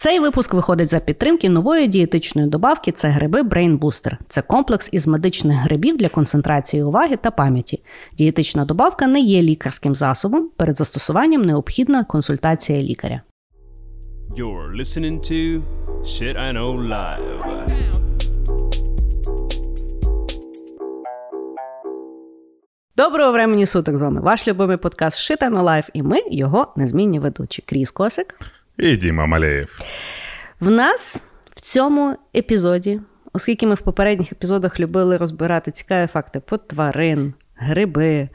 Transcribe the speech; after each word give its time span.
Цей 0.00 0.20
випуск 0.20 0.54
виходить 0.54 0.90
за 0.90 1.00
підтримки 1.00 1.48
нової 1.48 1.86
дієтичної 1.86 2.48
добавки 2.48 2.92
це 2.92 3.08
гриби 3.08 3.42
Brain 3.42 3.78
Booster. 3.78 4.12
Це 4.28 4.42
комплекс 4.42 4.88
із 4.92 5.06
медичних 5.06 5.58
грибів 5.58 5.96
для 5.96 6.08
концентрації 6.08 6.82
уваги 6.82 7.16
та 7.16 7.30
пам'яті. 7.30 7.82
Дієтична 8.16 8.64
добавка 8.64 9.06
не 9.06 9.20
є 9.20 9.42
лікарським 9.42 9.94
засобом. 9.94 10.50
Перед 10.56 10.78
застосуванням 10.78 11.42
необхідна 11.42 12.04
консультація 12.04 12.80
лікаря. 12.80 13.22
You're 14.36 14.76
listening 14.80 15.20
to 15.32 15.62
Shit 16.04 16.36
I 16.36 16.58
Know 16.58 16.88
Live. 16.88 17.50
Доброго 22.96 23.32
времени 23.32 23.66
суток 23.66 23.96
з 23.96 24.00
вами. 24.00 24.20
Ваш 24.20 24.48
любимий 24.48 24.76
подкаст 24.76 25.18
Shit 25.18 25.38
I 25.38 25.42
Know 25.42 25.62
Live, 25.62 25.88
і 25.92 26.02
ми 26.02 26.18
його 26.30 26.72
незмінні 26.76 27.18
ведучі. 27.18 27.62
Кріс 27.66 27.90
Косик. 27.90 28.36
І 28.80 28.96
Діма 28.96 29.26
Малеєв. 29.26 29.78
В 30.60 30.70
нас 30.70 31.20
в 31.56 31.60
цьому 31.60 32.16
епізоді, 32.36 33.00
оскільки 33.32 33.66
ми 33.66 33.74
в 33.74 33.80
попередніх 33.80 34.32
епізодах 34.32 34.80
любили 34.80 35.16
розбирати 35.16 35.70
цікаві 35.70 36.06
факти 36.06 36.40
про 36.40 36.58
тварин, 36.58 37.34
гриби, 37.56 38.28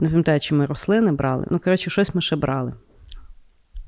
не 0.00 0.08
пам'ятаю, 0.08 0.40
чи 0.40 0.54
ми 0.54 0.66
рослини 0.66 1.12
брали. 1.12 1.46
Ну, 1.50 1.58
коротше, 1.58 1.90
щось 1.90 2.14
ми 2.14 2.22
ще 2.22 2.36
брали. 2.36 2.72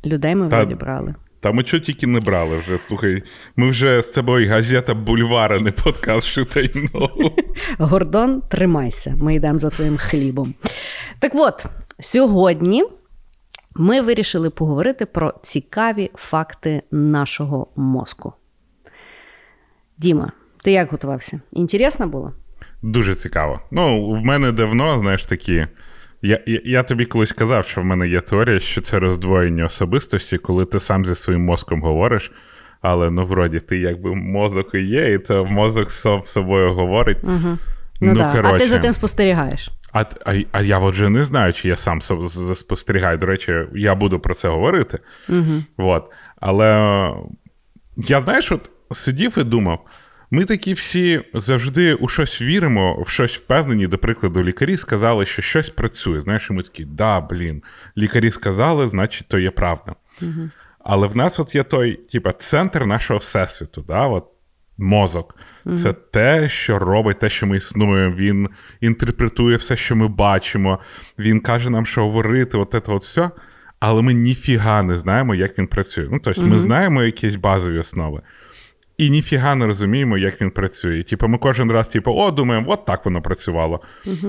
Людей 0.06 0.34
ми 0.34 0.48
Та- 0.48 0.56
вроді 0.56 0.74
брали. 0.74 1.14
Та 1.40 1.52
ми 1.52 1.62
чого 1.62 1.80
тільки 1.80 2.06
не 2.06 2.20
брали 2.20 2.56
вже. 2.58 2.78
Слухай, 2.78 3.22
ми 3.56 3.70
вже 3.70 4.02
з 4.02 4.06
тобою 4.06 4.48
газета 4.48 4.94
Бульвар, 4.94 5.52
а 5.52 5.60
не 5.60 5.72
подкаст 5.72 6.26
Шитайно. 6.26 7.10
Гордон, 7.78 8.42
тримайся, 8.48 9.14
ми 9.20 9.34
йдемо 9.34 9.58
за 9.58 9.70
твоїм 9.70 9.96
хлібом. 9.96 10.54
Так 11.18 11.32
от, 11.34 11.66
сьогодні 12.00 12.84
ми 13.78 14.00
вирішили 14.00 14.50
поговорити 14.50 15.06
про 15.06 15.34
цікаві 15.42 16.10
факти 16.14 16.82
нашого 16.90 17.66
мозку. 17.76 18.32
Діма, 19.98 20.32
ти 20.64 20.72
як 20.72 20.90
готувався? 20.90 21.40
Інтересно 21.52 22.08
було? 22.08 22.32
Дуже 22.82 23.14
цікаво. 23.14 23.60
Ну, 23.70 24.10
в 24.10 24.24
мене 24.24 24.52
давно, 24.52 24.98
знаєш, 24.98 25.26
такі. 25.26 25.66
Я, 26.22 26.40
я, 26.46 26.60
я 26.64 26.82
тобі 26.82 27.04
колись 27.04 27.32
казав, 27.32 27.64
що 27.64 27.80
в 27.80 27.84
мене 27.84 28.08
є 28.08 28.20
теорія, 28.20 28.60
що 28.60 28.80
це 28.80 28.98
роздвоєння 28.98 29.64
особистості, 29.64 30.38
коли 30.38 30.64
ти 30.64 30.80
сам 30.80 31.06
зі 31.06 31.14
своїм 31.14 31.44
мозком 31.44 31.82
говориш. 31.82 32.32
Але 32.80 33.10
ну, 33.10 33.26
вроді, 33.26 33.60
ти 33.60 33.78
якби 33.78 34.14
мозок 34.14 34.74
і 34.74 34.78
є, 34.78 35.12
і 35.12 35.18
то 35.18 35.44
мозок 35.44 35.90
сам 35.90 36.22
з 36.24 36.32
собою 36.32 36.74
говорить. 36.74 37.18
Угу. 37.22 37.58
Ну, 38.00 38.14
да. 38.14 38.42
А 38.44 38.58
ти 38.58 38.68
за 38.68 38.78
тим 38.78 38.92
спостерігаєш. 38.92 39.70
А, 39.92 40.04
а, 40.24 40.34
а 40.52 40.62
я 40.62 40.78
от 40.78 40.94
вже 40.94 41.08
не 41.08 41.24
знаю, 41.24 41.52
чи 41.52 41.68
я 41.68 41.76
сам 41.76 42.00
спостерігаю. 42.54 43.18
До 43.18 43.26
речі, 43.26 43.54
я 43.74 43.94
буду 43.94 44.20
про 44.20 44.34
це 44.34 44.48
говорити. 44.48 44.98
Угу. 45.28 45.62
От. 45.76 46.12
Але 46.36 46.68
я, 47.96 48.22
знаєш, 48.22 48.52
от 48.52 48.70
сидів 48.90 49.38
і 49.38 49.44
думав: 49.44 49.86
ми 50.30 50.44
такі 50.44 50.72
всі 50.72 51.22
завжди 51.34 51.94
у 51.94 52.08
щось 52.08 52.42
віримо, 52.42 53.02
в 53.02 53.08
щось 53.08 53.36
впевнені. 53.36 53.86
До 53.86 53.98
прикладу, 53.98 54.44
лікарі 54.44 54.76
сказали, 54.76 55.26
що 55.26 55.42
щось 55.42 55.70
працює. 55.70 56.20
Знаєш, 56.20 56.50
і 56.50 56.52
ми 56.52 56.62
такі, 56.62 56.84
да, 56.84 57.20
блін, 57.20 57.62
лікарі 57.98 58.30
сказали, 58.30 58.88
значить, 58.88 59.28
то 59.28 59.38
є 59.38 59.50
правда. 59.50 59.94
Угу. 60.22 60.50
Але 60.78 61.06
в 61.06 61.16
нас 61.16 61.40
от 61.40 61.54
є 61.54 61.62
той, 61.62 61.94
типа, 61.94 62.32
центр 62.32 62.84
нашого 62.84 63.18
всесвіту, 63.18 63.84
да, 63.88 64.06
от 64.06 64.26
мозок. 64.78 65.36
Це 65.76 65.92
те, 65.92 66.48
що 66.48 66.78
робить, 66.78 67.18
те, 67.18 67.28
що 67.28 67.46
ми 67.46 67.56
існуємо. 67.56 68.16
Він 68.16 68.48
інтерпретує 68.80 69.56
все, 69.56 69.76
що 69.76 69.96
ми 69.96 70.08
бачимо. 70.08 70.78
Він 71.18 71.40
каже 71.40 71.70
нам, 71.70 71.86
що 71.86 72.00
говорити, 72.04 72.58
от 72.58 72.70
це 72.86 72.92
от 72.92 73.02
все. 73.02 73.30
Але 73.80 74.02
ми 74.02 74.14
ніфіга 74.14 74.82
не 74.82 74.98
знаємо, 74.98 75.34
як 75.34 75.58
він 75.58 75.66
працює. 75.66 76.08
Ну, 76.10 76.18
тобто, 76.22 76.42
ми 76.42 76.58
знаємо 76.58 77.02
якісь 77.02 77.36
базові 77.36 77.78
основи. 77.78 78.20
І 78.98 79.10
ніфіга 79.10 79.54
не 79.54 79.66
розуміємо, 79.66 80.18
як 80.18 80.40
він 80.40 80.50
працює. 80.50 81.02
Типу, 81.02 81.28
ми 81.28 81.38
кожен 81.38 81.72
раз, 81.72 81.86
типу, 81.86 82.12
о, 82.12 82.30
думаємо, 82.30 82.66
от 82.72 82.84
так 82.84 83.04
воно 83.04 83.22
працювало. 83.22 83.80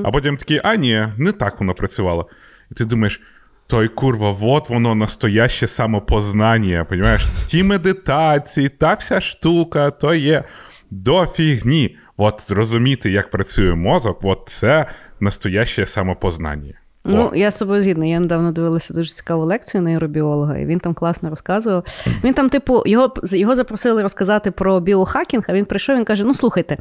А 0.04 0.12
потім 0.12 0.38
такі, 0.38 0.62
а 0.64 0.76
ні, 0.76 1.08
не 1.18 1.32
так 1.32 1.60
воно 1.60 1.74
працювало. 1.74 2.30
І 2.72 2.74
ти 2.76 2.86
думаєш, 2.86 3.22
той 3.70 3.88
курва, 3.88 4.36
от 4.42 4.70
воно 4.70 4.96
настояще 4.96 5.68
самопознання. 5.68 6.86
Понімаєш? 6.86 7.26
Ті 7.48 7.64
медитації, 7.64 8.70
та 8.70 8.94
вся 8.94 9.22
штука, 9.22 9.92
то 9.92 10.14
є 10.14 10.44
до 10.92 11.26
фігні. 11.26 11.98
От 12.18 12.44
зрозуміти, 12.48 13.12
як 13.12 13.30
працює 13.30 13.76
мозок, 13.76 14.20
от 14.24 14.40
це 14.48 14.86
настоящее 15.20 15.86
самопознание. 15.86 16.74
Ну, 17.06 17.32
я 17.36 17.52
з 17.52 17.56
тобою 17.56 17.82
згідна. 17.82 18.06
Я 18.06 18.20
недавно 18.20 18.52
дивилася 18.52 18.94
дуже 18.94 19.14
цікаву 19.14 19.46
лекцію 19.46 19.82
нейробіолога, 19.82 20.58
і 20.58 20.66
він 20.66 20.80
там 20.80 20.94
класно 20.94 21.30
розказував. 21.30 21.84
Він 22.24 22.34
там, 22.34 22.50
типу, 22.50 22.84
його, 22.86 23.14
його 23.24 23.56
запросили 23.56 24.02
розказати 24.02 24.52
про 24.52 24.80
біохакінг, 24.80 25.44
а 25.48 25.54
він 25.54 25.66
прийшов 25.66 25.96
він 25.96 26.06
каже: 26.06 26.24
Ну, 26.24 26.34
слухайте. 26.34 26.78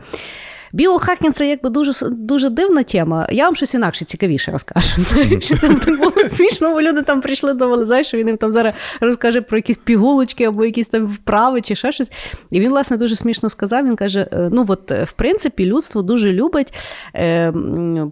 Біохакінг 0.72 1.34
це 1.34 1.48
якби 1.48 1.70
дуже 1.70 1.92
дуже 2.10 2.50
дивна 2.50 2.82
тема. 2.82 3.28
Я 3.30 3.44
вам 3.44 3.56
щось 3.56 3.74
інакше 3.74 4.04
цікавіше 4.04 4.52
розкажу. 4.52 4.88
Знаєш, 4.96 5.52
там 5.60 5.74
так 5.74 5.98
було 5.98 6.28
смішно, 6.28 6.72
бо 6.72 6.82
люди 6.82 7.02
там 7.02 7.20
прийшли 7.20 7.54
думали, 7.54 7.84
знаєш, 7.84 8.06
що 8.06 8.16
він 8.16 8.26
їм 8.26 8.36
там 8.36 8.52
зараз 8.52 8.74
розкаже 9.00 9.40
про 9.40 9.58
якісь 9.58 9.76
пігулочки 9.76 10.44
або 10.44 10.64
якісь 10.64 10.88
там 10.88 11.06
вправи 11.06 11.60
чи 11.60 11.74
ще 11.74 11.92
щось. 11.92 12.12
І 12.50 12.60
він, 12.60 12.70
власне, 12.70 12.96
дуже 12.96 13.16
смішно 13.16 13.48
сказав. 13.48 13.86
Він 13.86 13.96
каже: 13.96 14.28
ну 14.52 14.64
от 14.68 14.90
в 14.90 15.12
принципі, 15.12 15.66
людство 15.66 16.02
дуже 16.02 16.32
любить 16.32 16.74
е, 17.14 17.52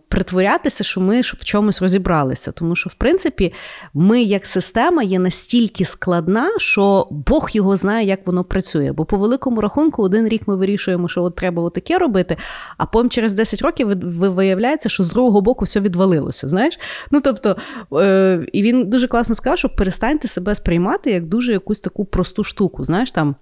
притворятися, 0.08 0.84
що 0.84 1.00
ми 1.00 1.20
в 1.20 1.44
чомусь 1.44 1.82
розібралися. 1.82 2.52
Тому 2.52 2.76
що, 2.76 2.90
в 2.90 2.94
принципі, 2.94 3.52
ми 3.94 4.22
як 4.22 4.46
система 4.46 5.02
є 5.02 5.18
настільки 5.18 5.84
складна, 5.84 6.50
що 6.58 7.08
Бог 7.10 7.48
його 7.52 7.76
знає, 7.76 8.06
як 8.06 8.26
воно 8.26 8.44
працює. 8.44 8.92
Бо 8.92 9.04
по 9.04 9.18
великому 9.18 9.60
рахунку, 9.60 10.02
один 10.02 10.28
рік 10.28 10.42
ми 10.46 10.56
вирішуємо, 10.56 11.08
що 11.08 11.22
от 11.22 11.36
треба 11.36 11.62
отаке 11.62 11.98
робити. 11.98 12.36
А 12.76 12.86
потім 12.86 13.10
через 13.10 13.32
10 13.32 13.62
років 13.62 13.88
виявляється, 14.34 14.88
що 14.88 15.02
з 15.02 15.08
другого 15.08 15.40
боку 15.40 15.64
все 15.64 15.80
відвалилося. 15.80 16.48
Знаєш? 16.48 16.78
Ну 17.10 17.20
тобто, 17.20 17.56
е, 17.92 18.46
і 18.52 18.62
він 18.62 18.90
дуже 18.90 19.08
класно 19.08 19.34
сказав, 19.34 19.58
що 19.58 19.68
перестаньте 19.68 20.28
себе 20.28 20.54
сприймати 20.54 21.10
як 21.10 21.26
дуже 21.26 21.52
якусь 21.52 21.80
таку 21.80 22.04
просту 22.04 22.44
штуку. 22.44 22.84
Знаєш 22.84 23.10
там. 23.10 23.36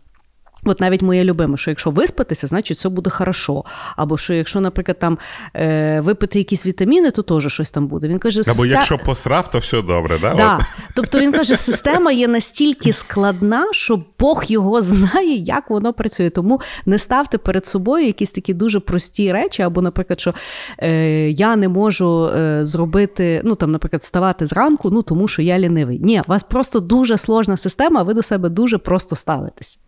От 0.65 0.81
навіть 0.81 1.03
моє 1.03 1.25
любиме, 1.25 1.57
що 1.57 1.71
якщо 1.71 1.91
виспатися, 1.91 2.47
значить 2.47 2.77
все 2.77 2.89
буде 2.89 3.11
хорошо. 3.11 3.65
Або 3.97 4.17
що 4.17 4.35
якщо, 4.35 4.61
наприклад, 4.61 4.99
там 4.99 5.19
е, 5.57 6.01
випити 6.01 6.39
якісь 6.39 6.67
вітаміни, 6.67 7.11
то 7.11 7.23
теж 7.23 7.53
щось 7.53 7.71
там 7.71 7.87
буде. 7.87 8.09
Він 8.09 8.19
каже, 8.19 8.41
Або 8.41 8.65
«Ста- 8.65 8.67
якщо 8.67 8.99
посрав, 8.99 9.51
то 9.51 9.59
все 9.59 9.83
добре, 9.83 10.19
да? 10.19 10.35
Да. 10.35 10.57
От. 10.57 10.63
Тобто 10.97 11.19
він 11.19 11.33
каже, 11.33 11.57
система 11.57 12.13
є 12.13 12.29
настільки 12.29 12.93
складна, 12.93 13.67
що 13.73 14.03
Бог 14.19 14.45
його 14.47 14.83
знає, 14.83 15.37
як 15.37 15.71
воно 15.71 15.93
працює. 15.93 16.31
Тому 16.31 16.61
не 16.87 16.99
ставте 16.99 17.39
перед 17.39 17.67
собою 17.67 18.07
якісь 18.07 18.31
такі 18.31 18.55
дуже 18.55 18.81
прості 18.81 19.33
речі, 19.33 19.63
або, 19.63 19.83
наприклад, 19.83 20.21
що 20.21 20.35
е, 20.79 21.31
я 21.31 21.57
не 21.57 21.69
можу 21.69 22.27
е, 22.27 22.65
зробити, 22.65 23.41
ну 23.45 23.55
там, 23.55 23.73
наприклад, 23.73 24.03
вставати 24.03 24.47
зранку, 24.47 24.91
ну 24.91 25.03
тому 25.03 25.29
що 25.29 25.43
я 25.43 25.59
лінивий. 25.59 25.99
Ні, 26.03 26.23
у 26.27 26.31
вас 26.31 26.43
просто 26.43 26.81
дуже 26.81 27.19
сложна 27.19 27.57
система, 27.57 28.01
а 28.01 28.03
ви 28.03 28.15
до 28.15 28.23
себе 28.23 28.49
дуже 28.49 28.79
просто 28.79 29.17
ставитесь. 29.17 29.79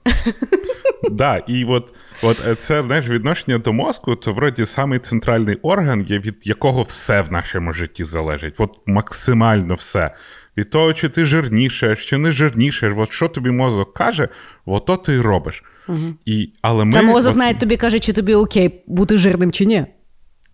Да, 1.10 1.36
і 1.36 1.64
от, 1.64 1.94
от 2.22 2.46
е, 2.46 2.54
це 2.54 2.82
знаєш, 2.82 3.08
відношення 3.08 3.58
до 3.58 3.72
мозку, 3.72 4.14
це 4.14 4.30
вроді 4.30 4.66
самий 4.66 4.98
центральний 4.98 5.56
орган, 5.62 6.02
від 6.02 6.46
якого 6.46 6.82
все 6.82 7.22
в 7.22 7.32
нашому 7.32 7.72
житті 7.72 8.04
залежить. 8.04 8.54
От 8.58 8.70
максимально 8.86 9.74
все. 9.74 10.14
Від 10.56 10.70
того, 10.70 10.92
чи 10.92 11.08
ти 11.08 11.24
жирнішаєш, 11.24 12.06
чи 12.06 12.18
не 12.18 12.32
жирнішаєш, 12.32 12.94
от 12.98 13.12
що 13.12 13.28
тобі 13.28 13.50
мозок 13.50 13.94
каже, 13.94 14.28
от 14.66 14.86
то 14.86 14.96
ти 14.96 15.12
й 15.12 15.20
робиш. 15.20 15.64
Угу. 15.88 16.14
І, 16.24 16.52
але 16.62 16.84
ми, 16.84 16.92
Та 16.92 17.02
мозок 17.02 17.32
от, 17.32 17.38
навіть 17.38 17.58
тобі 17.58 17.76
каже, 17.76 17.98
чи 17.98 18.12
тобі 18.12 18.34
окей 18.34 18.82
бути 18.86 19.18
жирним 19.18 19.52
чи 19.52 19.66
ні. 19.66 19.86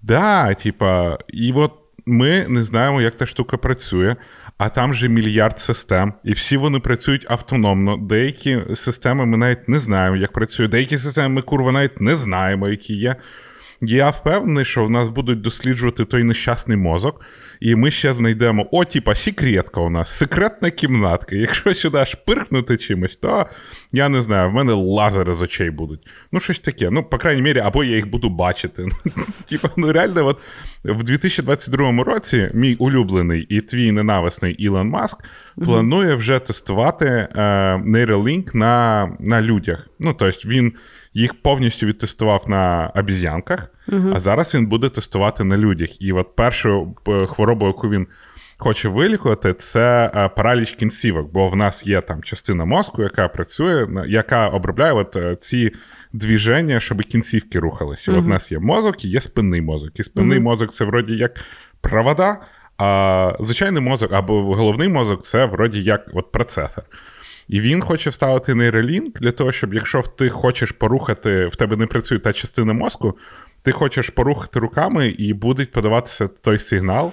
Да, 0.02 0.54
типа, 0.54 1.18
і 1.28 1.52
от 1.52 1.72
ми 2.06 2.46
не 2.48 2.64
знаємо, 2.64 3.02
як 3.02 3.16
та 3.16 3.26
штука 3.26 3.56
працює, 3.56 4.16
а 4.64 4.68
там 4.68 4.94
же 4.94 5.08
мільярд 5.08 5.60
систем, 5.60 6.12
і 6.24 6.32
всі 6.32 6.56
вони 6.56 6.78
працюють 6.78 7.26
автономно. 7.28 7.96
Деякі 7.96 8.58
системи 8.74 9.26
ми 9.26 9.36
навіть 9.36 9.68
не 9.68 9.78
знаємо, 9.78 10.16
як 10.16 10.32
працюють. 10.32 10.70
Деякі 10.70 10.98
системи 10.98 11.28
ми 11.28 11.42
курва 11.42 11.72
навіть 11.72 12.00
не 12.00 12.14
знаємо, 12.14 12.68
які 12.68 12.94
є. 12.94 13.16
Я 13.84 14.10
впевнений, 14.10 14.64
що 14.64 14.84
в 14.84 14.90
нас 14.90 15.08
будуть 15.08 15.40
досліджувати 15.40 16.04
той 16.04 16.24
нещасний 16.24 16.76
мозок, 16.76 17.20
і 17.60 17.74
ми 17.74 17.90
ще 17.90 18.14
знайдемо: 18.14 18.68
о, 18.70 18.84
типа, 18.84 19.14
секретка 19.14 19.80
у 19.80 19.90
нас, 19.90 20.18
секретна 20.18 20.70
кімнатка. 20.70 21.36
Якщо 21.36 21.74
сюди 21.74 21.98
аж 21.98 22.14
пиркнути 22.14 22.76
чимось, 22.76 23.16
то 23.16 23.46
я 23.92 24.08
не 24.08 24.20
знаю, 24.20 24.50
в 24.50 24.52
мене 24.52 24.72
лазери 24.72 25.34
з 25.34 25.42
очей 25.42 25.70
будуть. 25.70 26.08
Ну, 26.32 26.40
щось 26.40 26.58
таке. 26.58 26.90
Ну, 26.90 27.04
по 27.04 27.18
крайній 27.18 27.42
мірі, 27.42 27.58
або 27.58 27.84
я 27.84 27.96
їх 27.96 28.10
буду 28.10 28.28
бачити. 28.28 28.86
Типа, 29.46 29.70
ну 29.76 29.92
реально, 29.92 30.26
от 30.26 30.38
в 30.84 31.02
2022 31.02 32.04
році 32.04 32.50
мій 32.54 32.74
улюблений 32.74 33.46
і 33.48 33.60
твій 33.60 33.92
ненависний 33.92 34.54
Ілон 34.54 34.88
Маск 34.88 35.24
планує 35.64 36.14
вже 36.14 36.38
тестувати 36.38 37.06
е, 37.06 37.28
Neuralink 37.86 38.56
на, 38.56 39.06
на 39.20 39.42
людях. 39.42 39.88
Ну, 39.98 40.14
тобто 40.14 40.48
він 40.48 40.72
їх 41.14 41.42
повністю 41.42 41.86
відтестував 41.86 42.44
на 42.48 42.92
обіз'янках, 42.94 43.68
а 44.14 44.18
зараз 44.18 44.54
він 44.54 44.66
буде 44.66 44.88
тестувати 44.88 45.44
на 45.44 45.56
людях. 45.56 46.02
І 46.02 46.12
от 46.12 46.36
першу 46.36 46.96
е, 47.08 47.26
хворобу, 47.26 47.66
яку 47.66 47.88
він 47.88 48.06
хоче 48.62 48.88
вилікувати, 48.88 49.54
це 49.54 50.10
е, 50.14 50.28
параліч 50.28 50.70
кінцівок, 50.70 51.32
бо 51.32 51.48
в 51.48 51.56
нас 51.56 51.86
є 51.86 52.00
там 52.00 52.22
частина 52.22 52.64
мозку, 52.64 53.02
яка 53.02 53.28
працює, 53.28 53.88
яка 54.06 54.48
обробляє 54.48 54.92
от 54.92 55.16
е, 55.16 55.36
ці 55.36 55.72
двіження, 56.12 56.80
щоб 56.80 57.02
кінцівки 57.02 57.58
рухалися. 57.58 58.12
Uh-huh. 58.12 58.18
От 58.18 58.24
у 58.24 58.28
нас 58.28 58.52
є 58.52 58.58
мозок 58.58 59.04
і 59.04 59.08
є 59.08 59.20
спинний 59.20 59.60
мозок. 59.60 60.00
І 60.00 60.02
спинний 60.02 60.38
uh-huh. 60.38 60.42
мозок 60.42 60.72
це 60.72 60.84
вроді 60.84 61.16
як 61.16 61.40
провода, 61.80 62.40
а 62.78 63.32
звичайний 63.40 63.82
мозок 63.82 64.12
або 64.12 64.56
головний 64.56 64.88
мозок 64.88 65.22
це 65.22 65.44
вроді 65.44 65.82
як 65.82 66.10
от 66.14 66.32
процесор. 66.32 66.84
І 67.48 67.60
він 67.60 67.80
хоче 67.80 68.10
вставити 68.10 68.54
нейролінк 68.54 69.20
для 69.20 69.30
того, 69.30 69.52
щоб 69.52 69.74
якщо 69.74 70.02
ти 70.02 70.28
хочеш 70.28 70.72
порухати, 70.72 71.46
в 71.46 71.56
тебе 71.56 71.76
не 71.76 71.86
працює 71.86 72.18
та 72.18 72.32
частина 72.32 72.72
мозку, 72.72 73.18
ти 73.62 73.72
хочеш 73.72 74.10
порухати 74.10 74.60
руками 74.60 75.08
і 75.08 75.32
буде 75.32 75.66
подаватися 75.66 76.28
той 76.28 76.58
сигнал. 76.58 77.12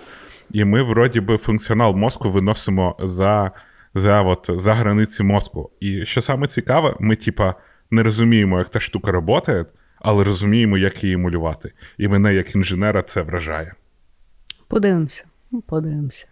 І 0.51 0.65
ми, 0.65 0.83
вроді 0.83 1.19
би, 1.19 1.37
функціонал 1.37 1.95
мозку 1.95 2.31
виносимо 2.31 2.95
за 2.99 3.51
за, 3.95 4.21
от, 4.21 4.49
за 4.53 4.73
границі 4.73 5.23
мозку. 5.23 5.69
І 5.79 6.05
що 6.05 6.21
саме 6.21 6.47
цікаве, 6.47 6.95
ми, 6.99 7.15
типа, 7.15 7.55
не 7.91 8.03
розуміємо, 8.03 8.57
як 8.59 8.69
та 8.69 8.79
штука 8.79 9.11
працює, 9.11 9.65
але 9.99 10.23
розуміємо, 10.23 10.77
як 10.77 11.03
її 11.03 11.17
малювати. 11.17 11.71
І 11.97 12.07
мене, 12.07 12.33
як 12.33 12.55
інженера, 12.55 13.03
це 13.03 13.21
вражає. 13.21 13.73
Подивимося. 14.67 15.25
Подивимося. 15.67 16.27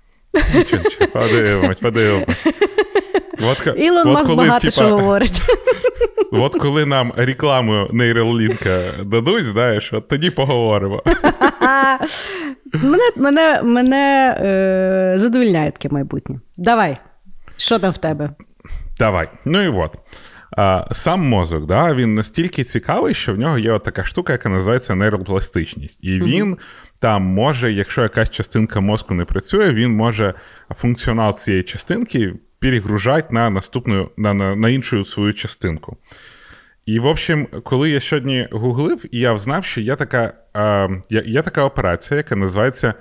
Подивимось, 1.14 1.78
подивимось. 1.78 2.48
От, 3.42 3.78
Ілон 3.78 4.14
Маск 4.14 4.36
багато 4.36 4.60
типа, 4.60 4.72
що 4.72 4.90
говорить. 4.90 5.42
От 6.32 6.56
коли 6.56 6.86
нам 6.86 7.14
рекламу 7.16 7.88
нейролінка 7.92 8.94
дадуть, 9.06 9.46
знаєш, 9.46 9.94
от 9.94 10.08
тоді 10.08 10.30
поговоримо. 10.30 11.04
Мене 12.74 13.04
мене, 13.16 13.62
мене 13.64 14.36
е, 14.40 15.14
задовільняє 15.20 15.72
таке 15.72 15.90
майбутнє. 15.92 16.40
Давай, 16.58 16.98
що 17.58 17.80
там 17.80 17.92
в 17.92 17.98
тебе? 17.98 18.30
Давай. 19.00 19.30
Ну 19.46 19.62
і 19.62 19.68
от. 19.68 19.98
Сам 20.92 21.22
мозок, 21.30 21.66
да, 21.66 21.94
він 21.94 22.16
настільки 22.16 22.64
цікавий, 22.64 23.14
що 23.14 23.34
в 23.34 23.38
нього 23.38 23.58
є 23.58 23.72
от 23.72 23.84
така 23.84 24.04
штука, 24.04 24.34
яка 24.34 24.50
називається 24.50 24.96
нейропластичність. 24.96 26.00
І 26.02 26.20
він 26.20 26.56
mm-hmm. 26.56 26.60
там 27.00 27.24
може, 27.24 27.72
якщо 27.72 28.02
якась 28.02 28.30
частинка 28.30 28.80
мозку 28.80 29.14
не 29.14 29.26
працює, 29.26 29.74
він 29.74 29.92
може 29.92 30.34
функціонал 30.76 31.38
цієї 31.38 31.64
частинки 31.64 32.34
перегружати 32.60 33.28
на 33.32 33.50
наступну, 33.50 34.10
на, 34.18 34.34
на, 34.34 34.56
на 34.56 34.70
іншу 34.70 35.06
свою 35.06 35.34
частинку. 35.34 35.98
І, 36.86 37.00
в 37.00 37.06
общем, 37.06 37.48
коли 37.64 37.90
я 37.90 38.00
сьогодні 38.00 38.48
гуглив, 38.52 39.06
і 39.12 39.20
я 39.20 39.34
взнав, 39.34 39.66
що 39.66 39.82
є 39.82 39.96
така 39.96 40.34
е, 40.56 40.90
є, 41.10 41.24
є 41.26 41.42
така 41.42 41.64
операція, 41.64 42.18
яка 42.18 42.36
називається 42.36 42.94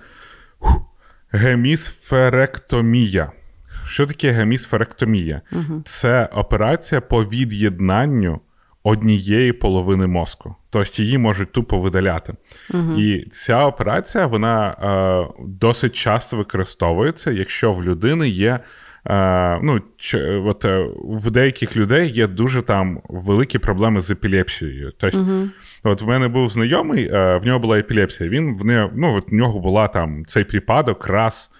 гемісферектомія. 1.30 3.32
Що 3.86 4.06
таке 4.06 4.30
гемісферектомія? 4.30 5.40
uh 5.52 5.82
Це 5.84 6.28
операція 6.32 7.00
по 7.00 7.24
від'єднанню 7.24 8.40
однієї 8.82 9.52
половини 9.52 10.06
мозку. 10.06 10.56
Тобто 10.70 11.02
її 11.02 11.18
можуть 11.18 11.52
тупо 11.52 11.78
видаляти. 11.78 12.34
uh 12.70 12.98
І 12.98 13.28
ця 13.30 13.66
операція 13.66 14.26
вона 14.26 14.68
е, 14.68 15.34
досить 15.46 15.96
часто 15.96 16.36
використовується, 16.36 17.30
якщо 17.30 17.72
в 17.72 17.84
людини 17.84 18.28
є 18.28 18.60
ну, 19.62 19.80
ч, 19.96 20.38
от, 20.38 20.64
е, 20.64 20.88
В 21.04 21.30
деяких 21.30 21.76
людей 21.76 22.10
є 22.10 22.26
дуже 22.26 22.62
там 22.62 23.00
великі 23.08 23.58
проблеми 23.58 24.00
з 24.00 24.10
епілепсією. 24.10 24.92
Тобто, 24.98 25.18
uh-huh. 25.18 25.50
от 25.82 26.02
в 26.02 26.06
мене 26.06 26.28
був 26.28 26.50
знайомий, 26.50 27.08
е, 27.12 27.36
в 27.36 27.46
нього 27.46 27.58
була 27.58 27.78
епілепсія. 27.78 28.30
Він 28.30 28.58
в 28.58 28.64
не, 28.64 28.90
ну, 28.94 29.14
от 29.16 29.30
в 29.30 29.34
нього 29.34 29.60
була 29.60 29.88
там 29.88 30.24
цей 30.26 30.44
припадок 30.44 31.06
раз. 31.08 31.50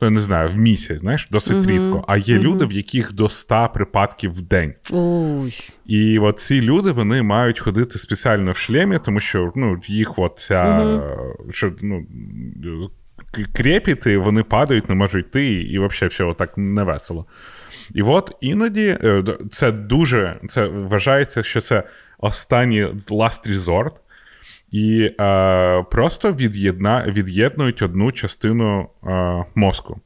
Ну, 0.00 0.06
я 0.08 0.10
не 0.10 0.20
знаю, 0.20 0.48
в 0.48 0.56
місяць, 0.56 1.00
знаєш, 1.00 1.28
досить 1.30 1.56
uh-huh. 1.56 1.70
рідко. 1.70 2.04
А 2.08 2.16
є 2.16 2.38
uh-huh. 2.38 2.42
люди, 2.42 2.66
в 2.66 2.72
яких 2.72 3.12
до 3.12 3.28
100 3.28 3.68
припадків 3.74 4.32
в 4.32 4.42
день. 4.42 4.74
І 5.86 6.18
от 6.18 6.38
ці 6.38 6.60
люди 6.60 6.92
вони 6.92 7.22
мають 7.22 7.60
ходити 7.60 7.98
спеціально 7.98 8.52
в 8.52 8.56
шлемі, 8.56 8.98
тому 9.04 9.20
що 9.20 9.52
ну, 9.56 9.80
їх 9.86 10.18
от 10.18 10.34
ця 10.36 11.00
що, 11.50 11.72
ну, 11.82 12.06
крепіти, 13.52 14.18
вони 14.18 14.42
падають, 14.42 14.88
не 14.88 14.94
можуть 14.94 15.26
йти, 15.26 15.46
і 15.46 15.78
взагалі 15.78 16.08
все 16.08 16.34
так 16.38 16.52
невесело. 16.56 17.26
І 17.94 18.02
от 18.02 18.32
іноді 18.40 18.98
е, 19.04 19.24
це 19.50 19.72
дуже 19.72 20.40
це 20.48 20.66
вважається, 20.66 21.42
що 21.42 21.60
це 21.60 21.82
останній 22.18 22.84
last 22.84 23.50
resort, 23.50 23.92
і 24.70 25.10
е, 25.20 25.82
просто 25.90 26.32
від'єдна, 26.32 27.04
від'єднують 27.08 27.82
одну 27.82 28.12
частину 28.12 28.88
е, 29.06 29.44
мозку. 29.54 30.00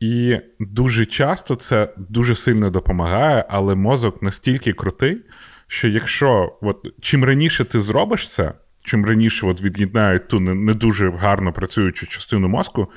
І 0.00 0.38
дуже 0.60 1.06
часто 1.06 1.56
це 1.56 1.88
дуже 1.96 2.34
сильно 2.34 2.70
допомагає, 2.70 3.44
але 3.48 3.74
мозок 3.74 4.22
настільки 4.22 4.72
крутий, 4.72 5.18
що 5.66 5.88
якщо 5.88 6.58
от, 6.62 6.86
чим 7.00 7.24
раніше 7.24 7.64
ти 7.64 7.80
зробиш 7.80 8.32
це, 8.34 8.52
чим 8.88 9.06
раніше 9.06 9.46
от 9.46 9.62
від'єднають 9.62 10.28
ту 10.28 10.40
не, 10.40 10.54
не 10.54 10.74
дуже 10.74 11.10
гарно 11.10 11.52
працюючу 11.52 12.06
частину 12.06 12.48
мозку, 12.48 12.88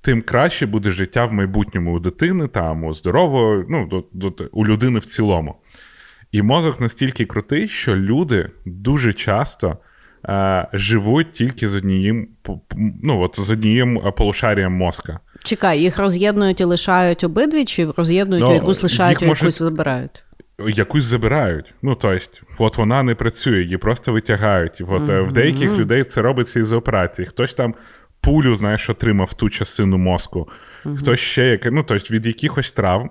тим 0.00 0.22
краще 0.22 0.66
буде 0.66 0.90
життя 0.90 1.24
в 1.24 1.32
майбутньому 1.32 1.96
у 1.96 2.00
дитини, 2.00 2.48
там, 2.48 2.84
у 2.84 2.94
здорової, 2.94 3.64
ну, 3.68 3.86
до, 3.86 4.04
до, 4.30 4.44
у 4.52 4.66
людини 4.66 4.98
в 4.98 5.04
цілому. 5.04 5.54
І 6.32 6.42
мозок 6.42 6.80
настільки 6.80 7.24
крутий, 7.24 7.68
що 7.68 7.96
люди 7.96 8.50
дуже 8.66 9.12
часто 9.12 9.78
е, 10.28 10.68
живуть 10.72 11.32
тільки 11.32 11.68
з 11.68 11.74
однією 11.74 12.28
ну, 13.02 13.20
от, 13.20 13.40
з 13.40 13.50
однією 13.50 14.12
полушарієм 14.16 14.72
мозка. 14.72 15.20
Чекай, 15.44 15.80
їх 15.80 15.98
роз'єднують 15.98 16.60
і 16.60 16.64
лишають 16.64 17.24
обидві, 17.24 17.64
чи 17.64 17.90
роз'єднують 17.96 18.44
ну, 18.44 18.54
якусь 18.54 18.82
лишають, 18.82 19.22
а 19.22 19.26
якусь 19.26 19.58
забирають? 19.58 20.25
Якусь 20.58 21.04
забирають. 21.04 21.74
Ну, 21.82 21.94
тобто, 21.94 22.28
от 22.58 22.78
вона 22.78 23.02
не 23.02 23.14
працює, 23.14 23.62
її 23.62 23.76
просто 23.76 24.12
витягають. 24.12 24.80
От 24.80 25.02
mm-hmm. 25.02 25.26
в 25.26 25.32
деяких 25.32 25.78
людей 25.78 26.04
це 26.04 26.22
робиться 26.22 26.60
із 26.60 26.72
операції. 26.72 27.26
Хтось 27.26 27.54
там 27.54 27.74
пулю, 28.20 28.56
знаєш, 28.56 28.90
отримав 28.90 29.34
ту 29.34 29.50
частину 29.50 29.98
мозку, 29.98 30.48
mm-hmm. 30.84 30.96
хтось 30.96 31.20
ще 31.20 31.46
яке, 31.46 31.70
ну, 31.70 31.82
тобто 31.82 32.14
від 32.14 32.26
якихось 32.26 32.72
травм. 32.72 33.10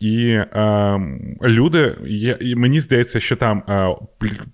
І 0.00 0.28
е, 0.28 1.00
люди, 1.42 1.96
є, 2.06 2.36
і 2.40 2.54
мені 2.54 2.80
здається, 2.80 3.20
що 3.20 3.36
там 3.36 3.62
е, 3.68 3.96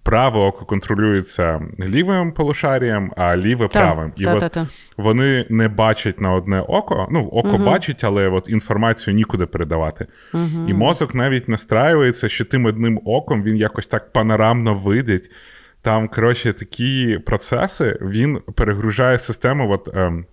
праве 0.02 0.40
око 0.40 0.64
контролюється 0.64 1.60
лівим 1.80 2.32
полушарієм, 2.32 3.12
а 3.16 3.36
ліве 3.36 3.68
та, 3.68 3.80
правим. 3.80 4.12
І 4.16 4.24
та, 4.24 4.34
от 4.34 4.52
та, 4.52 4.68
вони 4.96 5.46
не 5.48 5.68
бачать 5.68 6.20
на 6.20 6.32
одне 6.32 6.60
око. 6.60 7.08
Ну, 7.10 7.20
око 7.20 7.48
угу. 7.48 7.64
бачить, 7.64 8.04
але 8.04 8.28
от 8.28 8.48
інформацію 8.48 9.14
нікуди 9.14 9.46
передавати. 9.46 10.06
Угу. 10.34 10.68
І 10.68 10.74
мозок 10.74 11.14
навіть 11.14 11.48
настраюється, 11.48 12.28
що 12.28 12.44
тим 12.44 12.64
одним 12.64 13.00
оком 13.04 13.42
він 13.42 13.56
якось 13.56 13.86
так 13.86 14.12
панорамно 14.12 14.74
видить. 14.74 15.30
Там, 15.82 16.08
коротше, 16.08 16.52
такі 16.52 17.18
процеси 17.26 17.98
він 18.02 18.40
перегружає 18.54 19.18
систему. 19.18 19.70
От, 19.70 19.88
е, 19.94 20.24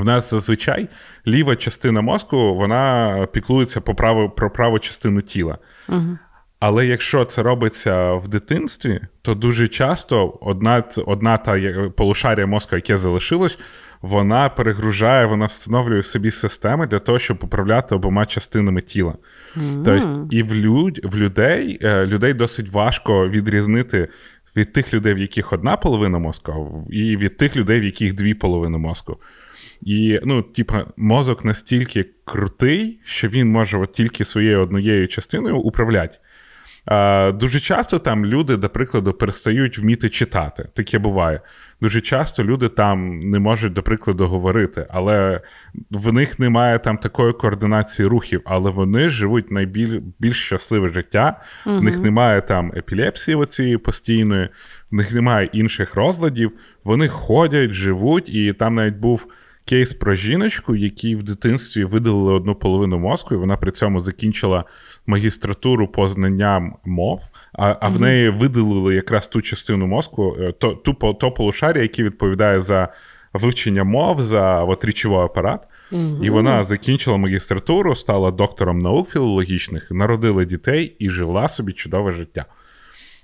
в 0.00 0.04
нас 0.04 0.30
зазвичай 0.30 0.88
ліва 1.26 1.56
частина 1.56 2.00
мозку 2.00 2.54
вона 2.54 3.26
піклується 3.32 3.80
по 3.80 3.94
праву, 3.94 4.30
про 4.30 4.50
праву 4.50 4.78
частину 4.78 5.22
тіла. 5.22 5.58
Угу. 5.88 6.18
Але 6.60 6.86
якщо 6.86 7.24
це 7.24 7.42
робиться 7.42 8.12
в 8.12 8.28
дитинстві, 8.28 9.00
то 9.22 9.34
дуже 9.34 9.68
часто 9.68 10.38
одна 10.40 10.84
одна 11.06 11.36
та 11.36 11.60
полушарія 11.96 12.46
мозку, 12.46 12.76
яке 12.76 12.96
залишилось, 12.96 13.58
вона 14.02 14.48
перегружає, 14.48 15.26
вона 15.26 15.46
встановлює 15.46 16.02
собі 16.02 16.30
системи 16.30 16.86
для 16.86 16.98
того, 16.98 17.18
щоб 17.18 17.38
управляти 17.42 17.94
обома 17.94 18.26
частинами 18.26 18.80
тіла. 18.80 19.14
Mm-hmm. 19.56 19.82
Тобто, 19.84 20.28
і 20.30 20.42
в 20.42 20.54
люд, 20.54 21.00
в 21.04 21.16
людей 21.16 21.78
е, 21.82 22.06
людей 22.06 22.34
досить 22.34 22.72
важко 22.72 23.28
відрізнити 23.28 24.08
від 24.56 24.72
тих 24.72 24.94
людей, 24.94 25.14
в 25.14 25.18
яких 25.18 25.52
одна 25.52 25.76
половина 25.76 26.18
мозку, 26.18 26.84
і 26.90 27.16
від 27.16 27.36
тих 27.36 27.56
людей, 27.56 27.80
в 27.80 27.84
яких 27.84 28.14
дві 28.14 28.34
половини 28.34 28.78
мозку. 28.78 29.16
І, 29.82 30.20
ну, 30.24 30.42
типа, 30.42 30.86
мозок 30.96 31.44
настільки 31.44 32.06
крутий, 32.24 33.00
що 33.04 33.28
він 33.28 33.48
може 33.48 33.78
от 33.78 33.92
тільки 33.92 34.24
своєю 34.24 34.60
однією 34.60 35.08
частиною 35.08 35.56
управляти. 35.56 36.18
А, 36.86 37.32
Дуже 37.32 37.60
часто 37.60 37.98
там 37.98 38.26
люди, 38.26 38.56
до 38.56 38.68
прикладу, 38.68 39.12
перестають 39.12 39.78
вміти 39.78 40.08
читати. 40.08 40.68
Таке 40.74 40.98
буває. 40.98 41.40
Дуже 41.80 42.00
часто 42.00 42.44
люди 42.44 42.68
там 42.68 43.18
не 43.30 43.38
можуть, 43.38 43.72
до 43.72 43.82
прикладу, 43.82 44.26
говорити, 44.26 44.86
але 44.90 45.40
в 45.90 46.12
них 46.12 46.38
немає 46.38 46.78
там 46.78 46.98
такої 46.98 47.32
координації 47.32 48.08
рухів, 48.08 48.40
але 48.44 48.70
вони 48.70 49.08
живуть 49.08 49.50
найбільш 49.50 49.90
більш 50.18 50.44
щасливе 50.44 50.88
життя. 50.88 51.40
Угу. 51.66 51.76
В 51.76 51.82
них 51.82 51.98
немає 51.98 52.40
там 52.40 52.72
епілепсії 52.76 53.34
оцієї 53.34 53.76
постійної, 53.76 54.48
в 54.90 54.94
них 54.94 55.12
немає 55.12 55.48
інших 55.52 55.94
розладів. 55.94 56.52
Вони 56.84 57.08
ходять, 57.08 57.72
живуть, 57.72 58.28
і 58.28 58.52
там 58.52 58.74
навіть 58.74 58.96
був 58.96 59.26
кейс 59.70 59.92
про 59.92 60.14
жіночку, 60.14 60.76
якій 60.76 61.16
в 61.16 61.22
дитинстві 61.22 61.84
видалили 61.84 62.32
одну 62.32 62.54
половину 62.54 62.98
мозку, 62.98 63.34
і 63.34 63.38
вона 63.38 63.56
при 63.56 63.70
цьому 63.70 64.00
закінчила 64.00 64.64
магістратуру 65.06 65.88
по 65.88 66.08
знанням 66.08 66.76
мов, 66.84 67.22
а 67.52 67.76
а 67.80 67.88
mm-hmm. 67.88 67.92
в 67.92 68.00
неї 68.00 68.30
видалили 68.30 68.94
якраз 68.94 69.28
ту 69.28 69.42
частину 69.42 69.86
мозку, 69.86 70.36
е, 70.40 70.52
то 70.52 70.72
ту 70.72 71.14
то 71.14 71.30
полушарія, 71.30 71.82
яке 71.82 72.02
відповідає 72.02 72.60
за 72.60 72.88
вивчення 73.32 73.84
мов, 73.84 74.20
за 74.22 74.64
от, 74.64 74.84
річовий 74.84 75.24
апарат. 75.24 75.66
І 76.22 76.30
вона 76.30 76.64
закінчила 76.64 77.16
магістратуру, 77.16 77.94
стала 77.94 78.30
доктором 78.30 78.78
наук 78.78 79.10
філологічних, 79.10 79.90
народила 79.90 80.44
дітей 80.44 80.96
і 80.98 81.10
жила 81.10 81.48
собі 81.48 81.72
чудове 81.72 82.12
життя. 82.12 82.44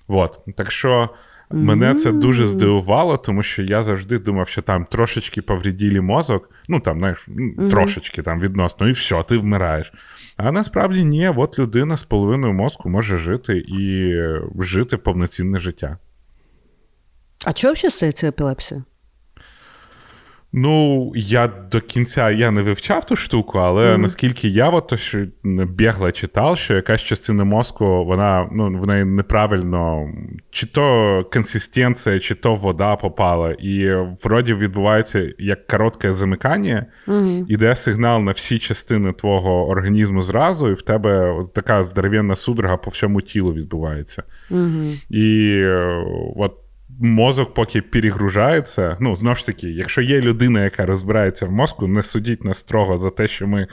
От. 0.09 0.38
Так 0.57 0.73
що 0.73 1.11
мене 1.50 1.95
це 1.95 2.12
дуже 2.12 2.47
здивувало, 2.47 3.17
тому 3.17 3.43
що 3.43 3.62
я 3.62 3.83
завжди 3.83 4.19
думав, 4.19 4.49
що 4.49 4.62
там 4.62 4.85
трошечки 4.85 5.43
повреділі 5.43 6.00
мозок, 6.00 6.50
ну 6.69 6.81
там, 6.81 6.99
знаєш, 6.99 7.29
трошечки 7.71 8.23
там 8.23 8.41
відносно, 8.41 8.88
і 8.88 8.93
все, 8.93 9.23
ти 9.23 9.38
вмираєш. 9.38 9.93
А 10.37 10.53
насправді 10.53 11.05
ні, 11.05 11.29
от 11.37 11.59
людина 11.59 11.97
з 11.97 12.05
половиною 12.05 12.53
мозку 12.53 12.91
може 12.91 13.19
жити 13.19 13.59
і 13.59 14.15
жити 14.62 14.97
повноцінне 14.97 15.61
життя. 15.61 15.99
А 17.47 17.53
чого 17.53 17.75
взагалі 17.75 17.93
стається 17.93 18.29
епілепсія? 18.29 18.85
Ну, 20.53 21.12
я 21.17 21.49
до 21.71 21.81
кінця 21.81 22.31
я 22.31 22.50
не 22.50 22.62
вивчав 22.62 23.05
ту 23.05 23.17
штуку, 23.17 23.59
але 23.59 23.95
mm. 23.95 23.99
наскільки 23.99 24.49
я 24.49 24.71
от, 24.71 24.87
то, 24.87 24.97
що 24.97 25.26
бігла 25.45 26.12
читав, 26.12 26.59
що 26.59 26.75
якась 26.75 27.03
частина 27.03 27.45
мозку, 27.45 28.05
вона 28.05 28.49
ну, 28.53 28.79
в 28.79 28.87
неї 28.87 29.05
неправильно, 29.05 30.11
чи 30.50 30.67
то 30.67 31.25
консистенція, 31.33 32.21
чи 32.21 32.35
то 32.35 32.55
вода 32.55 32.97
попала. 32.97 33.53
І 33.53 33.95
вроді 34.25 34.55
відбувається 34.55 35.33
як 35.38 35.67
коротке 35.67 36.12
замикання, 36.12 36.87
mm. 37.09 37.45
іде 37.49 37.76
сигнал 37.76 38.23
на 38.23 38.33
всі 38.33 38.59
частини 38.59 39.12
твого 39.12 39.69
організму 39.69 40.23
зразу, 40.23 40.69
і 40.69 40.75
в 40.75 40.83
тебе 40.83 41.45
така 41.55 41.85
здоровенна 41.85 42.37
судорога 42.37 42.76
по 42.76 42.91
всьому 42.91 43.21
тілу 43.21 43.53
відбувається. 43.53 44.23
Mm-hmm. 44.50 45.07
І 45.11 45.59
е, 45.61 46.05
от 46.37 46.53
мозок 47.00 47.55
поки 47.55 47.83
перегружається. 47.83 48.97
Ну, 49.00 49.17
знову 49.17 49.37
ж 49.37 49.47
таки, 49.47 49.69
якщо 49.69 50.03
є 50.03 50.21
людина, 50.21 50.65
яка 50.65 50.87
розбирається 50.87 51.47
в 51.47 51.53
мозку, 51.53 51.87
не 51.87 52.03
судіть 52.03 52.45
нас 52.45 52.59
строго 52.59 52.97
за 52.97 53.11
те, 53.11 53.29
що 53.29 53.47
ми. 53.47 53.67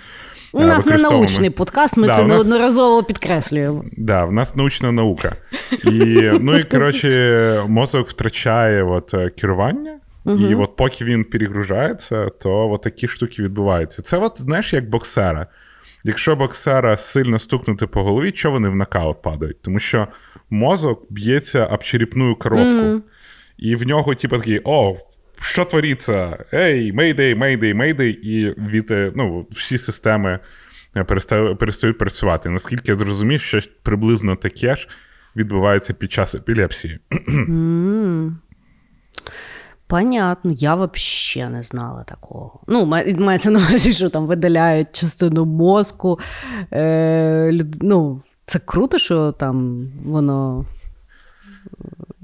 У 0.52 0.62
нас 0.62 0.86
не 0.86 0.98
научний 0.98 1.50
подкаст, 1.50 1.98
ми 1.98 2.08
да, 2.08 2.16
це 2.16 2.24
нас... 2.24 2.48
неодноразово 2.48 3.04
підкреслюємо. 3.04 3.86
Да, 3.98 4.26
в 4.26 4.34
нас 4.34 4.56
научна 4.56 4.92
наука. 4.92 5.36
І, 5.84 6.32
Ну 6.42 6.58
і 6.58 6.64
коротше, 6.64 7.64
мозок 7.68 8.08
втрачає 8.08 8.84
от, 8.84 9.14
е, 9.14 9.30
керування. 9.30 10.00
Угу. 10.26 10.38
І 10.38 10.56
от 10.56 10.76
поки 10.76 11.06
він 11.06 11.24
перегружається, 11.24 12.30
то 12.30 12.70
от 12.70 12.82
такі 12.82 13.08
штуки 13.08 13.44
відбуваються. 13.44 14.02
Це, 14.02 14.18
от, 14.18 14.42
знаєш, 14.42 14.74
як 14.74 14.90
боксера. 14.90 15.48
Якщо 16.04 16.36
боксера 16.36 16.98
сильно 16.98 17.40
стукнути 17.40 17.88
по 17.88 18.04
голові, 18.04 18.32
що 18.36 18.52
вони 18.52 18.70
в 18.70 18.76
нокаут 18.76 19.22
падають? 19.22 19.62
Тому 19.62 19.80
що 19.80 20.08
мозок 20.50 21.06
б'ється 21.10 21.66
об 21.66 21.84
черепну 21.84 22.36
коробку. 22.36 22.64
Mm. 22.64 23.02
І 23.64 23.76
в 23.76 23.88
нього, 23.88 24.16
типу, 24.16 24.38
такий: 24.38 24.62
о, 24.64 24.98
що 25.40 25.66
твориться? 25.66 26.46
Ей, 26.54 26.94
мейдей, 26.94 27.36
мейдей, 27.36 27.74
мейдей, 27.74 28.12
і 28.12 28.62
від, 28.62 28.92
е, 28.92 29.12
ну, 29.16 29.48
всі 29.52 29.78
системи 29.78 30.40
е, 30.96 31.04
перестають 31.60 31.98
працювати. 31.98 32.50
Наскільки 32.50 32.92
я 32.92 32.98
зрозумів, 32.98 33.42
що 33.42 33.60
приблизно 33.84 34.36
таке 34.36 34.76
ж 34.76 34.88
відбувається 35.36 35.94
під 35.94 36.12
час 36.12 36.36
епілепсії. 36.36 37.00
Понятно, 39.88 40.52
я 40.52 40.76
взагалі 40.76 41.54
не 41.54 41.64
знала 41.64 42.04
такого. 42.04 42.60
Ну, 42.68 42.86
мається 43.18 43.52
на 43.52 43.60
увазі, 43.60 43.94
що 43.94 44.10
там 44.10 44.26
видаляють 44.26 44.92
частину 44.92 45.46
мозку. 45.46 46.20
Е, 46.74 47.52
ну, 47.82 48.22
Це 48.46 48.60
круто, 48.60 48.98
що 48.98 49.32
там 49.32 49.88
воно 50.06 50.66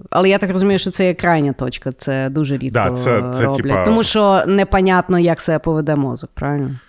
але 0.09 0.29
я 0.29 0.37
так 0.37 0.51
розумію, 0.51 0.79
що 0.79 0.91
це 0.91 1.05
є 1.05 1.13
крайня 1.13 1.53
точка, 1.53 1.91
це 1.91 2.29
дуже 2.29 2.57
рідко 2.57 2.79
да, 2.79 2.91
це, 2.91 3.31
це, 3.35 3.45
роблять. 3.45 3.63
Типа... 3.63 3.83
Тому 3.83 4.03
що 4.03 4.43
непонятно, 4.47 5.19
як 5.19 5.41
себе 5.41 5.59
поведе 5.59 5.95
мозок, 5.95 6.29
правильно? 6.33 6.79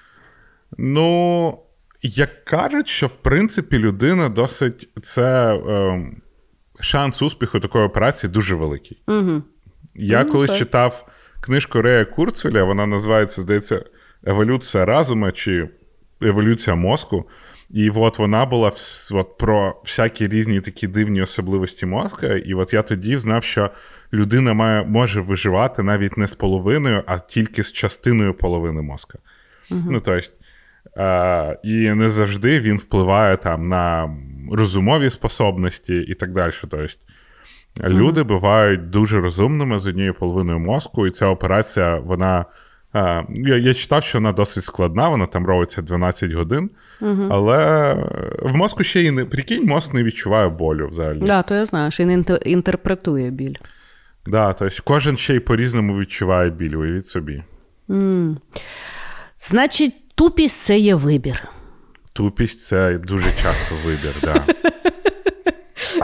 Ну, 0.79 1.59
як 2.03 2.45
кажуть, 2.45 2.89
що 2.89 3.07
в 3.07 3.17
принципі 3.17 3.79
людина 3.79 4.29
досить 4.29 4.89
це 5.03 5.55
е, 5.55 6.07
шанс 6.81 7.23
успіху 7.23 7.61
такої 7.61 7.85
операції 7.85 8.33
дуже 8.33 8.55
великий. 8.55 9.03
Угу. 9.09 9.43
Я 9.95 10.25
ну, 10.25 10.33
колись 10.33 10.51
так. 10.51 10.59
читав 10.59 11.07
книжку 11.41 11.83
Рея 11.83 12.05
Курцеля, 12.05 12.65
вона 12.65 12.87
називається, 12.87 13.43
здається, 13.43 13.83
Еволюція 14.27 14.85
разума 14.85 15.33
чи 15.33 15.69
еволюція 16.23 16.77
мозку. 16.77 17.25
І 17.75 17.91
от 17.91 18.19
вона 18.19 18.47
була 18.47 18.73
от 19.13 19.39
про 19.39 19.81
всякі 19.85 20.29
різні 20.29 20.61
такі 20.61 20.87
дивні 20.87 21.23
особливості 21.23 21.87
мозка. 21.87 22.27
І 22.27 22.55
от 22.55 22.73
я 22.73 22.83
тоді 22.83 23.19
знав, 23.19 23.45
що 23.45 23.71
людина 24.13 24.55
має, 24.55 24.83
може 24.83 25.21
виживати 25.21 25.83
навіть 25.83 26.17
не 26.17 26.27
з 26.27 26.35
половиною, 26.35 27.03
а 27.07 27.19
тільки 27.19 27.63
з 27.63 27.73
частиною 27.73 28.35
половини 28.35 28.83
мозка. 28.83 29.19
uh 29.71 29.83
Ну, 29.91 30.01
тобто, 30.01 30.29
а, 30.97 31.57
І 31.63 31.91
не 31.91 32.09
завжди 32.09 32.61
він 32.61 32.77
впливає 32.77 33.37
там 33.37 33.69
на 33.69 34.17
розумові 34.53 35.11
способності 35.11 35.95
і 35.95 36.15
так 36.15 36.33
далі. 36.33 36.53
Тобто, 36.61 36.87
Люди 37.89 38.23
бувають 38.23 38.91
дуже 38.91 39.21
розумними 39.21 39.79
з 39.79 39.87
однією 39.87 40.15
половиною 40.15 40.59
мозку, 40.59 41.07
і 41.07 41.11
ця 41.11 41.27
операція, 41.27 41.99
вона. 41.99 42.45
А, 42.93 43.23
я 43.29 43.57
я 43.57 43.75
читав, 43.75 44.05
що 44.05 44.19
вона 44.19 44.33
досить 44.33 44.65
складна, 44.65 45.09
вона 45.09 45.27
там 45.27 45.47
робиться 45.47 45.83
12 45.83 46.33
годин. 46.33 46.71
Угу. 47.01 47.29
Але 47.31 47.95
в 48.43 48.57
мозку 48.57 48.85
ще 48.85 49.01
й 49.01 49.11
не 49.11 49.25
прикинь, 49.25 49.67
мозк 49.67 49.95
не 49.95 50.03
відчуває 50.03 50.49
болю 50.49 50.89
взагалі. 50.89 51.19
Так, 51.19 51.27
да, 51.27 51.43
то 51.43 51.55
я 51.55 51.67
знаю, 51.67 51.91
що 51.91 52.05
він 52.05 52.27
інтерпретує 52.45 53.31
біль. 53.31 53.55
Да, 54.27 54.53
тобто 54.53 54.83
кожен 54.85 55.17
ще 55.17 55.35
й 55.35 55.41
по-різному 55.41 55.99
відчуває 55.99 56.51
біль, 56.51 56.75
уявіть 56.75 57.07
собі. 57.07 57.43
Mm. 57.89 58.37
Значить, 59.39 59.95
тупість 60.15 60.59
це 60.59 60.79
є 60.79 60.95
вибір. 60.95 61.49
Тупість 62.13 62.61
це 62.61 62.97
дуже 62.97 63.27
часто 63.43 63.75
вибір, 63.85 64.15
так. 64.21 64.47
Да. 64.47 64.71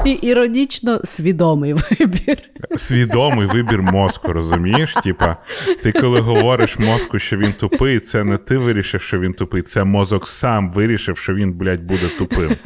І 0.05 0.11
іронічно 0.11 1.01
свідомий 1.05 1.73
вибір. 1.73 2.39
Свідомий 2.77 3.47
вибір 3.47 3.83
мозку, 3.83 4.33
розумієш? 4.33 4.95
Типа, 5.05 5.37
ти 5.83 5.93
коли 5.93 6.21
говориш 6.21 6.79
мозку, 6.79 7.19
що 7.19 7.37
він 7.37 7.53
тупий, 7.53 8.01
це 8.01 8.25
не 8.25 8.39
ти 8.39 8.59
вирішив, 8.59 9.03
що 9.03 9.19
він 9.19 9.33
тупий, 9.33 9.63
це 9.63 9.85
мозок 9.85 10.29
сам 10.29 10.73
вирішив, 10.73 11.19
що 11.19 11.35
він, 11.35 11.53
блядь, 11.53 11.85
буде 11.85 12.09
тупим. 12.19 12.57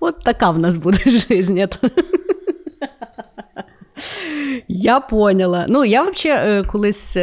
От 0.00 0.24
така 0.24 0.50
в 0.50 0.58
нас 0.58 0.76
буде 0.76 0.98
життя. 1.06 1.68
Я 4.68 5.00
поняла. 5.00 5.66
Ну, 5.68 5.84
я 5.84 6.02
взагалі 6.02 6.64
колись. 6.66 7.16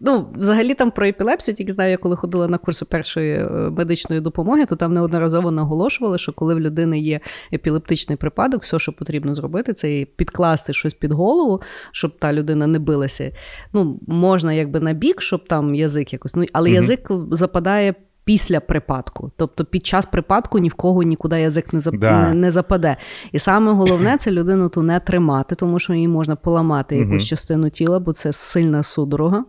Ну, 0.00 0.28
взагалі 0.34 0.74
там 0.74 0.90
про 0.90 1.06
епілепсію, 1.06 1.54
тільки 1.54 1.72
знаю, 1.72 1.90
я 1.90 1.96
коли 1.96 2.16
ходила 2.16 2.48
на 2.48 2.58
курси 2.58 2.84
першої 2.84 3.34
е, 3.34 3.48
медичної 3.50 4.20
допомоги, 4.20 4.66
то 4.66 4.76
там 4.76 4.94
неодноразово 4.94 5.50
наголошували, 5.50 6.18
що 6.18 6.32
коли 6.32 6.54
в 6.54 6.60
людини 6.60 6.98
є 6.98 7.20
епілептичний 7.52 8.16
припадок, 8.16 8.62
все, 8.62 8.78
що 8.78 8.92
потрібно 8.92 9.34
зробити, 9.34 9.72
це 9.72 10.06
підкласти 10.16 10.72
щось 10.72 10.94
під 10.94 11.12
голову, 11.12 11.60
щоб 11.92 12.18
та 12.18 12.32
людина 12.32 12.66
не 12.66 12.78
билася. 12.78 13.32
Ну, 13.72 14.00
можна 14.06 14.52
якби 14.52 14.80
на 14.80 14.92
бік, 14.92 15.22
щоб 15.22 15.48
там 15.48 15.74
язик 15.74 16.12
якось. 16.12 16.34
Ну, 16.36 16.44
але 16.52 16.68
угу. 16.68 16.74
язик 16.74 17.08
западає 17.30 17.94
після 18.24 18.60
припадку. 18.60 19.30
Тобто 19.36 19.64
під 19.64 19.86
час 19.86 20.06
припадку 20.06 20.58
ні 20.58 20.68
в 20.68 20.74
кого 20.74 21.02
нікуди 21.02 21.40
язик 21.40 21.72
не 21.72 21.80
зап... 21.80 21.96
да. 21.96 22.22
не, 22.28 22.34
не 22.34 22.50
западе. 22.50 22.96
І 23.32 23.38
саме 23.38 23.72
головне 23.72 24.16
це 24.16 24.30
людину 24.30 24.68
ту 24.68 24.82
не 24.82 25.00
тримати, 25.00 25.54
тому 25.54 25.78
що 25.78 25.94
її 25.94 26.08
можна 26.08 26.36
поламати 26.36 26.96
якусь 26.96 27.24
частину 27.24 27.70
тіла, 27.70 28.00
бо 28.00 28.12
це 28.12 28.32
сильна 28.32 28.82
судорога. 28.82 29.44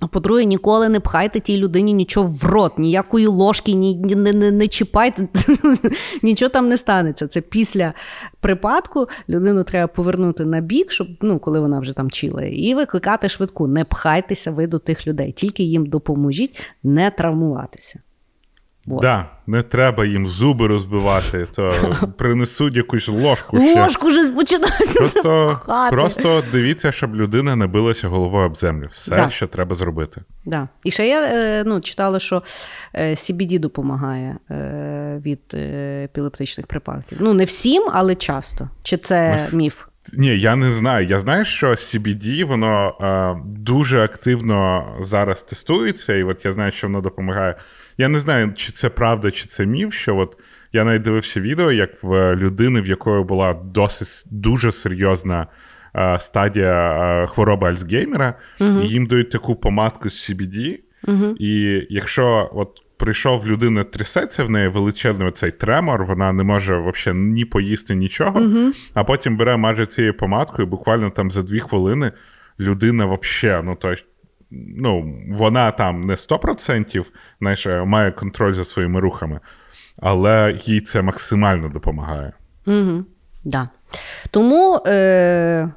А 0.00 0.06
по-друге, 0.06 0.44
ніколи 0.44 0.88
не 0.88 1.00
пхайте 1.00 1.40
тій 1.40 1.56
людині 1.56 1.92
нічого 1.92 2.28
в 2.28 2.44
рот, 2.44 2.78
ніякої 2.78 3.26
ложки, 3.26 3.72
ні, 3.72 3.96
не, 3.96 4.32
не, 4.32 4.50
не 4.50 4.66
чіпайте, 4.66 5.28
нічого 6.22 6.48
там 6.48 6.68
не 6.68 6.76
станеться. 6.76 7.26
Це 7.26 7.40
після 7.40 7.94
припадку 8.40 9.08
людину 9.28 9.64
треба 9.64 9.86
повернути 9.86 10.44
на 10.44 10.60
бік, 10.60 10.92
щоб 10.92 11.08
ну, 11.20 11.38
коли 11.38 11.60
вона 11.60 11.80
вже 11.80 11.92
там 11.92 12.10
чіла, 12.10 12.42
і 12.42 12.74
викликати 12.74 13.28
швидку. 13.28 13.66
Не 13.66 13.84
пхайтеся 13.84 14.50
ви 14.50 14.66
до 14.66 14.78
тих 14.78 15.06
людей, 15.06 15.32
тільки 15.32 15.62
їм 15.62 15.86
допоможіть 15.86 16.60
не 16.82 17.10
травмуватися. 17.10 18.00
Вот. 18.88 19.02
Да, 19.02 19.26
не 19.46 19.62
треба 19.62 20.06
їм 20.06 20.26
зуби 20.26 20.66
розбивати, 20.66 21.46
то 21.56 21.72
принесуть 22.18 22.76
якусь 22.76 23.08
ложку. 23.08 23.60
ще. 23.60 23.82
Ложку 23.82 24.06
вже 24.06 24.32
починають 24.32 24.94
Просто 24.94 25.56
просто 25.90 26.44
дивіться, 26.52 26.92
щоб 26.92 27.16
людина 27.16 27.56
не 27.56 27.66
билася 27.66 28.08
головою 28.08 28.46
об 28.46 28.56
землю. 28.56 28.86
Все, 28.90 29.10
да. 29.10 29.30
що 29.30 29.46
треба 29.46 29.74
зробити. 29.74 30.20
Да. 30.44 30.68
І 30.84 30.90
ще 30.90 31.08
я 31.08 31.22
е, 31.22 31.64
ну, 31.66 31.80
читала, 31.80 32.18
що 32.18 32.42
е, 32.94 33.10
CBD 33.10 33.58
допомагає 33.58 34.36
е, 34.50 35.22
від 35.24 35.54
епілептичних 36.04 36.66
припадків. 36.66 37.18
Ну, 37.20 37.34
не 37.34 37.44
всім, 37.44 37.88
але 37.92 38.14
часто. 38.14 38.68
Чи 38.82 38.96
це 38.96 39.38
міф? 39.54 39.84
Ні, 40.12 40.38
я 40.38 40.56
не 40.56 40.72
знаю. 40.72 41.06
Я 41.06 41.20
знаю, 41.20 41.44
що 41.44 41.70
CBD, 41.70 42.44
воно 42.44 42.94
е, 43.00 43.42
дуже 43.44 44.04
активно 44.04 44.86
зараз 45.00 45.42
тестується, 45.42 46.14
і 46.14 46.22
от 46.22 46.44
я 46.44 46.52
знаю, 46.52 46.72
що 46.72 46.86
воно 46.86 47.00
допомагає. 47.00 47.54
Я 47.98 48.08
не 48.08 48.18
знаю, 48.18 48.52
чи 48.56 48.72
це 48.72 48.88
правда, 48.88 49.30
чи 49.30 49.46
це 49.46 49.66
міф, 49.66 49.94
що 49.94 50.16
от 50.16 50.38
я 50.72 50.84
навіть 50.84 51.02
дивився 51.02 51.40
відео, 51.40 51.72
як 51.72 52.02
в 52.02 52.36
людини, 52.36 52.80
в 52.80 52.86
якої 52.86 53.24
була 53.24 53.52
досить 53.52 54.32
дуже 54.32 54.72
серйозна 54.72 55.46
е, 55.96 56.18
стадія 56.20 56.92
е, 57.22 57.26
хвороби 57.26 57.68
Альцгеймера, 57.68 58.34
угу. 58.60 58.80
їм 58.80 59.06
дають 59.06 59.30
таку 59.30 59.56
помадку 59.56 60.10
з 60.10 60.30
CBD, 60.30 60.78
Угу. 61.06 61.34
І 61.38 61.82
якщо 61.90 62.50
от 62.54 62.82
прийшов 62.96 63.46
людина, 63.46 63.84
трясеться 63.84 64.44
в 64.44 64.50
неї 64.50 64.68
величезний 64.68 65.32
цей 65.32 65.50
тремор, 65.50 66.04
вона 66.04 66.32
не 66.32 66.42
може 66.42 66.78
взагалі 66.78 67.18
ні 67.18 67.44
поїсти 67.44 67.94
нічого, 67.94 68.40
угу. 68.40 68.72
а 68.94 69.04
потім 69.04 69.36
бере 69.36 69.56
майже 69.56 69.86
цією 69.86 70.14
помадкою, 70.14 70.68
буквально 70.68 71.10
там 71.10 71.30
за 71.30 71.42
дві 71.42 71.60
хвилини 71.60 72.12
людина 72.60 73.06
взагалі, 73.06 73.62
ну 73.64 73.76
то 73.76 73.94
ну, 74.50 75.14
вона 75.30 75.70
там 75.70 76.00
не 76.00 76.14
100% 76.14 77.04
знаєш, 77.40 77.66
має 77.66 78.10
контроль 78.12 78.52
за 78.52 78.64
своїми 78.64 79.00
рухами, 79.00 79.40
але 79.96 80.58
їй 80.64 80.80
це 80.80 81.02
максимально 81.02 81.68
допомагає. 81.68 82.32
Угу. 82.66 83.04
Да. 83.44 83.68
Тому 84.30 84.80
е, 84.86 85.68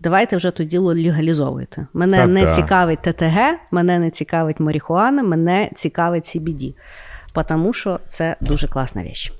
давайте 0.00 0.36
вже 0.36 0.50
то 0.50 0.64
діло 0.64 0.94
легалізовуйте. 0.94 1.86
Мене 1.94 2.16
Та-та. 2.16 2.28
не 2.28 2.52
цікавить 2.52 3.02
ТТГ, 3.02 3.38
мене 3.70 3.98
не 3.98 4.10
цікавить 4.10 4.60
марихуана, 4.60 5.22
мене 5.22 5.70
цікавить 5.74 6.24
CBD. 6.24 6.74
Тому 7.48 7.72
що 7.72 8.00
це 8.06 8.36
дуже 8.40 8.68
класна 8.68 9.02
річ. 9.02 9.32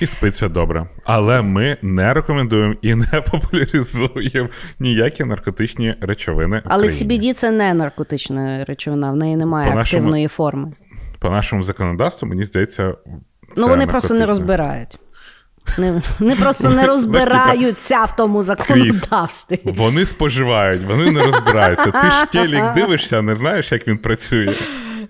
І 0.00 0.06
спиться 0.06 0.48
добре. 0.48 0.86
Але 1.04 1.42
ми 1.42 1.76
не 1.82 2.14
рекомендуємо 2.14 2.74
і 2.82 2.94
не 2.94 3.06
популяризуємо 3.30 4.48
ніякі 4.78 5.24
наркотичні 5.24 5.94
речовини. 6.00 6.58
в 6.58 6.62
Але 6.64 6.86
CBD– 6.86 7.32
це 7.34 7.50
не 7.50 7.74
наркотична 7.74 8.64
речовина, 8.64 9.12
в 9.12 9.16
неї 9.16 9.36
немає 9.36 9.72
по 9.72 9.78
активної 9.78 10.24
нашому, 10.24 10.28
форми. 10.28 10.72
По 11.18 11.30
нашому 11.30 11.62
законодавству, 11.62 12.28
мені 12.28 12.44
здається, 12.44 12.94
це 13.54 13.60
ну 13.60 13.68
вони 13.68 13.86
просто 13.86 14.14
не 14.14 14.26
розбирають. 14.26 14.98
Не, 15.78 16.02
Вони 16.18 16.36
просто 16.36 16.70
не 16.70 16.86
розбираються 16.86 18.04
в 18.04 18.16
тому 18.16 18.42
законодавстві. 18.42 19.60
Вони 19.64 20.06
споживають, 20.06 20.84
вони 20.84 21.10
не 21.10 21.22
розбираються. 21.22 21.90
Ти 21.90 21.98
ж 21.98 22.26
телек 22.32 22.74
дивишся, 22.74 23.22
не 23.22 23.36
знаєш, 23.36 23.72
як 23.72 23.88
він 23.88 23.98
працює. 23.98 24.54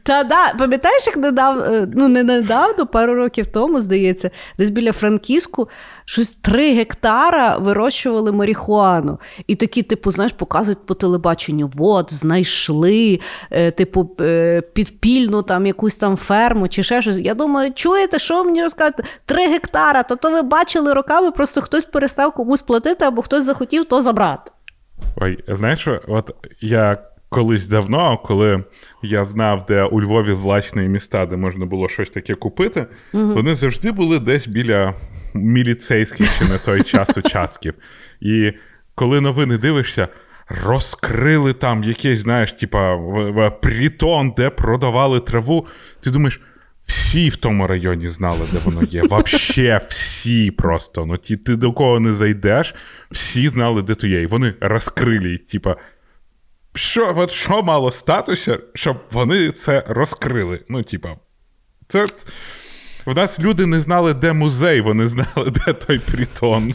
Та 0.03 0.25
да, 0.25 0.55
пам'ятаєш, 0.59 1.07
як 1.07 1.17
недав, 1.17 1.59
е, 1.59 1.89
ну 1.95 2.09
не 2.09 2.25
недавно, 2.25 2.87
пару 2.87 3.15
років 3.15 3.47
тому, 3.47 3.81
здається, 3.81 4.31
десь 4.59 4.71
біля 4.71 4.93
Франківську 4.93 5.69
щось 6.05 6.31
три 6.31 6.75
гектара 6.75 7.57
вирощували 7.57 8.33
марихуану. 8.33 9.19
І 9.47 9.55
такі, 9.55 9.83
типу, 9.83 10.11
знаєш, 10.11 10.33
показують 10.33 10.87
по 10.87 10.95
телебаченню: 10.95 11.71
от, 11.79 12.13
знайшли, 12.13 13.21
е, 13.51 13.71
типу, 13.71 14.11
е, 14.21 14.61
підпільну 14.61 15.43
там 15.43 15.67
якусь 15.67 15.97
там 15.97 16.17
ферму 16.17 16.69
чи 16.69 16.83
ще 16.83 17.03
щось. 17.03 17.19
Я 17.19 17.35
думаю, 17.35 17.73
чуєте, 17.75 18.19
що 18.19 18.45
мені 18.45 18.63
розказати? 18.63 19.05
Три 19.25 19.49
гектара, 19.49 20.03
то 20.03 20.17
то 20.17 20.31
ви 20.31 20.43
бачили 20.43 20.93
роками, 20.93 21.31
просто 21.31 21.63
хтось 21.63 21.85
перестав 21.85 22.35
комусь 22.35 22.63
платити, 22.63 23.05
або 23.05 23.23
хтось 23.23 23.45
захотів 23.45 23.85
то 23.85 24.03
забрати. 24.03 24.51
Ой, 25.17 25.45
знаєш, 25.49 25.89
от 26.09 26.35
я 26.61 26.99
колись 27.33 27.69
давно, 27.69 28.17
коли 28.17 28.65
я 29.03 29.25
знав, 29.25 29.67
де 29.69 29.83
у 29.83 30.01
Львові 30.01 30.35
злачні 30.35 30.83
міста, 30.83 31.27
де 31.27 31.37
можна 31.37 31.67
було 31.67 31.89
щось 31.89 32.11
таке 32.11 32.35
купити, 32.35 32.87
угу. 33.15 33.35
вони 33.35 33.55
завжди 33.55 33.93
були 33.93 34.19
десь 34.19 34.47
біля 34.47 34.95
міліцейських 35.35 36.39
чи 36.39 36.45
на 36.45 36.59
той 36.59 36.83
час 36.83 37.17
участків. 37.25 37.75
І 38.21 38.53
коли 38.95 39.21
новини 39.21 39.59
дивишся, 39.59 40.09
розкрили 40.65 41.53
там 41.53 41.85
якийсь, 41.85 42.21
знаєш, 42.21 42.53
типа 42.53 42.97
притон, 43.51 44.33
де 44.37 44.51
продавали 44.51 45.21
траву, 45.21 45.67
ти 46.01 46.11
думаєш. 46.11 46.41
Всі 46.87 47.29
в 47.29 47.37
тому 47.37 47.67
районі 47.67 48.09
знали, 48.09 48.41
де 48.53 48.59
воно 48.65 48.83
є. 48.83 49.03
Вообще 49.03 49.81
всі 49.89 50.51
просто. 50.51 51.07
Ну, 51.07 51.17
ті, 51.17 51.37
Ти 51.37 51.57
до 51.57 51.73
кого 51.73 52.01
не 52.01 52.13
зайдеш, 52.13 52.75
всі 53.11 53.49
знали, 53.49 53.83
де 53.83 53.95
то 53.95 54.07
є. 54.07 54.23
І 54.23 54.27
вони 54.27 54.55
розкрили, 54.61 55.39
типа, 55.39 55.77
що 56.75 57.15
от 57.17 57.31
що 57.31 57.63
мало 57.63 57.91
статися, 57.91 58.59
щоб 58.75 58.97
вони 59.11 59.51
це 59.51 59.85
розкрили? 59.89 60.65
Ну, 60.69 60.83
типа, 60.83 61.17
це. 61.89 62.07
В 63.07 63.17
нас 63.17 63.41
люди 63.41 63.67
не 63.67 63.81
знали, 63.81 64.15
де 64.15 64.33
музей, 64.33 64.81
вони 64.81 65.07
знали, 65.07 65.53
де 65.67 65.73
той 65.73 65.99
притон. 65.99 66.75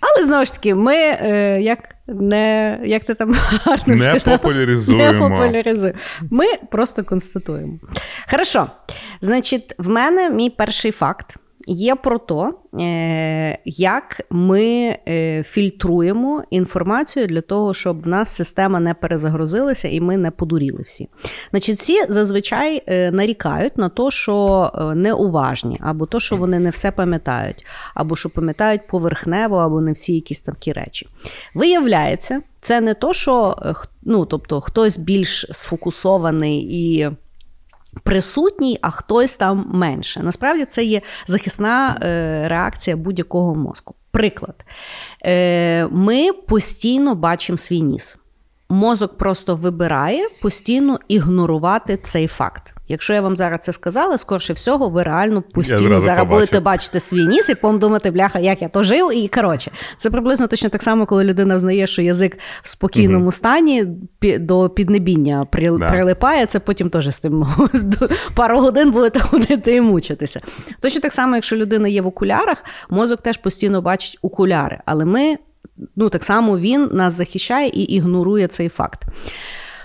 Але 0.00 0.26
знову 0.26 0.44
ж 0.44 0.52
таки, 0.52 0.74
ми 0.74 0.94
е, 0.96 1.58
як 1.62 1.78
не 2.06 2.80
як 2.84 3.04
ти 3.04 3.14
там 3.14 3.32
гарно 3.64 3.94
не 3.94 3.98
сказав, 3.98 4.38
популяризуємо. 4.38 5.12
Не 5.12 5.18
популяризуємо. 5.18 5.98
Ми 6.30 6.46
просто 6.70 7.04
констатуємо. 7.04 7.78
Хорошо. 8.30 8.66
Значить, 9.20 9.74
в 9.78 9.88
мене 9.88 10.30
мій 10.30 10.50
перший 10.50 10.90
факт 10.90 11.36
є 11.68 11.94
про 11.94 12.18
те, 12.18 12.52
як 13.64 14.20
ми 14.30 14.96
е, 15.08 15.42
фільтруємо 15.42 16.42
інформацію 16.50 17.26
для 17.26 17.40
того, 17.40 17.74
щоб 17.74 18.02
в 18.02 18.08
нас 18.08 18.36
система 18.36 18.80
не 18.80 18.94
перезагрузилася 18.94 19.88
і 19.88 20.00
ми 20.00 20.16
не 20.16 20.30
подуріли 20.30 20.82
всі. 20.82 21.08
Значить, 21.50 21.76
всі 21.76 22.12
зазвичай 22.12 22.82
е, 22.86 23.10
нарікають 23.10 23.78
на 23.78 23.88
те, 23.88 24.10
що 24.10 24.70
е, 24.74 24.94
неуважні, 24.94 25.78
або 25.80 26.06
то, 26.06 26.20
що 26.20 26.36
вони 26.36 26.58
не 26.58 26.70
все 26.70 26.90
пам'ятають, 26.90 27.66
або 27.94 28.16
що 28.16 28.30
пам'ятають 28.30 28.86
поверхнево, 28.86 29.56
або 29.56 29.80
не 29.80 29.92
всі 29.92 30.14
якісь 30.14 30.40
такі 30.40 30.72
речі. 30.72 31.08
Виявляється, 31.54 32.42
це 32.60 32.80
не 32.80 32.94
то, 32.94 33.12
що 33.12 33.56
ну, 34.02 34.26
тобто, 34.26 34.60
хтось 34.60 34.98
більш 34.98 35.46
сфокусований 35.50 36.58
і 36.70 37.10
присутній, 38.02 38.78
а 38.82 38.90
хтось 38.90 39.36
там 39.36 39.70
менше. 39.74 40.20
Насправді 40.22 40.64
це 40.64 40.84
є 40.84 41.02
захисна 41.26 41.98
е, 42.02 42.48
реакція 42.48 42.96
будь-якого 42.96 43.54
мозку. 43.54 43.94
Приклад, 44.10 44.64
е, 45.24 45.86
ми 45.86 46.32
постійно 46.32 47.14
бачимо 47.14 47.58
свій 47.58 47.80
ніс. 47.80 48.18
Мозок 48.68 49.18
просто 49.18 49.56
вибирає 49.56 50.28
постійно 50.42 50.98
ігнорувати 51.08 51.96
цей 51.96 52.26
факт. 52.26 52.74
Якщо 52.88 53.14
я 53.14 53.20
вам 53.20 53.36
зараз 53.36 53.60
це 53.62 53.72
сказала, 53.72 54.18
скорше 54.18 54.52
всього, 54.52 54.88
ви 54.88 55.02
реально 55.02 55.42
постійно 55.42 56.00
зараз 56.00 56.28
будете 56.28 56.60
бачити 56.60 57.00
свій 57.00 57.26
ніс 57.26 57.48
і 57.48 57.54
думати, 57.62 58.10
бляха, 58.10 58.38
як 58.38 58.62
я 58.62 58.68
то 58.68 58.82
жив. 58.82 59.16
І 59.16 59.28
коротше, 59.28 59.70
це 59.96 60.10
приблизно 60.10 60.46
точно 60.46 60.68
так 60.68 60.82
само, 60.82 61.06
коли 61.06 61.24
людина 61.24 61.58
знає, 61.58 61.86
що 61.86 62.02
язик 62.02 62.38
в 62.62 62.68
спокійному 62.68 63.22
угу. 63.22 63.32
стані 63.32 63.84
до 64.38 64.68
піднебіння 64.68 65.46
при, 65.50 65.70
да. 65.78 65.88
прилипає, 65.88 66.46
це 66.46 66.60
потім 66.60 66.90
теж 66.90 67.08
з 67.08 67.18
тим 67.18 67.46
пару 68.34 68.60
годин 68.60 68.90
будете 68.90 69.20
ходити 69.20 69.74
і 69.74 69.80
мучитися. 69.80 70.40
Точно 70.80 71.00
так 71.00 71.12
само, 71.12 71.34
якщо 71.34 71.56
людина 71.56 71.88
є 71.88 72.02
в 72.02 72.06
окулярах, 72.06 72.64
мозок 72.90 73.22
теж 73.22 73.36
постійно 73.36 73.82
бачить 73.82 74.18
окуляри, 74.22 74.78
але 74.84 75.04
ми. 75.04 75.36
Ну, 75.96 76.08
так 76.08 76.24
само 76.24 76.58
він 76.58 76.90
нас 76.92 77.14
захищає 77.14 77.68
і 77.68 77.82
ігнорує 77.82 78.46
цей 78.46 78.68
факт. 78.68 79.02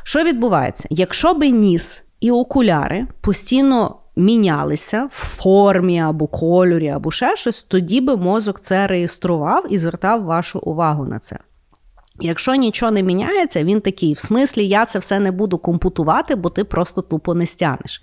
Що 0.04 0.24
відбувається? 0.24 0.88
Якщо 0.90 1.34
би 1.34 1.50
ніс 1.50 2.03
і 2.24 2.32
окуляри 2.32 3.08
постійно 3.22 3.96
мінялися 4.16 5.10
в 5.12 5.16
формі 5.16 6.00
або 6.00 6.28
кольорі, 6.28 6.90
або 6.90 7.12
ще 7.12 7.36
щось, 7.36 7.64
тоді 7.64 8.02
би 8.02 8.18
мозок 8.18 8.60
це 8.60 8.88
реєстрував 8.88 9.66
і 9.70 9.78
звертав 9.78 10.24
вашу 10.24 10.60
увагу 10.60 11.06
на 11.06 11.20
це. 11.20 11.38
Якщо 12.20 12.56
нічого 12.56 12.92
не 12.92 13.04
міняється, 13.04 13.64
він 13.64 13.82
такий, 13.82 14.14
в 14.14 14.20
смислі, 14.20 14.68
я 14.68 14.86
це 14.86 15.00
все 15.00 15.20
не 15.20 15.32
буду 15.32 15.58
компутувати, 15.58 16.36
бо 16.36 16.50
ти 16.50 16.64
просто 16.64 17.02
тупо 17.02 17.34
не 17.34 17.46
стянеш. 17.46 18.02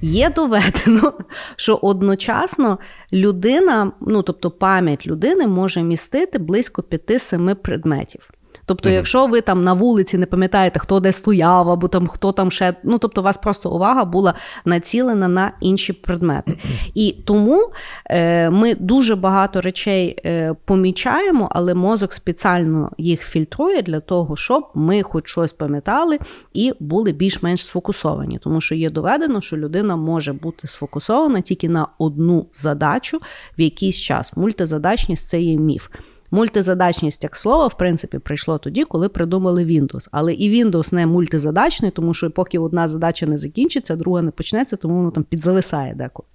Є 0.00 0.30
доведено, 0.30 1.12
що 1.56 1.78
одночасно 1.82 2.78
людина, 3.12 3.92
ну 4.00 4.22
тобто 4.22 4.50
пам'ять 4.50 5.06
людини 5.06 5.46
може 5.46 5.82
містити 5.82 6.38
близько 6.38 6.82
5-7 6.82 7.54
предметів. 7.54 8.30
Тобто, 8.66 8.88
mm 8.88 8.92
якщо 8.92 9.26
ви 9.26 9.40
там 9.40 9.64
на 9.64 9.72
вулиці 9.72 10.18
не 10.18 10.26
пам'ятаєте, 10.26 10.78
хто 10.78 11.00
де 11.00 11.12
стояв, 11.12 11.70
або 11.70 11.88
там 11.88 12.06
хто 12.06 12.32
там 12.32 12.50
ще, 12.50 12.74
ну 12.84 12.98
тобто, 12.98 13.20
у 13.20 13.24
вас 13.24 13.38
просто 13.38 13.70
увага 13.70 14.04
була 14.04 14.34
націлена 14.64 15.28
на 15.28 15.52
інші 15.60 15.92
предмети. 15.92 16.58
І 16.94 17.16
тому 17.24 17.72
е, 18.06 18.50
ми 18.50 18.74
дуже 18.74 19.16
багато 19.16 19.60
речей 19.60 20.16
е, 20.24 20.54
помічаємо, 20.64 21.48
але 21.50 21.74
мозок 21.74 22.12
спеціально 22.12 22.90
їх 22.98 23.22
фільтрує 23.22 23.82
для 23.82 24.00
того, 24.00 24.36
щоб 24.36 24.68
ми 24.74 25.02
хоч 25.02 25.28
щось 25.28 25.52
пам'ятали 25.52 26.18
і 26.52 26.72
були 26.80 27.12
більш-менш 27.12 27.64
сфокусовані. 27.64 28.38
Тому 28.38 28.60
що 28.60 28.74
є 28.74 28.90
доведено, 28.90 29.40
що 29.40 29.56
людина 29.56 29.96
може 29.96 30.32
бути 30.32 30.66
сфокусована 30.66 31.40
тільки 31.40 31.68
на 31.68 31.86
одну 31.98 32.46
задачу 32.52 33.18
в 33.58 33.60
якийсь 33.60 34.00
час. 34.00 34.36
Мультизадачність 34.36 35.28
це 35.28 35.40
є 35.40 35.56
міф. 35.56 35.88
Мультизадачність 36.34 37.24
як 37.24 37.36
слово, 37.36 37.68
в 37.68 37.74
принципі, 37.74 38.18
прийшло 38.18 38.58
тоді, 38.58 38.84
коли 38.84 39.08
придумали 39.08 39.64
Windows. 39.64 40.08
Але 40.12 40.34
і 40.34 40.64
Windows 40.64 40.94
не 40.94 41.06
мультизадачний, 41.06 41.90
тому 41.90 42.14
що 42.14 42.30
поки 42.30 42.58
одна 42.58 42.88
задача 42.88 43.26
не 43.26 43.38
закінчиться, 43.38 43.96
друга 43.96 44.22
не 44.22 44.30
почнеться, 44.30 44.76
тому 44.76 44.94
воно 44.96 45.10
там 45.10 45.24
підзависає 45.24 45.94
деколи. 45.94 46.28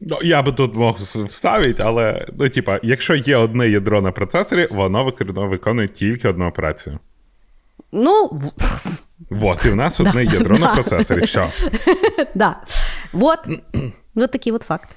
Ну, 0.00 0.18
Я 0.22 0.42
би 0.42 0.52
тут 0.52 0.74
мог 0.74 0.98
вставити, 1.28 1.82
але 1.82 2.26
ну, 2.38 2.48
типа, 2.48 2.80
якщо 2.82 3.14
є 3.14 3.36
одне 3.36 3.68
ядро 3.68 4.02
на 4.02 4.12
процесорі, 4.12 4.68
воно 4.70 5.14
виконує 5.36 5.88
тільки 5.88 6.28
одну 6.28 6.48
операцію. 6.48 6.98
Ну, 7.92 8.40
Вот, 9.30 9.66
і 9.66 9.70
в 9.70 9.76
нас 9.76 10.00
одне 10.00 10.24
ядро 10.24 10.58
на 10.58 10.74
процесорі. 10.74 11.20
Все. 11.20 11.50
Да. 12.34 12.56
Вот. 13.12 13.38
Вот 14.14 14.30
такий 14.30 14.52
от 14.52 14.62
факт. 14.62 14.88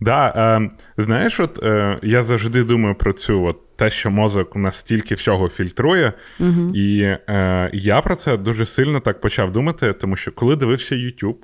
Да, 0.00 0.32
е, 0.36 0.70
Знаєш, 0.98 1.40
от 1.40 1.62
е, 1.62 1.98
я 2.02 2.22
завжди 2.22 2.64
думаю 2.64 2.94
про 2.94 3.12
цю 3.12 3.44
от 3.44 3.76
те, 3.76 3.90
що 3.90 4.10
мозок 4.10 4.56
настільки 4.56 5.14
всього 5.14 5.48
фільтрує. 5.48 6.12
uh 6.40 6.74
І 6.74 7.00
е, 7.28 7.70
я 7.72 8.00
про 8.00 8.16
це 8.16 8.36
дуже 8.36 8.66
сильно 8.66 9.00
так 9.00 9.20
почав 9.20 9.52
думати, 9.52 9.92
тому 9.92 10.16
що 10.16 10.32
коли 10.32 10.56
дивився 10.56 10.94
YouTube, 10.94 11.36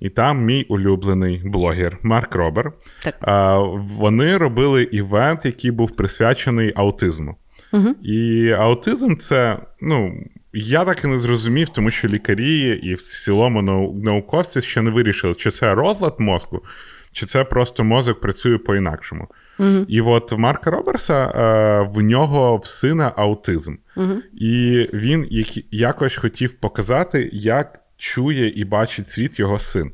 і 0.00 0.08
там 0.08 0.44
мій 0.44 0.62
улюблений 0.62 1.42
блогер 1.44 1.98
Марк 2.02 2.34
Робер, 2.34 2.72
так. 3.02 3.14
Е, 3.22 3.56
вони 3.98 4.36
робили 4.36 4.82
івент, 4.82 5.44
який 5.44 5.70
був 5.70 5.96
присвячений 5.96 6.72
аутизму. 6.76 7.36
uh 7.72 7.94
І 8.02 8.50
аутизм 8.52 9.16
це, 9.16 9.58
ну. 9.80 10.12
Я 10.54 10.84
так 10.84 11.04
і 11.04 11.06
не 11.06 11.18
зрозумів, 11.18 11.68
тому 11.68 11.90
що 11.90 12.08
лікарі 12.08 12.80
і 12.82 12.94
в 12.94 13.02
цілому 13.02 13.62
науковці 14.04 14.62
ще 14.62 14.82
не 14.82 14.90
вирішили, 14.90 15.34
чи 15.34 15.50
це 15.50 15.74
розлад 15.74 16.14
мозку, 16.18 16.62
чи 17.12 17.26
це 17.26 17.44
просто 17.44 17.84
мозок 17.84 18.20
працює 18.20 18.58
по-інакшому. 18.58 19.28
Uh-huh. 19.58 19.84
І 19.88 20.00
от 20.00 20.32
в 20.32 20.38
Марка 20.38 20.70
Робера 20.70 21.24
е, 21.24 21.90
в 21.94 22.02
нього 22.02 22.56
в 22.56 22.66
сина 22.66 23.12
аутизм. 23.16 23.74
Uh-huh. 23.96 24.18
І 24.32 24.88
він 24.92 25.26
якось 25.70 26.16
хотів 26.16 26.52
показати, 26.52 27.30
як 27.32 27.80
чує 27.96 28.48
і 28.48 28.64
бачить 28.64 29.08
світ 29.08 29.38
його 29.38 29.58
син. 29.58 29.92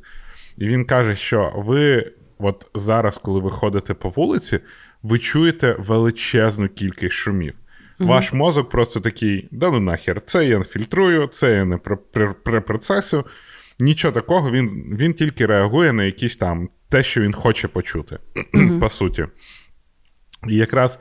І 0.57 0.69
він 0.69 0.85
каже, 0.85 1.17
що 1.17 1.53
ви, 1.57 2.13
от 2.39 2.67
зараз, 2.75 3.19
коли 3.19 3.41
ви 3.41 3.51
ходите 3.51 3.95
по 3.95 4.09
вулиці, 4.09 4.61
ви 5.03 5.19
чуєте 5.19 5.77
величезну 5.79 6.69
кількість 6.69 7.15
шумів. 7.15 7.55
Uh-huh. 7.55 8.07
Ваш 8.07 8.33
мозок 8.33 8.69
просто 8.69 9.01
такий: 9.01 9.49
да 9.51 9.71
ну 9.71 9.81
нахер, 9.81 10.21
це 10.21 10.47
я 10.47 10.59
не 10.59 10.65
фільтрую, 10.65 11.27
це 11.27 11.53
я 11.55 11.65
не 11.65 11.79
препроцесю. 12.45 13.25
Нічого 13.81 14.12
такого, 14.12 14.51
він 14.51 14.97
він 14.99 15.14
тільки 15.14 15.47
реагує 15.47 15.93
на 15.93 16.05
якісь 16.05 16.37
там 16.37 16.69
те, 16.88 17.03
що 17.03 17.21
він 17.21 17.33
хоче 17.33 17.69
почути, 17.69 18.19
mm-hmm. 18.35 18.79
по 18.81 18.88
суті. 18.88 19.27
І 20.49 20.57
якраз 20.57 20.99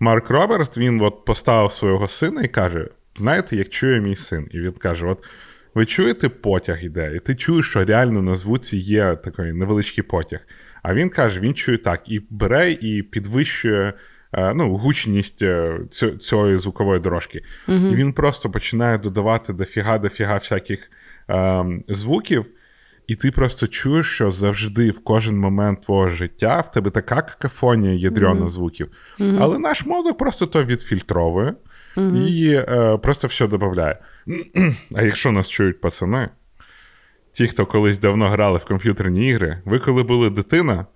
Марк 0.00 0.30
Роберт 0.30 0.78
він 0.78 1.00
от 1.00 1.24
поставив 1.24 1.72
свого 1.72 2.08
сина 2.08 2.42
і 2.42 2.48
каже: 2.48 2.88
знаєте, 3.16 3.56
як 3.56 3.68
чує 3.68 4.00
мій 4.00 4.16
син? 4.16 4.48
І 4.50 4.60
він 4.60 4.72
каже: 4.72 5.06
От 5.06 5.24
ви 5.74 5.86
чуєте 5.86 6.28
потяг 6.28 6.84
іде, 6.84 7.16
і 7.16 7.20
ти 7.20 7.34
чуєш, 7.34 7.66
що 7.66 7.84
реально 7.84 8.22
на 8.22 8.34
звуці 8.34 8.76
є 8.76 9.16
такий 9.16 9.52
невеличкий 9.52 10.04
потяг. 10.04 10.40
А 10.82 10.94
він 10.94 11.10
каже: 11.10 11.40
він 11.40 11.54
чує 11.54 11.78
так, 11.78 12.08
і 12.08 12.20
бере, 12.30 12.72
і 12.72 13.02
підвищує. 13.02 13.92
Е, 14.36 14.54
ну, 14.54 14.76
гучність 14.76 15.42
е, 15.42 15.80
цієї 16.20 16.56
звукової 16.56 17.00
дорожки. 17.00 17.42
uh 17.68 17.92
І 17.92 17.94
він 17.94 18.12
просто 18.12 18.50
починає 18.50 18.98
додавати 18.98 19.52
дофіга-дофіга 19.52 20.38
всяких 20.38 20.90
звуків, 21.88 22.46
і 23.06 23.16
ти 23.16 23.30
просто 23.30 23.66
чуєш, 23.66 24.06
що 24.06 24.30
завжди 24.30 24.90
в 24.90 25.04
кожен 25.04 25.38
момент 25.38 25.80
твого 25.80 26.10
життя 26.10 26.60
в 26.60 26.70
тебе 26.70 26.90
така 26.90 27.22
какафонія 27.22 27.94
ядрена 27.94 28.40
mm-hmm. 28.40 28.48
звуків. 28.48 28.88
Mm-hmm. 29.18 29.38
Але 29.40 29.58
наш 29.58 29.86
мозок 29.86 30.18
просто 30.18 30.46
то 30.46 30.64
відфільтровує 30.64 31.54
mm-hmm. 31.96 32.26
і 32.26 32.54
е, 32.54 32.96
просто 32.96 33.28
все 33.28 33.46
додає. 33.46 33.98
А 34.94 35.02
якщо 35.02 35.32
нас 35.32 35.50
чують 35.50 35.80
пацани, 35.80 36.28
ті, 37.32 37.46
хто 37.46 37.66
колись 37.66 37.98
давно 37.98 38.28
грали 38.28 38.58
в 38.58 38.64
комп'ютерні 38.64 39.28
ігри, 39.28 39.62
ви 39.64 39.78
коли 39.78 40.02
були 40.02 40.30
дитина, 40.30 40.86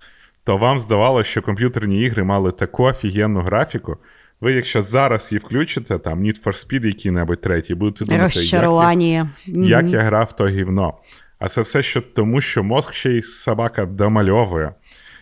то 0.43 0.57
вам 0.57 0.79
здавалося, 0.79 1.29
що 1.29 1.41
комп'ютерні 1.41 2.01
ігри 2.01 2.23
мали 2.23 2.51
таку 2.51 2.83
офігенну 2.83 3.41
графіку. 3.41 3.97
Ви, 4.41 4.53
якщо 4.53 4.81
зараз 4.81 5.31
її 5.31 5.39
включите, 5.39 5.97
там 5.97 6.23
Need 6.23 6.43
for 6.43 6.53
Speed 6.53 6.85
який-небудь 6.85 7.41
третій, 7.41 7.75
будете 7.75 8.05
думати, 8.05 8.23
як 8.23 9.29
я, 9.45 9.63
як 9.67 9.87
я 9.87 9.99
грав 10.01 10.27
в 10.31 10.35
то 10.35 10.47
гівно. 10.47 10.93
А 11.39 11.49
це 11.49 11.61
все 11.61 11.83
що 11.83 12.01
тому, 12.01 12.41
що 12.41 12.63
мозк 12.63 12.93
ще 12.93 13.11
й 13.11 13.21
собака 13.21 13.85
домальовує. 13.85 14.73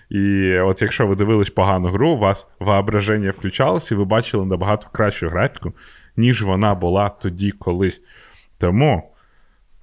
І 0.10 0.54
от 0.58 0.82
якщо 0.82 1.08
ви 1.08 1.16
дивились 1.16 1.50
погану 1.50 1.88
гру, 1.90 2.10
у 2.10 2.18
вас 2.18 2.48
воображення 2.60 3.32
включалося, 3.32 3.96
і 3.96 3.98
ви 3.98 4.06
бачили 4.06 4.46
набагато 4.46 4.88
кращу 4.92 5.30
графіку, 5.30 5.74
ніж 6.18 6.42
вона 6.42 6.76
була 6.76 7.10
тоді 7.10 7.52
колись. 7.52 8.02
Тому 8.58 9.14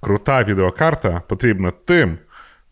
крута 0.01 0.43
відеокарта 0.45 1.23
потрібна 1.29 1.73
тим, 1.85 2.19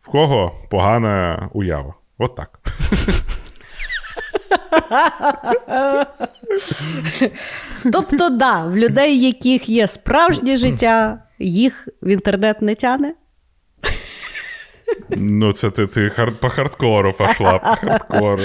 в 0.00 0.08
кого 0.08 0.66
погана 0.70 1.48
уява. 1.52 1.94
От 2.18 2.36
так. 2.36 2.58
Тобто, 7.92 8.30
да, 8.30 8.66
в 8.66 8.76
людей, 8.76 9.20
яких 9.20 9.68
є 9.68 9.86
справжнє 9.86 10.56
життя, 10.56 11.22
їх 11.38 11.88
в 12.02 12.08
інтернет 12.08 12.62
не 12.62 12.74
тяне. 12.74 13.14
Ну, 15.10 15.52
це 15.52 15.70
ти 15.70 15.86
ти 15.86 16.10
хар... 16.10 16.32
по 16.40 16.48
хардкору 16.48 17.12
пішла, 17.12 17.58
по 17.58 17.86
хардкору. 17.86 18.42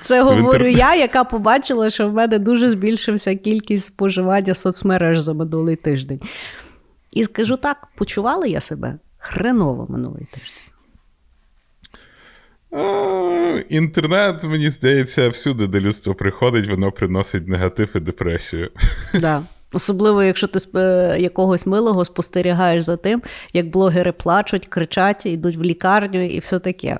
Це 0.00 0.22
говорю 0.22 0.66
я, 0.66 0.94
яка 0.94 1.24
побачила, 1.24 1.90
що 1.90 2.08
в 2.08 2.12
мене 2.12 2.38
дуже 2.38 2.70
збільшився 2.70 3.34
кількість 3.34 3.86
споживання 3.86 4.54
соцмереж 4.54 5.20
за 5.20 5.34
минулий 5.34 5.76
тиждень. 5.76 6.20
І 7.12 7.24
скажу 7.24 7.56
так, 7.56 7.88
почувала 7.96 8.46
я 8.46 8.60
себе 8.60 8.98
хреново 9.18 9.86
минулий 9.88 10.26
тиждень. 10.32 10.69
Інтернет, 13.68 14.44
мені 14.44 14.70
здається, 14.70 15.28
всюди, 15.28 15.66
де 15.66 15.80
людство 15.80 16.14
приходить, 16.14 16.68
воно 16.68 16.92
приносить 16.92 17.48
негатив 17.48 17.88
і 17.94 18.00
депресію. 18.00 18.70
Да. 19.20 19.42
Особливо, 19.72 20.22
якщо 20.22 20.46
ти 20.46 20.58
е, 20.78 21.16
якогось 21.18 21.66
милого 21.66 22.04
спостерігаєш 22.04 22.82
за 22.82 22.96
тим, 22.96 23.22
як 23.52 23.70
блогери 23.70 24.12
плачуть, 24.12 24.66
кричать, 24.66 25.26
йдуть 25.26 25.56
в 25.56 25.62
лікарню 25.62 26.26
і 26.26 26.38
все 26.38 26.58
таке. 26.58 26.98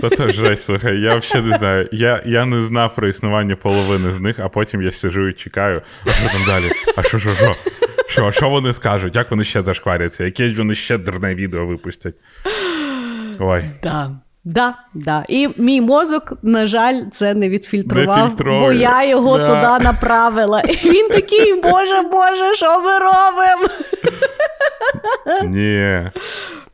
То 0.00 0.08
теж 0.08 0.34
жесть, 0.34 0.62
слухай, 0.62 1.00
я 1.00 1.16
взагалі 1.16 1.50
не 1.50 1.58
знаю. 1.58 1.88
Я 1.92 2.22
я 2.26 2.44
не 2.46 2.60
знав 2.60 2.94
про 2.94 3.08
існування 3.08 3.56
половини 3.56 4.12
з 4.12 4.20
них, 4.20 4.38
а 4.38 4.48
потім 4.48 4.82
я 4.82 4.92
сижу 4.92 5.28
і 5.28 5.32
чекаю, 5.32 5.82
а 6.06 6.10
що 6.10 6.28
там 6.28 6.44
далі? 6.46 6.70
А 6.96 7.02
що, 7.02 7.18
що, 7.18 7.30
що? 7.30 7.54
Що, 8.08 8.32
що 8.32 8.50
вони 8.50 8.72
скажуть? 8.72 9.16
Як 9.16 9.30
вони 9.30 9.44
ще 9.44 9.62
зашкваряться? 9.62 10.24
Яке 10.24 10.48
ж 10.48 10.54
вони 10.58 10.74
ще 10.74 10.98
дурне 10.98 11.34
відео 11.34 11.66
випустять? 11.66 12.14
Ой. 13.38 13.70
Да. 13.82 14.10
Да, 14.48 14.74
да. 14.94 15.24
І 15.28 15.48
мій 15.56 15.80
мозок, 15.80 16.32
на 16.42 16.66
жаль, 16.66 17.02
це 17.12 17.34
не 17.34 17.48
відфільтрував, 17.48 18.32
не 18.38 18.60
бо 18.60 18.72
я 18.72 19.04
його 19.04 19.38
да. 19.38 19.46
туди 19.46 19.84
направила. 19.84 20.60
І 20.60 20.90
він 20.90 21.08
такий, 21.08 21.60
Боже, 21.60 22.02
Боже, 22.02 22.54
що 22.54 22.80
ми 22.80 22.98
робимо? 22.98 23.68
Ні, 25.44 26.10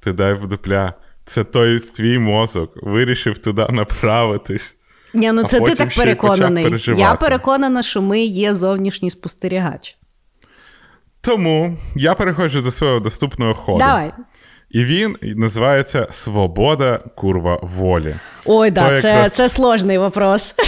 ти 0.00 0.12
дай 0.12 0.34
дупля. 0.34 0.92
Це 1.24 1.44
той 1.44 1.78
твій 1.78 2.18
мозок 2.18 2.70
вирішив 2.82 3.38
туди 3.38 3.66
направитись. 3.70 4.76
Ні, 5.14 5.32
ну 5.32 5.44
це 5.44 5.60
ти 5.60 5.74
так 5.74 5.94
переконаний. 5.96 6.94
Я 6.96 7.14
переконана, 7.14 7.82
що 7.82 8.02
ми 8.02 8.20
є 8.20 8.54
зовнішній 8.54 9.10
спостерігач. 9.10 9.96
Тому 11.20 11.78
я 11.94 12.14
переходжу 12.14 12.60
до 12.60 12.70
свого 12.70 13.00
доступного 13.00 13.54
ходу. 13.54 13.78
Давай. 13.78 14.12
І 14.72 14.84
він 14.84 15.16
називається 15.22 16.06
Свобода 16.10 17.00
курва 17.16 17.58
волі. 17.62 18.16
Ой, 18.44 18.70
да, 18.70 18.88
то 18.88 19.00
це 19.00 19.08
якраз... 19.08 19.32
це 19.32 19.48
сложний 19.48 19.98
вопрос. 19.98 20.54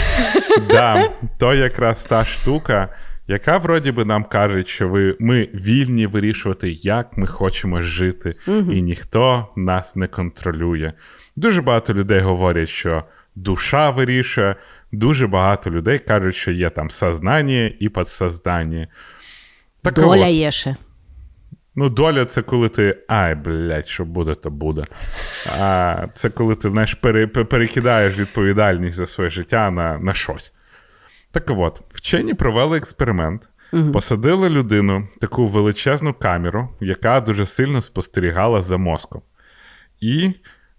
Да, 0.69 1.11
То 1.38 1.55
якраз 1.55 2.05
та 2.05 2.25
штука, 2.25 2.88
яка 3.29 3.59
вроді 3.59 3.93
би 3.93 4.05
нам 4.05 4.25
каже, 4.25 4.64
що 4.67 4.88
ви, 4.88 5.17
ми 5.21 5.49
вільні 5.55 6.07
вирішувати, 6.07 6.71
як 6.71 7.17
ми 7.17 7.27
хочемо 7.27 7.83
жити, 7.83 8.35
угу. 8.47 8.73
і 8.73 8.83
ніхто 8.83 9.49
нас 9.57 9.97
не 9.97 10.07
контролює. 10.07 10.93
Дуже 11.37 11.62
багато 11.62 11.95
людей 11.95 12.21
говорять, 12.21 12.69
що 12.69 13.05
душа 13.35 13.90
вирішує, 13.90 14.57
дуже 14.93 15.27
багато 15.27 15.71
людей 15.71 15.99
кажуть, 15.99 16.35
що 16.35 16.51
є 16.51 16.71
там 16.71 16.90
сознання 16.90 17.71
і 17.81 17.88
підсознання. 17.88 18.88
Так 19.83 19.95
Доля 19.95 20.27
от, 20.27 20.35
є 20.35 20.51
ще. 20.51 20.77
Ну, 21.77 21.89
доля 21.89 22.25
це 22.25 22.43
коли 22.43 22.69
ти. 22.69 22.99
Ай, 23.09 23.35
блядь, 23.35 23.89
що 23.89 24.05
буде, 24.05 24.35
то 24.35 24.51
буде. 24.51 24.85
А 25.59 26.07
це 26.15 26.31
коли 26.31 26.55
ти 26.55 26.71
знаєш, 26.71 26.95
пере, 26.95 27.27
перекидаєш 27.27 28.19
відповідальність 28.19 28.97
за 28.97 29.07
своє 29.07 29.31
життя 29.31 29.71
на 29.71 29.99
на 29.99 30.15
щось. 30.15 30.53
Так 31.33 31.51
от, 31.51 31.83
вчені 31.91 32.35
провели 32.35 32.77
експеримент, 32.77 33.49
угу. 33.73 33.93
посадили 33.93 34.51
людину 34.51 35.09
таку 35.21 35.47
величезну 35.47 36.15
камеру, 36.15 36.69
яка 36.81 37.21
дуже 37.21 37.47
сильно 37.47 37.83
спостерігала 37.83 38.63
за 38.63 38.77
мозком. 38.77 39.23
І 40.01 40.33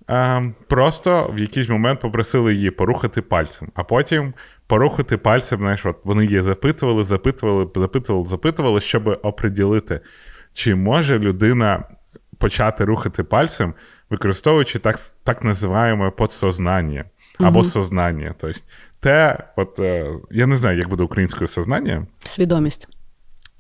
а, 0.08 0.44
просто 0.68 1.32
в 1.34 1.40
якийсь 1.40 1.70
момент 1.70 2.00
попросили 2.00 2.54
її 2.54 2.72
порухати 2.72 3.22
пальцем, 3.22 3.72
а 3.76 3.84
потім 3.84 4.34
порухати 4.68 5.18
пальцем, 5.18 5.60
знаєш, 5.60 5.86
от 5.86 5.98
вони 6.04 6.26
її 6.26 6.42
запитували, 6.42 7.04
запитували, 7.04 7.70
запитували, 7.76 8.26
запитували, 8.26 8.82
щоб 8.82 9.20
оприділити. 9.24 10.00
Чи 10.56 10.76
може 10.76 11.20
людина 11.20 11.84
почати 12.38 12.86
рухати 12.86 13.24
пальцем, 13.24 13.74
використовуючи 14.10 14.80
так 14.80 14.96
так 15.24 15.44
називаємо 15.44 16.12
подсознання 16.12 17.06
або 17.40 17.60
угу. 17.60 17.70
сознання? 17.70 18.36
Тобто, 18.38 18.60
те, 19.00 19.38
от, 19.56 19.80
е, 19.80 20.14
я 20.32 20.48
не 20.48 20.56
знаю, 20.56 20.78
як 20.78 20.90
буде 20.90 21.04
українською 21.04 21.48
сознання. 21.48 22.08
Свідомість. 22.22 22.88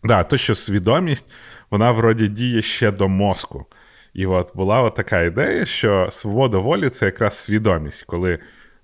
Да, 0.03 0.23
то, 0.23 0.37
що 0.37 0.55
свідомість, 0.55 1.25
вона 1.71 1.91
вроді 1.91 2.27
діє 2.27 2.61
ще 2.61 2.91
до 2.91 3.09
мозку. 3.09 3.65
І 4.13 4.25
от 4.25 4.51
була 4.55 4.81
от 4.81 4.95
така 4.95 5.21
ідея, 5.21 5.65
що 5.65 6.07
свобода 6.11 6.57
волі 6.57 6.89
це 6.89 7.05
якраз 7.05 7.37
свідомість, 7.37 8.03
коли 8.03 8.39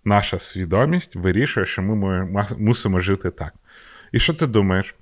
наша 0.06 0.39
свідомість 0.39 1.15
вирішує, 1.15 1.65
що 1.65 1.82
ми 1.82 2.28
мусимо 2.58 3.00
жити 3.00 3.32
так. 3.32 3.54
І 4.12 4.19
що 4.19 4.34
ти 4.34 4.47
думаєш? 4.47 4.95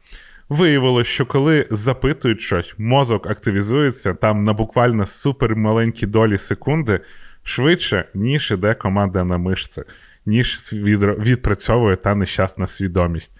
Виявилося, 0.50 1.10
що 1.10 1.26
коли 1.26 1.68
запитують 1.70 2.42
щось, 2.42 2.76
мозок 2.78 3.28
активізується 3.28 4.14
там 4.14 4.44
на 4.44 4.54
буквально 4.54 5.06
супермаленькі 5.06 6.06
долі 6.06 6.38
секунди 6.38 7.00
швидше, 7.44 8.06
ніж 8.14 8.52
іде 8.52 8.74
команда 8.74 9.24
на 9.24 9.38
мишці, 9.38 9.82
ніж 10.26 10.74
відпрацьовує 10.74 11.96
та 11.96 12.16
нещасна 12.16 12.68
свідомість. 12.68 13.32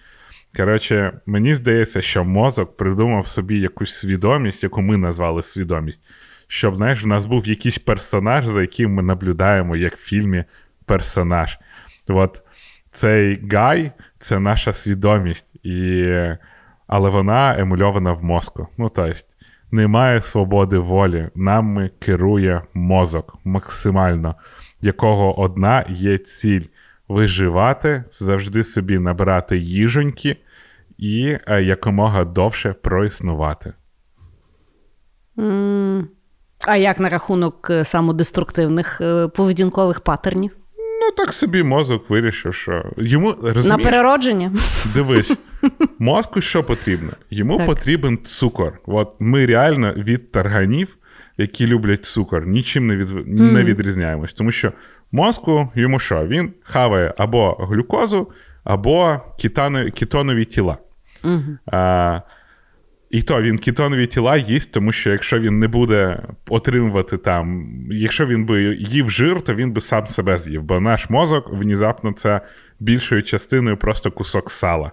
Коротше, 0.56 1.20
мені 1.26 1.54
здається, 1.54 2.02
що 2.02 2.24
мозок 2.24 2.76
придумав 2.76 3.26
собі 3.26 3.60
якусь 3.60 3.94
свідомість, 3.94 4.62
яку 4.62 4.82
ми 4.82 4.96
назвали 4.96 5.42
свідомість, 5.42 6.00
щоб 6.48 6.76
знаєш, 6.76 7.04
в 7.04 7.06
нас 7.06 7.24
був 7.24 7.48
якийсь 7.48 7.78
персонаж, 7.78 8.46
за 8.46 8.60
яким 8.60 8.94
ми 8.94 9.02
наблюдаємо, 9.02 9.76
як 9.76 9.96
в 9.96 10.04
фільмі 10.04 10.44
персонаж. 10.84 11.58
От 12.08 12.42
цей 12.92 13.48
гай 13.52 13.92
це 14.18 14.38
наша 14.38 14.72
свідомість, 14.72 15.46
і... 15.62 16.06
але 16.90 17.10
вона 17.10 17.58
емульована 17.58 18.12
в 18.12 18.24
мозку. 18.24 18.66
Ну, 18.78 18.88
тобто, 18.88 19.20
немає 19.70 20.22
свободи 20.22 20.78
волі. 20.78 21.28
Нами 21.34 21.90
керує 21.98 22.62
мозок 22.74 23.36
максимально, 23.44 24.34
якого 24.80 25.40
одна 25.40 25.84
є 25.88 26.18
ціль 26.18 26.62
виживати, 27.08 28.04
завжди 28.12 28.64
собі 28.64 28.98
набирати 28.98 29.58
їжоньки 29.58 30.36
і 30.98 31.38
е, 31.46 31.62
якомога 31.62 32.24
довше 32.24 32.72
проіснувати. 32.72 33.72
Mm. 35.36 36.04
А 36.66 36.76
як 36.76 37.00
на 37.00 37.08
рахунок 37.08 37.70
е, 37.70 37.84
самодеструктивних 37.84 39.00
е, 39.00 39.28
поведінкових 39.28 40.00
паттернів? 40.00 40.56
Ну, 40.76 41.10
так 41.16 41.32
собі 41.32 41.62
мозок 41.62 42.10
вирішив, 42.10 42.54
що 42.54 42.84
йому 42.96 43.32
розумієш, 43.32 43.66
на 43.66 43.78
переродження. 43.78 44.52
Дивись, 44.94 45.32
мозку 45.98 46.40
що 46.40 46.64
потрібно? 46.64 47.12
Йому 47.30 47.56
так. 47.56 47.66
потрібен 47.66 48.18
цукор. 48.24 48.80
От 48.86 49.14
ми 49.18 49.46
реально 49.46 49.92
від 49.96 50.32
тарганів, 50.32 50.96
які 51.38 51.66
люблять 51.66 52.04
цукор, 52.04 52.46
нічим 52.46 52.86
не 52.86 52.96
від... 52.96 53.10
mm. 53.10 53.52
не 53.52 53.64
відрізняємось. 53.64 54.32
Тому 54.32 54.50
що 54.50 54.72
мозку 55.12 55.70
йому 55.74 55.98
що? 55.98 56.26
Він 56.26 56.52
хаває 56.62 57.12
або 57.18 57.52
глюкозу, 57.52 58.30
або 58.64 59.20
кітанові, 59.38 59.90
кітонові 59.90 60.44
тіла. 60.44 60.78
Mm-hmm. 61.24 61.58
А, 61.66 62.20
і 63.10 63.22
то 63.22 63.42
він 63.42 63.58
кетонові 63.58 64.06
тіла 64.06 64.36
їсть, 64.36 64.72
тому 64.72 64.92
що 64.92 65.10
якщо 65.10 65.40
він 65.40 65.58
не 65.58 65.68
буде 65.68 66.22
отримувати 66.48 67.18
там, 67.18 67.68
якщо 67.90 68.26
він 68.26 68.46
би 68.46 68.62
їв 68.74 69.10
жир, 69.10 69.42
то 69.42 69.54
він 69.54 69.72
би 69.72 69.80
сам 69.80 70.06
себе 70.06 70.38
з'їв, 70.38 70.62
бо 70.62 70.80
наш 70.80 71.10
мозок 71.10 71.52
внезапно 71.52 72.12
це 72.12 72.40
більшою 72.80 73.22
частиною 73.22 73.76
просто 73.76 74.10
кусок 74.10 74.50
сала. 74.50 74.92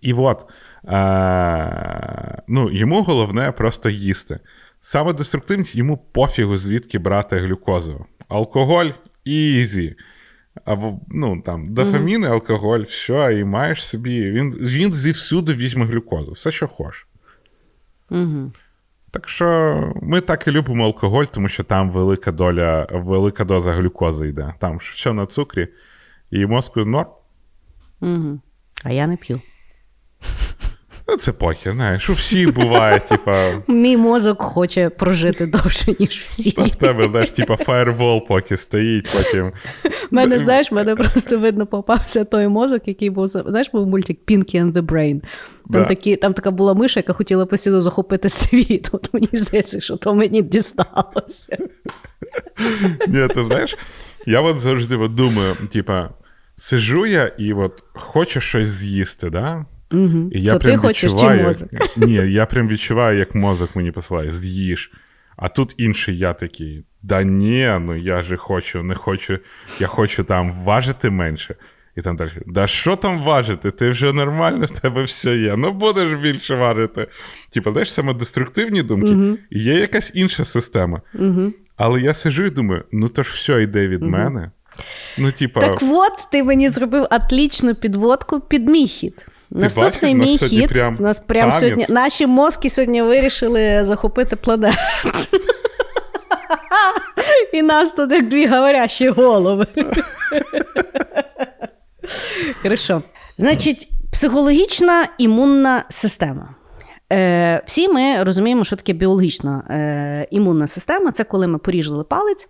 І 0.00 0.12
от 0.12 0.44
е, 0.84 2.42
ну, 2.48 2.70
йому 2.70 3.02
головне 3.02 3.52
просто 3.52 3.90
їсти. 3.90 4.40
Саме 4.80 5.12
деструктивність 5.12 5.76
йому 5.76 5.96
пофігу, 6.12 6.58
звідки 6.58 6.98
брати 6.98 7.36
глюкозу. 7.36 8.06
Алкоголь 8.28 8.90
easy 9.24 9.96
або 10.64 11.00
ну, 11.08 11.42
там, 11.42 11.74
дофамін, 11.74 12.24
mm-hmm. 12.24 12.32
алкоголь, 12.32 12.80
все, 12.80 13.38
і 13.38 13.44
маєш 13.44 13.86
собі. 13.86 14.30
Він 14.30 14.52
він 14.52 14.94
зівсюди 14.94 15.52
візьме 15.52 15.84
глюкозу, 15.84 16.32
все, 16.32 16.50
що 16.50 16.68
хочеш. 16.68 17.06
Mm-hmm. 18.10 18.50
Так 19.10 19.28
що 19.28 19.92
ми 20.02 20.20
так 20.20 20.46
і 20.46 20.50
любимо 20.50 20.84
алкоголь, 20.84 21.24
тому 21.24 21.48
що 21.48 21.64
там 21.64 21.90
велика 21.90 22.32
доля, 22.32 22.86
велика 22.90 23.44
доза 23.44 23.72
глюкози 23.72 24.28
йде. 24.28 24.54
Там 24.58 24.76
все 24.78 25.12
на 25.12 25.26
цукрі, 25.26 25.68
і 26.30 26.46
мозку 26.46 26.84
норм. 26.84 27.08
Угу. 28.00 28.40
А 28.84 28.92
я 28.92 29.06
не 29.06 29.16
п'ю. 29.16 29.40
Ну, 31.10 31.16
це 31.16 31.32
похер, 31.32 31.72
знаєш, 31.72 32.10
у 32.10 32.12
всіх 32.12 32.54
буває, 32.54 33.00
типа. 33.08 33.62
Мій 33.68 33.96
мозок 33.96 34.42
хоче 34.42 34.88
прожити 34.88 35.46
довше, 35.46 35.94
ніж 35.98 36.08
всі. 36.08 36.50
Та 36.50 36.64
в 36.64 36.76
тебе, 36.76 37.08
знаєш, 37.08 37.32
типа 37.32 37.56
фаєрвол 37.56 38.26
поки 38.26 38.56
стоїть, 38.56 39.08
потім. 39.16 39.52
Мене, 40.10 40.38
знаєш, 40.38 40.72
мене 40.72 40.96
просто 40.96 41.38
видно 41.38 41.66
попався 41.66 42.24
той 42.24 42.48
мозок, 42.48 42.88
який 42.88 43.10
був, 43.10 43.28
знаєш, 43.28 43.70
був 43.72 43.86
мультик 43.86 44.18
Pinky 44.28 44.56
and 44.56 44.72
the 44.72 44.82
Brain. 44.82 45.20
Там, 45.72 45.82
да. 45.82 45.84
такі, 45.84 46.16
там 46.16 46.32
така 46.32 46.50
була 46.50 46.74
миша, 46.74 47.00
яка 47.00 47.12
хотіла 47.12 47.46
постійно 47.46 47.80
захопити 47.80 48.28
світ. 48.28 48.88
От 48.92 49.14
мені 49.14 49.28
здається, 49.32 49.80
що 49.80 49.96
то 49.96 50.14
мені 50.14 50.42
дісталося. 50.42 51.58
Ні, 53.08 53.28
ти 53.28 53.44
знаєш, 53.44 53.76
я 54.26 54.40
от 54.40 54.60
завжди 54.60 55.08
думаю, 55.08 55.56
типа, 55.72 56.10
сижу 56.58 57.06
я 57.06 57.24
і 57.26 57.52
от 57.52 57.84
хочу 57.92 58.40
щось 58.40 58.68
з'їсти, 58.68 59.30
да? 59.30 59.66
Угу. 59.92 60.30
І 60.32 60.42
я 60.42 60.52
То 60.52 60.58
прям 60.58 60.72
ти 60.72 60.86
хочеш 60.86 61.12
відчуваю, 61.12 61.38
чи 61.38 61.44
мозок? 61.44 61.68
Ні, 61.96 62.14
я 62.14 62.46
прям 62.46 62.68
відчуваю, 62.68 63.18
як 63.18 63.34
мозок 63.34 63.76
мені 63.76 63.90
посилає, 63.90 64.32
з'їж. 64.32 64.92
А 65.36 65.48
тут 65.48 65.74
інший 65.76 66.18
я 66.18 66.32
такий: 66.32 66.84
да 67.02 67.22
ні, 67.22 67.78
ну 67.80 67.96
я 67.96 68.22
же 68.22 68.36
хочу, 68.36 68.82
не 68.82 68.94
хочу, 68.94 69.38
я 69.80 69.86
хочу 69.86 70.24
там 70.24 70.52
важити 70.64 71.10
менше. 71.10 71.54
І 71.96 72.02
там 72.02 72.16
далі, 72.16 72.30
да 72.46 72.66
що 72.66 72.96
там 72.96 73.18
важити? 73.22 73.70
Ти 73.70 73.90
вже 73.90 74.12
нормально, 74.12 74.66
з 74.66 74.70
тебе 74.70 75.02
все 75.02 75.36
є. 75.36 75.56
Ну 75.56 75.72
будеш 75.72 76.14
більше 76.14 76.54
важити. 76.54 77.06
Типу, 77.50 77.72
знаєш, 77.72 77.92
саме 77.92 78.14
деструктивні 78.14 78.82
думки, 78.82 79.40
і 79.50 79.60
є 79.60 79.74
якась 79.74 80.10
інша 80.14 80.44
система. 80.44 81.00
uh 81.14 81.52
Але 81.76 82.00
я 82.00 82.14
сижу 82.14 82.44
і 82.44 82.50
думаю, 82.50 82.84
ну 82.92 83.08
то 83.08 83.22
ж 83.22 83.30
все 83.32 83.62
йде 83.62 83.88
від 83.88 84.02
uh 84.02 84.08
мене. 84.08 84.50
Ну, 85.18 85.32
типа... 85.32 85.60
Так 85.60 85.78
от 85.82 86.30
ти 86.32 86.44
мені 86.44 86.68
зробив 86.68 87.06
атлічну 87.10 87.74
підводку 87.74 88.40
під 88.40 88.68
мій 88.68 88.86
хід. 88.86 89.26
Ти 89.52 89.58
Наступний 89.58 90.14
бачиш, 90.14 90.42
мій 90.42 90.48
хід. 90.48 90.68
Прям 90.68 90.96
нас 91.00 91.18
прям 91.18 91.52
сьогодні 91.52 91.86
наші 91.88 92.26
мозки 92.26 92.70
сьогодні 92.70 93.02
вирішили 93.02 93.84
захопити 93.84 94.36
планету. 94.36 94.78
І 97.52 97.62
нас 97.62 97.92
тут 97.92 98.12
як 98.12 98.28
дві 98.28 98.46
говорящі 98.46 99.08
голови. 99.08 99.66
Хорошо. 102.62 103.02
Значить, 103.38 103.90
психологічна 104.12 105.08
імунна 105.18 105.84
система. 105.88 106.54
Е, 107.12 107.62
Всі 107.66 107.88
ми 107.88 108.22
розуміємо, 108.24 108.64
що 108.64 108.76
таке 108.76 108.92
біологічна 108.92 109.64
е, 109.70 110.28
імунна 110.30 110.66
система 110.66 111.12
це 111.12 111.24
коли 111.24 111.46
ми 111.46 111.58
поріжили 111.58 112.04
палець, 112.04 112.48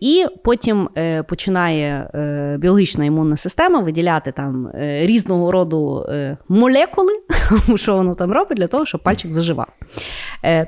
і 0.00 0.26
потім 0.44 0.88
е, 0.96 1.22
починає 1.22 2.10
е, 2.14 2.56
біологічна 2.58 3.04
імунна 3.04 3.36
система 3.36 3.80
виділяти 3.80 4.32
там 4.32 4.66
е, 4.66 5.06
різного 5.06 5.52
роду 5.52 6.06
молекули, 6.48 7.12
що 7.76 7.94
воно 7.94 8.14
там 8.14 8.32
робить, 8.32 8.58
для 8.58 8.66
того, 8.66 8.86
щоб 8.86 9.02
пальчик 9.02 9.32
заживав. 9.32 9.66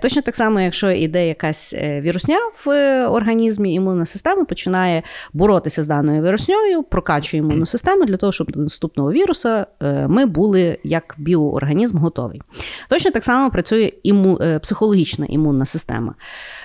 Точно 0.03 0.23
так 0.23 0.37
само, 0.37 0.61
якщо 0.61 0.91
йде 0.91 1.29
якась 1.29 1.75
вірусня 1.75 2.39
в 2.65 2.71
організмі, 3.07 3.75
імунна 3.75 4.07
система 4.07 4.45
починає 4.45 5.03
боротися 5.33 5.83
з 5.83 5.89
даною 5.89 6.23
вірусньою, 6.23 6.83
прокачує 6.83 7.43
імунну 7.43 7.67
систему 7.67 8.05
для 8.05 8.17
того, 8.17 8.33
щоб 8.33 8.51
до 8.51 8.61
наступного 8.61 9.13
віруса 9.13 9.67
ми 10.09 10.27
були 10.27 10.79
як 10.85 11.15
біоорганізм 11.19 11.99
готовий. 11.99 12.43
Точно 12.89 13.11
так 13.11 13.25
само 13.25 13.51
працює 13.51 13.93
іму, 14.03 14.39
е, 14.41 14.59
психологічна 14.59 15.27
імунна 15.29 15.65
система. 15.65 16.15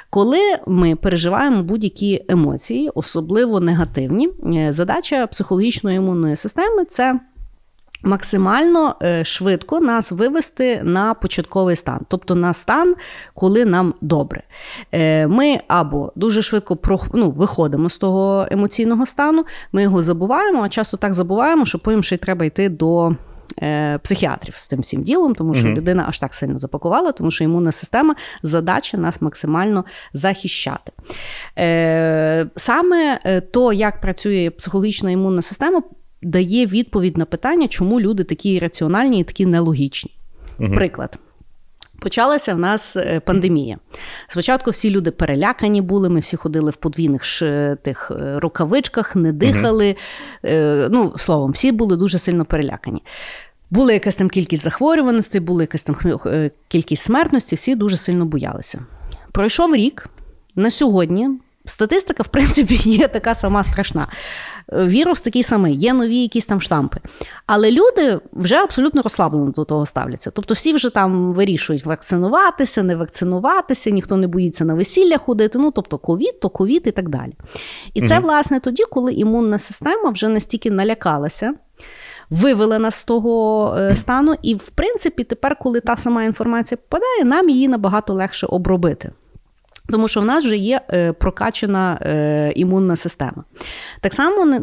Коли 0.10 0.39
ми 0.67 0.95
переживаємо 0.95 1.63
будь-які 1.63 2.26
емоції, 2.30 2.91
особливо 2.95 3.60
негативні, 3.60 4.30
е, 4.56 4.72
задача 4.72 5.28
психологічної 5.28 5.98
імунної 5.98 6.36
системи 6.36 6.86
це. 6.86 7.19
Максимально 8.04 8.95
е, 9.02 9.26
швидко 9.26 9.80
нас 9.80 10.12
вивести 10.12 10.82
на 10.84 11.13
початковий 11.13 11.76
стан, 11.76 12.00
тобто 12.08 12.36
на 12.36 12.54
стан, 12.54 12.95
коли 13.34 13.65
нам 13.65 13.93
добре. 14.02 14.43
Ми 15.28 15.60
або 15.67 16.12
дуже 16.15 16.41
швидко 16.41 16.78
ну, 17.13 17.32
виходимо 17.32 17.89
з 17.89 17.98
того 17.98 18.48
емоційного 18.52 19.06
стану, 19.06 19.45
ми 19.72 19.82
його 19.84 20.02
забуваємо, 20.02 20.63
а 20.63 20.69
часто 20.69 20.98
так 20.98 21.13
забуваємо, 21.13 21.65
що 21.65 21.80
потім 21.80 22.04
ще 22.04 22.15
й 22.15 22.17
треба 22.17 22.45
йти 22.45 22.69
до 22.69 23.12
Е, 23.12 23.28
психіатрів 24.04 24.54
з 24.58 24.67
тим 24.67 24.80
всім 24.80 25.04
ділом, 25.04 25.36
тому 25.36 25.54
що 25.54 25.67
mm 25.67 25.76
людина 25.76 26.06
аж 26.08 26.19
так 26.19 26.34
сильно 26.34 26.60
запакувала, 26.60 27.12
тому 27.12 27.32
що 27.32 27.43
імунна 27.43 27.72
система 27.72 28.15
задача 28.43 28.98
нас 28.98 29.22
максимально 29.22 29.86
захищати. 30.13 30.91
Е, 31.58 32.45
саме 32.56 33.19
е, 33.26 33.41
то, 33.41 33.74
як 33.74 34.02
працює 34.02 34.50
психологічна 34.50 35.12
імунна 35.12 35.41
система, 35.41 35.84
дає 36.22 36.65
відповідь 36.65 37.17
на 37.17 37.26
питання, 37.26 37.67
чому 37.67 38.02
люди 38.02 38.24
такі 38.24 38.60
раціональні 38.60 39.19
і 39.19 39.24
такі 39.24 39.45
нелогічні. 39.45 40.12
mm 40.60 40.76
Приклад. 40.76 41.19
Почалася 42.00 42.54
в 42.54 42.60
нас 42.60 42.95
е, 42.95 43.22
пандемія. 43.26 43.78
Спочатку 44.28 44.72
всі 44.72 44.89
люди 44.89 45.12
перелякані 45.12 45.82
були, 45.82 46.10
ми 46.10 46.19
всі 46.19 46.38
ходили 46.38 46.72
в 46.72 46.76
подвійних 46.76 47.24
ш... 47.24 47.76
тих 47.84 48.12
е, 48.12 48.39
рукавичках, 48.39 49.15
не 49.15 49.34
дихали. 49.34 49.95
Uh-huh. 50.43 50.88
Ну, 50.91 51.13
словом, 51.17 51.52
всі 51.52 51.72
були 51.72 51.98
дуже 51.98 52.17
сильно 52.17 52.45
перелякані. 52.45 53.04
Була 53.69 53.93
якась 53.93 54.15
там 54.15 54.29
кількість 54.29 54.63
захворюваностей, 54.63 55.41
була 55.41 55.63
якась 55.63 55.84
там 55.84 55.95
кількість 56.67 57.03
смертності, 57.03 57.55
всі 57.55 57.75
дуже 57.75 57.97
сильно 57.97 58.25
боялися. 58.25 58.79
Пройшов 59.32 59.75
рік. 59.75 60.10
На 60.55 60.69
сьогодні 60.69 61.29
Статистика, 61.69 62.23
в 62.23 62.27
принципі, 62.27 62.75
є 62.89 63.08
така 63.08 63.36
сама 63.36 63.63
страшна. 63.63 64.08
Вірус 64.73 65.21
такий 65.21 65.43
самий, 65.43 65.75
є 65.75 65.93
нові 65.93 66.17
якісь 66.17 66.45
там 66.45 66.62
штампи. 66.62 66.99
Але 67.45 67.71
люди 67.71 68.19
вже 68.34 68.55
абсолютно 68.55 69.01
розслаблено 69.01 69.51
до 69.51 69.65
того 69.65 69.86
ставляться. 69.86 70.32
Тобто 70.32 70.53
всі 70.53 70.73
вже 70.73 70.89
там 70.89 71.34
вирішують 71.34 71.86
вакцинуватися, 71.86 72.84
не 72.84 72.95
вакцинуватися, 72.95 73.89
ніхто 73.89 74.17
не 74.17 74.27
боїться 74.27 74.65
на 74.65 74.73
весілля 74.73 75.17
ходити. 75.17 75.60
Ну, 75.60 75.71
тобто 75.71 75.97
ковід, 75.97 76.39
то 76.39 76.49
ковід 76.49 76.82
і 76.86 76.91
так 76.91 77.10
далі. 77.10 77.34
І 77.93 78.01
це, 78.01 78.19
власне, 78.19 78.60
тоді, 78.60 78.84
коли 78.91 79.13
імунна 79.13 79.58
система 79.58 80.10
вже 80.10 80.27
настільки 80.27 80.71
налякалася. 80.71 81.53
Вивели 82.29 82.79
нас 82.79 82.95
з 82.95 83.03
того 83.03 83.75
е, 83.77 83.95
стану, 83.95 84.35
і 84.41 84.55
в 84.55 84.69
принципі, 84.69 85.23
тепер, 85.23 85.55
коли 85.55 85.79
та 85.79 85.97
сама 85.97 86.23
інформація 86.23 86.77
попадає, 86.89 87.23
нам 87.23 87.49
її 87.49 87.67
набагато 87.67 88.13
легше 88.13 88.47
обробити. 88.47 89.11
Тому 89.91 90.07
що 90.07 90.21
в 90.21 90.25
нас 90.25 90.45
вже 90.45 90.57
є 90.57 90.81
е, 90.93 91.11
прокачана 91.13 91.99
е, 92.01 92.51
імунна 92.55 92.95
система. 92.95 93.43
Так 94.01 94.13
само 94.13 94.59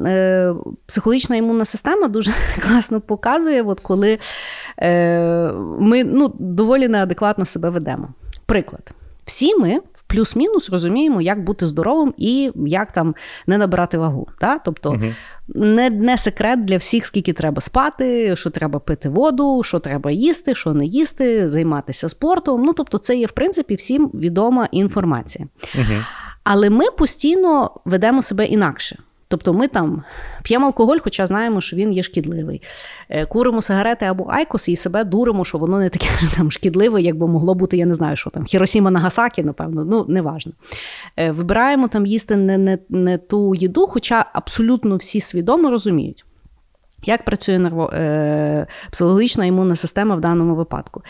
психологічна 0.87 1.37
імунна 1.37 1.65
система 1.65 2.09
дуже 2.09 2.33
класно 2.61 3.01
показує, 3.01 3.63
от 3.63 3.81
коли 3.81 4.19
ми 5.79 6.05
ну, 6.05 6.33
доволі 6.39 6.89
неадекватно 6.89 7.45
себе 7.45 7.71
ведемо. 7.71 8.09
Приклад. 8.47 8.91
Всі 9.25 9.57
ми 9.57 9.81
плюс-мінус 10.07 10.71
розуміємо, 10.71 11.21
як 11.21 11.45
бути 11.45 11.67
здоровим 11.67 12.15
і 12.17 12.51
як 12.57 12.93
там 12.93 13.15
не 13.47 13.59
набирати 13.59 13.99
вагу. 13.99 14.29
Та? 14.39 14.59
Тобто 14.59 14.91
угу. 14.91 15.05
не 15.49 15.91
не 15.91 16.17
секрет 16.17 16.65
для 16.65 16.77
всіх, 16.77 17.07
скільки 17.07 17.33
треба 17.33 17.61
спати, 17.61 18.37
що 18.37 18.51
треба 18.51 18.79
пити 18.79 19.09
воду, 19.09 19.63
що 19.63 19.79
треба 19.79 20.11
їсти, 20.11 20.55
що 20.55 20.75
не 20.75 20.87
їсти, 20.87 21.51
займатися 21.51 22.09
спортом. 22.09 22.63
Ну 22.65 22.73
тобто, 22.73 22.99
це 22.99 23.17
є 23.17 23.27
в 23.27 23.33
принципі 23.33 23.75
всім 23.75 24.11
відома 24.15 24.69
інформація. 24.73 25.49
Угу. 25.75 26.03
Але 26.45 26.71
ми 26.71 26.91
постійно 26.91 27.71
ведемо 27.85 28.23
себе 28.23 28.47
інакше. 28.47 28.99
Тобто 29.29 29.55
ми 29.55 29.69
там 29.69 30.05
п'ємо 30.43 30.67
алкоголь, 30.67 30.99
хоча 30.99 31.27
знаємо, 31.27 31.61
що 31.61 31.77
він 31.77 31.93
є 31.93 32.03
шкідливий. 32.03 32.63
Е, 33.09 33.27
куримо 33.27 33.63
сигарети 33.63 34.07
або 34.07 34.27
айкос 34.31 34.69
і 34.69 34.77
себе 34.77 35.05
дуримо, 35.05 35.45
що 35.45 35.59
воно 35.59 35.79
не 35.79 35.89
таке 35.89 36.09
там 36.37 36.51
шкідливе, 36.51 37.03
як 37.03 37.17
би 37.17 37.29
могло 37.29 37.55
бути, 37.55 37.77
я 37.77 37.87
не 37.87 37.95
знаю, 37.95 38.17
що 38.17 38.31
там 38.31 38.45
Хіросіма 38.45 38.91
Нагасакі, 38.91 39.43
напевно, 39.43 39.85
ну 39.85 40.05
неважно. 40.09 40.53
Е, 41.17 41.31
вибираємо 41.31 41.89
там 41.89 42.07
їсти 42.07 42.37
не, 42.37 42.59
не, 42.59 42.79
не 42.89 43.19
ту 43.19 43.55
їду, 43.55 43.87
хоча 43.87 44.27
абсолютно 44.33 44.97
всі 44.97 45.21
свідомо 45.21 45.71
розуміють. 45.71 46.25
Як 47.05 47.25
працює 47.25 47.59
нерво, 47.59 47.91
е, 47.93 48.67
психологічна 48.91 49.45
імунна 49.45 49.77
система 49.77 50.17
в 50.17 50.21
даному 50.21 50.55
випадку? 50.55 51.03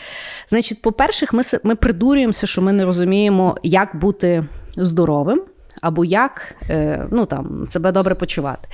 Значить, 0.49 0.81
по-перше, 0.81 1.27
ми 1.31 1.41
ми 1.63 1.75
придурюємося, 1.75 2.47
що 2.47 2.61
ми 2.61 2.73
не 2.73 2.85
розуміємо, 2.85 3.57
як 3.63 3.99
бути 3.99 4.45
здоровим 4.77 5.41
або 5.81 6.05
як 6.05 6.55
е, 6.69 7.07
ну, 7.11 7.25
там, 7.25 7.65
себе 7.67 7.91
добре 7.91 8.15
почувати. 8.15 8.67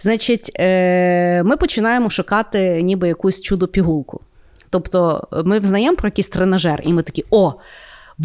Значить, 0.00 0.52
е, 0.60 1.42
ми 1.42 1.56
починаємо 1.56 2.10
шукати 2.10 2.82
ніби 2.82 3.08
якусь 3.08 3.40
чудо-пігулку. 3.40 4.20
Тобто 4.70 5.28
ми 5.44 5.58
взнаємо 5.58 5.96
про 5.96 6.06
якийсь 6.06 6.28
тренажер, 6.28 6.80
і 6.84 6.92
ми 6.92 7.02
такі, 7.02 7.24
о, 7.30 7.54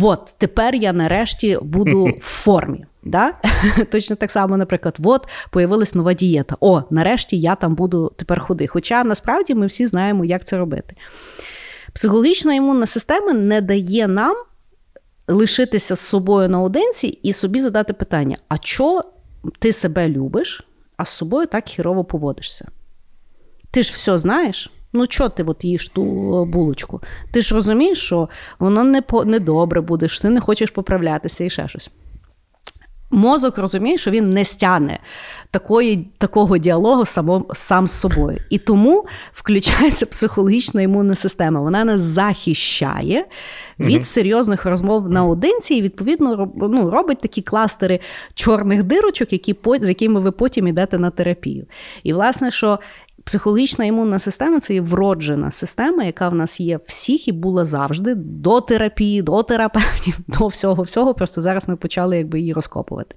от 0.01 0.35
тепер 0.37 0.75
я 0.75 0.93
нарешті 0.93 1.57
буду 1.61 2.05
в 2.05 2.19
формі. 2.21 2.85
Да? 3.03 3.33
Точно 3.91 4.15
так 4.15 4.31
само, 4.31 4.57
наприклад, 4.57 4.97
от 5.03 5.27
появилась 5.51 5.95
нова 5.95 6.13
дієта. 6.13 6.55
О, 6.59 6.83
нарешті 6.89 7.39
я 7.39 7.55
там 7.55 7.75
буду 7.75 8.11
тепер 8.15 8.39
ходити. 8.39 8.67
Хоча 8.67 9.03
насправді 9.03 9.55
ми 9.55 9.65
всі 9.65 9.87
знаємо, 9.87 10.25
як 10.25 10.45
це 10.45 10.57
робити. 10.57 10.95
Психологічна 11.93 12.53
імунна 12.53 12.85
система 12.85 13.33
не 13.33 13.61
дає 13.61 14.07
нам 14.07 14.35
лишитися 15.27 15.95
з 15.95 15.99
собою 15.99 16.49
наодинці 16.49 17.07
і 17.07 17.33
собі 17.33 17.59
задати 17.59 17.93
питання: 17.93 18.37
а 18.49 18.57
чого 18.57 19.03
ти 19.59 19.71
себе 19.71 20.09
любиш, 20.09 20.67
а 20.97 21.05
з 21.05 21.09
собою 21.09 21.47
так 21.47 21.65
хірово 21.65 22.03
поводишся? 22.03 22.67
Ти 23.71 23.83
ж 23.83 23.91
все 23.93 24.17
знаєш? 24.17 24.71
Ну, 24.93 25.07
чого 25.07 25.29
ти 25.29 25.43
от 25.43 25.63
їш 25.63 25.89
ту 25.89 26.03
булочку? 26.45 27.01
Ти 27.31 27.41
ж 27.41 27.55
розумієш, 27.55 27.97
що 27.97 28.29
воно 28.59 28.83
не 28.83 29.01
по, 29.01 29.25
не 29.25 29.39
добре 29.39 29.81
буде, 29.81 30.07
що 30.07 30.21
ти 30.21 30.29
не 30.29 30.39
хочеш 30.41 30.71
поправлятися 30.71 31.43
і 31.43 31.49
ще 31.49 31.67
щось. 31.67 31.89
Мозок 33.11 33.57
розуміє, 33.57 33.97
що 33.97 34.11
він 34.11 34.29
не 34.29 34.45
стягне 34.45 34.99
такої, 35.51 36.07
такого 36.17 36.57
діалогу 36.57 37.05
само, 37.05 37.45
сам 37.53 37.87
з 37.87 37.91
собою. 37.91 38.37
І 38.49 38.57
тому 38.57 39.05
включається 39.33 40.05
психологічна 40.05 40.81
імунна 40.81 41.15
система. 41.15 41.61
Вона 41.61 41.85
нас 41.85 42.01
захищає 42.01 43.25
від 43.79 44.05
серйозних 44.05 44.65
розмов 44.65 45.09
наодинці, 45.09 45.75
і 45.75 45.81
відповідно 45.81 46.51
ну, 46.55 46.89
робить 46.89 47.19
такі 47.19 47.41
кластери 47.41 47.99
чорних 48.33 48.83
дирочок, 48.83 49.33
які 49.33 49.55
з 49.81 49.89
якими 49.89 50.19
ви 50.19 50.31
потім 50.31 50.67
йдете 50.67 50.97
на 50.97 51.09
терапію. 51.09 51.65
І 52.03 52.13
власне, 52.13 52.51
що 52.51 52.79
Психологічна 53.27 53.85
імунна 53.85 54.19
система 54.19 54.59
це 54.59 54.73
є 54.73 54.81
вроджена 54.81 55.51
система, 55.51 56.03
яка 56.03 56.29
в 56.29 56.35
нас 56.35 56.59
є 56.59 56.79
всіх 56.85 57.27
і 57.27 57.31
була 57.31 57.65
завжди 57.65 58.15
до 58.15 58.61
терапії, 58.61 59.21
до 59.21 59.43
терапевтів, 59.43 60.19
до 60.27 60.47
всього 60.47 60.83
всього. 60.83 61.13
Просто 61.13 61.41
зараз 61.41 61.69
ми 61.69 61.75
почали 61.75 62.17
якби 62.17 62.39
її 62.39 62.53
розкопувати. 62.53 63.15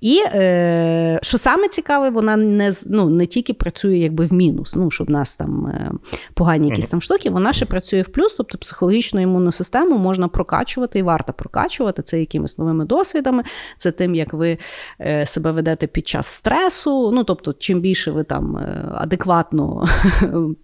І 0.00 0.22
е, 0.24 1.18
що 1.22 1.38
саме 1.38 1.68
цікаве, 1.68 2.10
вона 2.10 2.36
не 2.36 2.72
ну, 2.86 3.08
не 3.08 3.26
тільки 3.26 3.54
працює 3.54 3.96
якби 3.96 4.24
в 4.24 4.32
мінус, 4.32 4.76
ну 4.76 4.90
щоб 4.90 5.06
в 5.06 5.10
нас 5.10 5.36
там 5.36 5.66
е, 5.66 5.92
погані 6.34 6.68
якісь 6.68 6.88
там 6.88 7.00
штуки, 7.00 7.30
вона 7.30 7.52
ще 7.52 7.66
працює 7.66 8.02
в 8.02 8.08
плюс, 8.08 8.32
тобто 8.32 8.58
психологічну 8.58 9.20
імунну 9.20 9.52
систему 9.52 9.98
можна 9.98 10.28
прокачувати 10.28 10.98
і 10.98 11.02
варто 11.02 11.32
прокачувати 11.32 12.02
це 12.02 12.20
якимись 12.20 12.58
новими 12.58 12.84
досвідами, 12.84 13.42
це 13.78 13.90
тим, 13.90 14.14
як 14.14 14.32
ви 14.32 14.58
е, 15.00 15.26
себе 15.26 15.52
ведете 15.52 15.86
під 15.86 16.08
час 16.08 16.26
стресу. 16.26 17.12
Ну 17.14 17.24
тобто, 17.24 17.52
чим 17.52 17.80
більше 17.80 18.10
ви 18.10 18.24
там 18.24 18.56
е, 18.56 18.88
адекватно 18.94 19.47
адекватно 19.52 19.86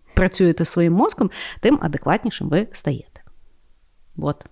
працюєте 0.14 0.64
своїм 0.64 0.92
мозком, 0.92 1.30
тим 1.60 1.78
адекватнішим 1.82 2.48
ви 2.48 2.66
стаєте. 2.72 3.20
От. 4.16 4.44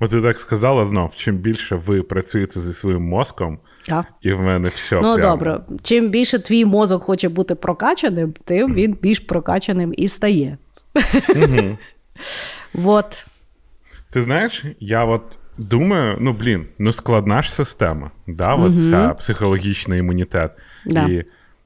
От 0.00 0.10
ти 0.10 0.22
так 0.22 0.40
сказала 0.40 0.86
знов, 0.86 1.16
чим 1.16 1.36
більше 1.36 1.76
ви 1.76 2.02
працюєте 2.02 2.60
зі 2.60 2.72
своїм 2.72 3.02
мозком, 3.02 3.58
а. 3.90 4.02
і 4.20 4.32
в 4.32 4.40
мене 4.40 4.68
все. 4.68 4.96
Ну, 4.96 5.14
прямо... 5.14 5.30
добре, 5.30 5.60
чим 5.82 6.08
більше 6.08 6.38
твій 6.38 6.64
мозок 6.64 7.02
хоче 7.02 7.28
бути 7.28 7.54
прокачаним, 7.54 8.34
тим 8.44 8.74
він 8.74 8.98
більш 9.02 9.18
прокачаним 9.18 9.94
і 9.96 10.08
стає. 10.08 10.58
Угу. 11.36 11.78
Вот. 12.74 13.26
Ти 14.10 14.22
знаєш, 14.22 14.64
я 14.80 15.04
от 15.04 15.38
думаю, 15.58 16.16
ну 16.20 16.32
блін, 16.32 16.66
ну 16.78 16.92
складна 16.92 17.42
ж 17.42 17.54
система, 17.54 18.10
да, 18.26 18.54
угу. 18.54 18.78
ця 18.78 19.08
психологічний 19.08 20.00
імунітет. 20.00 20.52
Да. 20.86 21.02
І 21.02 21.24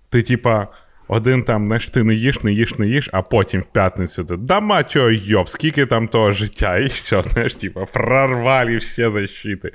ти, 0.08 0.22
типа. 0.22 0.68
Один 1.12 1.42
там, 1.42 1.66
знаєш, 1.66 1.90
ти 1.90 2.04
не 2.04 2.14
їш, 2.14 2.42
не 2.42 2.52
їш, 2.52 2.78
не 2.78 2.86
їш, 2.88 3.10
а 3.12 3.22
потім 3.22 3.60
в 3.60 3.66
п'ятницю 3.66 4.24
ти 4.24 4.36
да 4.36 4.60
мать 4.60 4.96
йоб, 5.10 5.48
скільки 5.48 5.86
там 5.86 6.08
того 6.08 6.32
життя, 6.32 6.78
і 6.78 6.86
все, 6.86 7.22
знаєш, 7.22 7.54
типа, 7.54 7.84
прорвали 7.84 8.76
всі 8.76 9.10
защити. 9.14 9.72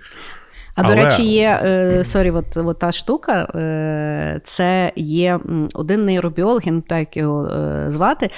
А 0.76 0.82
Але... 0.82 0.96
до 0.96 1.02
речі, 1.02 1.24
є 1.24 1.62
е, 1.64 2.04
сорі, 2.04 2.32
от, 2.32 2.58
от 2.58 2.80
та 2.80 2.92
штука, 2.92 3.44
е, 3.56 4.42
це 4.44 4.92
є 4.96 5.40
один 5.74 6.06
нейробіолог, 6.06 6.62
я 6.66 6.72
не 6.72 6.82
знаю, 6.88 7.02
як 7.02 7.18
його 7.18 7.46
е, 7.48 7.86
звати. 7.92 8.30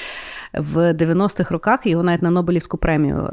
В 0.53 0.93
90-х 0.93 1.51
роках 1.51 1.85
його 1.85 2.03
навіть 2.03 2.21
на 2.21 2.31
Нобелівську 2.31 2.77
премію 2.77 3.29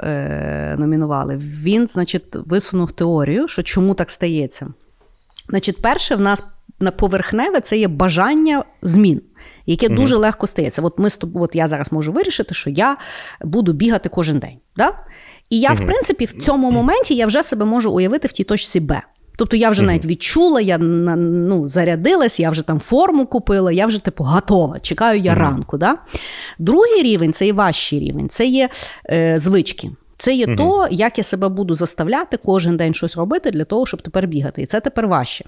номінували. 0.78 1.36
Він, 1.36 1.86
значить, 1.86 2.36
висунув 2.36 2.92
теорію, 2.92 3.48
що 3.48 3.62
чому 3.62 3.94
так 3.94 4.10
стається. 4.10 4.66
Значить, 5.48 5.82
перше, 5.82 6.14
в 6.14 6.20
нас 6.20 6.44
на 6.80 6.90
поверхневе 6.90 7.60
це 7.60 7.78
є 7.78 7.88
бажання 7.88 8.64
змін 8.82 9.22
яке 9.66 9.88
mm 9.88 9.94
дуже 9.94 10.16
легко 10.16 10.46
стається. 10.46 10.82
От 10.82 10.98
ми 10.98 11.08
от 11.34 11.54
я 11.54 11.68
зараз 11.68 11.92
можу 11.92 12.12
вирішити, 12.12 12.54
що 12.54 12.70
я 12.70 12.96
буду 13.42 13.72
бігати 13.72 14.08
кожен 14.08 14.38
день. 14.38 14.56
Да? 14.76 14.92
І 15.50 15.60
я, 15.60 15.70
mm 15.70 15.74
в 15.74 15.86
принципі, 15.86 16.24
в 16.24 16.42
цьому 16.42 16.70
моменті 16.70 17.14
я 17.14 17.26
вже 17.26 17.42
себе 17.42 17.64
можу 17.64 17.90
уявити 17.90 18.28
в 18.28 18.32
тій 18.32 18.44
точці 18.44 18.80
Б. 18.80 19.02
Тобто 19.36 19.56
я 19.56 19.70
вже 19.70 19.82
mm 19.82 19.86
навіть 19.86 20.04
відчула, 20.04 20.60
я 20.60 20.78
ну, 20.78 21.68
зарядилась, 21.68 22.40
я 22.40 22.50
вже 22.50 22.62
там 22.62 22.80
форму 22.80 23.26
купила, 23.26 23.72
я 23.72 23.86
вже 23.86 24.04
типу 24.04 24.24
готова. 24.24 24.80
Чекаю 24.80 25.20
я 25.20 25.34
ранку. 25.34 25.78
Да? 25.78 25.98
Другий 26.58 27.02
рівень 27.02 27.32
це 27.32 27.46
є 27.46 27.52
важчий 27.52 28.00
рівень, 28.00 28.28
це 28.28 28.46
є 28.46 28.68
е, 29.10 29.38
звички. 29.38 29.90
Це 30.16 30.34
є 30.34 30.56
то, 30.56 30.88
як 30.90 31.18
я 31.18 31.24
себе 31.24 31.48
буду 31.48 31.74
заставляти 31.74 32.36
кожен 32.44 32.76
день 32.76 32.94
щось 32.94 33.16
робити 33.16 33.50
для 33.50 33.64
того, 33.64 33.86
щоб 33.86 34.02
тепер 34.02 34.26
бігати. 34.26 34.62
І 34.62 34.66
це 34.66 34.80
тепер 34.80 35.06
важче. 35.06 35.44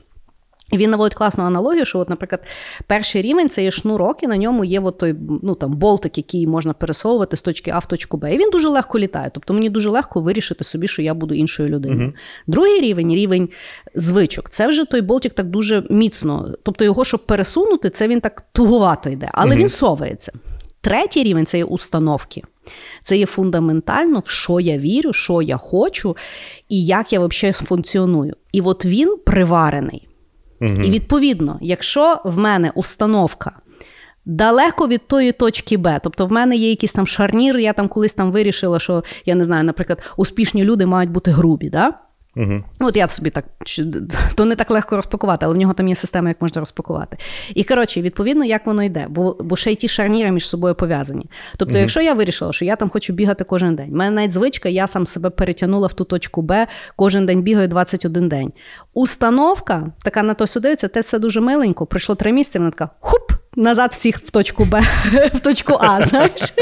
Він 0.73 0.91
наводить 0.91 1.15
класну 1.15 1.45
аналогію, 1.45 1.85
що, 1.85 1.99
от, 1.99 2.11
наприклад, 2.11 2.45
перший 2.87 3.23
рівень 3.23 3.51
це 3.51 3.65
є 3.65 3.71
шнурок, 3.71 4.23
і 4.23 4.27
на 4.27 4.37
ньому 4.37 4.65
є 4.65 4.81
от 4.81 4.99
той 4.99 5.15
ну, 5.43 5.55
там, 5.55 5.73
болтик, 5.73 6.19
який 6.19 6.47
можна 6.47 6.73
пересовувати 6.73 7.37
з 7.37 7.43
точки 7.43 7.71
А 7.71 7.79
в 7.79 7.87
точку 7.87 8.17
Б. 8.17 8.35
І 8.35 8.39
він 8.39 8.51
дуже 8.51 8.69
легко 8.69 8.99
літає. 8.99 9.31
Тобто 9.35 9.55
мені 9.55 9.71
дуже 9.71 9.91
легко 9.91 10.21
вирішити 10.21 10.65
собі, 10.65 10.89
що 10.89 11.03
я 11.03 11.15
буду 11.15 11.35
іншою 11.35 11.69
людиною. 11.69 12.09
Uh-huh. 12.09 12.15
Другий 12.47 12.81
рівень 12.81 13.15
рівень 13.15 13.49
звичок. 13.95 14.51
Це 14.51 14.69
вже 14.69 14.85
той 14.85 15.01
болтик 15.01 15.33
так 15.35 15.47
дуже 15.47 15.83
міцно. 15.91 16.55
Тобто, 16.63 16.85
його, 16.85 17.05
щоб 17.05 17.27
пересунути, 17.27 17.91
це 17.91 18.09
він 18.09 18.21
так 18.21 18.45
туговато 18.53 19.11
йде, 19.11 19.31
але 19.33 19.55
uh-huh. 19.55 19.59
він 19.59 19.69
совається. 19.69 20.33
третій 20.81 21.23
рівень 21.23 21.47
це 21.47 21.59
є 21.59 21.65
установки. 21.65 22.43
Це 23.03 23.17
є 23.17 23.27
фундаментально, 23.27 24.23
в 24.27 24.31
що 24.31 24.61
я 24.61 24.79
вірю, 24.79 25.13
що 25.13 25.43
я 25.43 25.57
хочу, 25.57 26.17
і 26.69 26.85
як 26.85 27.13
я 27.13 27.21
взагалі 27.21 27.53
функціоную. 27.53 28.35
І 28.53 28.61
от 28.61 28.85
він 28.85 29.17
приварений. 29.27 30.09
Угу. 30.61 30.73
І 30.73 30.91
відповідно, 30.91 31.59
якщо 31.61 32.21
в 32.25 32.39
мене 32.39 32.73
установка 32.75 33.53
далеко 34.27 34.89
від 34.89 35.07
тої 35.07 35.33
точки 35.33 35.77
Б. 35.77 36.01
Тобто 36.03 36.27
в 36.27 36.33
мене 36.33 36.57
є 36.57 36.71
якийсь 36.71 36.93
там 36.93 37.07
шарнір, 37.07 37.59
я 37.59 37.73
там 37.73 37.89
колись 37.89 38.13
там 38.15 38.33
вирішила, 38.33 38.79
що 38.79 39.05
я 39.27 39.35
не 39.35 39.45
знаю, 39.45 39.65
наприклад, 39.65 40.03
успішні 40.17 40.65
люди 40.65 40.87
мають 40.87 41.11
бути 41.11 41.31
грубі. 41.31 41.71
Да? 41.71 41.93
Угу. 42.37 42.65
От 42.81 42.97
я 42.97 43.09
собі 43.09 43.31
так, 43.31 43.45
то 44.35 44.45
не 44.45 44.57
так 44.57 44.71
легко 44.71 44.97
розпакувати, 44.97 45.47
але 45.47 45.55
в 45.55 45.59
нього 45.59 45.73
там 45.73 45.89
є 45.89 45.95
система, 45.95 46.29
як 46.29 46.43
можна 46.43 46.61
розпакувати. 46.61 47.17
І 47.55 47.65
коротше, 47.65 48.03
відповідно, 48.03 48.45
як 48.45 48.67
воно 48.67 48.83
йде, 48.83 49.07
бо 49.09 49.37
бо 49.41 49.57
ще 49.57 49.73
й 49.73 49.75
ті 49.75 49.89
шарніри 49.89 50.31
між 50.31 50.49
собою 50.49 50.75
пов'язані. 50.75 51.27
Тобто, 51.57 51.73
угу. 51.73 51.81
якщо 51.81 52.01
я 52.01 52.15
вирішила, 52.15 52.53
що 52.53 52.65
я 52.65 52.77
там 52.77 52.91
хочу 52.91 53.13
бігати 53.13 53.45
кожен 53.45 53.77
день, 53.77 53.91
в 53.91 53.95
мене 53.95 54.11
навіть 54.11 54.33
звичка, 54.33 54.69
я 54.69 54.87
сам 54.87 55.07
себе 55.07 55.31
перетягнула 55.31 55.87
в 55.87 55.93
ту 55.93 56.05
точку 56.05 56.43
Б, 56.43 56.67
кожен 56.97 57.27
день 57.27 57.43
бігаю 57.43 57.69
21 57.69 58.29
день. 58.29 58.53
Установка, 58.95 59.93
така 60.03 60.23
на 60.23 60.35
то 60.35 60.47
судиться, 60.47 60.89
те 60.89 61.01
все 61.01 61.19
дуже 61.19 61.41
миленько. 61.41 61.87
Пройшло 61.87 62.15
три 62.15 62.33
місяці, 62.33 62.59
вона 62.59 62.71
така 62.71 62.91
хуп! 63.01 63.36
Назад 63.57 63.91
всіх 63.93 64.19
в 64.19 64.31
точку 64.31 64.65
Б, 64.65 64.81
в 65.35 65.41
точку 65.41 65.79
А, 65.81 66.03
знаєш? 66.03 66.55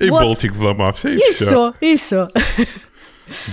І 0.00 0.10
вот. 0.10 0.22
болтик 0.22 0.54
зламався, 0.54 1.10
і, 1.10 1.14
і 1.14 1.30
все. 1.30 1.44
все. 1.44 1.72
І 1.80 1.94
все. 1.94 2.28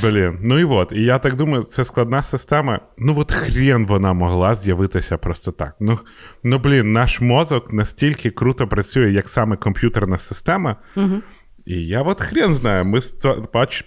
Блін, 0.01 0.37
ну 0.41 0.59
і 0.59 0.63
от. 0.63 0.91
І 0.91 1.03
я 1.03 1.19
так 1.19 1.33
думаю, 1.35 1.63
це 1.63 1.83
складна 1.83 2.23
система. 2.23 2.79
Ну, 2.97 3.19
от 3.19 3.31
хрен 3.31 3.85
вона 3.85 4.13
могла 4.13 4.55
з'явитися 4.55 5.17
просто 5.17 5.51
так. 5.51 5.75
Ну, 5.79 5.99
ну 6.43 6.59
блін, 6.59 6.91
наш 6.91 7.21
мозок 7.21 7.73
настільки 7.73 8.29
круто 8.29 8.67
працює, 8.67 9.11
як 9.11 9.29
саме 9.29 9.55
комп'ютерна 9.55 10.19
система. 10.19 10.75
Угу. 10.95 11.21
І 11.65 11.87
я 11.87 12.01
от 12.01 12.21
хрен 12.21 12.53
знаю, 12.53 12.85
ми 12.85 12.99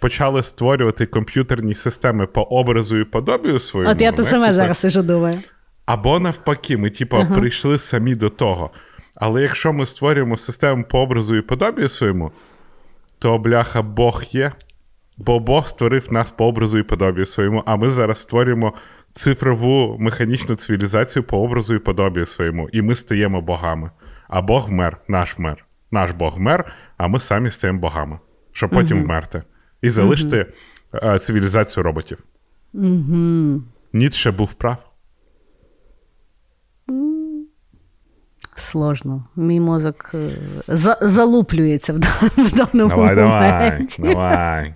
почали 0.00 0.42
створювати 0.42 1.06
комп'ютерні 1.06 1.74
системи 1.74 2.26
по 2.26 2.42
образу 2.42 2.98
і 2.98 3.04
подобію 3.04 3.58
своєму. 3.58 3.92
От 3.92 4.00
я 4.00 4.12
то 4.12 4.24
саме 4.24 4.54
зараз 4.54 4.78
сижу 4.78 5.02
думаю. 5.02 5.40
Або 5.88 6.18
навпаки, 6.18 6.76
ми, 6.76 6.90
типу, 6.90 7.16
uh-huh. 7.16 7.38
прийшли 7.38 7.78
самі 7.78 8.14
до 8.14 8.28
того. 8.28 8.70
Але 9.16 9.42
якщо 9.42 9.72
ми 9.72 9.86
створюємо 9.86 10.36
систему 10.36 10.84
по 10.84 11.00
образу 11.00 11.36
і 11.36 11.42
подобію 11.42 11.88
своєму, 11.88 12.32
то 13.18 13.38
бляха 13.38 13.82
Бог 13.82 14.22
є, 14.30 14.52
бо 15.16 15.40
Бог 15.40 15.68
створив 15.68 16.12
нас 16.12 16.30
по 16.30 16.46
образу 16.46 16.78
і 16.78 16.82
подобію 16.82 17.26
своєму, 17.26 17.62
а 17.66 17.76
ми 17.76 17.90
зараз 17.90 18.18
створюємо 18.18 18.74
цифрову 19.12 19.96
механічну 20.00 20.54
цивілізацію 20.54 21.22
по 21.22 21.38
образу 21.38 21.74
і 21.74 21.78
подобію 21.78 22.26
своєму, 22.26 22.68
і 22.68 22.82
ми 22.82 22.94
стаємо 22.94 23.40
богами. 23.40 23.90
А 24.28 24.42
Бог 24.42 24.68
вмер, 24.68 24.96
наш 25.08 25.38
мер. 25.38 25.64
Наш 25.90 26.10
Бог 26.10 26.36
вмер, 26.36 26.72
а 26.96 27.08
ми 27.08 27.20
самі 27.20 27.50
стаємо 27.50 27.80
богами, 27.80 28.18
щоб 28.52 28.70
потім 28.70 28.98
uh-huh. 28.98 29.04
вмерти. 29.04 29.42
І 29.82 29.90
залишити 29.90 30.46
uh-huh. 30.92 31.18
цивілізацію 31.18 31.84
роботів. 31.84 32.18
Ніцше 33.92 34.30
був 34.30 34.52
прав. 34.52 34.87
Сложно. 38.58 39.24
Мій 39.36 39.60
мозок 39.60 40.10
е, 40.14 40.30
за- 40.68 40.98
залуплюється 41.00 41.92
в, 41.92 41.96
в 42.36 42.52
даному 42.52 42.90
давай, 42.90 43.16
моменті. 43.16 44.02
Давай, 44.02 44.14
давай. 44.14 44.74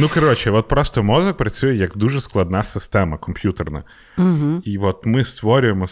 Ну, 0.00 0.08
коротше, 0.08 0.50
от 0.50 0.68
просто 0.68 1.02
мозок 1.02 1.36
працює 1.36 1.74
як 1.74 1.96
дуже 1.96 2.20
складна 2.20 2.62
система 2.62 3.16
комп'ютерна. 3.16 3.84
Угу. 4.18 4.60
І 4.64 4.78
от 4.78 5.06
ми 5.06 5.24
створюємо 5.24 5.86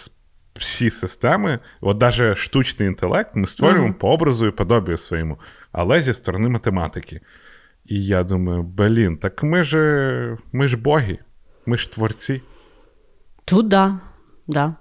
всі 0.54 0.90
системи, 0.90 1.58
от 1.80 2.00
навіть 2.00 2.38
штучний 2.38 2.88
інтелект, 2.88 3.36
ми 3.36 3.46
створюємо 3.46 3.88
угу. 3.88 3.94
по 3.98 4.12
образу 4.12 4.46
і 4.46 4.50
подобію 4.50 4.96
своєму, 4.96 5.38
але 5.72 6.00
зі 6.00 6.14
сторони 6.14 6.48
математики. 6.48 7.20
І 7.84 8.06
я 8.06 8.24
думаю, 8.24 8.62
блін, 8.62 9.16
так 9.16 9.42
ми 9.42 9.64
ж 9.64 10.36
ми 10.52 10.68
ж 10.68 10.76
боги, 10.76 11.18
ми 11.66 11.78
ж 11.78 11.92
творці. 11.92 12.42
Тут 13.44 13.68
да, 13.68 13.98
да. 14.46 14.74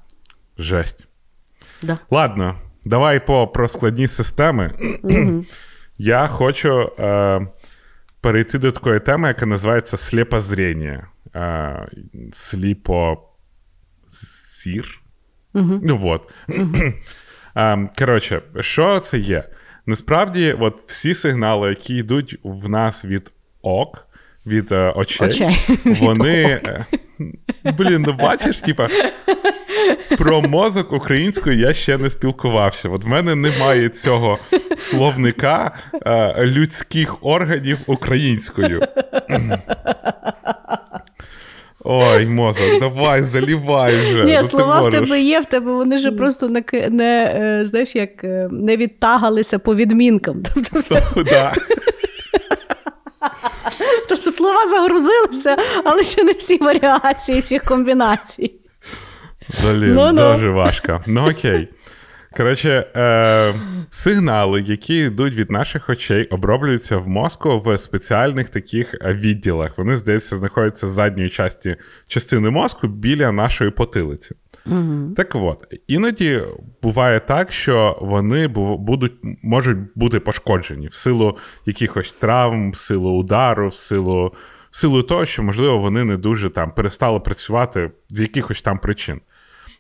Жесть. 0.58 1.08
Да. 1.82 2.00
Ладно, 2.12 2.56
давай 2.86 3.26
по 3.26 3.48
про 3.48 3.68
складні 3.68 4.08
системи. 4.08 4.74
Я 5.98 6.28
хочу 6.28 6.92
е, 7.00 7.48
перейти 8.22 8.58
до 8.58 8.72
такої 8.72 9.00
теми, 9.00 9.28
яка 9.28 9.46
називається 9.46 9.98
сліпозріння. 9.98 11.08
Е, 11.36 11.88
сліпо. 12.34 13.18
Сір? 14.48 15.02
Ну 15.54 16.02
от. 16.04 16.32
е, 17.56 17.90
коротше, 17.98 18.42
що 18.60 19.00
це 19.00 19.18
є? 19.18 19.44
Насправді, 19.86 20.56
от 20.60 20.84
всі 20.88 21.16
сигнали, 21.16 21.70
які 21.70 21.96
йдуть 21.96 22.40
в 22.44 22.70
нас 22.70 23.06
від 23.06 23.32
ок, 23.62 24.08
від 24.46 24.72
е, 24.72 24.92
очей, 24.96 25.28
очей. 25.28 25.80
вони. 26.02 26.44
Е, 26.44 26.86
блін, 27.78 28.02
ну 28.08 28.14
бачиш, 28.14 28.62
типа, 28.62 28.88
про 30.18 30.42
мозок 30.42 30.94
українською 30.94 31.60
я 31.60 31.74
ще 31.74 31.98
не 31.98 32.10
спілкувався. 32.10 32.90
От 32.90 33.04
в 33.04 33.08
мене 33.08 33.36
немає 33.36 33.90
цього 33.90 34.40
словника 34.78 35.76
е, 36.06 36.46
людських 36.46 37.18
органів 37.22 37.78
українською. 37.88 38.82
Ой, 41.84 42.26
мозок, 42.26 42.80
давай, 42.80 43.24
залівай 43.24 43.96
вже. 43.96 44.24
Ні, 44.24 44.40
ну, 44.42 44.50
слова 44.50 44.82
в 44.82 44.92
тебе 44.92 45.22
є, 45.22 45.40
в 45.40 45.46
тебе 45.46 45.72
вони 45.72 45.98
ж 45.98 46.12
просто 46.12 46.48
не, 46.48 46.64
не 46.90 47.24
е, 47.36 47.66
знаєш, 47.66 47.96
як 47.96 48.24
е, 48.24 48.50
не 48.52 48.78
відтагалися 48.78 49.60
по 49.60 49.76
відмінкам. 49.76 50.44
Тобто, 50.72 51.24
да. 51.24 51.54
тобто 54.10 54.32
слова 54.32 54.68
загрузилися, 54.70 55.58
але 55.84 56.04
ще 56.04 56.24
не 56.24 56.32
всі 56.32 56.58
варіації, 56.58 57.40
всіх 57.40 57.64
комбінацій. 57.64 58.61
Блін, 59.64 59.96
no, 59.96 60.14
no. 60.14 60.34
дуже 60.34 60.50
важко. 60.50 61.04
Ну 61.08 61.30
окей. 61.30 61.70
Коротше, 62.38 62.88
е, 62.96 63.56
сигнали, 63.90 64.62
які 64.62 64.96
йдуть 64.96 65.36
від 65.36 65.52
наших 65.52 65.90
очей, 65.90 66.26
оброблюються 66.26 66.98
в 66.98 67.08
мозку 67.08 67.60
в 67.60 67.78
спеціальних 67.78 68.50
таких 68.50 68.94
е, 68.94 69.14
відділах. 69.14 69.78
Вони, 69.78 69.96
здається, 69.96 70.36
знаходяться 70.36 70.88
з 70.88 70.92
задньої 70.92 71.30
часті, 71.30 71.76
частини 72.08 72.50
мозку 72.50 72.88
біля 72.88 73.32
нашої 73.32 73.72
потилиці. 73.72 74.36
Угу. 74.66 75.14
Так 75.18 75.36
от, 75.36 75.74
іноді 75.88 76.42
буває 76.82 77.20
так, 77.20 77.52
що 77.52 77.98
вони 78.02 78.48
будуть, 78.48 79.14
можуть 79.44 79.78
бути 79.96 80.20
пошкоджені 80.20 80.88
в 80.88 80.94
силу 80.94 81.38
якихось 81.66 82.14
травм, 82.14 82.72
в 82.72 82.78
силу 82.78 83.12
удару, 83.12 83.68
в 83.68 83.74
силу 83.74 84.34
в 84.72 84.76
силу 84.76 85.04
того, 85.04 85.26
що, 85.26 85.44
можливо, 85.44 85.78
вони 85.78 86.04
не 86.04 86.18
дуже 86.18 86.50
там 86.50 86.72
перестали 86.72 87.20
працювати 87.20 87.92
з 88.10 88.20
якихось 88.20 88.62
там 88.62 88.80
причин. 88.80 89.22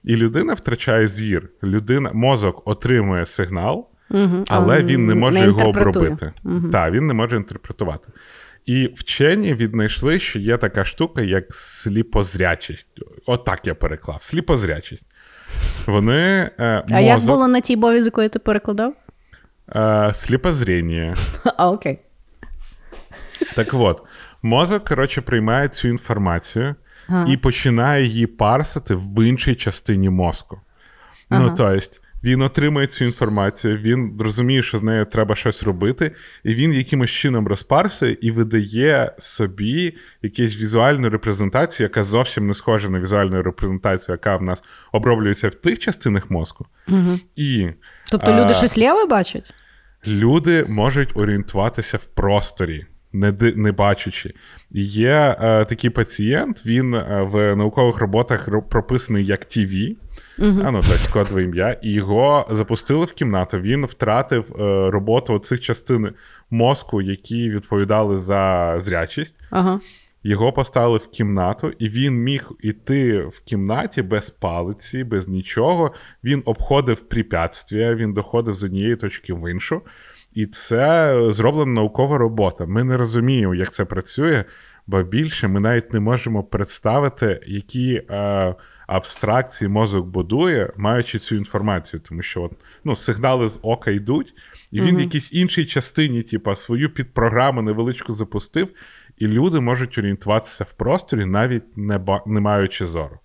І 0.04 0.16
людина 0.16 0.54
втрачає 0.54 1.08
зір. 1.08 1.49
Людина, 1.64 2.12
Мозок 2.14 2.68
отримує 2.68 3.26
сигнал, 3.26 3.88
угу, 4.10 4.43
але 4.47 4.84
він 4.84 5.06
не 5.06 5.16
може 5.16 5.39
не 5.39 5.45
його 5.45 5.70
обробити. 5.70 6.34
Угу. 6.43 6.70
Так, 6.72 6.93
він 6.93 7.08
не 7.08 7.14
може 7.14 7.36
інтерпретувати. 7.36 8.08
І 8.66 8.89
вчені 8.95 9.54
віднайшли, 9.54 10.20
що 10.20 10.39
є 10.39 10.58
така 10.58 10.86
штука, 10.86 11.22
як 11.22 11.45
сліпозрячість. 11.49 12.88
Отак 13.26 13.60
От 13.62 13.68
я 13.68 13.76
переклав. 13.76 14.22
Сліпозрячість. 14.22 15.06
Вони. 15.86 16.52
Е, 16.60 16.74
мозок... 16.74 16.91
А 16.91 16.99
як 16.99 17.22
було 17.22 17.47
на 17.47 17.62
тій 17.62 17.76
бові, 17.76 18.02
з 18.02 18.06
якої 18.06 18.30
ти 18.30 18.39
перекладав? 18.39 18.93
Е, 19.76 20.12
Сліпозріння. 20.14 21.16
А, 21.58 21.70
окей. 21.70 21.99
Так 23.56 23.74
от, 23.74 24.04
мозок, 24.41 24.86
коротше, 24.86 25.22
приймає 25.22 25.68
цю 25.68 25.88
інформацію 25.88 26.76
ага. 27.08 27.32
і 27.34 27.38
починає 27.38 28.06
її 28.06 28.28
парсити 28.28 28.95
в 28.95 29.28
іншій 29.28 29.56
частині 29.56 30.10
мозку. 30.10 30.62
Ну, 31.30 31.38
ага. 31.38 31.43
Ну, 31.43 31.54
тобто, 31.58 32.02
він 32.24 32.41
отримує 32.41 32.88
цю 32.88 33.06
інформацію, 33.06 33.78
він 33.78 34.18
розуміє, 34.20 34.62
що 34.62 34.78
з 34.78 34.84
нею 34.84 35.06
треба 35.06 35.36
щось 35.36 35.64
робити, 35.64 36.16
і 36.43 36.56
він 36.56 36.74
якимось 36.74 37.10
чином 37.10 37.47
розпарсує 37.47 38.18
і 38.22 38.32
видає 38.32 39.12
собі 39.18 39.97
якусь 40.22 40.62
візуальну 40.62 41.10
репрезентацію, 41.10 41.86
яка 41.86 42.04
зовсім 42.04 42.47
не 42.47 42.54
схожа 42.54 42.89
на 42.89 42.99
візуальну 42.99 43.41
репрезентацію, 43.41 44.14
яка 44.14 44.38
в 44.38 44.43
нас 44.43 44.64
оброблюється 44.91 45.49
в 45.49 45.56
тих 45.56 45.80
частинах 45.80 46.32
мозку. 46.32 46.66
Угу. 46.88 47.20
І, 47.36 47.68
Тобто 48.12 48.32
люди 48.32 48.49
а, 48.49 48.54
щось 48.54 48.78
ліве 48.78 49.06
бачать? 49.06 49.54
Люди 50.08 50.66
можуть 50.70 51.18
орієнтуватися 51.18 51.97
в 51.97 52.06
просторі 52.06 52.86
не 53.14 53.34
не 53.55 53.72
бачачи. 53.72 54.34
Є 54.72 55.36
е, 55.41 55.66
такий 55.66 55.89
пацієнт, 55.89 56.66
він 56.66 56.95
е, 56.95 57.28
в 57.32 57.55
наукових 57.55 57.97
роботах 57.97 58.49
прописаний 58.70 59.26
як 59.26 59.45
ТВ, 59.45 59.59
uh-huh. 59.59 59.97
а 60.39 60.72
ну 60.72 60.82
тобто 60.89 61.14
кодове 61.14 61.43
ім'я, 61.43 61.72
і 61.82 61.91
його 61.91 62.47
запустили 62.49 63.05
в 63.05 63.14
кімнату. 63.14 63.59
Він 63.59 63.86
втратив 63.86 64.55
е, 64.59 64.91
роботу 64.91 65.39
цих 65.39 65.62
частин 65.62 66.09
мозку, 66.49 67.01
які 67.01 67.49
відповідали 67.49 68.18
за 68.18 68.76
зрячість. 68.80 69.36
Uh-huh. 69.51 69.80
його 70.24 70.53
поставили 70.53 70.97
в 70.97 71.07
кімнату, 71.07 71.74
і 71.80 71.89
він 71.89 72.14
міг 72.14 72.51
іти 72.62 73.22
в 73.22 73.39
кімнаті 73.39 74.01
без 74.01 74.30
палиці, 74.30 75.03
без 75.03 75.28
нічого. 75.28 75.91
Він 76.24 76.41
обходив 76.45 77.01
препятствия, 77.01 77.95
він 77.95 78.14
доходив 78.14 78.53
з 78.53 78.64
однієї 78.64 78.95
точки 78.95 79.34
в 79.34 79.51
іншу. 79.51 79.82
І 80.34 80.46
це 80.46 81.18
зроблена 81.32 81.72
наукова 81.72 82.18
робота. 82.18 82.66
Ми 82.66 82.84
не 82.84 82.98
розуміємо, 82.98 83.56
як 83.56 83.72
це 83.72 83.86
працює, 83.86 84.44
бо 84.88 85.04
більше 85.04 85.48
ми 85.48 85.60
навіть 85.60 85.94
не 85.94 86.00
можемо 86.00 86.44
представити, 86.44 87.40
які 87.48 87.94
е, 88.10 88.56
абстракції 88.88 89.68
мозок 89.68 90.06
будує, 90.06 90.74
маючи 90.78 91.20
цю 91.20 91.36
інформацію. 91.36 92.00
Тому 92.10 92.22
що 92.22 92.42
от, 92.42 92.52
ну, 92.84 92.96
сигнали 92.96 93.48
з 93.50 93.60
ока 93.62 93.92
йдуть, 93.92 94.34
і 94.72 94.82
він 94.82 94.98
в 94.98 95.00
якійсь 95.00 95.34
іншій 95.34 95.66
частині, 95.66 96.24
типу, 96.24 96.56
свою 96.56 96.94
підпрограму 96.94 97.62
невеличку 97.62 98.14
запустив, 98.14 98.70
і 99.18 99.28
люди 99.28 99.60
можуть 99.60 99.98
орієнтуватися 99.98 100.64
в 100.64 100.74
просторі, 100.74 101.26
навіть 101.26 101.78
не, 101.78 101.98
ба- 101.98 102.24
не 102.26 102.40
маючи 102.40 102.86
зору. 102.86 103.20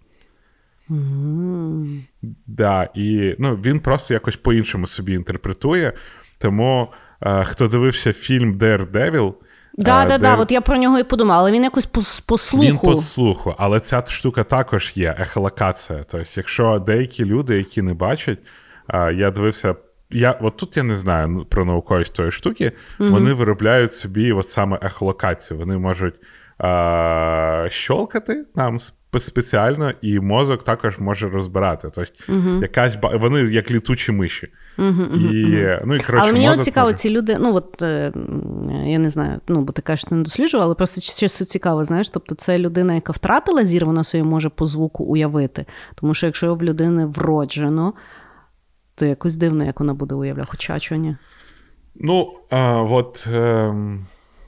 М. 0.91 2.05
Да, 2.47 2.89
і 2.95 3.37
ну, 3.39 3.55
він 3.65 3.81
просто 3.81 4.15
якось 4.15 4.37
по-іншому 4.37 4.87
собі 4.87 5.13
інтерпретує. 5.13 5.93
Тому 6.39 6.89
е, 7.23 7.45
хто 7.45 7.69
дивився 7.69 8.13
фільм 8.13 8.59
Daredevil, 8.59 9.35
Да, 9.79 10.03
е, 10.03 10.07
да, 10.07 10.19
де 10.19 10.25
да, 10.25 10.37
от 10.37 10.51
я 10.51 10.61
про 10.61 10.77
нього 10.77 10.99
і 10.99 11.03
подумала, 11.05 11.41
але 11.41 11.53
він 11.53 11.63
якось 11.65 11.87
по, 12.27 12.39
слуху. 12.39 12.65
Він 12.65 12.79
по 12.79 12.95
слуху, 12.95 13.55
але 13.59 13.81
ця 13.81 14.03
штука 14.09 14.45
також 14.45 14.93
є 14.95 15.17
ехолокація. 15.19 16.05
Тобто, 16.11 16.29
якщо 16.37 16.79
деякі 16.79 17.25
люди, 17.25 17.57
які 17.57 17.83
не 17.83 17.95
бачать, 17.95 18.39
е, 18.95 19.15
я 19.15 19.31
дивився. 19.31 19.75
Я, 20.11 20.33
от 20.33 20.57
тут 20.57 20.77
я 20.77 20.83
не 20.83 20.95
знаю 20.97 21.29
ну, 21.29 21.45
про 21.45 21.65
науковість 21.65 22.13
тої 22.15 22.31
штуки, 22.31 22.73
вони 22.99 23.33
виробляють 23.33 23.93
собі 23.93 24.33
от 24.33 24.49
саме 24.49 24.79
ехолокацію. 24.83 25.59
Вони 25.59 25.79
можуть 25.79 26.15
е, 26.65 27.67
щолкати 27.71 28.45
нам 28.55 28.77
сп- 28.77 28.93
спеціально, 29.19 29.93
і 30.03 30.21
мозок 30.21 30.65
також 30.65 30.99
може 30.99 31.29
розбирати. 31.29 31.89
Тобто, 31.95 32.13
якась 32.63 32.97
ба- 32.97 33.17
вони 33.17 33.41
як 33.41 33.71
літучі 33.71 34.13
миші. 34.13 34.49
І, 34.79 34.83
ну, 35.85 35.95
і, 35.95 36.01
коротше, 36.01 36.19
Але 36.19 36.33
мені 36.33 36.49
мозок 36.49 36.65
цікаво, 36.65 36.87
може- 36.87 36.97
ці 36.97 37.11
люди, 37.11 37.37
ну 37.41 37.55
от 37.55 37.83
е, 37.83 38.13
я 38.87 38.99
не 38.99 39.11
знаю, 39.11 39.41
ну 39.49 39.61
бо 39.61 39.73
ти 39.73 39.83
кажеш, 39.83 40.05
ти 40.05 40.15
не 40.15 40.23
досліджував, 40.23 40.65
але 40.67 40.75
просто 40.75 41.01
чисто 41.01 41.45
цікаво, 41.45 41.85
знаєш, 41.85 42.09
тобто 42.09 42.35
це 42.35 42.59
людина, 42.59 42.95
яка 42.95 43.13
втратила 43.13 43.65
зір, 43.65 43.87
вона 43.87 44.05
собі 44.05 44.25
може 44.25 44.49
по 44.49 44.67
звуку 44.67 45.05
уявити. 45.05 45.65
Тому 45.95 46.15
що 46.15 46.27
якщо 46.27 46.55
в 46.55 46.63
людини 46.63 47.07
вроджено, 47.07 47.93
то 48.95 49.07
якось 49.07 49.37
дивно, 49.37 49.65
як 49.65 49.81
вона 49.81 49.95
буде 49.95 50.15
уявляти, 50.15 50.49
хоча 50.51 50.81
чого 50.81 51.01
ні. 51.01 51.17
Ну, 51.95 52.33
а, 52.51 52.83
от 52.83 53.29
ем, 53.35 54.07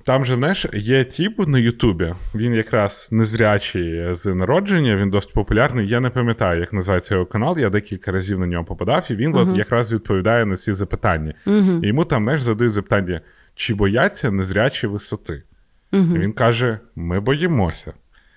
там 0.08 0.24
же, 0.24 0.34
знаєш, 0.34 0.66
є 0.72 1.04
тип 1.04 1.48
на 1.48 1.58
Ютубі. 1.58 2.14
Він 2.34 2.54
якраз 2.54 3.08
незрячий 3.10 4.14
з 4.14 4.34
народження, 4.34 4.96
він 4.96 5.10
досить 5.10 5.32
популярний. 5.32 5.88
Я 5.88 6.00
не 6.00 6.10
пам'ятаю, 6.10 6.60
як 6.60 6.72
називається 6.72 7.14
його 7.14 7.26
канал. 7.26 7.58
Я 7.58 7.70
декілька 7.70 8.12
разів 8.12 8.38
на 8.38 8.46
нього 8.46 8.64
попадав, 8.64 9.06
і 9.10 9.14
він 9.14 9.34
от 9.34 9.58
якраз 9.58 9.92
відповідає 9.92 10.46
на 10.46 10.56
ці 10.56 10.72
запитання. 10.72 11.34
І 11.82 11.86
йому 11.86 12.04
там, 12.04 12.24
знаєш, 12.24 12.42
задають 12.42 12.72
запитання: 12.72 13.20
чи 13.54 13.74
бояться 13.74 14.30
незрячі 14.30 14.86
висоти? 14.86 15.42
І 15.92 16.18
він 16.18 16.32
каже: 16.32 16.78
Ми 16.96 17.20
боїмося. 17.20 17.92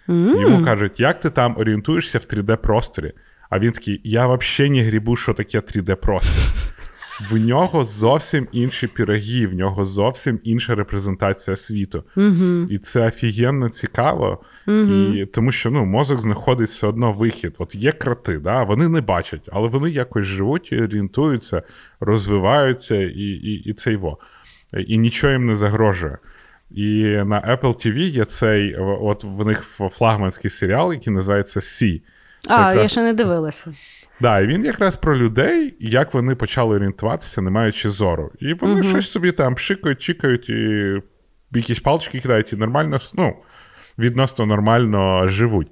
Йому 0.07 0.65
кажуть, 0.65 0.99
як 0.99 1.19
ти 1.19 1.29
там 1.29 1.57
орієнтуєшся 1.57 2.17
в 2.17 2.21
3D-просторі? 2.21 3.11
А 3.49 3.59
він 3.59 3.71
такий: 3.71 4.01
я 4.03 4.27
взагалі 4.27 4.71
не 4.71 4.83
грібу, 4.83 5.15
що 5.15 5.33
таке 5.33 5.59
3D-простір. 5.59 6.51
В 7.29 7.37
нього 7.37 7.83
зовсім 7.83 8.47
інші 8.51 8.87
піроги, 8.87 9.47
в 9.47 9.53
нього 9.53 9.85
зовсім 9.85 10.39
інша 10.43 10.75
репрезентація 10.75 11.57
світу. 11.57 12.03
І 12.69 12.77
це 12.77 13.07
офігенно 13.07 13.69
цікаво, 13.69 14.41
і, 14.67 15.25
тому 15.33 15.51
що 15.51 15.71
ну, 15.71 15.85
мозок 15.85 16.19
знаходить 16.19 16.67
все 16.67 16.87
одно 16.87 17.11
вихід. 17.11 17.55
От 17.59 17.75
є 17.75 17.91
кроти, 17.91 18.37
да? 18.37 18.63
вони 18.63 18.87
не 18.87 19.01
бачать, 19.01 19.49
але 19.51 19.67
вони 19.67 19.89
якось 19.89 20.25
живуть 20.25 20.71
і 20.71 20.81
орієнтуються, 20.81 21.63
розвиваються, 21.99 22.95
і, 22.95 23.19
і, 23.19 23.53
і 23.69 23.73
це 23.73 23.91
його. 23.91 24.17
І 24.87 24.97
нічого 24.97 25.33
їм 25.33 25.45
не 25.45 25.55
загрожує. 25.55 26.17
І 26.71 27.03
на 27.25 27.41
Apple 27.61 27.87
TV 27.87 27.97
є 27.97 28.25
цей, 28.25 28.75
от 28.75 29.23
в 29.23 29.45
них 29.47 29.61
флагманський 29.91 30.51
серіал, 30.51 30.93
який 30.93 31.13
називається 31.13 31.61
Сі. 31.61 32.01
А, 32.47 32.53
якраз- 32.59 32.77
я 32.77 32.87
ще 32.87 33.03
не 33.03 33.13
дивилася. 33.13 33.73
Да, 34.21 34.39
і 34.39 34.47
він 34.47 34.65
якраз 34.65 34.95
про 34.95 35.17
людей, 35.17 35.75
як 35.79 36.13
вони 36.13 36.35
почали 36.35 36.75
орієнтуватися, 36.75 37.41
не 37.41 37.51
маючи 37.51 37.89
зору. 37.89 38.31
І 38.39 38.53
вони 38.53 38.83
щось 38.83 39.11
собі 39.11 39.31
там 39.31 39.55
пшикають, 39.55 40.01
чікають, 40.01 40.49
і 40.49 40.93
якісь 41.51 41.79
палички 41.79 42.19
кидають, 42.19 42.53
і 42.53 42.55
нормально, 42.55 42.99
ну, 43.13 43.35
відносно 43.99 44.45
нормально 44.45 45.27
живуть. 45.27 45.67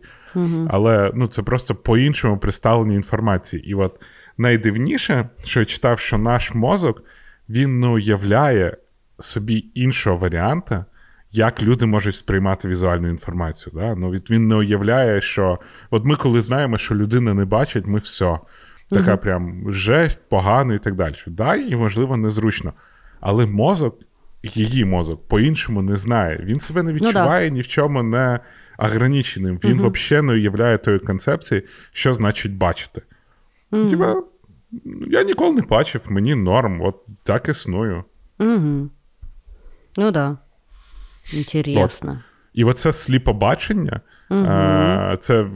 Але 0.67 1.11
ну, 1.15 1.27
це 1.27 1.41
просто 1.41 1.75
по-іншому 1.75 2.37
представлення 2.37 2.95
інформації. 2.95 3.69
І 3.69 3.73
от 3.73 4.01
найдивніше, 4.37 5.29
що 5.43 5.59
я 5.59 5.65
читав, 5.65 5.99
що 5.99 6.17
наш 6.17 6.53
мозок 6.53 7.03
він 7.49 7.79
не 7.79 7.87
уявляє 7.87 8.77
собі 9.19 9.65
іншого 9.73 10.17
варіанта, 10.17 10.85
як 11.31 11.63
люди 11.63 11.85
можуть 11.85 12.15
сприймати 12.15 12.67
візуальну 12.67 13.09
інформацію. 13.09 13.73
Да? 13.75 13.95
Ну, 13.95 14.11
від- 14.11 14.31
він 14.31 14.47
не 14.47 14.55
уявляє, 14.55 15.21
що 15.21 15.59
от 15.89 16.05
ми, 16.05 16.15
коли 16.15 16.41
знаємо, 16.41 16.77
що 16.77 16.95
людина 16.95 17.33
не 17.33 17.45
бачить, 17.45 17.87
ми 17.87 17.99
все. 17.99 18.39
Така 18.89 19.17
прям 19.17 19.73
жесть, 19.73 20.19
погано 20.29 20.73
і 20.73 20.79
так 20.79 20.95
далі. 20.95 21.15
Да, 21.27 21.55
і 21.55 21.75
можливо 21.75 22.17
незручно. 22.17 22.73
Але 23.19 23.45
мозок, 23.45 23.99
її 24.43 24.85
мозок, 24.85 25.27
по-іншому 25.27 25.81
не 25.81 25.97
знає. 25.97 26.39
Він 26.43 26.59
себе 26.59 26.83
не 26.83 26.91
да. 26.91 26.95
відчуває 26.95 27.51
ні 27.51 27.61
в 27.61 27.67
чому 27.67 28.03
не 28.03 28.39
ограниченим. 28.77 29.59
Він 29.63 29.89
взагалі 29.89 30.25
не 30.25 30.33
уявляє 30.33 30.77
тої 30.77 30.99
концепції, 30.99 31.63
що 31.91 32.13
значить 32.13 32.57
бачити. 32.57 33.01
Типа, 33.71 34.23
я 35.07 35.23
ніколи 35.23 35.55
не 35.55 35.61
бачив, 35.61 36.01
мені 36.09 36.35
норм, 36.35 36.81
от 36.81 36.95
так 37.23 37.49
існую. 37.49 38.03
Угу. 38.39 38.89
Ну 39.97 40.11
да. 40.11 40.37
Інтересно. 41.33 42.19
І 42.53 42.63
оце 42.63 42.93
сліпобачення, 42.93 44.01
е, 44.31 45.17
це 45.19 45.47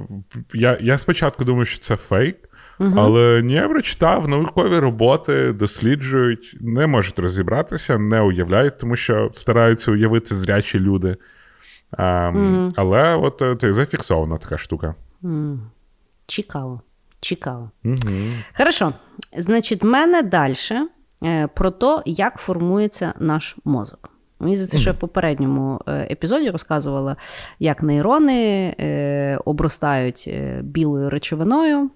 я, 0.53 0.77
я 0.81 0.97
спочатку 0.97 1.43
думав, 1.43 1.67
що 1.67 1.79
це 1.79 1.95
фейк, 1.95 2.49
але 2.79 3.41
ні, 3.43 3.53
я 3.53 3.69
прочитав 3.69 4.27
наукові 4.27 4.79
роботи, 4.79 5.53
досліджують, 5.53 6.57
не 6.61 6.87
можуть 6.87 7.19
розібратися, 7.19 7.97
не 7.97 8.21
уявляють, 8.21 8.77
тому 8.77 8.95
що 8.95 9.31
стараються 9.33 9.91
уявити 9.91 10.35
зрячі 10.35 10.79
люди. 10.79 11.17
Е, 11.99 12.71
Але 12.75 13.15
от 13.15 13.41
е, 13.41 13.55
це 13.55 13.73
зафіксована 13.73 14.37
така 14.37 14.57
штука. 14.57 14.95
Цікаво. 16.27 16.81
Цікаво. 17.19 17.71
Угу. 17.85 17.97
Хорошо. 18.57 18.93
Значить, 19.37 19.83
в 19.83 19.85
мене 19.85 20.21
далі 20.21 20.55
про 21.53 21.71
те, 21.71 22.01
як 22.05 22.37
формується 22.37 23.13
наш 23.19 23.55
мозок. 23.65 24.12
Мені 24.43 24.55
здається, 24.55 24.77
що 24.77 24.89
я 24.89 24.93
в 24.93 24.99
попередньому 24.99 25.81
е, 25.87 26.07
епізоді 26.11 26.49
розказувала, 26.49 27.15
як 27.59 27.83
нейрони 27.83 28.75
е, 28.79 29.39
обростають 29.45 30.25
е, 30.27 30.59
білою 30.63 31.09
речовиною. 31.09 31.89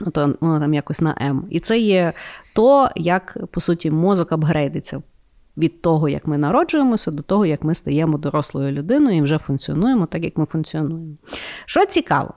Ну, 0.00 0.10
то 0.10 0.34
воно 0.40 0.60
там 0.60 0.74
якось 0.74 1.00
на 1.00 1.16
М. 1.20 1.46
І 1.50 1.60
це 1.60 1.78
є 1.78 2.12
то, 2.54 2.88
як, 2.96 3.38
по 3.50 3.60
суті, 3.60 3.90
мозок 3.90 4.32
апгрейдиться 4.32 5.02
від 5.56 5.82
того, 5.82 6.08
як 6.08 6.26
ми 6.26 6.38
народжуємося, 6.38 7.10
до 7.10 7.22
того, 7.22 7.46
як 7.46 7.64
ми 7.64 7.74
стаємо 7.74 8.18
дорослою 8.18 8.72
людиною 8.72 9.16
і 9.16 9.22
вже 9.22 9.38
функціонуємо 9.38 10.06
так, 10.06 10.24
як 10.24 10.38
ми 10.38 10.44
функціонуємо. 10.46 11.16
Що 11.64 11.86
цікаво, 11.86 12.34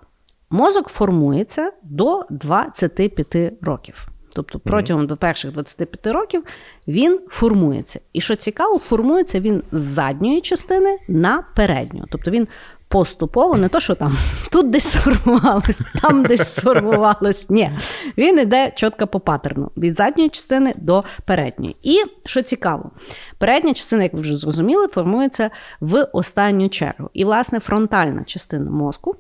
мозок 0.50 0.88
формується 0.88 1.72
до 1.84 2.26
25 2.30 3.36
років. 3.62 4.13
Тобто 4.36 4.60
протягом 4.60 5.08
до 5.08 5.18
перших 5.18 5.52
25 5.52 6.08
років 6.08 6.44
він 6.88 7.20
формується. 7.30 8.00
І 8.14 8.22
що 8.22 8.36
цікаво, 8.36 8.80
формується 8.80 9.40
він 9.40 9.64
з 9.72 9.82
задньої 9.82 10.42
частини 10.42 10.98
на 11.08 11.44
передню. 11.56 12.06
Тобто 12.10 12.32
він 12.32 12.48
поступово, 12.94 13.58
не 13.58 13.70
то, 13.70 13.80
що 13.80 13.96
там 13.96 14.18
тут 14.52 14.72
десь 14.72 14.88
сформувалось, 14.88 15.82
там 16.02 16.24
десь 16.24 16.54
сформувалось. 16.54 17.50
Ні, 17.50 17.72
він 18.18 18.40
йде 18.40 18.72
чітко 18.76 19.08
по 19.08 19.20
паттерну 19.20 19.72
від 19.78 19.96
задньої 19.96 20.30
частини 20.30 20.74
до 20.78 21.04
передньої. 21.26 21.76
І 21.84 21.98
що 22.26 22.42
цікаво, 22.42 22.92
передня 23.38 23.74
частина, 23.74 24.04
як 24.04 24.14
ви 24.14 24.22
вже 24.22 24.36
зрозуміли, 24.36 24.88
формується 24.88 25.50
в 25.80 26.08
останню 26.14 26.70
чергу. 26.70 27.10
І, 27.14 27.26
власне, 27.26 27.60
фронтальна 27.60 28.24
частина 28.24 28.72
мозку 28.72 29.16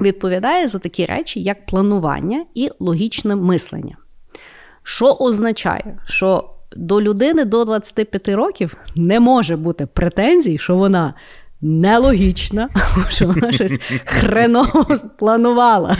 відповідає 0.00 0.68
за 0.68 0.78
такі 0.78 1.06
речі, 1.06 1.42
як 1.42 1.66
планування 1.66 2.44
і 2.54 2.70
логічне 2.78 3.36
мислення. 3.36 3.96
Що 4.88 5.12
означає, 5.12 5.98
що 6.04 6.50
до 6.76 7.02
людини 7.02 7.44
до 7.44 7.64
25 7.64 8.28
років 8.28 8.76
не 8.96 9.20
може 9.20 9.56
бути 9.56 9.86
претензій, 9.86 10.58
що 10.58 10.76
вона 10.76 11.14
нелогічна, 11.60 12.68
що 13.08 13.26
вона 13.26 13.52
щось 13.52 13.78
хреново 14.04 14.96
спланувала. 14.96 15.96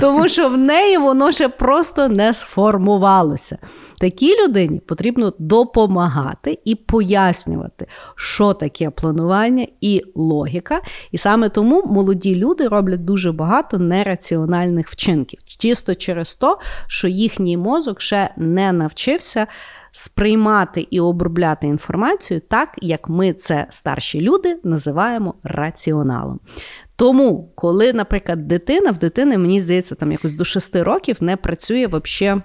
Тому 0.00 0.28
що 0.28 0.48
в 0.48 0.58
неї 0.58 0.98
воно 0.98 1.32
ще 1.32 1.48
просто 1.48 2.08
не 2.08 2.34
сформувалося. 2.34 3.58
Такій 3.98 4.34
людині 4.44 4.80
потрібно 4.80 5.32
допомагати 5.38 6.58
і 6.64 6.74
пояснювати, 6.74 7.86
що 8.16 8.52
таке 8.52 8.90
планування 8.90 9.66
і 9.80 10.02
логіка. 10.14 10.80
І 11.12 11.18
саме 11.18 11.48
тому 11.48 11.82
молоді 11.86 12.36
люди 12.36 12.68
роблять 12.68 13.04
дуже 13.04 13.32
багато 13.32 13.78
нераціональних 13.78 14.88
вчинків, 14.88 15.40
чисто 15.44 15.94
через 15.94 16.34
те, 16.34 16.56
що 16.86 17.08
їхній 17.08 17.56
мозок 17.56 18.00
ще 18.00 18.30
не 18.36 18.72
навчився 18.72 19.46
сприймати 19.92 20.86
і 20.90 21.00
обробляти 21.00 21.66
інформацію 21.66 22.40
так, 22.40 22.68
як 22.82 23.08
ми 23.08 23.32
це 23.32 23.66
старші 23.70 24.20
люди 24.20 24.58
називаємо 24.64 25.34
раціоналом. 25.42 26.40
Тому, 26.96 27.52
коли, 27.54 27.92
наприклад, 27.92 28.48
дитина 28.48 28.90
в 28.90 28.98
дитини, 28.98 29.38
мені 29.38 29.60
здається, 29.60 29.94
там 29.94 30.12
якось 30.12 30.34
до 30.34 30.44
6 30.44 30.76
років 30.76 31.16
не 31.20 31.36
працює 31.36 31.86
взагалі 31.86 32.42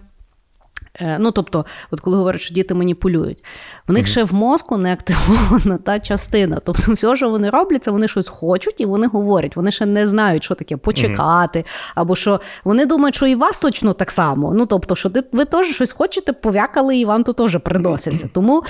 Е, 0.99 1.17
ну, 1.19 1.31
тобто, 1.31 1.65
от 1.91 1.99
коли 1.99 2.17
говорять, 2.17 2.41
що 2.41 2.53
діти 2.53 2.73
маніпулюють, 2.73 3.43
в 3.87 3.93
них 3.93 4.05
mm-hmm. 4.05 4.09
ще 4.09 4.23
в 4.23 4.33
мозку 4.33 4.77
не 4.77 4.93
активована 4.93 5.77
та 5.77 5.99
частина. 5.99 6.61
Тобто, 6.65 6.93
все, 6.93 7.15
що 7.15 7.29
вони 7.29 7.49
роблять, 7.49 7.83
це 7.83 7.91
вони 7.91 8.07
щось 8.07 8.27
хочуть 8.27 8.81
і 8.81 8.85
вони 8.85 9.07
говорять. 9.07 9.55
Вони 9.55 9.71
ще 9.71 9.85
не 9.85 10.07
знають, 10.07 10.43
що 10.43 10.55
таке 10.55 10.77
почекати, 10.77 11.59
mm-hmm. 11.59 11.91
або 11.95 12.15
що 12.15 12.41
вони 12.63 12.85
думають, 12.85 13.15
що 13.15 13.27
і 13.27 13.35
вас 13.35 13.59
точно 13.59 13.93
так 13.93 14.11
само. 14.11 14.53
Ну, 14.53 14.65
тобто, 14.65 14.95
що 14.95 15.09
ви 15.31 15.45
теж 15.45 15.67
щось 15.67 15.91
хочете, 15.91 16.33
пов'якали, 16.33 16.97
і 16.97 17.05
вам 17.05 17.23
то 17.23 17.33
теж 17.33 17.57
приноситься. 17.57 18.29
Тому 18.33 18.63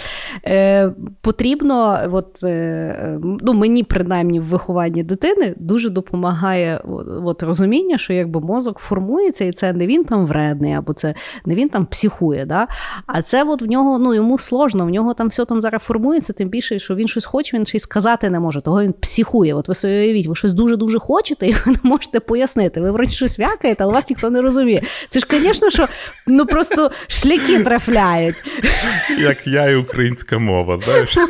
е, 0.46 0.92
потрібно, 1.22 2.00
от, 2.12 2.44
е, 2.44 3.20
ну, 3.24 3.54
мені 3.54 3.84
принаймні 3.84 4.40
в 4.40 4.44
вихованні 4.44 5.04
дитини 5.04 5.56
дуже 5.58 5.90
допомагає 5.90 6.82
от, 7.26 7.44
розуміння, 7.44 7.98
що 7.98 8.14
якби 8.14 8.40
мозок 8.42 8.80
формується, 8.80 9.46
і 9.46 9.52
це 9.52 9.74
не 9.74 9.88
він 9.88 10.04
там 10.04 10.26
вредний, 10.26 10.74
або 10.74 10.94
це 10.94 11.16
не 11.46 11.56
він 11.56 11.70
там 11.70 11.86
психує. 11.86 12.46
Да? 12.46 12.68
А 13.06 13.22
це 13.22 13.44
от 13.44 13.62
в 13.62 13.66
нього 13.66 14.00
ну, 14.00 14.14
йому 14.14 14.38
сложно, 14.38 14.86
в 14.86 14.90
нього 14.90 15.05
там 15.14 15.28
все 15.28 15.46
там 15.46 15.62
зараз 15.62 15.82
формується, 15.82 16.34
тим 16.34 16.50
більше, 16.50 16.80
що 16.80 16.96
він 16.96 17.08
щось 17.08 17.26
хоче, 17.26 17.58
він 17.58 17.66
й 17.74 17.80
сказати 17.80 18.30
не 18.30 18.40
може. 18.40 18.62
Того 18.62 18.82
він 18.82 18.94
психує. 18.94 19.54
От 19.54 19.68
ви 19.68 19.76
собі 19.76 19.94
уявіть, 19.94 20.28
ви 20.28 20.36
щось 20.36 20.54
дуже-дуже 20.54 21.00
хочете, 21.00 21.48
і 21.48 21.52
ви 21.52 21.72
не 21.72 21.80
можете 21.84 22.20
пояснити. 22.20 22.82
Ви 22.82 22.92
вроді 22.92 23.12
щось 23.12 23.40
вякаєте, 23.40 23.84
але 23.84 23.94
вас 23.94 24.10
ніхто 24.10 24.30
не 24.30 24.42
розуміє. 24.42 24.82
Це 25.10 25.20
ж, 25.20 25.26
звісно, 25.30 25.70
що 25.70 25.88
ну 26.28 26.46
просто 26.46 26.92
шляки 27.08 27.64
трафляють. 27.64 28.44
Як 29.20 29.48
я 29.48 29.70
і 29.70 29.76
українська 29.76 30.40
мова, 30.40 30.80
знаєш? 30.84 31.18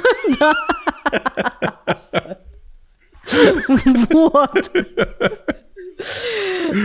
Вот. 4.09 4.71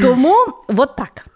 Тому 0.02 0.36
от 0.68 0.96
так. 0.96 1.29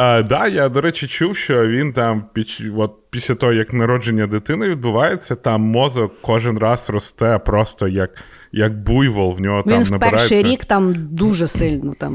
А, 0.00 0.22
Да, 0.22 0.46
я, 0.46 0.68
до 0.68 0.80
речі, 0.80 1.06
чув, 1.06 1.36
що 1.36 1.68
він 1.68 1.92
там 1.92 2.24
під, 2.32 2.62
от, 2.76 2.94
після 3.10 3.34
того, 3.34 3.52
як 3.52 3.72
народження 3.72 4.26
дитини 4.26 4.68
відбувається, 4.68 5.34
там 5.34 5.60
мозок 5.60 6.12
кожен 6.22 6.58
раз 6.58 6.90
росте 6.90 7.38
просто 7.38 7.88
як 7.88 8.10
як 8.52 8.82
буйвол. 8.82 9.34
В 9.34 9.40
нього 9.40 9.62
він 9.66 9.72
там 9.72 9.84
в 9.84 9.90
набирається... 9.90 10.28
перший 10.28 10.52
рік 10.52 10.64
там 10.64 10.94
дуже 11.10 11.46
сильно 11.46 11.94
там 11.98 12.14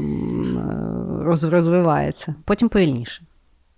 е, 1.42 1.50
розвивається, 1.50 2.34
потім 2.44 2.68
повільніше. 2.68 3.22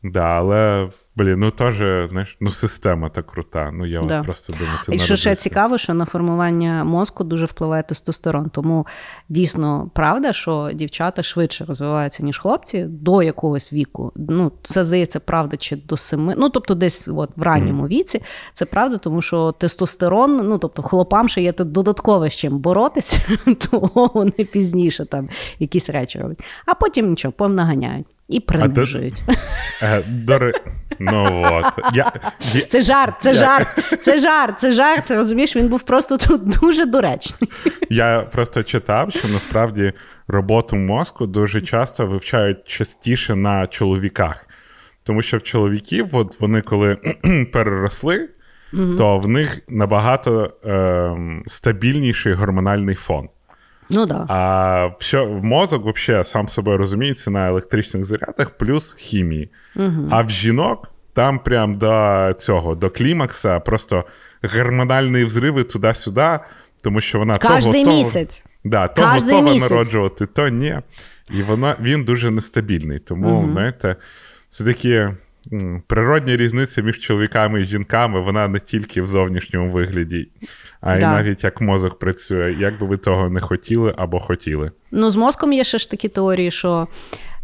Да, 0.03 0.25
але 0.25 0.89
блін, 1.17 1.39
ну 1.39 1.51
теж 1.51 1.77
знаєш, 2.11 2.37
ну 2.41 2.51
система 2.51 3.09
так 3.09 3.27
крута. 3.27 3.71
Ну 3.73 3.87
я 3.87 4.01
да. 4.01 4.23
просто 4.23 4.53
думаю, 4.53 4.79
це 4.85 4.95
І 4.95 4.99
що 4.99 5.17
ще 5.17 5.35
цікаво, 5.35 5.79
що 5.79 5.95
на 5.95 6.05
формування 6.05 6.85
мозку 6.85 7.25
дуже 7.25 7.47
впливає 7.47 7.83
тестостерон. 7.83 8.51
Тому 8.51 8.87
дійсно 9.29 9.91
правда, 9.95 10.33
що 10.33 10.71
дівчата 10.75 11.23
швидше 11.23 11.65
розвиваються, 11.65 12.25
ніж 12.25 12.39
хлопці 12.39 12.83
до 12.83 13.23
якогось 13.23 13.73
віку. 13.73 14.13
Ну, 14.17 14.53
це 14.63 14.85
здається, 14.85 15.21
правда, 15.21 15.57
чи 15.57 15.77
до 15.77 15.97
семи. 15.97 16.35
Ну 16.39 16.49
тобто, 16.49 16.75
десь 16.75 17.09
от 17.09 17.31
в 17.37 17.43
ранньому 17.43 17.83
mm. 17.83 17.89
віці 17.89 18.23
це 18.53 18.65
правда, 18.65 18.97
тому 18.97 19.23
що 19.23 19.53
тестостерон, 19.53 20.37
ну 20.37 20.59
тобто, 20.59 20.83
хлопам 20.83 21.29
ще 21.29 21.43
є 21.43 21.53
тут 21.53 21.73
додаткове 21.73 22.31
з 22.31 22.37
чим 22.37 22.59
боротися, 22.59 23.21
то 23.71 23.91
вони 24.15 24.31
пізніше 24.31 25.07
там 25.07 25.29
якісь 25.59 25.91
речі 25.91 26.19
роблять. 26.19 26.45
А 26.67 26.75
потім 26.75 27.11
нічого, 27.11 27.33
помнаганяють. 27.33 28.07
І 28.29 28.41
принижують. 28.41 29.23
Е, 29.83 30.05
до... 30.09 30.53
Ну, 30.99 31.43
от. 31.45 31.95
Я... 31.95 32.13
Це 32.69 32.81
жарт, 32.81 33.15
це 33.21 33.29
я... 33.29 33.35
жарт, 33.35 33.69
це 34.01 34.19
жарт, 34.19 34.59
це 34.59 34.71
жарт. 34.71 35.11
Розумієш, 35.11 35.57
він 35.57 35.69
був 35.69 35.83
просто 35.83 36.17
тут 36.17 36.49
дуже 36.49 36.87
доречний. 36.87 37.51
Я 37.91 38.21
просто 38.33 38.63
читав, 38.63 39.13
що 39.13 39.29
насправді 39.29 39.93
роботу 40.29 40.77
мозку 40.77 41.27
дуже 41.27 41.61
часто 41.61 42.07
вивчають 42.07 42.69
частіше 42.69 43.35
на 43.35 43.67
чоловіках. 43.67 44.47
Тому 45.03 45.23
що 45.23 45.37
в 45.37 45.43
чоловіків, 45.43 46.09
от 46.13 46.41
вони 46.41 46.61
коли 46.61 46.97
переросли, 47.53 48.29
то 48.99 49.19
в 49.19 49.29
них 49.29 49.61
набагато 49.69 50.53
е, 50.65 51.43
стабільніший 51.47 52.33
гормональний 52.33 52.95
фон. 52.95 53.29
Ну 53.91 54.07
да. 54.07 54.27
А 54.29 54.91
все, 54.99 55.27
мозок 55.27 55.85
вообще 55.85 56.25
сам 56.25 56.49
собою 56.49 56.79
розуміється 56.79 57.31
на 57.31 57.49
електричних 57.49 58.05
зарядах 58.05 58.51
плюс 58.51 58.95
хімії. 58.99 59.51
Угу. 59.77 60.09
А 60.11 60.23
в 60.23 60.31
жінок 60.31 60.93
там 61.13 61.39
прям 61.39 61.79
до 61.79 62.35
цього, 62.39 62.75
до 62.75 62.91
клімакса, 62.91 63.61
просто 63.61 64.05
гормональні 64.55 65.25
взриви 65.25 65.65
туди-сюди, 65.65 66.39
тому 66.83 67.01
що 67.01 67.19
вона 67.19 67.39
то 67.39 67.49
готова, 67.49 67.97
місяць. 67.97 68.45
Да, 68.65 68.89
то 68.89 69.03
Каждый 69.03 69.25
готова 69.25 69.53
місяць. 69.53 69.71
народжувати, 69.71 70.27
то 70.27 70.49
ні. 70.49 70.79
І 71.31 71.43
вона, 71.43 71.77
він 71.81 72.05
дуже 72.05 72.31
нестабільний. 72.31 72.99
Тому, 72.99 73.29
угу. 73.29 73.53
знаєте, 73.53 73.97
це 74.49 74.65
такі. 74.65 75.09
Природня 75.87 76.37
різниця 76.37 76.83
між 76.83 76.99
чоловіками 76.99 77.61
і 77.61 77.65
жінками, 77.65 78.21
вона 78.21 78.49
не 78.49 78.61
тільки 78.61 79.03
в 79.03 79.07
зовнішньому 79.07 79.71
вигляді, 79.71 80.29
а 80.81 80.97
й 80.97 81.01
да. 81.01 81.13
навіть 81.13 81.45
як 81.45 81.61
мозок 81.61 81.99
працює, 81.99 82.57
як 82.59 82.79
би 82.79 82.87
ви 82.87 82.97
того 82.97 83.31
не 83.31 83.41
хотіли 83.41 83.95
або 83.99 84.21
хотіли. 84.21 84.71
Ну, 84.91 85.11
з 85.11 85.17
мозком 85.17 85.53
є 85.53 85.65
ще 85.65 85.79
ж 85.79 85.91
такі 85.91 86.09
теорії, 86.09 86.51
що 86.51 86.89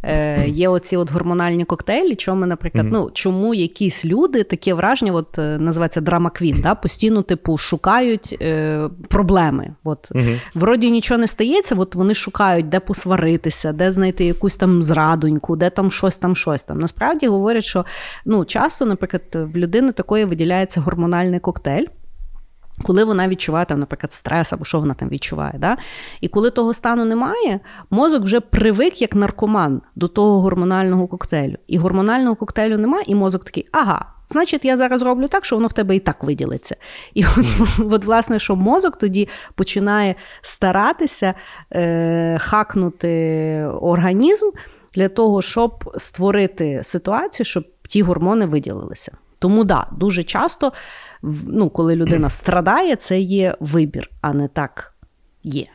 е, 0.03 0.49
є 0.49 0.69
оці 0.69 0.97
от 0.97 1.11
гормональні 1.11 1.65
коктейлі. 1.65 2.15
Чому, 2.15 2.47
наприклад, 2.47 2.87
mm-hmm. 2.87 2.93
ну 2.93 3.11
чому 3.15 3.55
якісь 3.55 4.05
люди 4.05 4.43
таке 4.43 4.75
враження, 4.75 5.13
от 5.13 5.39
е, 5.39 5.59
називається 5.59 6.01
драма 6.01 6.31
квін, 6.31 6.61
да, 6.63 6.75
постійно, 6.75 7.23
типу, 7.23 7.59
шукають 7.59 8.39
е, 8.43 8.89
проблеми. 9.09 9.75
От 9.85 10.13
mm-hmm. 10.13 10.41
вроді 10.55 10.91
нічого 10.91 11.19
не 11.19 11.27
стається, 11.27 11.75
от 11.75 11.95
вони 11.95 12.15
шукають, 12.15 12.69
де 12.69 12.81
посваритися, 12.81 13.73
де 13.73 13.93
знайти 13.93 14.25
якусь 14.25 14.57
там 14.57 14.83
зрадоньку, 14.83 15.57
де 15.57 15.71
там 15.71 15.91
щось 15.91 16.19
там, 16.19 16.37
щось 16.37 16.63
там. 16.63 16.79
Насправді 16.79 17.27
говорять, 17.27 17.65
що 17.65 17.85
ну 18.25 18.45
часто, 18.45 18.87
наприклад, 18.87 19.23
в 19.35 19.57
людини 19.57 19.93
такої 19.93 20.25
виділяється 20.25 20.81
гормональний 20.81 21.41
коктейль. 21.41 21.87
Коли 22.83 23.05
вона 23.05 23.29
відчуває, 23.29 23.65
там, 23.65 23.81
наприклад, 23.81 24.13
стрес 24.13 24.53
або 24.53 24.65
що 24.65 24.81
вона 24.81 24.95
там 24.95 25.09
відчуває. 25.09 25.55
Да? 25.59 25.77
І 26.21 26.29
коли 26.29 26.51
того 26.51 26.75
стану 26.75 27.05
немає, 27.05 27.61
мозок 27.91 28.23
вже 28.23 28.41
привик 28.41 29.03
як 29.03 29.15
наркоман 29.15 29.83
до 29.97 30.09
того 30.09 30.41
гормонального 30.41 31.07
коктейлю. 31.07 31.57
І 31.67 31.79
гормонального 31.79 32.37
коктейлю 32.37 32.79
немає, 32.79 33.05
і 33.07 33.15
мозок 33.15 33.45
такий, 33.45 33.67
ага, 33.73 34.07
значить, 34.29 34.65
я 34.65 34.77
зараз 34.77 35.03
роблю 35.03 35.29
так, 35.29 35.45
що 35.45 35.57
воно 35.57 35.69
в 35.69 35.73
тебе 35.73 35.97
і 35.97 36.01
так 36.01 36.25
виділиться. 36.25 36.77
І 37.15 37.25
от, 37.25 37.47
от 37.93 38.05
власне, 38.05 38.39
що 38.39 38.57
мозок 38.57 38.97
тоді 38.97 39.29
починає 39.55 40.15
старатися 40.41 41.35
е, 41.73 42.39
хакнути 42.41 43.65
організм 43.81 44.51
для 44.95 45.09
того, 45.09 45.43
щоб 45.43 45.95
створити 45.97 46.81
ситуацію, 46.83 47.45
щоб 47.45 47.65
ті 47.89 48.03
гормони 48.03 48.47
виділилися. 48.47 49.13
Тому 49.39 49.65
да, 49.65 49.87
дуже 49.93 50.25
часто 50.25 50.73
ну, 51.47 51.71
коли 51.71 51.97
людина 51.97 52.31
страдає, 52.31 52.97
це 52.97 53.21
є 53.21 53.57
вибір, 53.61 54.11
а 54.21 54.33
не 54.33 54.49
так 54.49 54.95
є. 55.43 55.67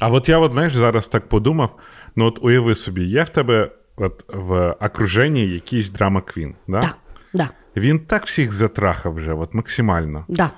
А 0.00 0.08
от 0.10 0.28
я 0.28 0.38
от, 0.38 0.52
знаєш, 0.52 0.74
зараз 0.74 1.08
так 1.08 1.28
подумав: 1.28 1.78
ну 2.16 2.24
от 2.24 2.38
уяви 2.42 2.74
собі, 2.74 3.04
є 3.04 3.22
в 3.22 3.28
тебе 3.28 3.70
от 3.96 4.24
в 4.28 4.70
окруженні 4.70 5.46
якийсь 5.46 5.90
драма 5.90 6.20
Квін. 6.20 6.54
Да? 6.68 6.80
Да, 6.80 6.94
да. 7.34 7.50
Він 7.76 7.98
так 7.98 8.26
всіх 8.26 8.52
затрахав 8.52 9.14
вже, 9.14 9.32
от 9.32 9.54
максимально. 9.54 10.24
Да. 10.28 10.50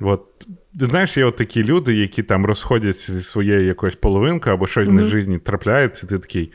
От, 0.00 0.48
Знаєш, 0.74 1.16
є 1.16 1.24
от 1.24 1.36
такі 1.36 1.64
люди, 1.64 1.94
які 1.94 2.22
там 2.22 2.46
розходяться 2.46 3.12
зі 3.12 3.22
своєю 3.22 3.66
якоюсь 3.66 3.96
половинкою 3.96 4.54
або 4.54 4.66
щось 4.66 4.88
mm-hmm. 4.88 4.92
на 4.92 5.04
житті 5.04 5.38
трапляється, 5.38 6.06
ти 6.06 6.18
такий 6.18 6.52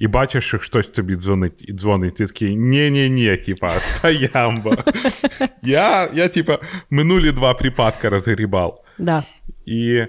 і 0.00 0.08
бачиш, 0.08 0.44
що 0.44 0.58
хтось 0.58 0.86
тобі 0.86 1.14
дзвонить, 1.14 1.68
і 1.68 1.72
дзвонить, 1.72 2.14
ти 2.14 2.26
такий 2.26 2.56
ні-ні-ні, 2.56 3.36
типа, 3.36 3.80
стоямба. 3.80 4.84
Я, 5.62 6.08
я, 6.12 6.28
типа, 6.28 6.58
минулі 6.90 7.32
два 7.32 7.54
припадка 7.54 8.10
розгрібав. 8.10 8.84
Да. 8.98 9.24
І 9.66 10.04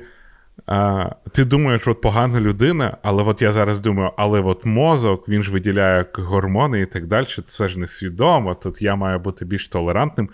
а, 0.65 1.09
ти 1.31 1.45
думаєш, 1.45 1.87
от 1.87 2.01
погана 2.01 2.39
людина, 2.39 2.97
але 3.01 3.23
от 3.23 3.41
я 3.41 3.51
зараз 3.51 3.79
думаю, 3.79 4.11
але 4.17 4.41
от 4.41 4.65
мозок, 4.65 5.29
він 5.29 5.43
ж 5.43 5.51
виділяє 5.51 6.05
гормони 6.13 6.81
і 6.81 6.85
так 6.85 7.07
далі, 7.07 7.25
це 7.47 7.69
ж 7.69 7.79
несвідомо, 7.79 8.55
тут 8.55 8.81
я 8.81 8.95
маю 8.95 9.19
бути 9.19 9.45
більш 9.45 9.69
толерантним. 9.69 10.29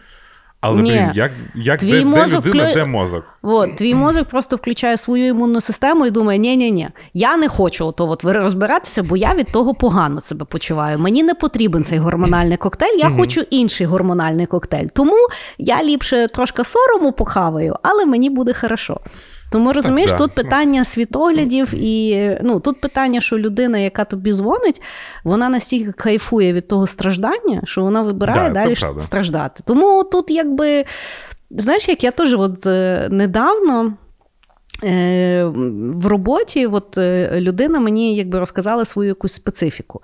Але 0.68 0.82
Ні. 0.82 0.92
блін, 0.92 1.12
як, 1.14 1.32
як 1.56 1.80
Твій 1.80 1.92
де, 1.92 2.06
мозок 2.06 2.44
де 2.44 2.50
людина, 2.50 2.66
клю- 2.66 2.74
де 2.74 2.86
мозок? 2.86 3.24
От, 3.42 3.76
твій 3.76 3.96
мозок 3.96 4.28
просто 4.28 4.56
включає 4.56 4.98
свою 4.98 5.28
імунну 5.28 5.62
систему 5.62 6.06
і 6.06 6.12
думає: 6.12 6.40
ні 6.40 6.58
ні 6.58 6.72
ні 6.72 6.90
я 7.14 7.38
не 7.38 7.48
хочу 7.48 7.86
ото 7.86 8.10
от 8.10 8.24
розбиратися, 8.24 9.04
бо 9.04 9.18
я 9.18 9.34
від 9.34 9.52
того 9.52 9.74
погано 9.74 10.22
себе 10.22 10.46
почуваю. 10.46 11.00
Мені 11.00 11.24
не 11.24 11.34
потрібен 11.34 11.84
цей 11.84 12.00
гормональний 12.00 12.58
коктейль, 12.58 12.98
я 13.00 13.10
хочу 13.10 13.42
інший 13.42 13.88
гормональний 13.88 14.46
коктейль. 14.46 14.88
Тому 14.94 15.16
я 15.58 15.84
ліпше 15.84 16.28
трошки 16.28 16.64
сорому 16.64 17.12
похаваю, 17.12 17.76
але 17.82 18.06
мені 18.06 18.30
буде 18.30 18.54
хорошо. 18.54 19.00
Тому 19.52 19.74
розумієш, 19.74 20.12
так, 20.12 20.20
тут 20.20 20.36
питання 20.36 20.84
світоглядів, 20.84 21.74
і 21.74 22.30
ну 22.44 22.60
тут 22.60 22.82
питання, 22.82 23.22
що 23.22 23.40
людина, 23.40 23.78
яка 23.78 24.04
тобі 24.04 24.32
дзвонить, 24.32 24.82
вона 25.24 25.50
настільки 25.50 25.92
кайфує 25.92 26.54
від 26.54 26.68
того 26.68 26.88
страждання, 26.88 27.62
що 27.64 27.82
вона 27.82 28.02
вибирає 28.02 28.50
Да, 28.50 28.60
далі 28.60 28.76
правда. 28.76 29.02
страждати. 29.02 29.64
Тому 29.66 30.04
тут 30.04 30.32
якби. 30.32 30.86
Знаєш, 31.50 31.90
як 31.90 32.04
я 32.04 32.12
теж 32.12 32.34
от, 32.34 32.66
е, 32.68 33.08
недавно. 33.12 33.94
Е, 34.84 35.44
В 35.94 36.08
роботі 36.08 36.68
от 36.68 36.98
е, 36.98 37.42
людина 37.42 37.80
мені 37.80 38.16
якби 38.16 38.40
розказала 38.40 38.86
свою 38.86 39.10
якусь 39.10 39.34
специфіку. 39.34 40.02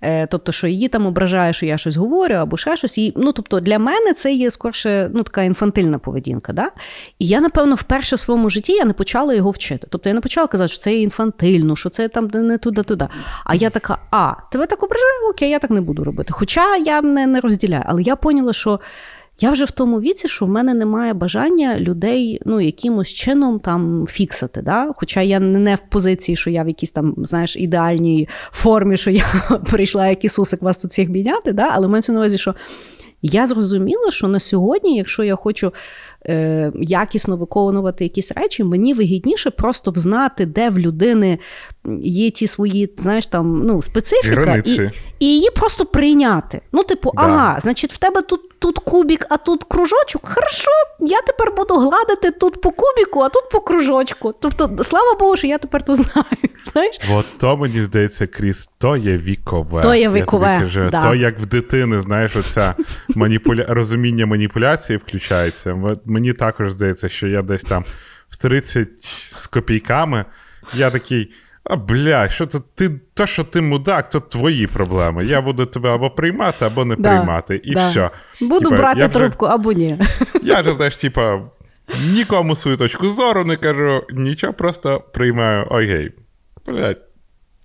Е, 0.00 0.26
Тобто, 0.26 0.52
що 0.52 0.66
її 0.66 0.88
там 0.88 1.06
ображає, 1.06 1.52
що 1.52 1.66
я 1.66 1.78
щось 1.78 1.96
говорю, 1.96 2.34
або 2.34 2.56
ще 2.56 2.76
щось. 2.76 2.98
І, 2.98 3.12
ну, 3.16 3.32
тобто, 3.32 3.60
для 3.60 3.78
мене 3.78 4.12
це 4.14 4.32
є 4.32 4.50
скорше 4.50 5.10
ну, 5.14 5.22
така 5.22 5.42
інфантильна 5.42 5.98
поведінка. 5.98 6.52
Да? 6.52 6.70
І 7.18 7.26
я, 7.26 7.40
напевно, 7.40 7.74
вперше 7.74 8.16
в 8.16 8.20
своєму 8.20 8.50
житті 8.50 8.72
я 8.72 8.84
не 8.84 8.92
почала 8.92 9.34
його 9.34 9.50
вчити. 9.50 9.86
Тобто 9.90 10.08
я 10.08 10.14
не 10.14 10.20
почала 10.20 10.46
казати, 10.46 10.68
що 10.68 10.78
це 10.78 10.94
є 10.94 11.02
інфантильно, 11.02 11.76
що 11.76 11.88
це 11.88 12.08
там 12.08 12.30
не 12.34 12.58
туди-туди. 12.58 13.08
А 13.44 13.54
я 13.54 13.70
така: 13.70 13.98
а, 14.10 14.32
тебе 14.52 14.66
так 14.66 14.82
ображає? 14.82 15.30
Окей, 15.30 15.50
я 15.50 15.58
так 15.58 15.70
не 15.70 15.80
буду 15.80 16.04
робити. 16.04 16.32
Хоча 16.32 16.76
я 16.76 17.02
не, 17.02 17.26
не 17.26 17.40
розділяю. 17.40 17.82
Але 17.86 18.02
я 18.02 18.16
поняла, 18.16 18.52
що. 18.52 18.80
Я 19.40 19.50
вже 19.50 19.64
в 19.64 19.70
тому 19.70 20.00
віці, 20.00 20.28
що 20.28 20.46
в 20.46 20.48
мене 20.48 20.74
немає 20.74 21.14
бажання 21.14 21.78
людей 21.78 22.40
ну, 22.44 22.60
якимось 22.60 23.08
чином 23.08 23.58
там 23.58 24.06
фіксати. 24.10 24.62
Да? 24.62 24.92
Хоча 24.96 25.20
я 25.22 25.40
не 25.40 25.74
в 25.74 25.78
позиції, 25.88 26.36
що 26.36 26.50
я 26.50 26.62
в 26.62 26.68
якійсь 26.68 26.90
там, 26.90 27.14
знаєш, 27.18 27.56
ідеальній 27.56 28.28
формі, 28.52 28.96
що 28.96 29.10
я 29.10 29.24
прийшла 29.70 30.08
як 30.08 30.24
Ісусик 30.24 30.62
вас 30.62 30.78
тут 30.78 30.90
всіх 30.90 31.08
міняти, 31.08 31.52
да? 31.52 31.68
але 31.72 31.88
мається 31.88 32.12
на 32.12 32.18
увазі, 32.18 32.38
що 32.38 32.54
я 33.22 33.46
зрозуміла, 33.46 34.10
що 34.10 34.28
на 34.28 34.40
сьогодні, 34.40 34.96
якщо 34.96 35.22
я 35.22 35.36
хочу 35.36 35.72
е, 36.26 36.72
якісно 36.74 37.36
виконувати 37.36 38.04
якісь 38.04 38.32
речі, 38.32 38.64
мені 38.64 38.94
вигідніше 38.94 39.50
просто 39.50 39.90
взнати, 39.90 40.46
де 40.46 40.70
в 40.70 40.78
людини 40.78 41.38
є 42.00 42.30
ті 42.30 42.46
свої, 42.46 42.94
знаєш, 42.96 43.26
там 43.26 43.62
ну, 43.66 43.82
специфіка, 43.82 44.40
і, 44.40 44.44
Границі. 44.44 44.90
і 45.18 45.26
її 45.26 45.48
просто 45.56 45.86
прийняти. 45.86 46.60
Ну, 46.72 46.82
типу, 46.84 47.12
Да. 47.14 47.22
ага, 47.22 47.60
значить, 47.60 47.92
в 47.92 47.98
тебе 47.98 48.22
тут, 48.22 48.40
тут 48.58 48.78
кубік, 48.78 49.26
а 49.30 49.36
тут 49.36 49.64
кружочок. 49.64 50.28
Хорошо, 50.28 50.70
я 51.00 51.20
тепер 51.26 51.52
буду 51.56 51.74
гладити 51.74 52.30
тут 52.30 52.60
по 52.60 52.70
кубіку, 52.70 53.20
а 53.20 53.28
тут 53.28 53.50
по 53.50 53.60
кружочку. 53.60 54.32
Тобто, 54.40 54.84
слава 54.84 55.14
Богу, 55.20 55.36
що 55.36 55.46
я 55.46 55.58
тепер 55.58 55.84
то 55.84 55.94
знаю. 55.94 56.24
Знаєш? 56.72 57.00
От 57.10 57.26
то 57.38 57.56
мені 57.56 57.82
здається, 57.82 58.26
Кріс, 58.26 58.70
то 58.78 58.96
є 58.96 59.18
вікове. 59.18 59.82
То 59.82 59.94
є 59.94 60.00
Я 60.00 60.08
тобі 60.10 60.22
кажу. 60.40 60.88
да. 60.90 61.02
То 61.02 61.14
як 61.14 61.40
в 61.40 61.46
дитини, 61.46 62.00
знаєш, 62.00 62.36
оця 62.36 62.74
маніпуля... 63.08 63.64
розуміння 63.68 64.26
маніпуляції 64.26 64.96
включається. 64.98 65.96
Мені 66.04 66.32
також 66.32 66.72
здається, 66.72 67.08
що 67.08 67.26
я 67.28 67.42
десь 67.42 67.62
там 67.62 67.84
в 68.28 68.36
30 68.36 68.88
з 69.24 69.46
копійками, 69.46 70.24
я 70.74 70.90
такий. 70.90 71.30
А 71.64 71.76
бля, 71.76 72.28
що 72.28 72.46
то 72.46 72.62
ти 72.74 72.90
то, 73.14 73.26
що 73.26 73.44
ти 73.44 73.60
мудак, 73.60 74.08
то 74.08 74.20
твої 74.20 74.66
проблеми. 74.66 75.24
Я 75.24 75.40
буду 75.40 75.66
тебе 75.66 75.94
або 75.94 76.10
приймати, 76.10 76.64
або 76.64 76.84
не 76.84 76.96
Да, 76.96 77.08
приймати. 77.08 77.60
І 77.64 77.74
да. 77.74 77.90
все. 77.90 78.10
Буду 78.40 78.64
тіпа, 78.64 78.76
брати 78.76 78.98
вже- 79.00 79.08
трубку 79.08 79.46
або 79.46 79.72
ні. 79.72 79.98
Я 80.42 80.62
ж 80.62 80.74
теж, 80.74 80.96
типа, 80.96 81.40
нікому 82.12 82.56
свою 82.56 82.76
точку 82.76 83.06
зору 83.06 83.44
не 83.44 83.56
кажу, 83.56 84.02
нічого, 84.12 84.52
просто 84.52 85.00
приймаю. 85.12 85.64
Окей. 85.70 86.10
Блядь, 86.66 87.02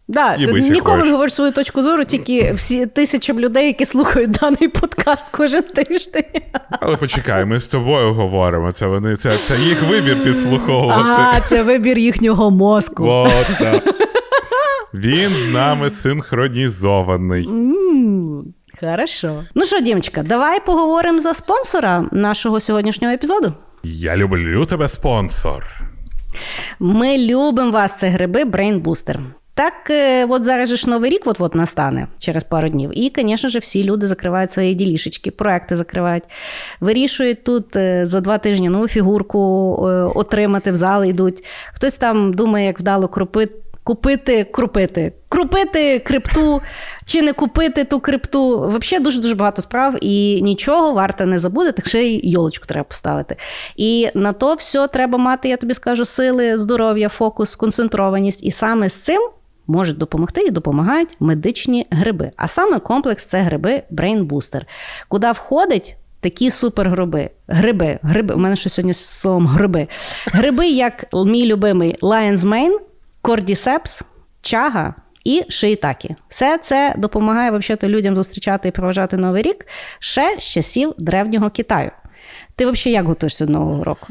Да, 0.08 0.38
ніколи 0.38 1.04
не 1.04 1.12
говориш 1.12 1.34
свою 1.34 1.52
точку 1.52 1.82
зору, 1.82 2.04
тільки 2.04 2.54
всі 2.54 2.86
тисячам 2.86 3.40
людей, 3.40 3.68
які 3.68 3.86
слухають 3.86 4.32
даний 4.32 4.68
подкаст 4.68 5.26
кожен 5.32 5.64
тиждень. 5.64 6.24
Але 6.70 6.98
почекай, 6.98 7.46
ми 7.46 7.60
з 7.60 7.68
тобою 7.68 8.14
говоримо. 8.14 8.72
Це 8.72 8.88
вони 8.88 9.16
це, 9.16 9.38
це 9.38 9.60
їх 9.60 9.84
вибір 9.90 10.24
підслуховувати. 10.24 11.02
А, 11.10 11.40
це 11.40 11.64
вибір 11.64 11.98
їхнього 11.98 12.52
мозку. 12.52 13.06
От, 13.08 13.48
так. 13.60 13.84
Він 14.94 15.30
з 15.30 15.48
нами 15.54 15.90
синхронізований. 15.90 17.50
Хорошо. 18.80 19.44
Ну 19.56 19.66
що, 19.66 19.80
Дімочка, 19.82 20.24
давай 20.24 20.60
поговоримо 20.66 21.20
за 21.20 21.34
спонсора 21.34 22.06
нашого 22.12 22.60
сьогоднішнього 22.60 23.14
епізоду. 23.14 23.54
Я 23.84 24.18
люблю 24.18 24.66
тебе, 24.66 24.90
спонсор. 24.90 25.66
Ми 26.80 27.18
любимо 27.18 27.72
вас, 27.72 28.00
це 28.00 28.08
гриби 28.08 28.44
Brain 28.44 28.82
Booster. 28.82 29.18
Так, 29.56 29.90
е, 29.90 30.26
от 30.26 30.44
зараз 30.44 30.70
же 30.70 30.76
ж 30.76 30.90
новий 30.90 31.12
рік 31.12 31.22
от-от 31.26 31.56
настане 31.56 32.08
через 32.20 32.44
пару 32.44 32.70
днів. 32.70 32.92
І, 32.94 33.14
звісно 33.16 33.50
ж, 33.50 33.60
всі 33.60 33.84
люди 33.84 34.08
закривають 34.08 34.52
свої 34.52 34.74
ділішечки, 34.74 35.32
проекти 35.32 35.76
закривають. 35.76 36.24
Вирішують 36.80 37.44
тут 37.44 37.76
е, 37.76 38.08
за 38.08 38.22
два 38.22 38.38
тижні 38.38 38.70
нову 38.70 38.88
фігурку 38.88 39.40
е, 39.88 39.92
отримати, 40.16 40.72
в 40.72 40.76
зал 40.76 41.04
йдуть. 41.04 41.44
Хтось 41.74 41.98
там 41.98 42.34
думає, 42.34 42.66
як 42.66 42.80
вдало 42.80 43.08
крупити. 43.08 43.56
Купити, 43.84 44.44
крупити, 44.44 45.14
крупити 45.30 46.00
крипту 46.00 46.62
чи 47.06 47.22
не 47.22 47.34
купити 47.34 47.84
ту 47.84 48.00
крипту. 48.00 48.60
Взагалі 48.60 49.04
дуже 49.04 49.22
дуже 49.22 49.36
багато 49.36 49.62
справ, 49.62 49.96
і 50.02 50.42
нічого 50.42 50.94
варто 50.94 51.26
не 51.26 51.40
забути, 51.40 51.72
так 51.72 51.88
ще 51.88 52.04
й 52.04 52.30
йолочку 52.32 52.66
треба 52.66 52.84
поставити. 52.84 53.36
І 53.76 54.10
на 54.14 54.34
то 54.34 54.54
все 54.54 54.88
треба 54.88 55.18
мати, 55.18 55.50
я 55.50 55.58
тобі 55.58 55.74
скажу, 55.74 56.06
сили, 56.06 56.58
здоров'я, 56.58 57.10
фокус, 57.10 57.50
сконцентрованість. 57.50 58.44
І 58.44 58.52
саме 58.52 58.90
з 58.90 58.94
цим 58.94 59.22
можуть 59.68 59.98
допомогти 59.98 60.42
і 60.42 60.52
допомагають 60.52 61.18
медичні 61.20 61.88
гриби. 61.92 62.32
А 62.36 62.48
саме 62.48 62.80
комплекс 62.80 63.26
це 63.26 63.42
гриби 63.42 63.84
Brain 63.92 64.28
Booster, 64.28 64.62
куди 65.08 65.32
входить. 65.32 65.96
Такі 66.20 66.50
супергриби. 66.50 67.30
Гриби. 67.48 68.00
Гриби. 68.02 68.34
У 68.34 68.38
мене 68.38 68.56
ще 68.56 68.70
сьогодні 68.70 68.94
з 68.94 69.06
словом 69.06 69.48
гриби. 69.48 69.88
Гриби, 70.26 70.68
як 70.68 71.06
мій 71.26 71.46
любимий 71.46 71.96
Lion's 72.02 72.38
Mane, 72.38 72.78
Cordyceps, 73.24 74.04
чага 74.42 74.94
і 75.24 75.44
шиїтакі. 75.50 76.16
Все 76.28 76.58
це 76.58 76.96
допомагає 76.98 77.52
взагалі 77.52 77.96
людям 77.96 78.16
зустрічати 78.16 78.68
і 78.68 78.72
проважати 78.72 79.18
новий 79.18 79.42
рік 79.44 79.66
ще 80.00 80.36
з 80.40 80.44
часів 80.44 80.94
древнього 80.98 81.50
Китаю. 81.50 81.92
Ти 82.56 82.66
взагалі 82.66 82.94
як 82.94 83.06
готуєшся 83.06 83.46
до 83.46 83.54
нового 83.54 83.84
року? 83.84 84.08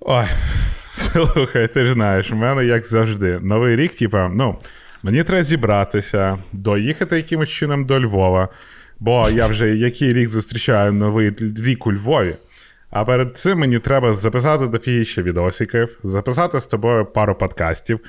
Ой, 0.00 0.26
слухай, 0.96 1.68
ти 1.68 1.84
ж 1.84 1.92
знаєш, 1.92 2.32
у 2.32 2.36
мене 2.36 2.64
як 2.64 2.86
завжди. 2.86 3.38
Новий 3.42 3.76
рік, 3.76 3.94
типа, 3.94 4.30
ну, 4.32 4.56
мені 5.04 5.22
треба 5.22 5.42
зібратися, 5.42 6.38
доїхати 6.52 7.16
якимось 7.16 7.48
чином 7.48 7.86
до 7.86 8.00
Львова. 8.00 8.48
Бо 9.00 9.30
я 9.30 9.46
вже 9.46 9.76
який 9.76 10.12
рік 10.12 10.28
зустрічаю 10.28 10.92
новий 10.92 11.32
рік 11.64 11.86
у 11.86 11.92
Львові. 11.92 12.36
А 12.90 13.04
перед 13.04 13.38
цим 13.38 13.58
мені 13.58 13.78
треба 13.78 14.12
записати 14.12 14.66
дофігіще 14.66 15.22
відосиків, 15.22 15.98
записати 16.02 16.60
з 16.60 16.66
тобою 16.66 17.06
пару 17.06 17.34
подкастів, 17.34 18.00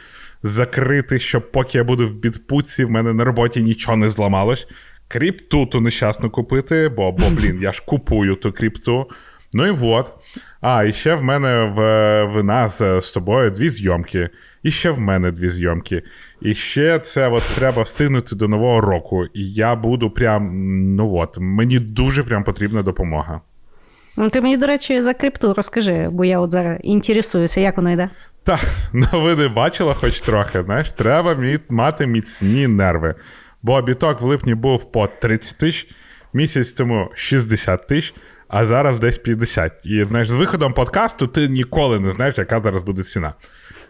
закрити, 0.43 1.19
щоб 1.19 1.51
поки 1.51 1.77
я 1.77 1.83
буду 1.83 2.07
в 2.07 2.11
відпустці, 2.11 2.85
в 2.85 2.91
мене 2.91 3.13
на 3.13 3.23
роботі 3.23 3.63
нічого 3.63 3.97
не 3.97 4.09
зламалось. 4.09 4.67
Кріпту 5.07 5.65
ту 5.65 5.81
нещасно 5.81 6.29
купити, 6.29 6.89
бо, 6.89 7.11
бо 7.11 7.25
блін, 7.29 7.59
я 7.61 7.71
ж 7.71 7.83
купую 7.85 8.35
ту 8.35 8.51
кріпту. 8.51 9.09
Ну 9.53 9.67
і 9.67 9.75
от. 9.81 10.13
А, 10.61 10.83
і 10.83 10.93
ще 10.93 11.15
в 11.15 11.23
мене 11.23 11.73
в, 11.75 11.79
в 12.23 12.43
нас 12.43 12.77
з 12.77 13.11
тобою 13.11 13.51
дві 13.51 13.69
зйомки. 13.69 14.29
І 14.66 14.72
ще 14.72 14.91
в 14.91 14.99
мене 14.99 15.32
дві 15.32 15.49
зйомки. 15.49 16.03
І 16.41 16.53
ще 16.53 16.99
це 16.99 17.28
от 17.28 17.43
треба 17.55 17.82
встигнути 17.82 18.36
до 18.36 18.47
нового 18.47 18.82
року. 18.82 19.26
І 19.26 19.53
я 19.53 19.76
буду 19.76 20.09
прям. 20.09 20.51
Ну 20.95 21.16
от, 21.16 21.38
мені 21.39 21.80
дуже 21.80 22.24
прям 22.24 22.43
потрібна 22.43 22.84
допомога. 22.84 23.41
Ну, 24.18 24.30
Ти 24.30 24.41
мені, 24.41 24.57
до 24.57 24.68
речі, 24.68 25.01
за 25.01 25.13
крипту 25.13 25.53
розкажи, 25.53 26.09
бо 26.11 26.26
я 26.26 26.39
от 26.39 26.51
зараз 26.51 26.78
інтересуюся, 26.84 27.59
як 27.59 27.78
воно 27.78 27.91
йде. 27.91 28.09
Так, 28.43 28.59
ну 28.93 29.07
ви 29.13 29.36
не 29.36 29.47
бачила 29.47 29.93
хоч 29.93 30.22
трохи, 30.22 30.63
знаєш, 30.63 30.91
треба 30.91 31.38
мати 31.70 32.07
міцні 32.07 32.68
нерви. 32.68 33.16
Бо 33.61 33.82
біток 33.82 34.22
в 34.22 34.26
липні 34.26 34.55
був 34.55 34.91
по 34.91 35.07
30 35.07 35.59
тисяч, 35.59 35.88
місяць 36.34 36.72
тому 36.72 37.09
60 37.16 37.88
тисяч, 37.88 38.13
а 38.47 38.66
зараз 38.66 38.99
десь 38.99 39.18
50. 39.18 39.72
І 39.84 40.03
знаєш, 40.03 40.30
з 40.30 40.36
виходом 40.36 40.74
подкасту 40.74 41.28
ти 41.28 41.47
ніколи 41.47 41.99
не 41.99 42.11
знаєш, 42.11 42.38
яка 42.38 42.61
зараз 42.61 42.84
буде 42.84 43.03
ціна. 43.03 43.34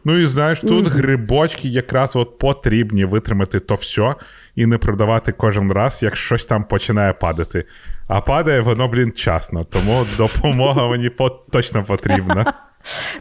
Ну 0.05 0.17
і 0.17 0.25
знаєш, 0.25 0.59
тут 0.59 0.87
грибочки 0.87 1.67
якраз 1.67 2.15
от 2.15 2.39
потрібні 2.39 3.05
витримати 3.05 3.59
то 3.59 3.75
все 3.75 4.15
і 4.55 4.65
не 4.65 4.77
продавати 4.77 5.31
кожен 5.31 5.71
раз, 5.71 6.03
як 6.03 6.17
щось 6.17 6.45
там 6.45 6.63
починає 6.63 7.13
падати. 7.13 7.65
А 8.07 8.21
падає 8.21 8.61
воно, 8.61 8.87
блін, 8.87 9.11
часно. 9.11 9.63
Тому 9.63 10.05
допомога 10.17 10.87
мені 10.89 11.11
точно 11.51 11.83
потрібна. 11.83 12.53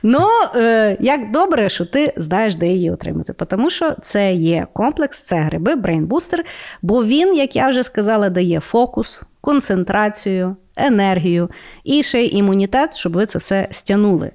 Ну, 0.03 0.27
е, 0.55 0.97
як 1.01 1.31
добре, 1.31 1.69
що 1.69 1.85
ти 1.85 2.13
знаєш, 2.17 2.55
де 2.55 2.67
її 2.67 2.91
отримати. 2.91 3.33
Тому 3.33 3.71
що 3.71 3.93
це 4.03 4.33
є 4.33 4.67
комплекс, 4.73 5.23
це 5.23 5.37
гриби, 5.37 5.75
Booster, 5.75 6.39
бо 6.83 7.05
він, 7.05 7.37
як 7.37 7.57
я 7.57 7.69
вже 7.69 7.83
сказала, 7.83 8.31
дає 8.31 8.61
фокус, 8.61 9.23
концентрацію, 9.41 10.57
енергію 10.77 11.51
і 11.85 12.03
ще 12.03 12.23
й 12.23 12.37
імунітет, 12.37 12.97
щоб 12.97 13.13
ви 13.13 13.27
це 13.27 13.39
все 13.39 13.69
стягнули. 13.71 14.31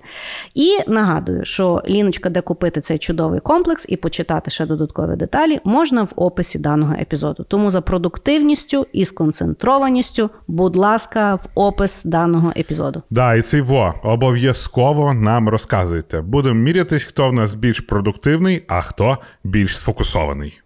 І 0.54 0.78
нагадую, 0.88 1.46
що 1.46 1.82
ліночка, 1.88 2.30
де 2.30 2.42
купити 2.42 2.82
цей 2.82 2.98
чудовий 2.98 3.40
комплекс 3.40 3.86
і 3.90 3.98
почитати 3.98 4.52
ще 4.52 4.66
додаткові 4.66 5.16
деталі, 5.16 5.60
можна 5.64 6.04
в 6.04 6.14
описі 6.16 6.60
даного 6.60 6.94
епізоду. 6.94 7.46
Тому 7.48 7.72
за 7.72 7.82
продуктивністю 7.82 8.88
і 8.94 9.06
сконцентрованістю, 9.06 10.30
будь 10.48 10.76
ласка, 10.76 11.36
в 11.36 11.48
опис 11.56 12.04
даного 12.04 12.54
епізоду. 12.58 13.04
Да, 13.10 13.36
і 13.36 13.42
цей 13.42 13.62
во 13.62 13.94
обов'язково 14.04 15.14
нам 15.14 15.50
розказуйте. 15.50 16.22
Будемо 16.22 16.56
мірятись, 16.56 17.04
хто 17.04 17.30
в 17.30 17.34
нас 17.34 17.54
більш 17.54 17.80
продуктивний, 17.80 18.66
а 18.68 18.82
хто 18.82 19.18
більш 19.44 19.80
сфокусований. 19.80 20.62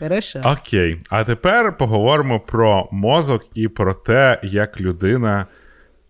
Хорошо. 0.00 0.40
Окей, 0.44 1.00
а 1.08 1.24
тепер 1.24 1.76
поговоримо 1.76 2.40
про 2.40 2.88
мозок 2.92 3.46
і 3.54 3.68
про 3.68 3.94
те, 3.94 4.40
як 4.42 4.80
людина 4.80 5.46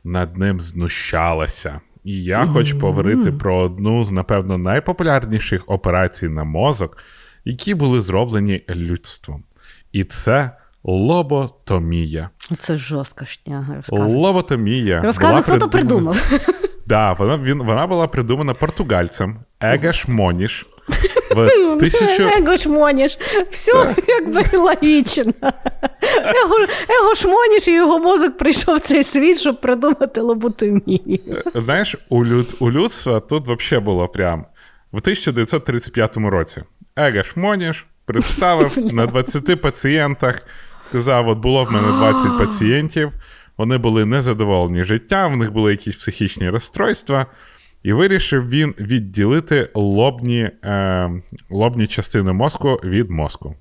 над 0.04 0.36
ним 0.36 0.60
знущалася. 0.60 1.80
І 2.04 2.24
я 2.24 2.46
хочу 2.46 2.78
поговорити 2.78 3.32
про 3.32 3.56
одну 3.56 4.04
з, 4.04 4.10
напевно, 4.10 4.58
найпопулярніших 4.58 5.62
операцій 5.66 6.28
на 6.28 6.44
мозок, 6.44 6.96
які 7.44 7.74
були 7.74 8.00
зроблені 8.00 8.64
людством. 8.70 9.44
І 9.92 10.04
це 10.04 10.50
лоботомія. 10.84 12.30
Це 12.58 12.76
жорстка 12.76 13.24
шняга. 13.24 13.74
Розказуй. 13.76 14.14
Лоботомія. 14.14 15.00
Розказуй, 15.00 15.42
хто 15.42 15.58
то 15.58 15.70
придумав. 15.70 16.16
Да, 16.86 17.12
вона, 17.12 17.38
він, 17.38 17.58
вона 17.62 17.86
була 17.86 18.06
придумана 18.06 18.54
португальцем 18.54 19.38
Егаш 19.60 20.08
Моніш 20.08 20.66
в 21.30 21.78
тисячу... 21.80 22.28
Его 22.28 22.56
шмоніш. 22.56 23.18
Все 23.50 23.94
якби 24.08 24.58
логічно. 24.58 25.32
Его, 26.44 26.56
его 26.88 27.14
шмоніш 27.14 27.68
і 27.68 27.74
його 27.74 27.98
мозок 27.98 28.38
прийшов 28.38 28.76
в 28.76 28.80
цей 28.80 29.04
світ, 29.04 29.38
щоб 29.38 29.60
придумати 29.60 30.20
лоботомію. 30.20 31.18
Знаєш, 31.54 31.96
у, 32.08 32.24
люд, 32.24 32.56
у 32.58 32.70
людства 32.70 33.20
тут 33.20 33.48
взагалі 33.48 33.84
було 33.84 34.08
прям 34.08 34.46
в 34.92 34.96
1935 34.96 36.16
році. 36.16 36.62
Егаш 36.96 37.36
Моніш 37.36 37.86
представив 38.04 38.78
на 38.94 39.06
20 39.06 39.60
пацієнтах, 39.60 40.42
сказав: 40.88 41.28
от 41.28 41.38
було 41.38 41.64
в 41.64 41.72
мене 41.72 41.88
20 41.88 42.38
пацієнтів, 42.38 43.12
вони 43.56 43.78
були 43.78 44.04
незадоволені 44.04 44.84
життям, 44.84 45.32
в 45.32 45.36
них 45.36 45.52
були 45.52 45.70
якісь 45.70 45.96
психічні 45.96 46.50
розстройства. 46.50 47.26
І 47.82 47.92
вирішив 47.92 48.48
він 48.48 48.74
відділити 48.80 49.70
лобні, 49.74 50.50
е, 50.64 51.10
лобні 51.50 51.86
частини 51.86 52.32
мозку 52.32 52.80
від 52.84 53.10
мозку. 53.10 53.54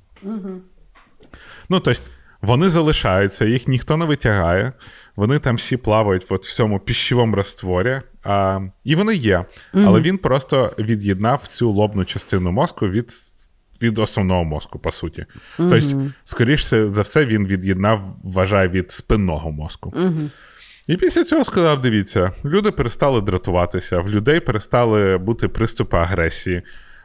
Ну, 1.69 1.79
тобто, 1.79 2.01
вони 2.41 2.69
залишаються, 2.69 3.45
їх 3.45 3.67
ніхто 3.67 3.97
не 3.97 4.05
витягає. 4.05 4.73
Вони 5.15 5.39
там 5.39 5.55
всі 5.55 5.77
плавають 5.77 6.25
от 6.29 6.45
в 6.45 6.53
цьому 6.53 6.79
піщовому 6.79 7.35
растворі. 7.35 8.01
А, 8.23 8.59
і 8.83 8.95
вони 8.95 9.15
є. 9.15 9.45
Але 9.73 10.01
він 10.01 10.17
просто 10.17 10.73
від'єднав 10.79 11.47
цю 11.47 11.71
лобну 11.71 12.05
частину 12.05 12.51
мозку 12.51 12.87
від, 12.87 13.11
від 13.81 13.99
основного 13.99 14.43
мозку, 14.43 14.79
по 14.79 14.91
суті. 14.91 15.25
Тобто, 15.57 15.77
скоріше 16.23 16.89
за 16.89 17.01
все, 17.01 17.25
він 17.25 17.47
від'єднав, 17.47 18.15
вважає, 18.23 18.67
від 18.67 18.91
спинного 18.91 19.51
мозку. 19.51 19.93
І 20.89 20.97
після 20.97 21.23
цього 21.23 21.43
сказав: 21.43 21.81
дивіться, 21.81 22.31
люди 22.45 22.71
перестали 22.71 23.21
дратуватися, 23.21 23.99
в 23.99 24.09
людей 24.09 24.39
перестали 24.39 25.17
бути 25.17 25.47
приступи 25.47 25.97
агресії. 25.97 26.61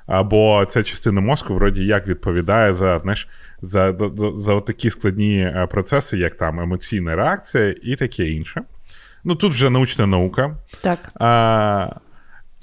Або 0.06 0.64
ця 0.68 0.82
частина 0.82 1.20
мозку, 1.20 1.54
вроді 1.54 1.84
як 1.84 2.06
відповідає 2.06 2.74
за 2.74 2.98
знаєш, 2.98 3.28
за, 3.62 3.94
за, 4.14 4.30
за 4.30 4.60
такі 4.60 4.90
складні 4.90 5.38
е, 5.40 5.68
процеси, 5.70 6.18
як 6.18 6.34
там 6.34 6.60
емоційна 6.60 7.16
реакція 7.16 7.74
і 7.82 7.96
таке 7.96 8.28
інше. 8.28 8.62
Ну 9.24 9.34
тут 9.34 9.52
вже 9.52 9.70
научна 9.70 10.06
наука. 10.06 10.56
Так. 10.80 10.98
А, 11.14 11.88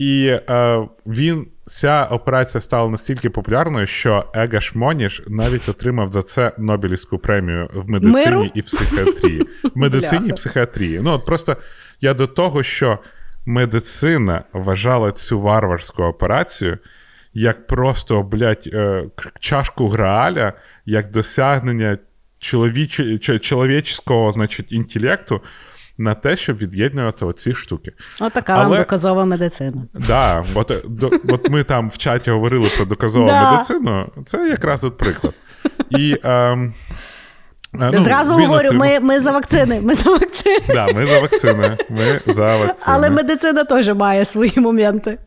і 0.02 0.40
а, 0.48 0.86
він, 1.06 1.48
ця 1.66 2.06
операція 2.06 2.62
стала 2.62 2.90
настільки 2.90 3.30
популярною, 3.30 3.88
що 3.88 4.26
Егаш 4.34 4.76
Моніш 4.76 5.24
навіть 5.28 5.70
отримав 5.70 6.08
за 6.12 6.22
це 6.24 6.52
Нобелівську 6.58 7.18
премію 7.18 7.70
в 7.74 7.90
медицині 7.90 8.26
Миру? 8.26 8.50
і 8.54 8.62
психіатрії. 8.62 9.42
В 9.64 9.78
медицині 9.78 10.30
і 10.30 10.34
психіатрії. 10.34 11.00
Ну, 11.04 11.12
от 11.12 11.26
просто 11.26 11.58
я 12.02 12.14
до 12.14 12.28
того, 12.28 12.64
що 12.64 13.00
медицина 13.46 14.44
вважала 14.54 15.12
цю 15.12 15.40
варварську 15.40 16.04
операцію 16.04 16.78
як 17.34 17.68
просто, 17.68 18.24
блядь, 18.24 18.70
е, 18.74 19.04
чашку 19.40 19.88
грааля, 19.88 20.54
як 20.86 21.12
досягнення 21.12 21.98
чоловіче- 22.40 23.20
ч- 23.20 23.40
чоловічського, 23.40 24.32
значить, 24.32 24.72
інтелекту 24.72 25.42
на 26.02 26.14
те, 26.14 26.38
щоб 26.38 26.58
від'єднувати 26.58 27.26
оці 27.26 27.54
штуки. 27.54 27.92
Отака 28.22 28.58
вам 28.58 28.78
доказова 28.78 29.26
медицина. 29.26 29.84
Да, 29.94 30.44
от, 30.56 30.72
е, 30.72 30.78
до, 30.88 31.12
от 31.30 31.50
ми 31.50 31.64
там 31.64 31.90
в 31.90 31.98
чаті 31.98 32.32
говорили 32.32 32.70
про 32.76 32.86
доказову 32.86 33.28
Да. 33.28 33.52
медицину. 33.52 34.12
Це 34.26 34.50
якраз 34.50 34.84
от 34.84 34.98
приклад. 34.98 35.34
І, 35.90 36.18
ем, 36.24 36.74
е, 37.82 37.92
ну, 37.94 38.00
Зразу 38.00 38.34
говорю, 38.34 38.70
отримав- 38.70 38.88
ми, 38.88 39.00
ми 39.00 39.20
за 39.20 39.32
вакцини. 39.32 39.82
Ми 39.82 39.96
за 39.96 40.10
вакцини. 40.10 40.66
Да, 40.68 40.88
ми 40.94 41.06
за 41.06 41.20
вакцини. 41.20 41.78
Ми 41.90 42.22
за 42.26 42.58
вакцини. 42.58 42.74
Але 42.86 43.10
медицина 43.10 43.64
теж 43.64 43.90
має 43.90 44.26
свої 44.26 44.54
моменти. 44.56 45.18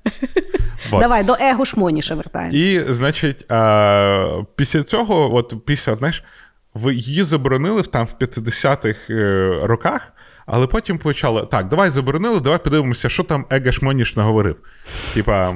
Вот. 0.91 1.01
Давай, 1.01 1.25
до 1.25 1.37
его 1.41 1.65
шмоніша 1.65 2.15
вертаємося. 2.15 2.59
І, 2.59 2.93
значить, 2.95 3.51
а, 3.53 4.43
після 4.57 4.83
цього, 4.83 5.35
от 5.37 5.55
після, 5.67 5.95
знаєш, 5.95 6.25
ви 6.75 6.95
її 6.95 7.23
заборонили 7.23 7.83
там 7.83 8.07
в 8.07 8.15
50-х 8.25 8.99
е, 9.11 9.51
роках, 9.63 10.13
але 10.47 10.67
потім 10.67 10.99
почали: 10.99 11.47
так, 11.51 11.69
давай 11.69 11.91
заборонили, 11.91 12.41
давай 12.41 12.65
подивимося, 12.65 13.09
що 13.09 13.23
там 13.23 13.47
Егеш 13.51 13.83
Моніш 13.83 14.17
наговорив. 14.17 14.57
Типа, 15.15 15.55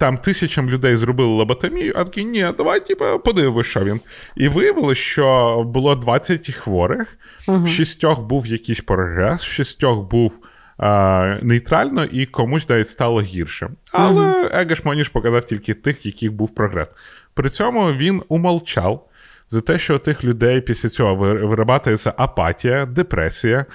там 0.00 0.18
тисячам 0.18 0.70
людей 0.70 0.96
зробили 0.96 1.32
лоботомію, 1.32 1.92
а 1.96 2.04
такі, 2.04 2.24
ні, 2.24 2.46
давай, 2.58 2.86
типа, 2.86 3.18
подивимось, 3.18 3.66
що 3.66 3.84
він. 3.84 4.00
І 4.36 4.48
виявилось, 4.48 4.98
що 4.98 5.62
було 5.66 5.94
20 5.94 6.50
хворих, 6.50 7.18
в 7.48 7.68
шістьох 7.68 8.20
був 8.20 8.46
якийсь 8.46 8.80
прогрес, 8.80 9.42
в 9.42 9.50
шістьох 9.50 10.10
був. 10.10 10.40
А, 10.80 11.36
нейтрально 11.42 12.04
і 12.04 12.26
комусь 12.26 12.68
навіть 12.68 12.88
стало 12.88 13.20
гірше. 13.20 13.70
Але 13.92 14.50
Егеш 14.54 14.84
Моніш 14.84 15.08
показав 15.08 15.44
тільки 15.44 15.74
тих, 15.74 16.06
яких 16.06 16.32
був 16.32 16.54
прогрес. 16.54 16.88
При 17.34 17.48
цьому 17.48 17.92
він 17.92 18.22
умолчав 18.28 19.07
за 19.48 19.60
те, 19.60 19.78
що 19.78 19.96
у 19.96 19.98
тих 19.98 20.24
людей 20.24 20.60
після 20.60 20.88
цього 20.88 21.14
вир- 21.14 21.46
вирабатується 21.46 22.14
апатія, 22.16 22.86
депресія, 22.86 23.66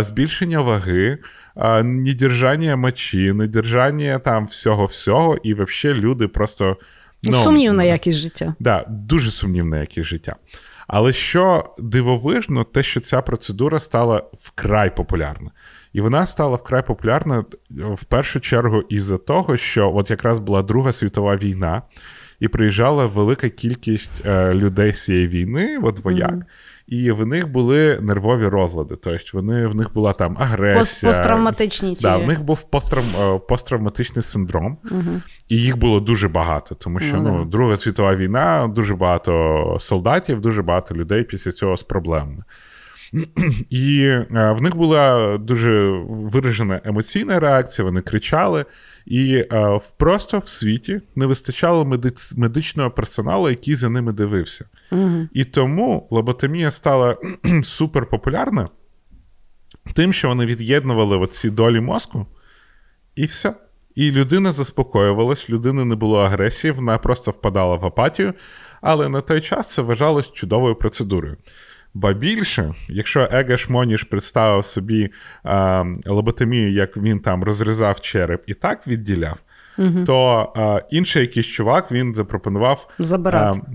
збільшення 0.00 0.60
ваги, 0.60 1.18
недержання 1.84 2.76
мочі, 2.76 3.32
недержання 3.32 4.18
там 4.18 4.46
всього-всього, 4.46 5.36
і 5.42 5.54
взагалі 5.54 6.00
люди 6.00 6.28
просто. 6.28 6.76
Ну, 7.22 7.32
Сумнівна 7.34 7.84
якість 7.84 8.18
життя. 8.18 8.54
Да, 8.60 8.84
дуже 8.88 9.30
сумнівне 9.30 9.80
якесь 9.80 10.06
життя. 10.06 10.36
Але 10.86 11.12
що 11.12 11.74
дивовижно, 11.78 12.64
те, 12.64 12.82
що 12.82 13.00
ця 13.00 13.22
процедура 13.22 13.80
стала 13.80 14.22
вкрай 14.40 14.96
популярна. 14.96 15.50
І 15.92 16.00
вона 16.00 16.26
стала 16.26 16.56
вкрай 16.56 16.86
популярна 16.86 17.44
в 17.70 18.04
першу 18.04 18.40
чергу 18.40 18.82
із-за 18.88 19.18
того, 19.18 19.56
що 19.56 19.92
от 19.94 20.10
якраз 20.10 20.38
була 20.38 20.62
Друга 20.62 20.92
світова 20.92 21.36
війна, 21.36 21.82
і 22.40 22.48
приїжджала 22.48 23.06
велика 23.06 23.48
кількість 23.48 24.26
е, 24.26 24.54
людей 24.54 24.92
з 24.92 25.04
цієї 25.04 25.28
війни, 25.28 25.78
от 25.82 26.04
вояк, 26.04 26.34
і 26.86 27.10
в 27.10 27.26
них 27.26 27.48
були 27.48 27.98
нервові 28.02 28.46
розлади. 28.46 28.96
Тобто 28.96 29.24
вони, 29.32 29.66
в 29.66 29.76
них 29.76 29.92
була 29.94 30.12
там 30.12 30.36
агресія. 30.40 31.12
Посттравматичні 31.12 31.94
ті. 31.94 32.02
Да, 32.02 32.16
в 32.16 32.26
них 32.26 32.42
був 32.42 32.62
посттравм, 32.62 33.06
е, 33.20 33.38
посттравматичний 33.48 34.22
синдром, 34.22 34.78
і 35.48 35.56
їх 35.56 35.76
було 35.78 36.00
дуже 36.00 36.28
багато, 36.28 36.74
тому 36.74 37.00
що 37.00 37.16
Ну, 37.16 37.22
ну. 37.38 37.44
Друга 37.44 37.76
світова 37.76 38.16
війна, 38.16 38.70
дуже 38.74 38.94
багато 38.94 39.76
солдатів, 39.80 40.40
дуже 40.40 40.62
багато 40.62 40.94
людей 40.94 41.22
після 41.24 41.52
цього 41.52 41.76
з 41.76 41.82
проблемами. 41.82 42.44
І 43.70 44.00
е, 44.04 44.26
в 44.58 44.62
них 44.62 44.76
була 44.76 45.36
дуже 45.38 45.88
виражена 46.08 46.80
емоційна 46.84 47.40
реакція, 47.40 47.84
вони 47.84 48.00
кричали, 48.00 48.64
і 49.06 49.34
е, 49.34 49.80
просто 49.96 50.38
в 50.38 50.48
світі 50.48 51.00
не 51.16 51.26
вистачало 51.26 51.84
медиц- 51.84 52.38
медичного 52.38 52.90
персоналу, 52.90 53.48
який 53.50 53.74
за 53.74 53.88
ними 53.88 54.12
дивився. 54.12 54.64
І 55.32 55.44
тому 55.44 56.08
лоботомія 56.10 56.70
стала 56.70 57.16
супер 57.62 58.06
популярна 58.06 58.68
тим, 59.94 60.12
що 60.12 60.28
вони 60.28 60.46
від'єднували 60.46 61.26
ці 61.26 61.50
долі 61.50 61.80
мозку, 61.80 62.26
і 63.14 63.24
все. 63.24 63.54
І 63.94 64.10
людина 64.10 64.52
заспокоювалась, 64.52 65.50
людини 65.50 65.84
не 65.84 65.94
було 65.94 66.18
агресії, 66.18 66.70
вона 66.70 66.98
просто 66.98 67.30
впадала 67.30 67.76
в 67.76 67.86
апатію, 67.86 68.34
але 68.80 69.08
на 69.08 69.20
той 69.20 69.40
час 69.40 69.74
це 69.74 69.82
вважалось 69.82 70.32
чудовою 70.32 70.74
процедурою. 70.74 71.36
Ба 71.94 72.12
більше, 72.12 72.74
якщо 72.88 73.28
Егеш 73.32 73.68
Моніш 73.68 74.02
представив 74.04 74.64
собі 74.64 75.10
а, 75.44 75.84
лоботомію, 76.06 76.72
як 76.72 76.96
він 76.96 77.20
там 77.20 77.44
розрізав 77.44 78.00
череп 78.00 78.42
і 78.46 78.54
так 78.54 78.86
відділяв, 78.86 79.36
то 80.06 80.52
а, 80.56 80.80
інший 80.90 81.22
якийсь 81.22 81.46
чувак 81.46 81.92
він 81.92 82.14
запропонував 82.14 82.88
Забирати. 82.98 83.60
а, 83.66 83.70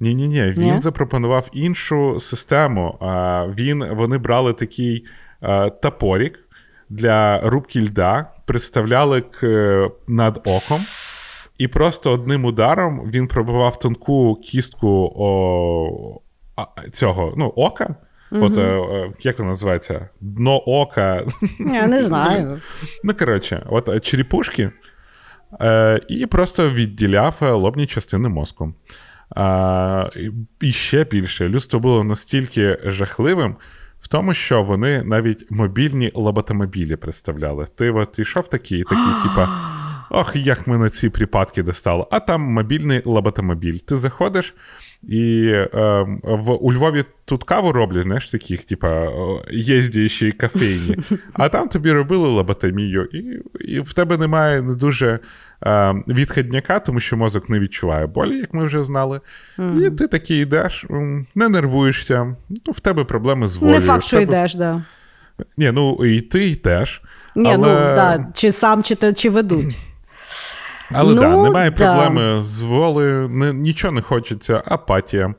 Ні, 0.00 0.14
ні, 0.14 0.28
ні. 0.28 0.42
Він 0.42 0.74
Ні? 0.74 0.80
запропонував 0.80 1.48
іншу 1.52 2.20
систему. 2.20 2.98
А, 3.00 3.46
Він, 3.58 3.84
вони 3.94 4.18
брали 4.18 4.52
такий 4.52 5.04
а, 5.40 5.70
топорик 5.70 6.38
для 6.90 7.40
рубки 7.40 7.80
льда, 7.80 8.30
приставляли 8.46 9.20
к, 9.20 9.46
е, 9.46 9.90
над 10.08 10.36
оком, 10.38 10.78
і 11.58 11.68
просто 11.68 12.12
одним 12.12 12.44
ударом 12.44 13.10
він 13.10 13.26
пробивав 13.28 13.78
тонку 13.78 14.34
кістку 14.44 15.12
о, 15.16 16.20
цього 16.92 17.34
ну, 17.36 17.46
ока. 17.46 17.94
От, 18.30 18.58
е, 18.58 18.62
е, 18.62 19.12
як 19.22 19.38
воно 19.38 19.50
називається? 19.50 20.08
Дно 20.20 20.56
ока. 20.56 21.24
Я 21.58 21.86
не 21.86 22.02
знаю. 22.02 22.60
Ну, 23.04 23.14
коротше, 23.14 23.66
от 23.66 23.88
е, 23.88 24.00
черепушки, 24.00 24.70
е, 25.60 26.00
і 26.08 26.26
просто 26.26 26.70
відділяв 26.70 27.34
лобні 27.40 27.86
частини 27.86 28.28
мозку. 28.28 28.74
А, 29.36 30.10
і- 30.16 30.30
і 30.66 30.72
ще 30.72 31.04
більше, 31.04 31.48
людство 31.48 31.80
було 31.80 32.04
настільки 32.04 32.78
жахливим 32.84 33.56
в 34.00 34.08
тому, 34.08 34.34
що 34.34 34.62
вони 34.62 35.02
навіть 35.02 35.50
мобільні 35.50 36.12
лоботомобілі 36.14 36.96
представляли. 36.96 37.66
Ти 37.74 37.90
от 37.90 38.18
йшов 38.18 38.48
такий, 38.48 38.82
такий, 38.82 39.12
типа. 39.22 39.48
Ох, 40.10 40.36
як 40.36 40.66
мене 40.66 40.90
ці 40.90 41.08
припадки 41.08 41.62
достало. 41.62 42.08
А 42.10 42.20
там 42.20 42.40
мобільний 42.40 43.02
лоботомобіль. 43.04 43.78
Ти 43.78 43.96
заходиш, 43.96 44.54
і 45.02 45.46
е, 45.54 45.68
в, 46.22 46.50
у 46.50 46.72
Львові 46.72 47.04
тут 47.24 47.44
каву 47.44 47.72
роблять, 47.72 48.02
знаєш, 48.02 48.30
таких, 48.30 48.64
типа, 48.64 49.08
їздящі 49.50 50.32
кафейні. 50.32 50.96
А 51.32 51.48
там 51.48 51.68
тобі 51.68 51.92
робили 51.92 52.28
лоботомію, 52.28 53.04
і, 53.04 53.42
і 53.72 53.80
в 53.80 53.92
тебе 53.92 54.16
немає 54.16 54.62
не 54.62 54.74
дуже 54.74 55.18
е, 55.66 55.92
відходняка, 56.08 56.78
тому 56.78 57.00
що 57.00 57.16
мозок 57.16 57.48
не 57.48 57.58
відчуває 57.58 58.06
болі, 58.06 58.36
як 58.36 58.54
ми 58.54 58.64
вже 58.64 58.84
знали. 58.84 59.20
І 59.58 59.90
ти 59.90 60.08
такий 60.08 60.42
йдеш, 60.42 60.86
не 61.34 61.48
нервуєшся, 61.48 62.36
ну, 62.66 62.72
в 62.72 62.80
тебе 62.80 63.04
проблеми 63.04 63.48
з 63.48 63.56
волею. 63.56 63.78
Не 63.78 63.86
факт, 63.86 64.04
що 64.04 64.18
тебе... 64.18 64.22
йдеш, 64.22 64.54
да. 64.54 64.84
Ні, 65.56 65.70
ну 65.70 66.04
і 66.06 66.20
ти 66.20 66.46
йдеш. 66.46 67.02
Ні, 67.36 67.52
але... 67.54 67.58
ну 67.58 67.74
да, 67.74 68.26
чи 68.34 68.52
сам, 68.52 68.82
чи, 68.82 69.12
чи 69.12 69.30
ведуть. 69.30 69.78
Але 70.92 71.14
Ну, 71.14 71.20
да, 71.20 71.42
немає 71.42 71.70
да. 71.70 71.76
проблеми 71.76 72.42
з 72.42 72.62
волею, 72.62 73.28
не, 73.28 73.52
нічого 73.52 73.92
не 73.92 74.00
хочеться, 74.02 74.62
апатія. 74.66 75.34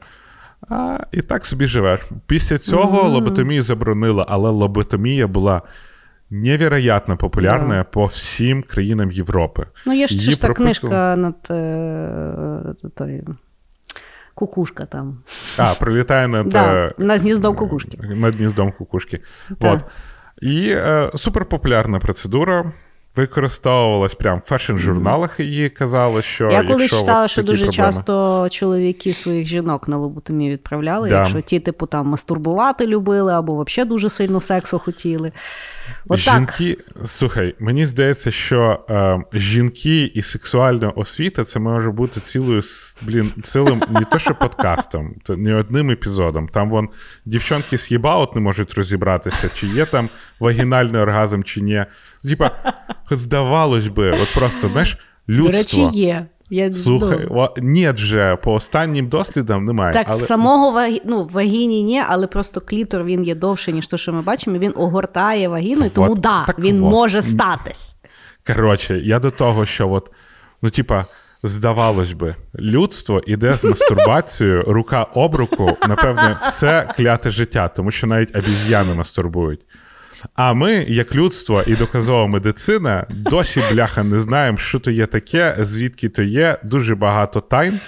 А, 0.70 0.97
і 1.12 1.22
так 1.22 1.45
собі 1.45 1.66
живеш. 1.66 2.00
Після 2.28 2.58
цього 2.58 3.10
лоботомію 3.10 3.64
заборонили, 3.64 4.26
але 4.28 4.50
лоботомія 4.50 5.28
була 5.28 5.62
невероятно 6.30 7.18
популярна 7.18 7.84
по 7.84 8.06
всім 8.06 8.64
країнам 8.64 9.12
Європи. 9.12 9.66
Ну, 9.86 9.93
є 9.93 10.08
ж, 10.08 10.16
Її 10.16 10.32
ж 10.32 10.41
та 10.41 10.47
прописували- 10.47 10.56
книжка 10.60 11.16
над 11.16 11.36
е, 11.52 12.89
той, 12.95 13.24
кукушка 14.36 14.86
там. 14.86 15.18
А, 15.58 15.74
прилітає 15.80 16.28
над, 16.28 16.50
Да, 16.50 16.74
е, 16.74 16.93
над 16.97 17.22
гніздом 17.22 17.56
кукушки. 17.56 17.97
над 18.16 18.36
гніздом 18.36 18.72
кукушки. 18.72 19.20
Так. 19.60 19.74
От. 19.74 19.82
І 20.41 20.70
е, 20.72 21.12
суперпопулярна 21.16 22.00
процедура. 22.00 22.72
Використовувалась 23.16 24.16
прям 24.16 24.41
в 24.45 24.53
фешн-журналах 24.53 25.39
її 25.39 25.70
казали, 25.70 26.22
що. 26.22 26.49
Я 26.49 26.64
колись 26.64 26.99
читала, 26.99 27.28
що 27.28 27.43
дуже 27.43 27.66
проблеми. 27.66 27.74
часто 27.74 28.47
чоловіки 28.51 29.14
своїх 29.14 29.47
жінок 29.47 29.88
на 29.88 29.97
лоботомію 29.97 30.53
відправляли, 30.53 31.10
Да. 31.10 31.20
якщо 31.20 31.41
ті, 31.41 31.60
типу, 31.60 31.86
там 31.86 32.07
мастурбувати 32.07 32.88
любили 32.88 33.34
або 33.34 33.64
взагалі 33.64 33.89
дуже 33.89 34.10
сильно 34.10 34.41
сексу 34.41 34.80
хотіли. 34.80 35.32
От 36.07 36.26
так. 36.26 36.36
Жінки, 36.36 36.78
слухай, 37.05 37.55
мені 37.60 37.86
здається, 37.86 38.32
що 38.32 38.86
е, 38.89 39.20
жінки 39.34 40.01
і 40.01 40.22
сексуальна 40.22 40.89
освіта 40.89 41.43
це 41.43 41.60
може 41.60 41.91
бути 41.91 42.20
цілою 42.20 42.62
блін, 43.01 43.32
цілим 43.43 43.84
не 43.89 44.05
то, 44.05 44.20
що 44.20 44.36
подкастом, 44.36 45.16
то 45.24 45.38
не 45.38 45.55
одним 45.55 45.91
епізодом. 45.91 46.47
Там 46.47 46.70
вон 46.70 46.89
дівчонки 47.26 47.78
з 47.78 47.91
їбаут 47.91 48.36
не 48.36 48.41
можуть 48.41 48.74
розібратися, 48.74 49.49
чи 49.55 49.68
є 49.68 49.86
там 49.86 50.10
вагінальний 50.39 51.01
оргазм, 51.01 51.43
чи 51.43 51.62
ні. 51.62 51.86
Типа, 52.24 52.51
здавалось 53.11 53.88
би, 53.88 54.11
от 54.11 54.34
просто 54.36 54.67
знаєш, 54.67 54.97
До 55.28 55.47
речі, 55.47 55.89
є. 55.93 56.28
Я, 56.51 56.72
Слухай, 56.72 57.28
ну, 57.30 57.39
о, 57.39 57.53
ні, 57.57 57.89
вже 57.89 58.36
по 58.36 58.53
останнім 58.53 59.09
дослідам 59.09 59.65
немає. 59.65 59.93
так, 59.93 60.07
але... 60.09 60.17
в 60.17 60.22
самого 60.22 60.72
вагі... 60.72 61.01
ну, 61.05 61.30
вагіні 61.32 61.84
ні, 61.84 62.01
але 62.07 62.28
просто 62.28 62.61
клітор 62.61 63.03
він 63.03 63.24
є 63.24 63.36
довше, 63.36 63.72
ніж 63.72 63.88
те, 63.88 63.97
що 63.97 64.13
ми 64.13 64.22
бачимо. 64.22 64.57
Він 64.57 64.74
огортає 64.76 65.47
вагіну, 65.47 65.86
і 65.86 65.89
тому 65.89 66.07
Вот, 66.07 66.20
да, 66.20 66.45
так 66.45 66.59
він 66.59 66.82
вот. 66.82 66.91
може 66.91 67.22
статись. 67.22 67.95
Коротше, 68.47 68.99
я 69.03 69.20
до 69.20 69.32
того, 69.32 69.65
що 69.65 69.89
от, 69.91 70.11
ну, 70.61 70.70
типа, 70.70 71.05
здавалось 71.43 72.13
би, 72.13 72.36
людство 72.59 73.22
іде 73.28 73.57
з 73.57 73.65
мастурбацією 73.65 74.63
рука 74.67 75.03
об 75.03 75.36
руку, 75.36 75.78
напевне, 75.88 76.38
все 76.41 76.89
кляте 76.97 77.32
життя, 77.32 77.67
тому 77.67 77.91
що 77.91 78.07
навіть 78.07 78.36
обіз'яни 78.36 78.93
мастурбують. 78.93 79.61
А 80.36 80.53
ми, 80.53 80.74
як 80.74 81.15
людство 81.15 81.63
і 81.67 81.76
доказова 81.76 82.28
медицина, 82.28 83.05
досі 83.09 83.61
бляха 83.72 84.03
не 84.03 84.20
знаємо, 84.20 84.57
що 84.57 84.80
то 84.80 84.91
є 84.91 85.05
таке, 85.05 85.55
звідки 85.59 86.09
то 86.09 86.22
є, 86.24 86.57
дуже 86.63 86.95
багато 86.95 87.41
тайн. 87.41 87.80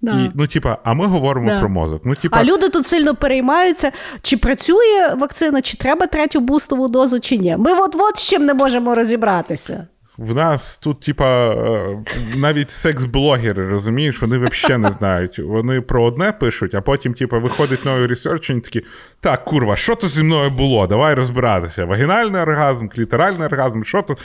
Да. 0.00 0.10
І, 0.10 0.30
ну, 0.34 0.46
типа, 0.46 0.78
а 0.84 0.94
ми 0.94 1.06
говоримо 1.06 1.48
Да. 1.48 1.60
про 1.60 1.68
мозок. 1.68 2.02
Ну, 2.04 2.14
типа, 2.14 2.38
А 2.40 2.44
люди 2.44 2.68
тут 2.68 2.86
сильно 2.86 3.14
переймаються, 3.14 3.92
чи 4.22 4.36
працює 4.36 5.14
вакцина, 5.18 5.62
чи 5.62 5.76
треба 5.76 6.06
третю 6.06 6.40
бустову 6.40 6.88
дозу, 6.88 7.20
чи 7.20 7.36
ні. 7.36 7.56
Ми 7.58 7.72
от-от 7.72 8.16
з 8.16 8.28
чим 8.28 8.44
не 8.46 8.54
можемо 8.54 8.94
розібратися. 8.94 9.86
В 10.22 10.34
нас 10.34 10.76
тут, 10.76 11.00
типа, 11.00 11.50
е, 11.50 12.04
навіть 12.36 12.70
секс-блогери, 12.70 13.68
розумієш, 13.68 14.22
вони 14.22 14.38
взагалі 14.38 14.82
не 14.82 14.90
знають. 14.90 15.38
Вони 15.38 15.80
про 15.80 16.04
одне 16.04 16.32
пишуть, 16.32 16.74
а 16.74 16.80
потім, 16.80 17.14
типа, 17.14 17.38
виходить 17.38 17.84
новий 17.84 18.06
research, 18.06 18.50
і 18.50 18.60
такі: 18.60 18.84
так, 19.20 19.44
курва, 19.44 19.76
що 19.76 19.94
то 19.94 20.08
зі 20.08 20.22
мною 20.22 20.50
було? 20.50 20.86
Давай 20.86 21.14
розбиратися. 21.14 21.84
Вагінальний 21.84 22.42
оргазм, 22.42 22.88
кліторальний 22.88 23.46
оргазм, 23.46 23.82
що 23.84 24.02
то. 24.02 24.16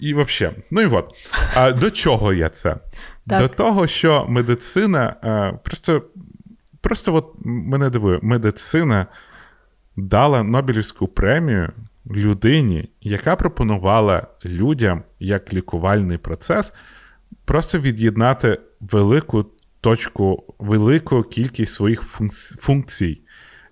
І 0.00 0.14
взагалі. 0.14 0.56
Ну 0.70 0.80
і 0.80 0.86
от. 0.86 1.10
А 1.54 1.72
до 1.72 1.90
чого 1.90 2.32
я 2.32 2.48
це? 2.48 2.76
Так. 3.26 3.40
До 3.40 3.48
того, 3.48 3.86
що 3.86 4.26
медицина 4.28 5.16
е, 5.24 5.58
просто, 5.64 6.02
просто 6.80 7.14
от 7.14 7.26
мене 7.44 7.90
дивує, 7.90 8.18
медицина 8.22 9.06
дала 9.96 10.42
Нобелівську 10.42 11.08
премію 11.08 11.72
людині, 12.10 12.88
яка 13.00 13.36
пропонувала 13.36 14.26
людям 14.44 15.02
як 15.18 15.54
лікувальний 15.54 16.18
процес 16.18 16.72
просто 17.44 17.78
від'єднати 17.78 18.58
велику 18.80 19.46
точку, 19.80 20.54
велику 20.58 21.22
кількість 21.22 21.74
своїх 21.74 22.02
функцій. 22.60 23.22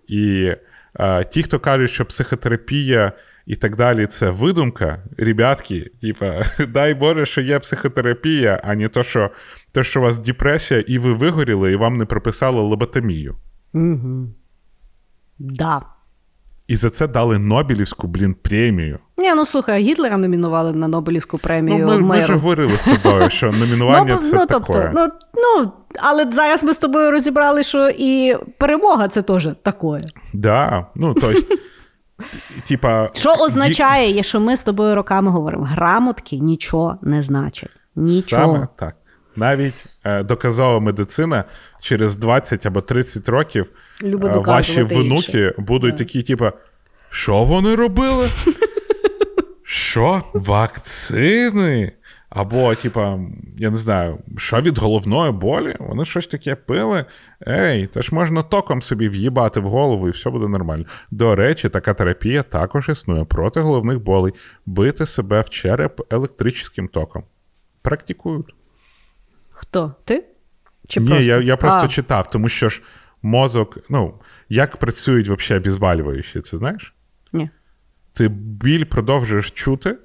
І 0.08 0.52
е, 1.00 1.24
ті, 1.24 1.42
хто 1.42 1.60
кажуть, 1.60 1.90
що 1.90 2.04
психотерапія 2.04 3.12
і 3.46 3.56
так 3.56 3.76
далі 3.76 4.06
це 4.06 4.30
видумка, 4.30 5.02
ребятки, 5.18 5.90
типа, 6.00 6.42
дай 6.68 6.94
Боже, 6.94 7.26
що 7.26 7.40
є 7.40 7.58
психотерапія, 7.58 8.60
а 8.64 8.74
не 8.74 8.88
то, 8.88 9.04
що, 9.04 9.30
то, 9.72 9.82
що 9.82 10.00
у 10.00 10.02
вас 10.02 10.18
депресія, 10.18 10.80
і 10.80 10.98
ви 10.98 11.12
вигоріли, 11.12 11.72
і 11.72 11.76
вам 11.76 11.96
не 11.96 12.04
прописали 12.04 12.60
лоботомію. 12.60 13.36
Угу. 13.72 14.28
Да. 15.38 15.82
І 16.68 16.76
за 16.76 16.90
це 16.90 17.08
дали 17.08 17.38
Нобелівську, 17.38 18.06
блін, 18.06 18.34
премію. 18.42 18.98
Ні, 19.18 19.34
ну 19.34 19.46
слухай, 19.46 19.82
Гітлера 19.82 20.16
номінували 20.16 20.72
на 20.72 20.88
Нобелівську 20.88 21.38
премію. 21.38 21.78
Ну, 21.78 21.86
ми, 21.86 21.98
ми 21.98 22.22
ж 22.22 22.32
говорили 22.32 22.72
з 22.76 23.02
тобою, 23.02 23.30
що 23.30 23.52
номінування 23.52 24.16
це 24.16 24.36
ну, 24.36 24.46
тобто, 24.48 24.90
ну, 24.94 25.08
ну, 25.34 25.72
але 25.96 26.30
зараз 26.32 26.64
ми 26.64 26.72
з 26.72 26.78
тобою 26.78 27.10
розібрали, 27.10 27.62
що 27.62 27.88
і 27.88 28.36
перемога 28.58 29.08
це 29.08 29.22
теж 29.22 29.48
таке. 29.62 30.00
Да, 30.32 30.86
ну, 30.94 31.14
типа... 32.68 33.10
Що 33.12 33.30
означає, 33.30 34.22
що 34.22 34.40
ми 34.40 34.56
з 34.56 34.62
тобою 34.62 34.94
роками 34.94 35.30
говоримо, 35.30 35.64
грамотки 35.64 36.38
нічого 36.38 36.98
не 37.02 37.22
значать. 37.22 37.70
Нічого. 37.96 38.54
Саме 38.54 38.68
так. 38.76 38.96
Навіть 39.36 39.86
е, 40.04 40.22
доказова 40.22 40.80
медицина 40.80 41.44
через 41.80 42.16
20 42.16 42.66
або 42.66 42.80
30 42.80 43.28
років 43.28 43.66
е, 44.04 44.16
ваші 44.46 44.82
внуки 44.82 45.38
інше. 45.38 45.54
будуть 45.58 45.96
такі, 45.96 46.22
типа, 46.22 46.52
що 47.10 47.44
вони 47.44 47.74
робили? 47.74 48.28
Що? 49.62 50.22
Вакцини? 50.34 51.92
Або, 52.34 52.74
типа, 52.74 53.18
я 53.58 53.70
не 53.70 53.76
знаю, 53.76 54.18
що 54.36 54.60
від 54.60 54.78
головної 54.78 55.32
болі? 55.32 55.76
Вони 55.80 56.04
щось 56.04 56.26
таке 56.26 56.54
пили. 56.54 57.04
Ей, 57.48 57.86
та 57.86 58.02
ж 58.02 58.14
можна 58.14 58.42
током 58.42 58.82
собі 58.82 59.08
в'їбати 59.08 59.60
в 59.60 59.68
голову 59.68 60.08
і 60.08 60.10
все 60.10 60.30
буде 60.30 60.48
нормально. 60.48 60.84
До 61.10 61.34
речі, 61.34 61.68
така 61.68 61.94
терапія 61.94 62.42
також 62.42 62.88
існує 62.88 63.24
проти 63.24 63.60
головних 63.60 64.00
болей. 64.02 64.32
Бити 64.66 65.06
себе 65.06 65.40
в 65.40 65.50
череп 65.50 66.00
електричним 66.10 66.88
током. 66.88 67.24
Практикують. 67.82 68.54
Хто? 69.68 69.94
Ти? 70.04 70.24
Чи 70.88 71.00
Ні, 71.00 71.06
просто? 71.06 71.24
я, 71.24 71.40
я 71.40 71.56
просто 71.56 71.84
А, 71.84 71.88
читав, 71.88 72.26
тому 72.26 72.48
що 72.48 72.68
ж 72.68 72.82
мозок, 73.22 73.78
ну, 73.90 74.14
як 74.48 74.76
працюють 74.76 75.28
взагалі 75.28 75.62
обезболюючі, 75.62 76.40
це 76.40 76.58
знаєш? 76.58 76.94
Ні. 77.32 77.50
Ти 78.12 78.28
біль 78.28 78.84
продовжуєш 78.84 79.50
чути, 79.50 79.96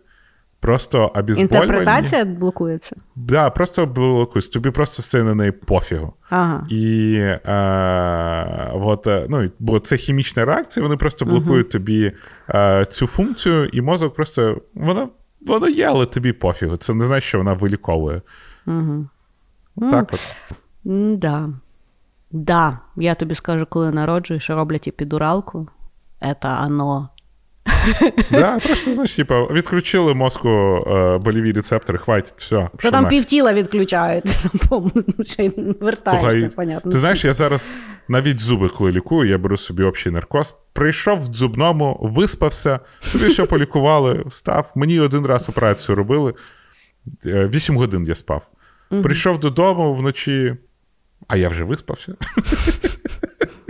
Просто 0.61 1.11
обезболювання. 1.15 1.41
Інтерпретація 1.41 2.25
блокується. 2.25 2.95
Да, 3.15 3.49
просто 3.49 3.85
блокуєш. 3.85 4.47
Тобі 4.47 4.71
просто 4.71 5.01
стає 5.01 5.23
на 5.23 5.35
неї 5.35 5.51
пофігу. 5.51 6.13
Ага. 6.29 6.67
І 6.69 7.13
е, 7.45 8.71
от, 8.73 9.07
е, 9.07 9.25
ну, 9.29 9.51
бо 9.59 9.79
це 9.79 9.97
хімічна 9.97 10.45
реакція, 10.45 10.83
вони 10.83 10.97
просто 10.97 11.25
блокують 11.25 11.67
uh 11.67 11.71
тобі 11.71 12.11
е, 12.49 12.85
цю 12.89 13.07
функцію, 13.07 13.65
і 13.65 13.81
мозок 13.81 14.15
просто 14.15 14.61
вона, 14.73 15.07
вона 15.41 15.69
є, 15.69 15.87
але 15.87 16.05
тобі 16.05 16.33
пофігу. 16.33 16.77
Це 16.77 16.93
не 16.93 17.05
значить, 17.05 17.27
що 17.27 17.37
вона 17.37 17.53
виліковує. 17.53 18.21
Угу. 18.67 19.07
Так 19.79 20.13
от. 20.13 20.35
Да. 21.19 21.49
Да, 22.31 22.79
я 22.95 23.15
тобі 23.15 23.35
скажу, 23.35 23.65
коли 23.69 23.91
народжуєш, 23.91 24.49
роблять 24.49 24.87
епідуралку. 24.87 25.67
Это 26.21 26.65
оно. 26.65 27.09
Да, 28.31 28.59
просто, 28.59 28.93
знаєш, 28.93 29.15
типа, 29.15 29.43
відключили 29.43 30.13
мозку 30.13 30.49
е, 30.49 31.17
боліві 31.17 31.51
рецептори, 31.51 31.99
хватить, 31.99 32.33
все. 32.37 32.69
Що 32.79 32.91
там 32.91 33.07
півтіла 33.07 33.53
відключають, 33.53 34.37
ще 35.23 35.51
вертаєш, 35.81 36.43
непонятно. 36.43 36.91
Ти 36.91 36.97
знаєш, 36.97 37.25
я 37.25 37.33
зараз 37.33 37.73
навіть 38.07 38.39
зуби, 38.39 38.69
коли 38.69 38.91
лікую, 38.91 39.29
я 39.29 39.37
беру 39.37 39.57
собі 39.57 39.83
общий 39.83 40.11
наркоз. 40.11 40.55
Прийшов 40.73 41.21
в 41.21 41.25
зубному, 41.25 41.99
виспався, 42.01 42.79
тобі 43.11 43.29
що 43.29 43.47
полікували, 43.47 44.23
встав. 44.25 44.71
Мені 44.75 44.99
один 44.99 45.25
раз 45.25 45.49
операцію 45.49 45.95
робили. 45.95 46.33
Е, 47.25 47.47
Вісім 47.53 47.77
годин 47.77 48.05
я 48.07 48.15
спав. 48.15 48.41
Прийшов 48.89 49.39
додому 49.39 49.93
вночі, 49.93 50.55
а 51.27 51.37
я 51.37 51.49
вже 51.49 51.63
виспався. 51.63 52.15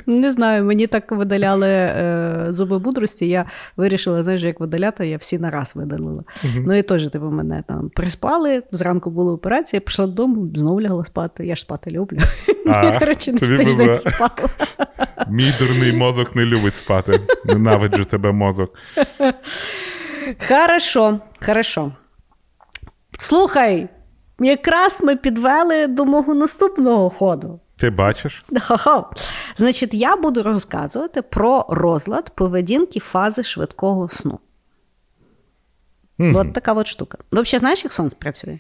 Не 0.10 0.32
знаю, 0.32 0.66
мені 0.66 0.88
так 0.88 1.12
видаляли 1.12 1.70
е, 1.70 2.46
зуби 2.50 2.80
мудрості. 2.80 3.28
Я 3.28 3.46
вирішила, 3.78 4.24
знаєш, 4.24 4.44
як 4.44 4.60
видаляти, 4.60 5.08
я 5.08 5.18
всі 5.18 5.40
на 5.40 5.52
раз 5.52 5.72
видалила. 5.76 6.24
Uh-huh. 6.44 6.64
Ну 6.66 6.74
і 6.74 6.82
теж, 6.82 7.10
типу, 7.10 7.26
мене 7.26 7.64
там 7.68 7.90
приспали, 7.90 8.64
зранку 8.72 9.10
була 9.10 9.34
операція, 9.34 9.80
пішла 9.80 10.08
додому, 10.08 10.52
знову 10.56 10.82
лягла 10.82 11.06
спати. 11.06 11.46
Я 11.46 11.56
ж 11.56 11.62
спати 11.62 11.92
люблю. 11.92 12.18
А, 12.68 12.86
я, 12.86 13.00
коротше, 13.00 13.32
не 13.32 13.40
тиждень 13.40 13.96
спала. 13.96 14.32
Мій 15.28 15.52
дурний 15.60 15.94
мозок 15.94 16.36
не 16.36 16.46
любить 16.46 16.76
спати. 16.76 17.22
Ненавиджу 17.46 18.06
тебе 18.06 18.32
мозок. 18.32 18.74
Хорошо, 20.48 21.20
хорошо. 21.46 21.92
Слухай, 23.20 23.90
якраз 24.40 25.02
ми 25.04 25.16
підвели 25.16 25.88
до 25.88 26.06
мого 26.06 26.34
наступного 26.34 27.10
ходу. 27.10 27.60
Ти 27.78 27.90
бачиш? 27.90 28.46
Ха-ха. 28.60 29.06
Значить, 29.58 29.94
я 29.94 30.16
буду 30.16 30.44
розказувати 30.44 31.22
про 31.22 31.66
розлад 31.70 32.36
поведінки 32.36 33.00
фази 33.00 33.44
швидкого 33.44 34.10
сну. 34.10 34.40
Mm-hmm. 36.20 36.38
От 36.38 36.54
така 36.54 36.74
от 36.74 36.88
штука. 36.88 37.18
Взагалі 37.32 37.60
знаєш, 37.60 37.84
як 37.84 37.94
сон 37.94 38.10
спрацює? 38.10 38.60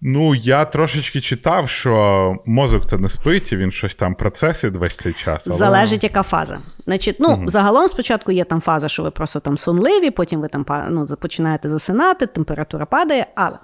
Ну, 0.00 0.34
я 0.34 0.64
трошечки 0.64 1.20
читав, 1.20 1.68
що 1.68 2.36
мозок 2.46 2.86
то 2.86 2.98
не 2.98 3.08
спить, 3.08 3.52
і 3.52 3.56
він 3.56 3.70
щось 3.70 3.94
там 3.94 4.14
процесить 4.14 4.76
весь 4.76 4.96
цей 4.96 5.12
час. 5.12 5.46
Але... 5.46 5.56
Залежить, 5.56 6.04
яка 6.04 6.22
фаза. 6.22 6.60
Значить, 6.84 7.16
ну, 7.18 7.28
mm-hmm. 7.28 7.48
загалом 7.48 7.88
спочатку 7.88 8.32
є 8.32 8.44
там 8.44 8.60
фаза, 8.60 8.88
що 8.88 9.02
ви 9.02 9.10
просто 9.10 9.40
там 9.40 9.58
сонливі, 9.58 10.10
потім 10.10 10.40
ви 10.40 10.48
там 10.48 10.66
ну, 10.90 11.06
починаєте 11.20 11.70
засинати, 11.70 12.26
температура 12.26 12.86
падає, 12.86 13.26
але. 13.34 13.58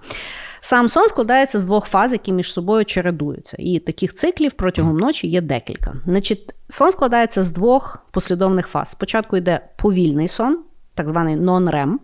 Сам 0.60 0.88
сон 0.88 1.08
складається 1.08 1.58
з 1.58 1.64
двох 1.64 1.86
фаз, 1.86 2.12
які 2.12 2.32
між 2.32 2.52
собою 2.52 2.84
чередуються. 2.84 3.56
І 3.60 3.78
таких 3.78 4.14
циклів 4.14 4.52
протягом 4.52 4.96
ночі 4.96 5.28
є 5.28 5.40
декілька. 5.40 5.94
Значить, 6.06 6.54
сон 6.68 6.92
складається 6.92 7.42
з 7.42 7.50
двох 7.50 7.98
послідовних 8.10 8.66
фаз. 8.66 8.90
Спочатку 8.90 9.36
йде 9.36 9.60
повільний 9.76 10.28
сон, 10.28 10.58
так 10.94 11.08
званий 11.08 11.36
нон-рем. 11.36 11.98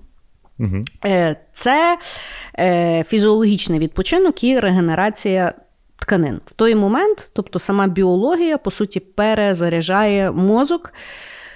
Угу. 0.61 0.83
Це 1.53 1.99
е, 2.59 3.05
фізіологічний 3.05 3.79
відпочинок 3.79 4.45
і 4.45 4.61
регенерація 4.61 5.55
тканин. 5.99 6.41
В 6.47 6.53
той 6.53 6.75
момент, 6.75 7.31
тобто 7.33 7.59
сама 7.59 7.87
біологія, 7.87 8.59
по 8.59 8.71
суті, 8.71 9.01
перезаряджає 9.01 10.31
мозок 10.31 10.93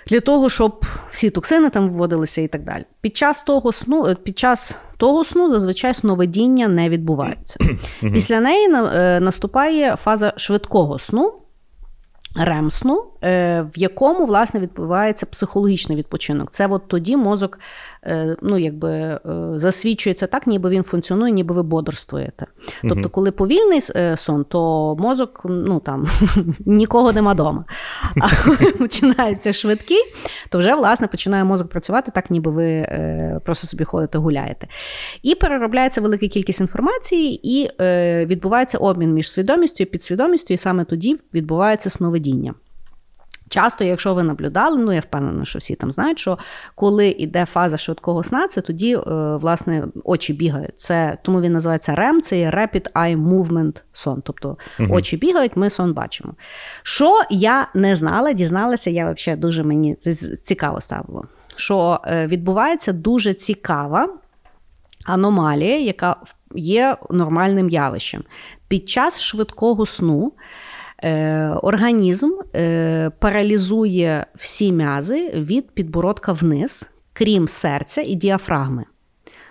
для 0.07 0.21
того, 0.21 0.51
щоб 0.51 0.85
всі 1.11 1.31
токсини 1.31 1.71
там 1.71 1.91
вводилися 1.91 2.41
і 2.41 2.49
так 2.49 2.65
далі. 2.65 2.85
Під 3.01 3.17
час 3.17 3.43
того 3.43 3.73
сну, 3.73 4.07
е, 4.07 4.15
під 4.15 4.39
час 4.39 4.79
того 4.97 5.25
сну 5.25 5.51
зазвичай 5.51 5.95
сновидіння 5.95 6.69
не 6.69 6.89
відбувається. 6.89 7.59
Після 8.01 8.41
неї 8.41 8.69
е, 8.75 9.21
наступає 9.21 9.97
фаза 9.97 10.33
швидкого 10.37 10.99
сну. 10.99 11.33
Ремсну, 12.37 13.05
е, 13.22 13.62
в 13.74 13.78
якому 13.78 14.26
власне 14.26 14.61
відбувається 14.61 15.26
психологічний 15.26 15.99
відпочинок. 15.99 16.51
Це 16.51 16.66
от 16.66 16.89
тоді 16.89 17.16
мозок 17.16 17.59
Е, 18.07 18.37
ну, 18.43 18.59
якби 18.59 18.91
е, 18.91 19.20
засвідчується 19.55 20.26
так, 20.26 20.47
ніби 20.47 20.70
він 20.70 20.82
функціонує, 20.82 21.32
ніби 21.32 21.55
ви 21.55 21.62
бодрствуєте. 21.62 22.47
Тобто, 22.82 23.09
коли 23.09 23.30
повільний 23.30 23.80
сон, 24.16 24.45
то 24.49 24.97
мозок 24.99 25.41
ну 25.45 25.80
там 25.80 26.07
нікого 26.66 27.12
нема 27.12 27.32
вдома. 27.32 27.64
А 28.20 28.45
коли 28.45 28.70
починається 28.78 29.53
швидкий, 29.53 30.03
то 30.49 30.59
вже 30.59 30.74
власне 30.74 31.07
починає 31.07 31.45
мозок 31.45 31.68
працювати 31.68 32.12
так, 32.14 32.30
ніби 32.30 32.51
ви 32.51 32.89
просто 33.45 33.66
собі 33.66 33.85
ходите, 33.85 34.18
гуляєте. 34.18 34.66
І 35.22 35.35
переробляється 35.35 36.01
велика 36.01 36.28
кількість 36.28 36.61
інформації, 36.61 37.41
і 37.59 37.70
відбувається 38.26 38.78
обмін 38.78 39.14
між 39.14 39.30
свідомістю 39.30 39.82
і 39.82 39.87
підсвідомістю, 39.87 40.55
і 40.55 40.57
саме 40.57 40.85
тоді 40.85 41.16
відбувається 41.35 41.91
сновидіння. 41.91 42.24
Часто, 43.49 43.85
якщо 43.85 44.14
ви 44.14 44.22
наблюдали, 44.22 44.79
ну 44.79 44.93
я 44.93 45.01
впевнена, 45.01 45.45
що 45.45 45.59
всі 45.59 45.75
там 45.75 45.93
знають, 45.93 46.18
що 46.18 46.39
коли 46.75 47.09
йде 47.09 47.45
фаза 47.45 47.77
швидкого 47.77 48.22
сна, 48.22 48.49
це 48.49 48.61
тоді, 48.61 48.95
е, 48.95 49.01
власне, 49.37 49.85
очі 50.05 50.33
бігають. 50.33 50.79
Це 50.81 51.18
Тому 51.22 51.41
він 51.41 51.53
називається 51.53 51.95
REM, 51.95 52.20
це 52.20 52.39
є 52.39 52.51
Rapid 52.51 52.93
Eye 52.93 53.29
Movement 53.29 53.83
сон. 53.93 54.22
Тобто 54.25 54.57
угу. 54.81 54.95
очі 54.95 55.16
бігають, 55.16 55.57
ми 55.57 55.70
сон 55.70 55.93
бачимо. 55.93 56.35
Що 56.83 57.20
я 57.31 57.68
не 57.75 57.97
знала, 57.97 58.33
дізналася, 58.33 58.91
я 58.91 59.12
взагалі 59.12 59.41
дуже 59.41 59.62
мені 59.62 59.97
цікаво 60.43 60.81
ставило. 60.81 61.25
Що 61.57 62.01
е, 62.05 62.27
відбувається 62.27 62.93
дуже 62.93 63.35
цікава 63.35 64.09
аномалія, 65.05 65.81
яка 65.81 66.16
є 66.55 66.97
нормальним 67.11 67.68
явищем. 67.68 68.25
Під 68.68 68.89
час 68.89 69.22
швидкого 69.22 69.87
сну. 69.87 70.33
Е, 71.05 71.49
організм 71.63 72.31
е, 72.57 73.11
паралізує 73.19 74.27
всі 74.35 74.73
м'язи 74.73 75.31
від 75.31 75.71
підбородка 75.71 76.33
вниз, 76.33 76.91
крім 77.13 77.49
серця 77.49 78.03
і 78.03 78.15
діафрагми. 78.15 78.85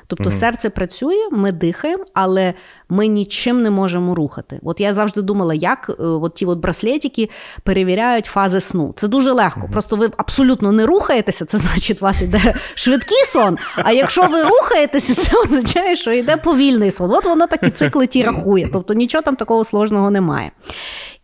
Тобто 0.07 0.29
угу. 0.29 0.39
серце 0.39 0.69
працює, 0.69 1.29
ми 1.31 1.51
дихаємо, 1.51 2.03
але 2.13 2.53
ми 2.89 3.07
нічим 3.07 3.61
не 3.61 3.69
можемо 3.69 4.15
рухати. 4.15 4.59
От 4.63 4.79
я 4.79 4.93
завжди 4.93 5.21
думала, 5.21 5.53
як 5.53 5.89
е, 5.89 6.03
от 6.03 6.33
ті 6.33 6.45
от 6.45 6.59
браслетики 6.59 7.29
перевіряють 7.63 8.25
фази 8.25 8.59
сну. 8.59 8.93
Це 8.95 9.07
дуже 9.07 9.31
легко. 9.31 9.61
Угу. 9.63 9.71
Просто 9.71 9.95
ви 9.95 10.09
абсолютно 10.17 10.71
не 10.71 10.85
рухаєтеся, 10.85 11.45
це 11.45 11.57
значить, 11.57 12.01
у 12.01 12.05
вас 12.05 12.21
йде 12.21 12.53
швидкий 12.75 13.25
сон. 13.25 13.57
А 13.83 13.91
якщо 13.91 14.23
ви 14.27 14.43
рухаєтеся, 14.43 15.15
це 15.15 15.37
означає, 15.43 15.95
що 15.95 16.11
йде 16.11 16.37
повільний 16.37 16.91
сон. 16.91 17.11
От 17.11 17.25
воно 17.25 17.47
такі 17.47 17.69
цикли 17.69 18.07
ті 18.07 18.23
рахує. 18.23 18.69
Тобто 18.73 18.93
нічого 18.93 19.21
там 19.21 19.35
такого 19.35 19.65
сложного 19.65 20.11
немає. 20.11 20.51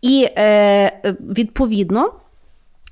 І 0.01 0.27
е, 0.37 1.15
відповідно, 1.19 2.13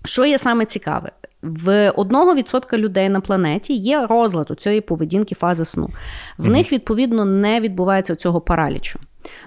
що 0.06 0.26
є 0.26 0.38
саме 0.38 0.66
цікаве, 0.66 1.12
в 1.42 1.90
1% 1.90 2.78
людей 2.78 3.10
на 3.10 3.22
планеті 3.22 3.74
є 3.74 4.06
розлад 4.10 4.52
у 4.52 4.56
цієї 4.56 4.82
поведінки 4.82 5.36
фази 5.36 5.66
сну. 5.66 5.90
В 6.38 6.46
mm-hmm. 6.46 6.52
них, 6.52 6.72
відповідно, 6.72 7.26
не 7.26 7.60
відбувається 7.60 8.16
цього 8.16 8.42
паралічу. 8.42 9.00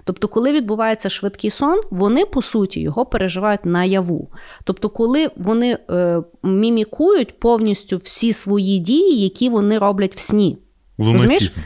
Тобто, 0.04 0.28
коли 0.28 0.52
відбувається 0.52 1.08
швидкий 1.08 1.50
сон, 1.50 1.80
вони 1.90 2.24
по 2.24 2.42
суті 2.42 2.80
його 2.80 3.06
переживають 3.06 3.64
наяву. 3.64 4.28
Тобто, 4.64 4.88
коли 4.88 5.30
вони 5.36 5.78
е, 5.90 6.22
мімікують 6.42 7.40
повністю 7.40 7.96
всі 7.96 8.32
свої 8.32 8.78
дії, 8.78 9.22
які 9.22 9.48
вони 9.48 9.78
роблять 9.78 10.16
в 10.16 10.18
сні. 10.18 10.58
Лунатізм. 10.98 11.60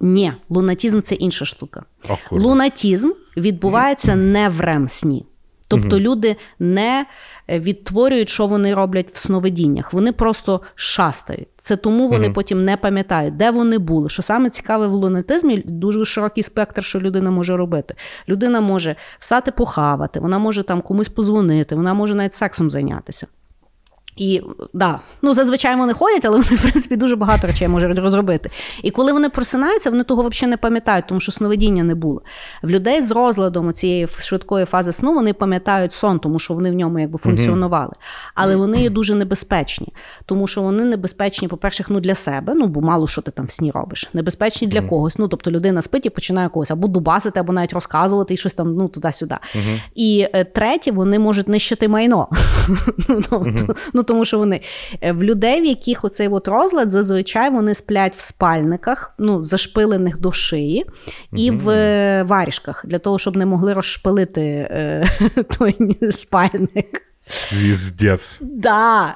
Ні, 0.00 0.32
лунатізм 0.48 1.00
це 1.00 1.14
інша 1.14 1.44
штука. 1.44 1.84
Ах, 2.08 2.32
лунатізм 2.32 3.10
відбувається 3.36 4.16
не 4.16 4.48
в 4.48 4.60
рем 4.60 4.88
сні. 4.88 5.26
Тобто 5.68 6.00
люди 6.00 6.36
не 6.58 7.06
відтворюють, 7.48 8.28
що 8.28 8.46
вони 8.46 8.74
роблять 8.74 9.10
в 9.12 9.18
сновидіннях. 9.18 9.92
Вони 9.92 10.12
просто 10.12 10.60
шастають. 10.74 11.48
Це 11.56 11.76
тому 11.76 12.08
вони 12.08 12.26
угу. 12.26 12.34
потім 12.34 12.64
не 12.64 12.76
пам'ятають, 12.76 13.36
де 13.36 13.50
вони 13.50 13.78
були. 13.78 14.08
Що 14.08 14.22
саме 14.22 14.50
цікаве 14.50 14.86
в 14.86 14.92
лунатизмі, 14.92 15.62
дуже 15.66 16.04
широкий 16.04 16.42
спектр, 16.42 16.84
що 16.84 17.00
людина 17.00 17.30
може 17.30 17.56
робити. 17.56 17.94
Людина 18.28 18.60
може 18.60 18.96
встати 19.18 19.50
похавати, 19.50 20.20
вона 20.20 20.38
може 20.38 20.62
там 20.62 20.80
комусь 20.80 21.08
позвонити, 21.08 21.74
вона 21.74 21.94
може 21.94 22.14
навіть 22.14 22.34
сексом 22.34 22.70
зайнятися. 22.70 23.26
І 24.16 24.42
да, 24.72 25.00
ну 25.22 25.34
зазвичай 25.34 25.76
вони 25.76 25.92
ходять, 25.92 26.24
але 26.24 26.38
вони, 26.38 26.56
в 26.56 26.62
принципі, 26.62 26.96
дуже 26.96 27.16
багато 27.16 27.46
речей 27.46 27.68
можуть 27.68 27.98
розробити. 27.98 28.50
І 28.82 28.90
коли 28.90 29.12
вони 29.12 29.28
просинаються, 29.28 29.90
вони 29.90 30.04
того 30.04 30.28
взагалі 30.28 30.50
не 30.50 30.56
пам'ятають, 30.56 31.04
тому 31.08 31.20
що 31.20 31.32
сновидіння 31.32 31.84
не 31.84 31.94
було. 31.94 32.22
В 32.62 32.70
людей 32.70 33.02
з 33.02 33.10
розладом 33.10 33.72
цієї 33.72 34.08
швидкої 34.08 34.64
фази 34.64 34.92
сну 34.92 35.14
вони 35.14 35.32
пам'ятають 35.32 35.92
сон, 35.92 36.18
тому 36.18 36.38
що 36.38 36.54
вони 36.54 36.70
в 36.70 36.74
ньому 36.74 36.98
якби 36.98 37.18
функціонували. 37.18 37.92
Але 38.34 38.56
вони 38.56 38.82
є 38.82 38.90
дуже 38.90 39.14
небезпечні, 39.14 39.88
тому 40.26 40.46
що 40.46 40.62
вони 40.62 40.84
небезпечні, 40.84 41.48
по-перше, 41.48 41.84
ну 41.88 42.00
для 42.00 42.14
себе, 42.14 42.54
ну 42.54 42.66
бо 42.66 42.80
мало 42.80 43.06
що 43.06 43.22
ти 43.22 43.30
там 43.30 43.46
в 43.46 43.50
сні 43.50 43.70
робиш. 43.70 44.10
Небезпечні 44.12 44.68
для 44.68 44.82
когось. 44.82 45.18
Ну 45.18 45.28
тобто 45.28 45.50
людина 45.50 45.82
спить 45.82 46.06
і 46.06 46.10
починає 46.10 46.48
когось 46.48 46.70
або 46.70 46.88
дубасити, 46.88 47.40
або 47.40 47.52
навіть 47.52 47.72
розказувати 47.72 48.34
і 48.34 48.36
щось 48.36 48.54
там 48.54 48.74
ну 48.74 48.88
туди-сюди. 48.88 49.36
І 49.94 50.26
е, 50.32 50.44
третє, 50.44 50.92
вони 50.92 51.18
можуть 51.18 51.48
нищити 51.48 51.88
майно. 51.88 52.28
Ну, 53.08 53.20
тобто, 53.30 53.74
ну 53.92 54.02
тому 54.04 54.24
що 54.24 54.38
вони 54.38 54.60
е, 55.00 55.12
в 55.12 55.22
людей, 55.22 55.60
в 55.60 55.64
яких 55.64 56.04
оцей 56.04 56.28
от 56.28 56.48
розлад, 56.48 56.90
зазвичай 56.90 57.50
вони 57.50 57.74
сплять 57.74 58.16
в 58.16 58.20
спальниках, 58.20 59.14
ну 59.18 59.42
зашпилених 59.42 60.20
до 60.20 60.32
шиї, 60.32 60.86
і 61.32 61.50
в 61.50 61.68
е, 61.68 62.22
варішках 62.22 62.86
для 62.86 62.98
того, 62.98 63.18
щоб 63.18 63.36
не 63.36 63.46
могли 63.46 63.72
розшпилити 63.72 64.42
е, 64.42 65.04
той 65.58 65.76
спальник. 66.10 67.13
Звіздець. 67.28 68.38
Да. 68.40 69.14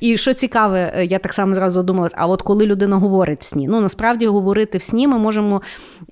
І 0.00 0.16
що 0.16 0.34
цікаве, 0.34 0.92
е, 0.96 1.04
я 1.04 1.18
так 1.18 1.32
само 1.32 1.54
зразу 1.54 1.74
задумалась, 1.74 2.14
а 2.16 2.26
от 2.26 2.42
коли 2.42 2.66
людина 2.66 2.96
говорить 2.96 3.40
в 3.40 3.44
сні, 3.44 3.68
ну 3.68 3.80
насправді 3.80 4.26
говорити 4.26 4.78
в 4.78 4.82
сні 4.82 5.08
ми 5.08 5.18
можемо 5.18 5.62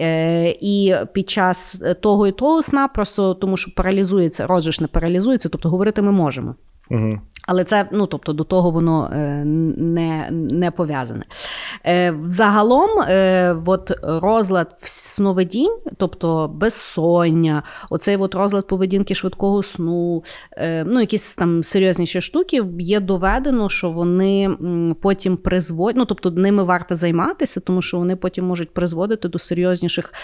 е, 0.01 0.49
і 0.61 0.95
під 1.13 1.31
час 1.31 1.83
того 2.01 2.27
і 2.27 2.33
того 2.33 2.63
сна, 2.63 2.89
просто 2.89 3.35
тому 3.35 3.57
що 3.57 3.75
паралізується, 3.75 4.47
розжиш 4.47 4.81
не 4.81 4.87
паралізується, 4.87 5.49
тобто 5.49 5.71
говорити 5.71 6.03
ми 6.03 6.13
можемо. 6.13 6.55
Угу. 6.91 7.21
Але 7.47 7.65
це 7.65 7.89
ну 7.93 8.07
тобто 8.07 8.33
до 8.33 8.45
того 8.45 8.71
воно 8.71 9.11
е, 9.13 9.45
не 9.45 10.29
не 10.31 10.71
пов'язане. 10.71 11.25
Е, 11.87 12.11
Взагалом, 12.11 13.01
е, 13.01 13.57
от 13.67 13.93
розлад 14.03 14.77
сновидінь, 14.83 15.77
тобто 15.97 16.49
безсоння, 16.55 17.63
оцей 17.91 18.17
от 18.17 18.35
розлад 18.35 18.67
поведінки 18.67 19.15
швидкого 19.15 19.63
сну, 19.63 20.23
ну 20.85 21.01
якісь 21.01 21.35
там 21.35 21.63
серйозніші 21.63 22.21
штуки, 22.21 22.65
є 22.79 23.01
доведено, 23.01 23.69
що 23.69 23.91
вони 23.91 24.51
потім 25.03 25.37
призводять, 25.37 25.97
ну 25.97 26.05
тобто 26.05 26.31
ними 26.31 26.65
варто 26.65 26.97
займатися, 26.97 27.61
тому 27.61 27.83
що 27.83 27.99
вони 27.99 28.17
потім 28.17 28.45
можуть 28.45 28.75
призводити 28.75 29.29
до 29.29 29.39
серйозніших 29.39 30.15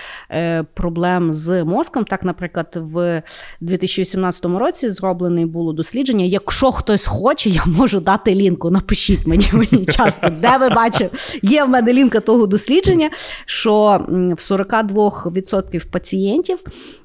проблем 0.74 1.34
з 1.34 1.64
мозком. 1.64 2.04
Так, 2.04 2.24
наприклад, 2.24 2.78
в 2.80 3.22
2018 3.60 4.44
році 4.44 4.90
зроблене 4.90 5.46
було 5.46 5.72
дослідження. 5.72 6.24
Якщо 6.24 6.72
хтось 6.72 7.06
хоче, 7.06 7.50
я 7.50 7.62
можу 7.66 8.00
дати 8.00 8.34
лінку. 8.34 8.70
Напишіть 8.70 9.26
мені 9.26 9.50
мені 9.52 9.86
часто, 9.86 10.30
де 10.30 10.58
ви 10.58 10.68
бачите. 10.68 11.10
Є 11.42 11.64
в 11.64 11.68
мене 11.68 11.92
лінка 11.92 12.20
того 12.20 12.46
дослідження, 12.46 13.10
що 13.44 14.06
в 14.08 14.40
42% 14.40 15.90
пацієнтів, 15.90 16.58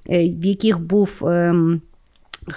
е, 0.09 0.29
в 0.29 0.45
яких 0.45 0.79
був. 0.79 1.21
Ем, 1.25 1.81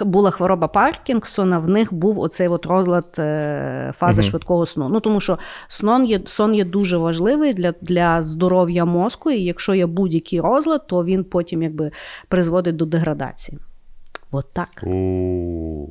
була 0.00 0.30
хвороба 0.30 0.68
Паркінгсона, 0.68 1.58
в 1.58 1.68
них 1.68 1.94
був 1.94 2.18
оцей 2.18 2.48
от 2.48 2.66
розлад 2.66 3.16
е, 3.18 3.92
фази 3.96 4.22
uh 4.22 4.24
швидкого 4.24 4.66
сну. 4.66 4.88
Ну 4.88 5.00
тому 5.00 5.20
що 5.20 5.38
сон 5.68 6.04
є 6.04 6.20
сон 6.24 6.54
є 6.54 6.64
дуже 6.64 6.96
важливий 6.96 7.54
для 7.54 7.74
для 7.80 8.22
здоров'я 8.22 8.84
мозку, 8.84 9.30
і 9.30 9.42
якщо 9.42 9.74
є 9.74 9.86
будь-який 9.86 10.40
розлад, 10.40 10.86
то 10.86 11.04
він 11.04 11.24
потім 11.24 11.62
якби 11.62 11.90
призводить 12.28 12.76
до 12.76 12.84
деградації. 12.84 13.58
От 14.32 14.46
так. 14.52 14.68
Uh. 14.82 15.86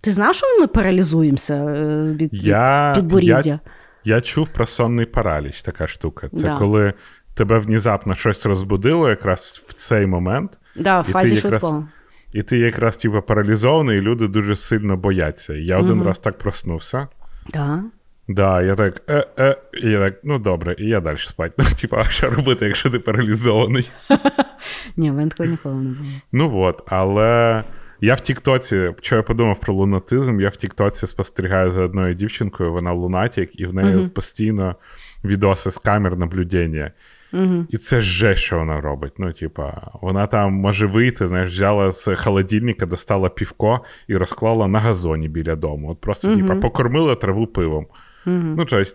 Ти 0.00 0.10
знав, 0.10 0.34
що 0.34 0.46
ми 0.60 0.66
паралізуємося 0.66 1.54
е, 1.54 2.12
від 2.12 2.30
я, 2.32 2.92
підборіддя? 2.96 3.42
Я, 3.44 3.60
я 4.04 4.20
чув 4.20 4.48
про 4.48 4.66
сонний 4.66 5.06
параліч, 5.06 5.62
така 5.62 5.86
штука. 5.86 6.28
Це 6.28 6.42
да. 6.42 6.56
коли 6.56 6.92
тебе 7.34 7.58
внезапно 7.58 8.14
щось 8.14 8.46
розбудило 8.46 9.08
якраз 9.08 9.64
в 9.68 9.72
цей 9.72 10.06
момент. 10.06 10.58
Да, 10.76 11.00
в 11.00 11.04
фазі 11.04 11.36
швидкого. 11.36 11.88
І 12.32 12.42
ти 12.42 12.58
якраз 12.58 12.96
типу, 12.96 13.22
паралізований, 13.22 13.98
і 13.98 14.00
люди 14.00 14.28
дуже 14.28 14.56
сильно 14.56 14.96
бояться. 14.96 15.54
Я 15.54 15.78
один 15.78 16.02
раз 16.02 16.18
так 16.18 16.38
проснувся. 16.38 17.08
Да. 17.52 17.82
Да, 18.28 18.62
я 18.62 18.74
так, 18.74 19.02
е, 19.08 19.26
е, 19.38 19.56
і 19.82 19.90
я 19.90 19.98
так, 19.98 20.20
ну 20.24 20.38
добре, 20.38 20.76
і 20.78 20.86
я 20.86 21.00
далі 21.00 21.18
спать. 21.18 21.52
Ну, 21.58 21.64
типа, 21.80 21.96
а 22.00 22.04
що 22.04 22.30
робити, 22.30 22.66
якщо 22.66 22.90
ти 22.90 22.98
паралізований? 22.98 23.90
Ні, 24.96 25.10
в 25.10 25.28
такого 25.28 25.48
ніколи 25.50 25.74
не 25.74 25.90
було. 25.90 26.10
Ну 26.32 26.60
от, 26.60 26.82
але 26.86 27.64
я 28.00 28.14
в 28.14 28.20
Тіктоці, 28.20 28.90
що 29.00 29.16
я 29.16 29.22
подумав 29.22 29.60
про 29.60 29.74
лунатизм, 29.74 30.40
я 30.40 30.48
в 30.48 30.56
Тіктоці 30.56 31.06
спостерігаю 31.06 31.70
за 31.70 31.82
одною 31.82 32.14
дівчинкою, 32.14 32.72
вона 32.72 32.92
лунатік, 32.92 33.60
і 33.60 33.66
в 33.66 33.74
неї 33.74 33.96
uh-huh. 33.96 34.10
постійно 34.10 34.76
відоси 35.24 35.70
з 35.70 35.78
камер 35.78 36.16
наблюдення. 36.16 36.92
Uh-huh. 37.32 37.66
І 37.68 37.76
це 37.76 38.00
же, 38.00 38.36
що 38.36 38.58
вона 38.58 38.80
робить. 38.80 39.12
Ну, 39.18 39.32
типа, 39.32 39.90
вона 40.02 40.26
там 40.26 40.52
може 40.52 40.86
вийти, 40.86 41.28
знаєш, 41.28 41.52
взяла 41.52 41.92
з 41.92 42.16
холодильника, 42.16 42.86
достала 42.86 43.28
півко 43.28 43.84
і 44.08 44.16
розклала 44.16 44.68
на 44.68 44.78
газоні 44.78 45.28
біля 45.28 45.56
дому. 45.56 45.90
От 45.90 46.00
просто, 46.00 46.28
uh-huh. 46.28 46.36
типа, 46.36 46.54
покормила 46.54 47.14
траву 47.14 47.46
пивом. 47.46 47.86
Ну, 48.26 48.64
тобто, 48.64 48.90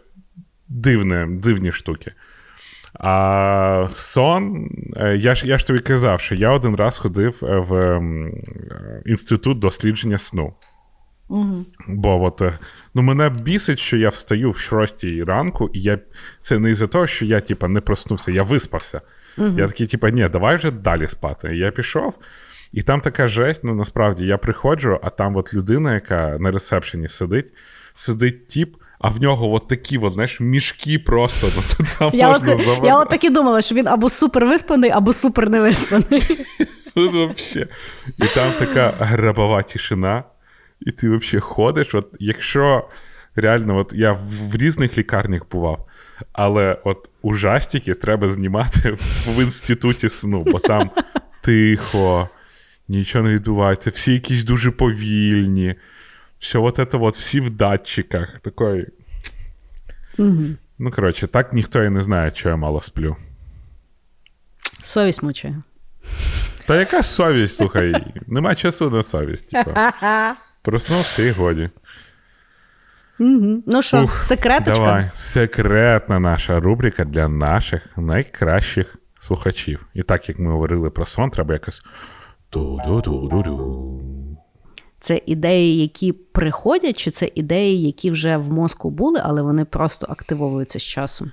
дивне, 0.70 1.28
дивні 1.30 1.72
штуки. 1.72 2.12
А 3.00 3.88
сон, 3.94 4.70
е, 4.96 5.18
я 5.18 5.36
ж 5.36 5.48
я 5.48 5.58
ж 5.58 5.68
тобі 5.68 5.80
казав, 5.80 6.22
що 6.22 6.36
я 6.36 6.52
один 6.52 6.76
раз 6.76 6.98
ходив 6.98 7.40
е, 7.44 7.58
в 7.58 8.02
інститут 9.06 9.60
дослідження 9.60 10.18
сну. 10.18 10.54
Угу. 11.30 11.66
Бо 11.88 12.24
от, 12.24 12.42
е, 12.42 12.60
ну, 12.94 13.02
мене 13.02 13.30
бісить, 13.30 13.80
що 13.80 13.98
я 13.98 14.10
встаю 14.10 14.50
в 14.52 14.58
6 14.58 15.04
ранку, 15.04 15.70
і 15.74 15.82
я 15.82 16.00
це 16.40 16.60
не 16.60 16.70
із-за 16.70 16.88
того, 16.88 17.08
що 17.08 17.26
я 17.26 17.40
типа, 17.40 17.68
не 17.68 17.82
проснувся, 17.82 18.32
я 18.32 18.44
виспався. 18.44 19.02
Угу. 19.38 19.56
Я 19.58 19.68
такий, 19.68 19.88
типа, 19.88 20.10
ні, 20.10 20.30
давай 20.30 20.56
вже 20.56 20.72
далі 20.72 21.08
спати. 21.08 21.56
І 21.56 21.58
я 21.58 21.72
пішов, 21.72 22.14
і 22.72 22.82
там 22.82 23.02
така 23.02 23.28
жесть, 23.28 23.64
ну 23.64 23.76
насправді 23.76 24.26
я 24.26 24.38
приходжу, 24.38 25.00
а 25.04 25.10
там 25.10 25.36
от 25.36 25.54
людина, 25.54 25.94
яка 25.94 26.38
на 26.40 26.52
ресепшені 26.52 27.08
сидить, 27.08 27.54
сидить 27.96 28.48
тіп 28.48 28.76
а 29.04 29.10
в 29.10 29.22
нього 29.22 29.54
от 29.54 29.68
такі, 29.68 29.98
от, 29.98 30.14
знаєш, 30.14 30.40
мішки 30.40 31.00
просто. 31.00 31.48
Ну, 31.56 31.86
там 32.00 32.10
Я 32.14 32.32
можна 32.32 32.54
от, 32.54 32.86
я 32.86 33.00
от 33.00 33.10
так 33.10 33.24
і 33.24 33.30
думала, 33.30 33.62
що 33.62 33.76
він 33.76 33.88
або 33.88 34.10
супер 34.10 34.46
виспаний, 34.46 34.90
або 34.90 35.14
супер 35.14 35.50
невиспаний. 35.50 36.24
Ну, 36.96 37.36
і 38.18 38.26
там 38.36 38.54
така 38.60 38.94
грабова 39.00 39.62
тишина, 39.62 40.24
і 40.82 40.92
ти 40.92 41.10
взагалі 41.10 41.40
ходиш. 41.40 41.96
От 41.96 42.08
Якщо 42.20 42.90
реально, 43.36 43.78
от 43.78 43.94
я 43.96 44.12
в 44.12 44.56
різних 44.56 44.98
лікарнях 44.98 45.42
бував, 45.52 45.88
але 46.34 46.78
от 46.84 47.10
ужастики 47.22 47.94
треба 47.94 48.28
знімати 48.28 48.98
в 49.28 49.44
інституті 49.44 50.10
сну, 50.10 50.44
бо 50.44 50.60
там 50.60 50.90
тихо, 51.42 52.30
нічого 52.88 53.24
не 53.28 53.34
відбувається, 53.34 53.90
всі 53.90 54.14
якісь 54.14 54.44
дуже 54.44 54.72
повільні 54.72 55.76
все 56.44 56.60
вот 56.60 56.80
это 56.80 56.98
вот 56.98 57.14
всі 57.14 57.40
в 57.40 57.50
датчиках. 57.50 58.40
Такой. 58.40 58.88
Угу. 60.18 60.44
Ну, 60.80 60.92
коротше, 60.92 61.28
так 61.28 61.54
ніхто 61.54 61.84
і 61.84 61.90
не 61.90 62.04
знає, 62.04 62.32
що 62.36 62.50
я 62.50 62.56
мало 62.56 62.82
сплю. 62.82 63.16
Совість 64.84 65.24
мучає. 65.24 65.62
Та 66.68 66.80
яка 66.80 67.04
совість, 67.04 67.56
слухай, 67.56 68.14
нема 68.28 68.56
часу 68.56 68.90
на 68.90 69.04
совість. 69.04 69.50
Типа. 69.50 69.94
Проснувся 70.62 71.24
і 71.24 71.32
годі. 71.32 71.70
Угу. 73.20 73.64
Ну 73.66 73.82
що, 73.82 74.10
секреточка? 74.20 74.86
Давай, 74.86 75.12
секретна 75.14 76.20
наша 76.20 76.60
рубрика 76.60 77.06
для 77.06 77.28
наших 77.28 77.98
найкращих 77.98 78.96
слухачів. 79.20 79.86
І 79.94 80.04
так 80.04 80.30
як 80.30 80.40
ми 80.40 80.52
говорили 80.52 80.90
про 80.90 81.06
сон, 81.06 81.30
треба 81.30 81.54
якось. 81.54 81.84
Ту-ду-ду-ду-ду. 82.50 84.33
Це 85.04 85.22
ідеї, 85.26 85.82
які 85.82 86.12
приходять, 86.12 86.98
чи 86.98 87.12
це 87.12 87.30
ідеї, 87.36 87.82
які 87.82 88.12
вже 88.12 88.38
в 88.38 88.52
мозку 88.52 88.90
були, 88.90 89.22
але 89.24 89.42
вони 89.42 89.66
просто 89.66 90.08
активовуються 90.10 90.80
з 90.80 90.84
часом? 90.84 91.32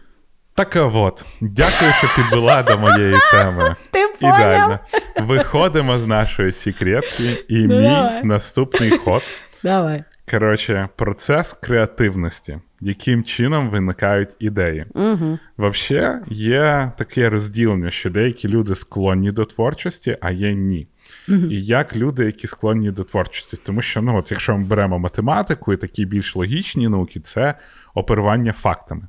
Так 0.55 0.77
от, 0.95 1.25
дякую, 1.41 1.93
що 1.93 2.09
підвела 2.17 2.63
до 2.63 2.79
моєї 2.79 3.15
теми. 3.33 3.77
Ти 3.91 4.11
Ідеально. 4.21 4.79
Виходимо 5.21 6.01
з 6.01 6.07
нашої 6.07 6.53
секретки, 6.53 7.45
і 7.49 7.67
ну, 7.67 7.81
мій 7.81 7.89
давай. 7.89 8.25
наступний 8.25 8.91
ход. 8.91 9.23
Давай. 9.65 10.05
Коротше, 10.31 10.89
процес 10.97 11.53
креативності, 11.53 12.59
яким 12.81 13.25
чином 13.25 13.71
виникають 13.71 14.31
ідеї. 14.39 14.87
Угу. 14.95 15.39
Взагалі, 15.59 16.15
є 16.29 16.93
таке 16.99 17.31
розділення, 17.31 17.91
що 17.91 18.11
деякі 18.11 18.49
люди 18.49 18.75
склонні 18.75 19.31
до 19.33 19.45
творчості, 19.45 20.19
а 20.21 20.31
є 20.31 20.55
ні. 20.55 20.87
І 21.29 21.63
як 21.65 21.97
люди, 21.97 22.25
які 22.25 22.47
склонні 22.47 22.91
до 22.91 23.05
творчості. 23.05 23.57
Тому 23.65 23.83
що, 23.83 24.03
ну, 24.03 24.17
от 24.19 24.31
якщо 24.31 24.59
ми 24.59 24.65
беремо 24.65 24.99
математику 24.99 25.73
і 25.73 25.77
такі 25.77 26.05
більш 26.05 26.37
логічні 26.37 26.89
науки, 26.89 27.21
це 27.21 27.55
оперування 27.95 28.53
фактами. 28.53 29.03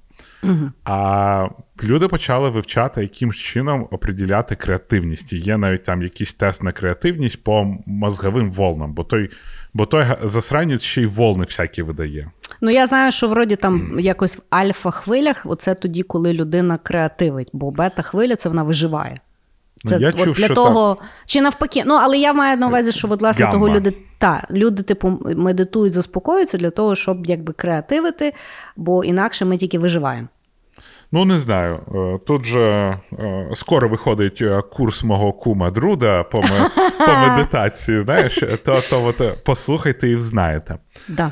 А 0.83 1.47
люди 1.83 2.07
почали 2.07 2.49
вивчати, 2.49 3.01
яким 3.01 3.33
чином 3.33 3.87
оприділяти 3.91 4.55
креативність. 4.55 5.33
І 5.33 5.37
є 5.37 5.57
навіть 5.57 5.83
там 5.83 6.01
якийсь 6.01 6.33
тест 6.33 6.63
на 6.63 6.71
креативність 6.71 7.43
по 7.43 7.75
мозговим 7.85 8.51
волнам, 8.51 8.93
бо 8.93 9.03
той 9.03 9.29
бо 9.73 9.85
той 9.85 10.05
засранець 10.23 10.81
ще 10.81 11.01
й 11.01 11.05
волни 11.05 11.45
всякі 11.45 11.81
видає. 11.81 12.31
Ну, 12.61 12.71
я 12.71 12.87
знаю, 12.87 13.11
що 13.11 13.27
вроді 13.27 13.55
там 13.55 13.99
якось 13.99 14.37
в 14.37 14.41
альфа-хвилях, 14.49 15.45
оце 15.45 15.75
тоді, 15.75 16.03
коли 16.03 16.33
людина 16.33 16.77
креативить, 16.77 17.49
бо 17.53 17.71
бета-хвиля 17.71 18.35
це 18.35 18.49
вона 18.49 18.63
виживає. 18.63 19.19
Це 19.85 19.95
Ну, 19.95 20.01
я 20.01 20.09
от 20.09 20.23
чув, 20.23 20.35
для 20.35 20.45
що 20.45 20.53
того, 20.53 20.97
чи 21.25 21.41
навпаки. 21.41 21.83
Ну, 21.85 21.99
але 22.01 22.17
я 22.17 22.33
маю 22.33 22.57
на 22.57 22.67
увазі, 22.67 22.91
що 22.91 23.07
от, 23.11 23.21
власне 23.21 23.45
Гамма. 23.45 23.59
того 23.59 23.75
люди, 23.75 23.93
та, 24.17 24.47
люди, 24.51 24.83
типу, 24.83 25.19
медитують, 25.35 25.93
заспокоюються 25.93 26.57
для 26.57 26.69
того, 26.69 26.95
щоб 26.95 27.25
якби 27.25 27.53
креативити, 27.53 28.33
бо 28.75 29.03
інакше 29.03 29.45
ми 29.45 29.57
тільки 29.57 29.79
виживаємо. 29.79 30.27
Ну, 31.11 31.25
не 31.25 31.37
знаю. 31.37 31.79
Е, 31.95 32.25
Тут 32.25 32.45
же 32.45 32.61
е, 32.61 33.49
скоро 33.53 33.89
виходить 33.89 34.41
е, 34.41 34.61
курс 34.71 35.03
мого 35.03 35.33
кума 35.33 35.71
Друда 35.71 36.23
по, 36.23 36.41
по 37.05 37.15
медитації. 37.27 38.01
Знаєш, 38.01 38.43
то, 38.65 38.81
то 38.89 39.03
от, 39.03 39.43
послухайте 39.43 40.09
і 40.09 40.17
знаєте. 40.17 40.77
Да. 41.07 41.31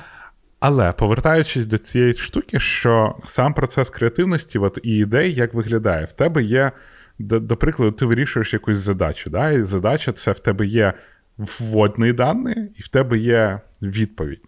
Але 0.59 0.91
повертаючись 0.91 1.65
до 1.65 1.77
цієї 1.77 2.13
штуки, 2.13 2.59
що 2.59 3.15
сам 3.25 3.53
процес 3.53 3.89
креативності 3.89 4.59
от, 4.59 4.79
і 4.83 4.89
ідей, 4.89 5.33
як 5.33 5.53
виглядає, 5.53 6.05
в 6.05 6.11
тебе 6.11 6.43
є, 6.43 6.71
до, 7.19 7.39
до 7.39 7.57
прикладу, 7.57 7.91
ти 7.91 8.05
вирішуєш 8.05 8.53
якусь 8.53 8.77
задачу. 8.77 9.29
Да? 9.29 9.51
І 9.51 9.63
задача 9.63 10.11
це 10.11 10.31
в 10.31 10.39
тебе 10.39 10.65
є 10.65 10.93
вводний 11.37 12.13
даний, 12.13 12.55
і 12.75 12.81
в 12.81 12.87
тебе 12.87 13.17
є 13.17 13.59
відповідь. 13.81 14.41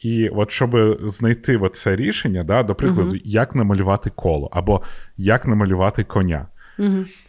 І 0.00 0.28
от 0.28 0.50
щоб 0.50 0.98
знайти 1.02 1.60
це 1.72 1.96
рішення, 1.96 2.42
да, 2.42 2.62
до 2.62 2.74
прикладу, 2.74 3.16
як 3.24 3.54
намалювати 3.54 4.10
коло, 4.10 4.48
або 4.52 4.82
як 5.16 5.46
намалювати 5.46 6.04
коня. 6.04 6.46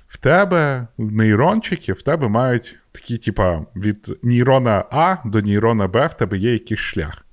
В 0.08 0.18
тебе 0.18 0.88
нейрончики, 0.98 1.94
в 1.94 2.02
тебе 2.02 2.28
мають 2.28 2.80
такі, 2.92 3.18
типа, 3.18 3.66
від 3.76 4.18
нейрона 4.24 4.86
А 4.92 5.16
до 5.26 5.42
нейрона 5.42 5.88
Б 5.88 6.08
в 6.08 6.14
тебе 6.14 6.38
є 6.38 6.54
якийсь 6.54 6.80
шлях. 6.80 7.26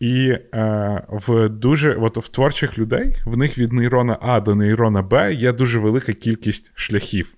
І 0.00 0.28
е, 0.54 1.02
в 1.08 1.48
дуже 1.48 1.94
от 1.94 2.16
в 2.16 2.28
творчих 2.28 2.78
людей 2.78 3.16
в 3.24 3.36
них 3.36 3.58
від 3.58 3.72
нейрона 3.72 4.18
А 4.20 4.40
до 4.40 4.54
нейрона 4.54 5.02
Б 5.02 5.32
є 5.34 5.52
дуже 5.52 5.78
велика 5.78 6.12
кількість 6.12 6.70
шляхів. 6.74 7.34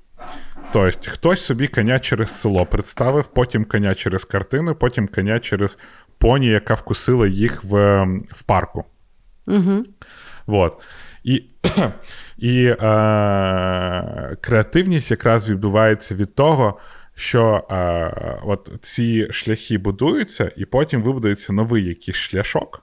Тобто, 0.72 1.10
хтось 1.10 1.44
собі 1.44 1.68
коня 1.68 1.98
через 1.98 2.40
село 2.40 2.66
представив, 2.66 3.26
потім 3.26 3.64
коня 3.64 3.94
через 3.94 4.24
картину, 4.24 4.74
потім 4.74 5.08
коня 5.08 5.38
через 5.38 5.78
поні, 6.18 6.46
яка 6.46 6.74
вкусила 6.74 7.26
їх 7.26 7.64
в, 7.64 8.04
в 8.32 8.42
парку. 8.42 8.84
Угу. 9.46 9.82
Вот. 10.46 10.82
І, 11.24 11.44
і 12.38 12.64
е, 12.64 12.76
креативність 14.40 15.10
якраз 15.10 15.50
відбувається 15.50 16.14
від 16.14 16.34
того, 16.34 16.78
що 17.18 17.66
е, 17.70 18.40
от 18.44 18.70
ці 18.80 19.32
шляхи 19.32 19.78
будуються, 19.78 20.52
і 20.56 20.64
потім 20.64 21.02
вибудується 21.02 21.52
новий 21.52 21.84
якийсь 21.84 22.16
шляшок, 22.16 22.82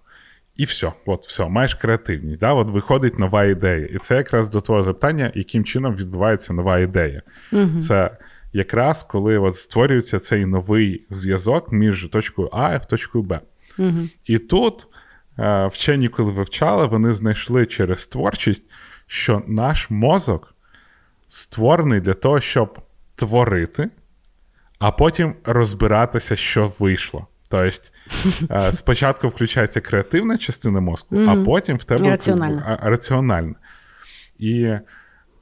і 0.56 0.64
все, 0.64 0.92
от 1.06 1.26
все, 1.26 1.48
маєш 1.48 1.74
креативність. 1.74 2.40
Да? 2.40 2.54
От 2.54 2.70
виходить 2.70 3.20
нова 3.20 3.44
ідея. 3.44 3.86
І 3.86 3.98
це 3.98 4.16
якраз 4.16 4.50
до 4.50 4.62
твого 4.62 4.84
запитання, 4.84 5.32
яким 5.36 5.66
чином 5.66 5.96
відбувається 5.96 6.54
нова 6.54 6.80
ідея. 6.80 7.22
Угу. 7.52 7.80
Це 7.80 8.18
якраз 8.54 9.04
коли 9.04 9.38
от 9.38 9.58
створюється 9.58 10.20
цей 10.20 10.46
новий 10.46 11.06
зв'язок 11.10 11.72
між 11.72 12.08
точкою 12.12 12.50
А 12.52 12.76
і 12.76 12.80
точкою 12.90 13.24
Б. 13.24 13.40
Угу. 13.78 14.10
І 14.26 14.38
тут 14.38 14.88
е, 15.40 15.68
вчені, 15.68 16.08
коли 16.08 16.32
вивчали, 16.32 16.86
вони 16.86 17.14
знайшли 17.14 17.66
через 17.66 18.08
творчість, 18.08 18.64
що 19.08 19.44
наш 19.48 19.90
мозок 19.90 20.56
створений 21.28 22.00
для 22.00 22.14
того, 22.14 22.40
щоб 22.40 22.80
творити, 23.16 23.90
а 24.86 24.92
потім 24.92 25.36
розбиратися, 25.44 26.36
що 26.36 26.72
вийшло. 26.80 27.28
Тобто 27.50 27.72
е, 28.52 28.74
спочатку 28.74 29.28
включається 29.28 29.82
креативна 29.82 30.38
частина 30.38 30.80
мозку, 30.80 31.16
а 31.28 31.44
потім 31.44 31.78
в 31.78 31.84
тебе 31.84 32.10
Раціональна. 32.10 32.80
раціональна. 32.82 33.56
І 34.40 34.72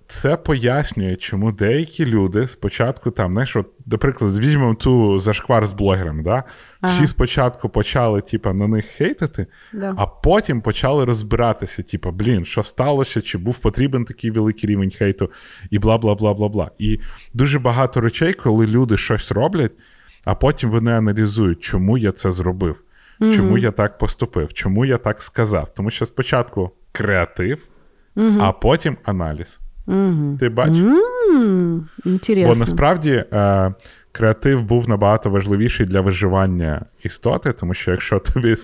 це 0.07 0.38
пояснює, 0.38 1.15
чому 1.15 1.51
деякі 1.51 2.05
люди 2.05 2.47
спочатку 2.47 3.11
там, 3.11 3.31
знаєш, 3.31 3.55
от, 3.55 3.67
до 3.85 3.97
прикладу, 3.97 4.34
візьмемо 4.39 4.75
ту 4.75 5.19
зашквар 5.19 5.65
з 5.67 5.73
блогерами, 5.73 6.23
да? 6.23 6.43
Ага. 6.81 6.93
всі 6.93 7.07
спочатку 7.07 7.69
почали 7.69 8.21
типа, 8.21 8.53
на 8.53 8.67
них 8.67 8.85
хейтити, 8.85 9.47
Да. 9.73 9.93
а 9.97 10.05
потім 10.07 10.61
почали 10.61 11.05
розбиратися, 11.05 11.84
типа, 11.84 12.11
блін, 12.11 12.45
що 12.45 12.63
сталося, 12.63 13.21
чи 13.21 13.38
був 13.38 13.59
потрібен 13.59 14.05
такий 14.05 14.31
великий 14.31 14.69
рівень 14.69 14.91
хейту, 14.91 15.31
і 15.69 15.80
бла 15.80 15.97
бла 15.97 16.15
бла 16.15 16.34
бла 16.34 16.47
бла. 16.49 16.71
І 16.80 16.99
дуже 17.34 17.59
багато 17.59 18.01
речей, 18.01 18.34
коли 18.34 18.67
люди 18.67 18.97
щось 18.97 19.31
роблять, 19.31 19.71
а 20.25 20.35
потім 20.35 20.69
вони 20.69 20.91
аналізують, 20.91 21.59
чому 21.59 21.97
я 21.97 22.11
це 22.11 22.31
зробив, 22.31 22.84
чому 23.19 23.57
я 23.57 23.71
так 23.71 23.97
поступив, 23.97 24.53
чому 24.53 24.85
я 24.85 24.97
так 24.97 25.21
сказав. 25.23 25.73
Тому 25.73 25.89
що 25.89 26.05
спочатку 26.05 26.71
креатив, 26.91 27.67
а 28.39 28.51
потім 28.51 28.97
аналіз. 29.03 29.59
Угу. 29.88 30.38
Ти 30.39 30.49
бачиш? 30.49 30.84
Інтересно. 32.05 32.53
Бо 32.53 32.60
насправді 32.60 33.11
е, 33.11 33.73
креатив 34.11 34.64
був 34.64 34.89
набагато 34.89 35.30
важливіший 35.30 35.85
для 35.85 36.01
виживання 36.01 36.85
істоти, 37.03 37.53
тому 37.53 37.73
що 37.73 37.91
якщо 37.91 38.19
тобі 38.19 38.55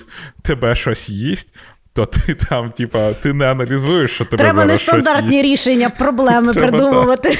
тебе 0.42 0.76
щось 0.76 1.10
їсть, 1.10 1.56
то 1.94 2.06
ти 2.06 2.34
там, 2.50 2.72
типа, 2.72 3.14
ти 3.14 3.34
не 3.34 3.52
аналізуєш, 3.52 4.12
що 4.12 4.26
тебе 4.26 4.38
Треба 4.38 4.62
зараз 4.62 4.72
нестандартні 4.72 5.36
їсть. 5.36 5.46
рішення, 5.46 5.90
проблеми 5.90 6.54
Треба, 6.54 6.68
придумувати. 6.68 7.38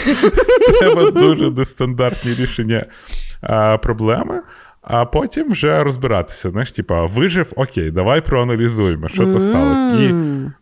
Треба 0.80 1.12
дуже 1.12 1.52
нестандартні 1.52 2.34
рішення 2.34 2.86
а, 3.42 3.78
проблеми, 3.78 4.42
а 4.90 5.06
потім 5.06 5.52
вже 5.52 5.84
розбиратися. 5.84 6.50
Знаєш, 6.50 6.72
типа, 6.72 7.06
вижив, 7.06 7.54
окей, 7.56 7.92
давай 7.92 8.22
проаналізуємо, 8.22 9.08
що 9.08 9.34
то 9.34 9.40
сталося. 9.40 10.04
І, 10.04 10.14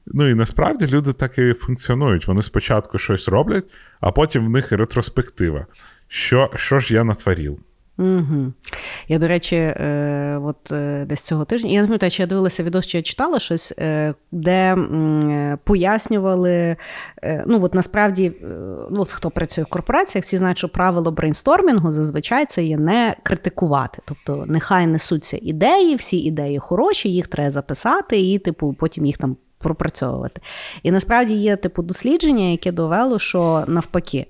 ну 0.05 0.29
і 0.29 0.35
насправді 0.35 0.87
люди 0.87 1.13
так 1.13 1.37
і 1.37 1.53
функціонують. 1.53 2.27
Вони 2.27 2.41
спочатку 2.41 2.97
щось 2.97 3.27
роблять, 3.29 3.65
а 3.99 4.11
потім 4.11 4.45
в 4.45 4.49
них 4.49 4.71
ретроспектива. 4.71 5.65
Що, 6.07 6.49
що 6.55 6.79
ж 6.79 6.93
я 6.93 7.03
натворив? 7.03 7.59
Угу. 7.98 8.53
Я, 9.07 9.19
до 9.19 9.28
речі, 9.28 9.56
е, 9.56 10.40
от 10.44 10.72
е, 10.72 11.06
десь 11.06 11.22
цього 11.22 11.45
тижня, 11.45 11.72
я 11.72 11.82
не 11.82 11.88
пам'ятаю, 11.88 12.11
чи 12.11 12.24
я 12.24 12.28
дивилася 12.28 12.64
відос, 12.64 12.88
чи 12.88 12.98
я 12.98 13.02
читала 13.02 13.40
щось, 13.40 13.74
е, 13.80 14.14
де 14.32 14.78
пояснювали, 15.64 16.76
ну 17.45 17.60
от 17.64 17.74
насправді, 17.74 18.34
ну, 18.91 19.06
хто 19.10 19.32
працює 19.32 19.64
в 19.64 19.68
корпораціях, 19.68 20.26
всі 20.26 20.38
знають, 20.38 20.57
що 20.57 20.69
правило 20.69 21.11
брейнстормінгу 21.11 21.91
зазвичай 21.91 22.45
це 22.45 22.64
є 22.64 22.78
не 22.78 23.15
критикувати. 23.24 24.02
Тобто, 24.06 24.45
нехай 24.48 24.88
несуться 24.88 25.40
ідеї, 25.41 25.95
всі 25.95 26.18
ідеї 26.18 26.60
хороші, 26.60 27.10
їх 27.10 27.28
треба 27.28 27.52
записати, 27.52 28.19
і, 28.22 28.40
типу, 28.40 28.76
потім 28.80 29.06
їх 29.06 29.18
там. 29.18 29.38
Пропрацьовувати. 29.59 30.41
І 30.84 30.91
насправді 30.91 31.34
є 31.34 31.55
типу 31.55 31.81
дослідження, 31.84 32.45
яке 32.45 32.71
довело, 32.71 33.19
що 33.19 33.65
навпаки 33.67 34.25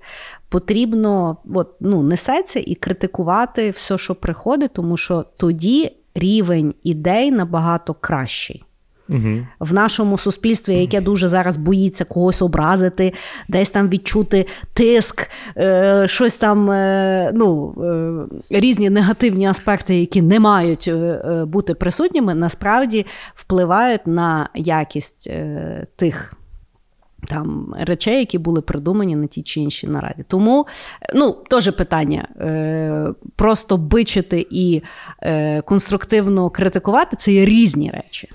потрібно 0.50 1.38
от, 1.54 1.70
ну, 1.80 2.04
несеться 2.04 2.60
і 2.60 2.76
критикувати 2.76 3.72
все, 3.72 3.98
що 3.98 4.16
приходить, 4.16 4.74
тому 4.74 4.98
що 4.98 5.26
тоді 5.38 5.92
рівень 6.16 6.74
ідей 6.84 7.32
набагато 7.32 7.94
кращий. 7.94 8.64
Угу. 9.10 9.48
В 9.60 9.74
нашому 9.74 10.18
суспільстві, 10.18 10.76
яке 10.76 11.02
дуже 11.02 11.28
зараз 11.28 11.58
боїться 11.58 12.06
когось 12.06 12.42
образити, 12.42 13.14
десь 13.48 13.70
там 13.70 13.90
відчути 13.90 14.46
тиск, 14.74 15.30
е, 15.58 16.06
щось 16.08 16.38
там, 16.38 16.72
е, 16.72 17.32
ну, 17.36 17.76
е, 18.52 18.60
різні 18.60 18.90
негативні 18.90 19.48
аспекти, 19.48 20.00
які 20.00 20.22
не 20.22 20.40
мають 20.40 20.92
бути 21.44 21.74
присутніми, 21.74 22.36
насправді 22.36 23.06
впливають 23.36 24.08
на 24.08 24.50
якість 24.56 25.28
е, 25.28 25.88
тих. 25.96 26.34
Там 27.28 27.76
речей, 27.80 28.20
які 28.20 28.38
були 28.38 28.62
придумані 28.62 29.16
на 29.16 29.28
тій 29.28 29.42
чи 29.42 29.62
іншій 29.62 29.88
нараді. 29.88 30.24
Тому 30.28 30.68
ну, 31.16 31.32
теж 31.32 31.72
питання. 31.72 32.28
Е, 32.42 33.14
просто 33.36 33.78
бичити 33.78 34.48
і 34.50 34.82
е, 35.22 35.62
конструктивно 35.62 36.50
критикувати 36.50 37.18
це 37.18 37.32
є 37.32 37.46
різні 37.46 37.92
речі. 37.92 38.30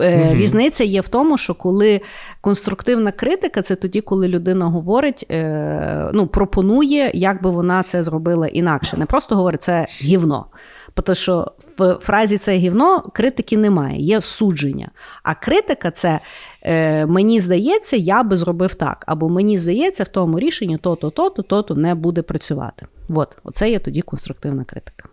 Е, 0.00 0.34
Різниця 0.34 0.84
є 0.84 1.00
в 1.00 1.08
тому, 1.08 1.38
що 1.38 1.54
коли 1.54 2.00
конструктивна 2.40 3.12
критика, 3.12 3.62
це 3.62 3.74
тоді, 3.76 4.00
коли 4.00 4.28
людина 4.28 4.66
говорить, 4.66 5.26
е, 5.30 6.10
ну, 6.12 6.26
пропонує, 6.26 7.10
як 7.14 7.42
би 7.42 7.50
вона 7.50 7.82
це 7.82 8.02
зробила 8.02 8.46
інакше. 8.46 8.96
Не 8.96 9.06
просто 9.06 9.36
говорить, 9.36 9.62
це 9.62 9.86
гівно. 10.02 10.46
Тому 10.94 11.14
що 11.14 11.52
в 11.78 11.94
фразі 11.94 12.38
це 12.38 12.56
гівно 12.56 13.00
критики 13.00 13.56
немає, 13.56 13.98
є 13.98 14.20
судження. 14.20 14.90
А 15.22 15.34
критика 15.34 15.90
це 15.90 16.20
е, 16.62 17.06
мені 17.06 17.40
здається, 17.40 17.96
я 17.96 18.22
би 18.22 18.36
зробив 18.36 18.74
так. 18.74 19.04
Або 19.06 19.28
мені 19.28 19.58
здається, 19.58 20.04
в 20.04 20.08
тому 20.08 20.38
рішенні 20.38 20.78
то-то, 20.78 21.10
то-то, 21.10 21.42
то-то 21.42 21.74
не 21.74 21.94
буде 21.94 22.22
працювати. 22.22 22.86
От, 23.08 23.36
оце 23.44 23.70
є 23.70 23.78
тоді 23.78 24.02
конструктивна 24.02 24.64
критика. 24.64 25.08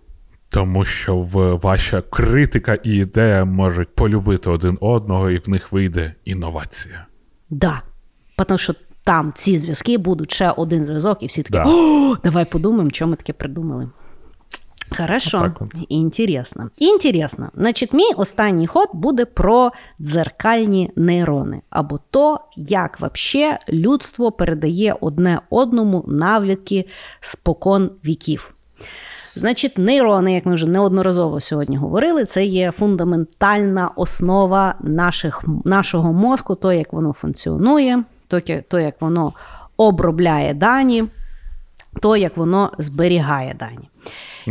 Тому 0.49 0.85
що 0.85 1.15
в 1.17 1.53
ваша 1.55 2.01
критика 2.01 2.73
і 2.83 2.91
ідея 2.91 3.45
можуть 3.45 3.95
полюбити 3.95 4.49
один 4.49 4.77
одного, 4.81 5.29
і 5.31 5.37
в 5.37 5.49
них 5.49 5.71
вийде 5.71 6.13
інновація. 6.25 7.05
Да. 7.49 7.81
Тому 8.47 8.57
що 8.57 8.73
там 9.03 9.31
ці 9.35 9.57
зв'язки 9.57 9.97
будуть 9.97 10.31
ще 10.31 10.51
один 10.51 10.85
зв'язок, 10.85 11.23
і 11.23 11.25
всі 11.27 11.43
такі, 11.43 11.51
Да. 11.53 11.63
о, 11.67 12.15
давай 12.23 12.45
подумаємо, 12.45 12.89
що 12.89 13.07
ми 13.07 13.15
таке 13.15 13.33
придумали. 13.33 13.89
Хорошо, 14.97 15.37
Отак 15.37 15.61
от. 15.61 15.73
інтересно. 15.89 16.69
Інтересно. 16.77 17.49
Значить, 17.55 17.93
мій 17.93 18.13
останній 18.17 18.67
ход 18.67 18.87
буде 18.93 19.25
про 19.25 19.71
дзеркальні 20.01 20.91
нейрони, 20.95 21.61
або 21.69 21.99
то, 22.11 22.39
як 22.55 22.99
вообще 22.99 23.57
людство 23.69 24.31
передає 24.31 24.95
одне 25.01 25.41
одному 25.49 26.03
навики 26.07 26.85
спокон 27.19 27.91
віків. 28.05 28.53
Значить, 29.37 29.77
нейрони, 29.77 30.33
як 30.33 30.45
ми 30.45 30.53
вже 30.53 30.67
неодноразово 30.67 31.39
сьогодні 31.39 31.77
говорили, 31.77 32.25
це 32.25 32.45
є 32.45 32.71
фундаментальна 32.71 33.91
основа 33.95 34.75
наших, 34.81 35.43
нашого 35.65 36.13
мозку, 36.13 36.55
то, 36.55 36.73
як 36.73 36.93
воно 36.93 37.13
функціонує, 37.13 38.03
то, 38.27 38.39
то, 38.67 38.79
як 38.79 39.01
воно 39.01 39.33
обробляє 39.77 40.53
дані, 40.53 41.03
то, 42.01 42.17
як 42.17 42.37
воно 42.37 42.71
зберігає 42.77 43.55
дані. 43.59 43.89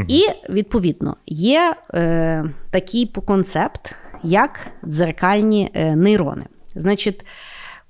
І 0.08 0.22
відповідно 0.50 1.16
є 1.26 1.76
е, 1.94 2.44
такий 2.70 3.06
концепт, 3.26 3.94
як 4.22 4.66
дзеркальні 4.84 5.70
е, 5.74 5.96
нейрони. 5.96 6.44
Значить, 6.74 7.26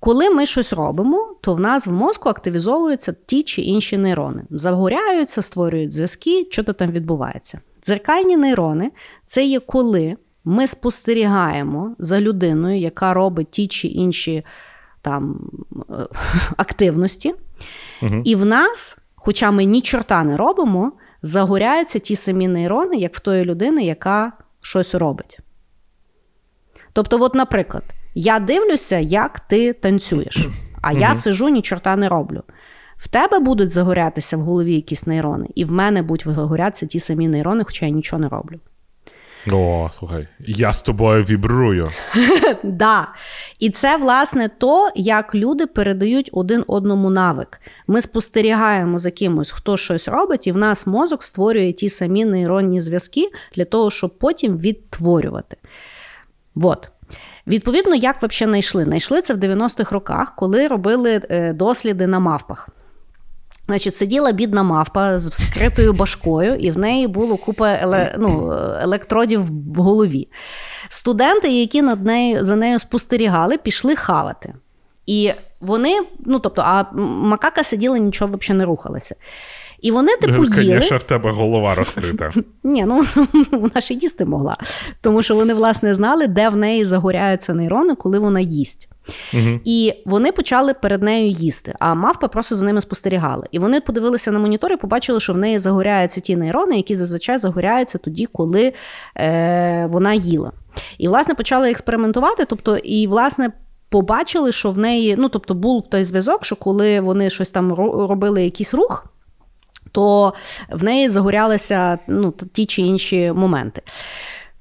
коли 0.00 0.30
ми 0.30 0.46
щось 0.46 0.72
робимо, 0.72 1.36
то 1.40 1.54
в 1.54 1.60
нас 1.60 1.86
в 1.86 1.92
мозку 1.92 2.28
активізовуються 2.28 3.14
ті 3.26 3.42
чи 3.42 3.62
інші 3.62 3.98
нейрони. 3.98 4.42
Загоряються, 4.50 5.42
створюють 5.42 5.92
зв'язки, 5.92 6.46
що 6.50 6.64
то 6.64 6.72
там 6.72 6.90
відбувається. 6.90 7.60
Дзеркальні 7.84 8.36
нейрони 8.36 8.90
це 9.26 9.44
є 9.44 9.60
коли 9.60 10.16
ми 10.44 10.66
спостерігаємо 10.66 11.96
за 11.98 12.20
людиною, 12.20 12.78
яка 12.78 13.14
робить 13.14 13.50
ті 13.50 13.66
чи 13.66 13.88
інші 13.88 14.44
там 15.02 15.50
е, 15.90 15.94
активності, 16.56 17.34
і 18.24 18.34
в 18.34 18.44
нас, 18.44 18.98
хоча 19.14 19.50
ми 19.50 19.64
ні 19.64 19.80
чорта 19.80 20.24
не 20.24 20.36
робимо, 20.36 20.92
загоряються 21.22 21.98
ті 21.98 22.16
самі 22.16 22.48
нейрони, 22.48 22.96
як 22.96 23.14
в 23.14 23.20
тої 23.20 23.44
людини, 23.44 23.84
яка 23.84 24.32
щось 24.60 24.94
робить. 24.94 25.38
Тобто, 26.92 27.22
от, 27.22 27.34
наприклад, 27.34 27.84
я 28.18 28.38
дивлюся, 28.38 28.98
як 28.98 29.40
ти 29.40 29.72
танцюєш, 29.72 30.48
а 30.82 30.92
я 30.92 31.14
сижу, 31.14 31.48
ні 31.48 31.62
чорта 31.62 31.96
не 31.96 32.08
роблю. 32.08 32.42
В 32.96 33.08
тебе 33.08 33.38
будуть 33.38 33.70
загорятися 33.70 34.36
в 34.36 34.40
голові 34.40 34.74
якісь 34.74 35.06
нейрони, 35.06 35.46
і 35.54 35.64
в 35.64 35.72
мене 35.72 36.02
будуть 36.02 36.34
загорятися 36.34 36.86
ті 36.86 37.00
самі 37.00 37.28
нейрони, 37.28 37.64
хоча 37.64 37.86
я 37.86 37.92
нічого 37.92 38.20
не 38.20 38.28
роблю. 38.28 38.60
О, 39.52 39.90
слухай, 39.98 40.28
я 40.38 40.72
з 40.72 40.82
тобою 40.82 41.24
вібрую. 41.24 41.92
Да. 42.62 43.08
І 43.60 43.70
це, 43.70 43.96
власне, 43.96 44.48
то, 44.58 44.90
як 44.94 45.34
люди 45.34 45.66
передають 45.66 46.30
один 46.32 46.64
одному 46.66 47.10
навик. 47.10 47.60
Ми 47.86 48.00
спостерігаємо 48.00 48.98
за 48.98 49.10
кимось, 49.10 49.50
хто 49.50 49.76
щось 49.76 50.08
робить, 50.08 50.46
і 50.46 50.52
в 50.52 50.56
нас 50.56 50.86
мозок 50.86 51.22
створює 51.22 51.72
ті 51.72 51.88
самі 51.88 52.24
нейронні 52.24 52.80
зв'язки 52.80 53.30
для 53.54 53.64
того, 53.64 53.90
щоб 53.90 54.18
потім 54.18 54.58
відтворювати. 54.58 55.56
От. 56.54 56.90
Відповідно, 57.46 57.94
як 57.94 58.22
взагалі 58.22 58.50
знайшли? 58.50 58.84
Знайшли 58.84 59.22
це 59.22 59.34
в 59.34 59.36
90-х 59.36 59.92
роках, 59.92 60.34
коли 60.36 60.68
робили 60.68 61.22
е, 61.30 61.52
досліди 61.52 62.06
на 62.06 62.18
мавпах. 62.18 62.68
Значить, 63.66 63.96
сиділа 63.96 64.32
бідна 64.32 64.62
мавпа 64.62 65.18
з 65.18 65.28
вскритою 65.28 65.92
башкою, 65.92 66.54
і 66.54 66.70
в 66.70 66.78
неї 66.78 67.06
було 67.06 67.36
купа 67.36 67.68
еле, 67.72 68.14
ну, 68.18 68.52
електродів 68.80 69.44
в 69.74 69.76
голові. 69.76 70.28
Студенти, 70.88 71.48
які 71.48 71.82
над 71.82 72.04
нею, 72.04 72.44
за 72.44 72.56
нею 72.56 72.78
спостерігали, 72.78 73.58
пішли 73.58 73.96
хавати. 73.96 74.54
І 75.06 75.32
вони, 75.60 76.00
ну 76.20 76.38
тобто, 76.38 76.62
а 76.66 76.84
макака 77.02 77.64
сиділа, 77.64 77.98
нічого 77.98 78.36
взагалі 78.36 78.58
не 78.58 78.64
рухалася. 78.64 79.14
І 79.80 79.90
вони, 79.90 80.16
типу, 80.16 80.44
їли. 80.44 80.80
Звісно, 80.80 80.96
в 80.96 81.02
тебе 81.02 81.30
голова 81.30 81.74
розкрита. 81.74 82.30
Ні, 82.64 82.84
ну 82.84 83.04
вона 83.50 83.80
ще 83.80 83.94
їсти 83.94 84.24
могла. 84.24 84.56
Тому 85.00 85.22
що 85.22 85.34
вони, 85.34 85.54
власне, 85.54 85.94
знали, 85.94 86.26
де 86.26 86.48
в 86.48 86.56
неї 86.56 86.84
загоряються 86.84 87.54
нейрони, 87.54 87.94
коли 87.94 88.18
вона 88.18 88.40
їсть. 88.40 88.88
Угу. 89.34 89.60
І 89.64 89.94
вони 90.06 90.32
почали 90.32 90.74
перед 90.74 91.02
нею 91.02 91.30
їсти, 91.30 91.74
а 91.78 91.94
мавпа 91.94 92.28
просто 92.28 92.56
за 92.56 92.66
ними 92.66 92.80
спостерігала. 92.80 93.44
І 93.50 93.58
вони 93.58 93.80
подивилися 93.80 94.32
на 94.32 94.38
монітор 94.38 94.72
і 94.72 94.76
побачили, 94.76 95.20
що 95.20 95.32
в 95.32 95.38
неї 95.38 95.58
загоряються 95.58 96.20
ті 96.20 96.36
нейрони, 96.36 96.76
які 96.76 96.94
зазвичай 96.94 97.38
загоряються 97.38 97.98
тоді, 97.98 98.26
коли 98.26 98.72
е, 99.16 99.86
вона 99.86 100.14
їла. 100.14 100.52
І, 100.98 101.08
власне, 101.08 101.34
почали 101.34 101.70
експериментувати. 101.70 102.44
Тобто, 102.44 102.76
і, 102.76 103.06
власне, 103.06 103.52
побачили, 103.88 104.52
що 104.52 104.70
в 104.70 104.78
неї, 104.78 105.14
ну 105.18 105.28
тобто, 105.28 105.54
був 105.54 105.86
той 105.90 106.04
зв'язок, 106.04 106.44
що 106.44 106.56
коли 106.56 107.00
вони 107.00 107.30
щось 107.30 107.50
там 107.50 107.72
робили 107.74 108.44
якийсь 108.44 108.74
рух. 108.74 109.06
То 109.96 110.34
в 110.70 110.84
неї 110.84 111.08
загорялися 111.08 111.98
ну, 112.06 112.34
ті 112.52 112.66
чи 112.66 112.82
інші 112.82 113.32
моменти. 113.32 113.82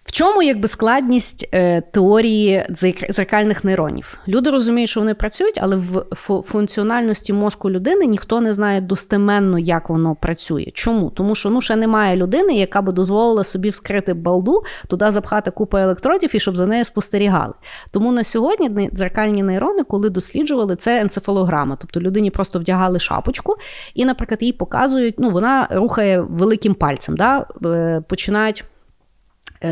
В 0.05 0.11
чому 0.11 0.43
якби 0.43 0.67
складність 0.67 1.49
е, 1.53 1.81
теорії 1.81 2.67
дзеркальних 3.09 3.63
нейронів? 3.63 4.19
Люди 4.27 4.49
розуміють, 4.49 4.89
що 4.89 4.99
вони 4.99 5.13
працюють, 5.13 5.59
але 5.61 5.75
в 5.75 6.05
фу- 6.11 6.41
функціональності 6.41 7.33
мозку 7.33 7.71
людини 7.71 8.05
ніхто 8.05 8.41
не 8.41 8.53
знає 8.53 8.81
достеменно, 8.81 9.59
як 9.59 9.89
воно 9.89 10.15
працює. 10.15 10.65
Чому? 10.73 11.09
Тому 11.09 11.35
що 11.35 11.49
ну 11.49 11.61
ще 11.61 11.75
немає 11.75 12.15
людини, 12.15 12.53
яка 12.57 12.81
би 12.81 12.91
дозволила 12.91 13.43
собі 13.43 13.69
вскрити 13.69 14.13
балду, 14.13 14.63
туди 14.87 15.11
запхати 15.11 15.51
купу 15.51 15.77
електродів 15.77 16.35
і 16.35 16.39
щоб 16.39 16.57
за 16.57 16.65
нею 16.65 16.85
спостерігали. 16.85 17.53
Тому 17.91 18.11
на 18.11 18.23
сьогодні 18.23 18.89
дзеркальні 18.93 19.43
нейрони, 19.43 19.83
коли 19.83 20.09
досліджували, 20.09 20.75
це 20.75 21.01
енцефалограма. 21.01 21.77
Тобто 21.81 22.01
людині 22.01 22.31
просто 22.31 22.59
вдягали 22.59 22.99
шапочку, 22.99 23.55
і, 23.95 24.05
наприклад, 24.05 24.43
їй 24.43 24.53
показують, 24.53 25.15
ну 25.17 25.29
вона 25.29 25.67
рухає 25.71 26.21
великим 26.21 26.73
пальцем, 26.73 27.17
да? 27.17 27.45
е, 27.65 28.01
починають 28.09 28.63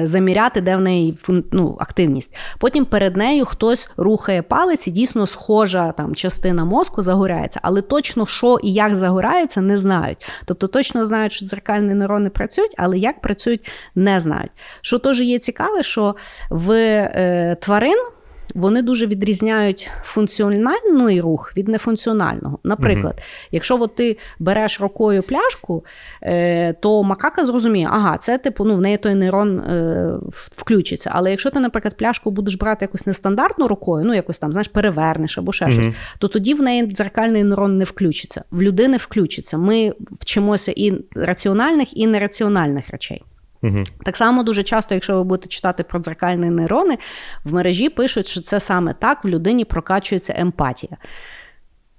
заміряти, 0.04 0.62
де 0.62 0.76
в 0.76 0.82
неї 0.82 1.18
ну, 1.52 1.78
активність. 1.80 2.36
Потім 2.60 2.86
перед 2.86 3.18
нею 3.18 3.46
хтось 3.46 3.90
рухає 3.98 4.42
палець, 4.42 4.88
і 4.88 4.92
дійсно 4.92 5.28
схожа 5.28 5.92
там 5.92 6.16
частина 6.16 6.66
мозку 6.66 7.02
загоряється, 7.02 7.60
але 7.64 7.82
точно 7.82 8.26
що 8.26 8.58
і 8.64 8.74
як 8.74 8.96
загорається, 8.96 9.62
не 9.62 9.78
знають. 9.78 10.18
Тобто 10.46 10.68
точно 10.68 11.06
знають, 11.06 11.34
що 11.34 11.46
дзеркальні 11.46 11.94
нейрони 11.94 12.30
працюють, 12.30 12.76
але 12.78 12.98
як 12.98 13.22
працюють, 13.22 13.72
не 13.96 14.20
знають. 14.20 14.52
Що 14.82 15.00
теж 15.00 15.22
є 15.22 15.40
цікаве, 15.40 15.84
що 15.84 16.16
в 16.50 16.72
е, 16.72 17.58
тварин. 17.62 17.98
Вони 18.54 18.82
дуже 18.82 19.08
відрізняють 19.08 19.90
функціональний 20.04 21.22
рух 21.22 21.54
від 21.58 21.68
нефункціонального. 21.68 22.60
Наприклад, 22.64 23.22
якщо 23.52 23.82
от 23.82 23.96
ти 23.96 24.18
береш 24.40 24.82
рукою 24.82 25.24
пляшку, 25.24 25.86
е, 26.22 26.74
то 26.74 27.04
макака 27.04 27.46
зрозуміє, 27.46 27.88
ага, 27.92 28.18
це 28.18 28.38
типу, 28.38 28.66
ну 28.66 28.76
в 28.76 28.82
неї 28.82 28.98
той 28.98 29.16
нейрон 29.16 29.60
е, 29.60 30.14
включиться. 30.32 31.12
Але 31.14 31.32
якщо 31.32 31.50
ти, 31.50 31.60
наприклад, 31.60 31.98
пляшку 31.98 32.32
будеш 32.32 32.56
брати 32.56 32.86
якось 32.86 33.06
нестандартно 33.06 33.68
рукою, 33.68 34.06
ну 34.06 34.14
якось 34.14 34.40
там 34.40 34.52
знаєш, 34.54 34.68
перевернеш 34.68 35.38
або 35.38 35.54
ще 35.54 35.72
щось, 35.72 35.90
то 36.20 36.28
тоді 36.28 36.54
в 36.54 36.62
неї 36.62 36.88
дзеркальний 36.88 37.44
нейрон 37.44 37.78
не 37.78 37.84
включиться. 37.84 38.44
В 38.52 38.62
людини 38.62 38.98
включиться. 38.98 39.58
Ми 39.58 39.94
вчимося 40.12 40.74
і 40.76 40.94
раціональних, 41.16 41.98
і 41.98 42.08
нераціональних 42.08 42.90
речей. 42.90 43.24
Угу. 43.64 43.84
Так 44.06 44.18
само 44.18 44.44
дуже 44.44 44.64
часто, 44.64 44.94
якщо 44.94 45.16
ви 45.16 45.24
будете 45.24 45.48
читати 45.48 45.84
про 45.84 46.00
дзеркальні 46.00 46.50
нейрони, 46.50 46.98
в 47.44 47.54
мережі 47.54 47.90
пишуть, 47.90 48.28
що 48.28 48.42
це 48.42 48.60
саме 48.60 48.94
так 49.00 49.26
в 49.26 49.28
людині 49.28 49.66
прокачується 49.66 50.34
емпатія. 50.38 50.98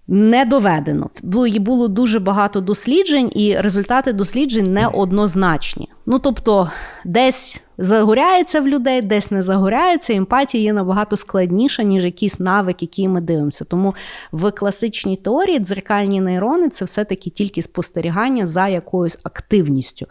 Не 0.09 0.45
доведено. 0.45 1.11
Було, 1.23 1.49
було 1.49 1.89
дуже 1.89 2.19
багато 2.19 2.61
досліджень, 2.61 3.31
і 3.35 3.57
результати 3.57 4.13
досліджень 4.13 4.73
неоднозначні. 4.73 5.89
Ну 6.07 6.19
тобто, 6.19 6.71
десь 7.05 7.63
загоряється 7.79 8.61
в 8.61 8.69
людей, 8.69 9.03
десь 9.03 9.31
не 9.31 9.43
загоряється. 9.43 10.15
Емпатія 10.15 10.65
є 10.65 10.73
набагато 10.73 11.17
складніша, 11.17 11.83
ніж 11.83 12.05
якийсь 12.05 12.41
навик, 12.41 12.83
який 12.83 13.09
ми 13.09 13.21
дивимося. 13.21 13.65
Тому 13.65 13.95
в 14.33 14.51
класичній 14.51 15.17
теорії 15.17 15.59
дзеркальні 15.59 16.21
нейрони 16.21 16.69
це 16.69 16.85
все-таки 16.85 17.31
тільки 17.31 17.63
спостерігання 17.63 18.47
за 18.47 18.69
якоюсь 18.69 19.19
активністю 19.23 20.07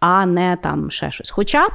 а 0.00 0.26
не 0.26 0.56
там 0.62 0.90
ще 0.90 1.10
щось. 1.10 1.30
Хоча 1.30 1.68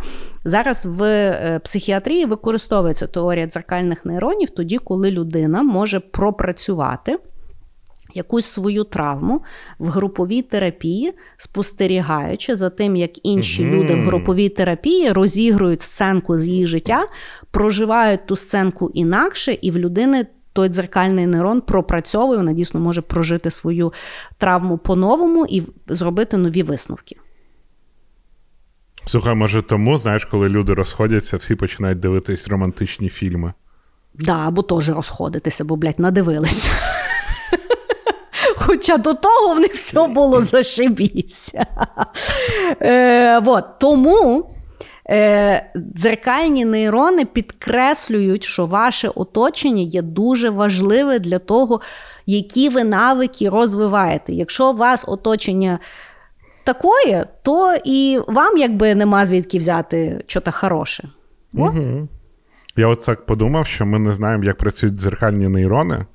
зараз 0.45 0.85
в 0.85 1.03
е, 1.03 1.59
психіатрії 1.63 2.25
використовується 2.25 3.07
теорія 3.07 3.47
дзеркальних 3.47 4.05
нейронів 4.05 4.49
тоді, 4.49 4.77
коли 4.77 5.11
людина 5.11 5.63
може 5.63 5.99
пропрацювати. 5.99 7.17
Якусь 8.13 8.45
свою 8.45 8.83
травму 8.83 9.41
в 9.79 9.87
груповій 9.87 10.41
терапії, 10.41 11.13
спостерігаючи 11.37 12.55
за 12.55 12.69
тим, 12.69 12.95
як 12.95 13.25
інші 13.25 13.63
Мгм. 13.63 13.73
люди 13.73 13.95
в 13.95 14.05
груповій 14.05 14.49
терапії 14.49 15.11
розігрують 15.11 15.81
сценку 15.81 16.37
з 16.37 16.47
її 16.47 16.67
життя, 16.67 17.05
проживають 17.51 18.25
ту 18.25 18.35
сценку 18.35 18.91
інакше, 18.93 19.57
і 19.61 19.71
в 19.71 19.77
людини 19.77 20.25
той 20.53 20.69
дзеркальний 20.69 21.27
нейрон 21.27 21.61
пропрацьовує, 21.61 22.37
вона 22.37 22.53
дійсно 22.53 22.79
може 22.79 23.01
прожити 23.01 23.49
свою 23.49 23.93
травму 24.37 24.77
по-новому 24.77 25.45
і 25.45 25.63
зробити 25.87 26.37
нові 26.37 26.63
висновки. 26.63 27.15
Слухай, 29.05 29.35
може 29.35 29.61
тому, 29.61 29.97
знаєш, 29.97 30.25
коли 30.25 30.49
люди 30.49 30.73
розходяться, 30.73 31.37
всі 31.37 31.55
починають 31.55 31.99
дивитись 31.99 32.47
романтичні 32.47 33.09
фільми. 33.09 33.53
Да, 34.13 34.47
або 34.47 34.61
теж 34.61 34.89
розходитися, 34.89 35.65
бо, 35.65 35.75
блядь, 35.75 35.99
надивилися. 35.99 36.69
Хоча 38.55 38.97
до 38.97 39.13
того 39.13 39.53
в 39.55 39.59
них 39.59 39.73
все 39.73 40.07
було 40.07 40.41
зашибісь. 40.41 41.53
Е, 42.81 43.39
вот. 43.39 43.65
Тому 43.79 44.49
е, 45.09 45.71
дзеркальні 45.75 46.65
нейрони 46.65 47.25
підкреслюють, 47.25 48.43
що 48.43 48.65
ваше 48.65 49.11
оточення 49.15 49.81
є 49.81 50.01
дуже 50.01 50.49
важливе 50.49 51.19
для 51.19 51.39
того, 51.39 51.81
які 52.25 52.69
ви 52.69 52.83
навики 52.83 53.49
розвиваєте. 53.49 54.33
Якщо 54.33 54.71
у 54.71 54.77
вас 54.77 55.05
оточення 55.07 55.79
такое, 56.63 57.25
то 57.41 57.77
і 57.85 58.19
вам 58.27 58.57
якби 58.57 58.95
нема 58.95 59.25
звідки 59.25 59.57
взяти 59.57 60.23
щось 60.27 60.43
хороше. 60.51 61.09
От. 61.53 61.73
Я 62.75 62.87
от 62.87 63.01
так 63.01 63.25
подумав, 63.25 63.67
що 63.67 63.85
ми 63.85 63.99
не 63.99 64.13
знаємо, 64.13 64.43
як 64.43 64.57
працюють 64.57 64.95
дзеркальні 64.95 65.47
нейрони. 65.47 66.05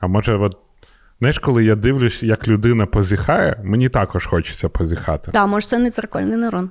А 0.00 0.06
може, 0.06 0.36
от, 0.36 0.56
знаєш, 1.18 1.38
коли 1.38 1.64
я 1.64 1.74
дивлюсь, 1.74 2.22
як 2.22 2.48
людина 2.48 2.86
позіхає, 2.86 3.60
мені 3.64 3.88
також 3.88 4.26
хочеться 4.26 4.68
позіхати. 4.68 5.30
Так, 5.30 5.48
може, 5.48 5.66
це 5.66 5.78
не 5.78 5.90
дзеркальний 5.90 6.36
нейрон. 6.36 6.70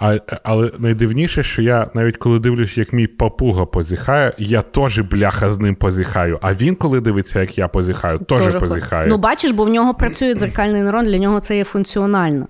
А, 0.00 0.18
але 0.42 0.70
найдивніше, 0.78 1.42
що 1.42 1.62
я 1.62 1.90
навіть 1.94 2.16
коли 2.16 2.38
дивлюсь, 2.38 2.78
як 2.78 2.92
мій 2.92 3.06
папуга 3.06 3.66
позіхає, 3.66 4.32
я 4.38 4.62
теж 4.62 5.00
бляха 5.00 5.50
з 5.50 5.58
ним 5.58 5.74
позіхаю. 5.74 6.38
А 6.42 6.54
він, 6.54 6.74
коли 6.74 7.00
дивиться, 7.00 7.40
як 7.40 7.58
я 7.58 7.68
позіхаю, 7.68 8.18
теж 8.18 8.38
позіхає. 8.60 9.08
Ну, 9.08 9.18
бачиш, 9.18 9.50
бо 9.50 9.64
в 9.64 9.68
нього 9.68 9.94
працює 9.94 10.34
дзеркальний 10.34 10.82
нейрон, 10.82 11.04
для 11.06 11.18
нього 11.18 11.40
це 11.40 11.56
є 11.56 11.64
функціонально. 11.64 12.46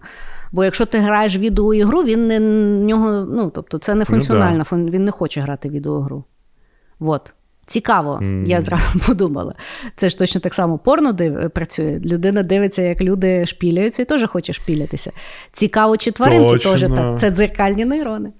Бо 0.53 0.65
якщо 0.65 0.87
ти 0.87 0.99
граєш 0.99 1.37
в 1.37 1.41
відеоігру, 1.41 2.03
він 2.03 2.29
не 2.29 2.39
в 2.39 2.85
нього, 2.85 3.11
ну 3.31 3.51
тобто 3.55 3.79
це 3.79 3.95
не 3.95 4.05
функціонально, 4.05 4.65
фун- 4.65 4.91
він 4.91 5.05
не 5.05 5.11
хоче 5.11 5.41
грати 5.41 5.69
в 5.69 5.73
відеоігру. 5.73 6.25
Цікаво, 7.67 8.23
я 8.47 8.63
зразу 8.63 8.99
подумала. 9.07 9.55
Це 9.97 10.09
ж 10.09 10.19
точно 10.19 10.41
так 10.41 10.55
само 10.55 10.79
порно 10.79 11.13
див... 11.13 11.51
працює. 11.51 12.01
Людина 12.05 12.43
дивиться, 12.43 12.83
як 12.83 13.01
люди 13.01 13.47
шпіляються, 13.47 14.03
і 14.03 14.05
теж 14.05 14.27
хоче 14.27 14.53
шпілятися. 14.53 15.13
Цікаво, 15.53 15.97
чи 15.97 16.11
тваринки 16.11 16.59
теж 16.59 16.81
так. 16.81 17.19
Це 17.19 17.31
дзеркальні 17.31 17.85
нейрони. 17.85 18.33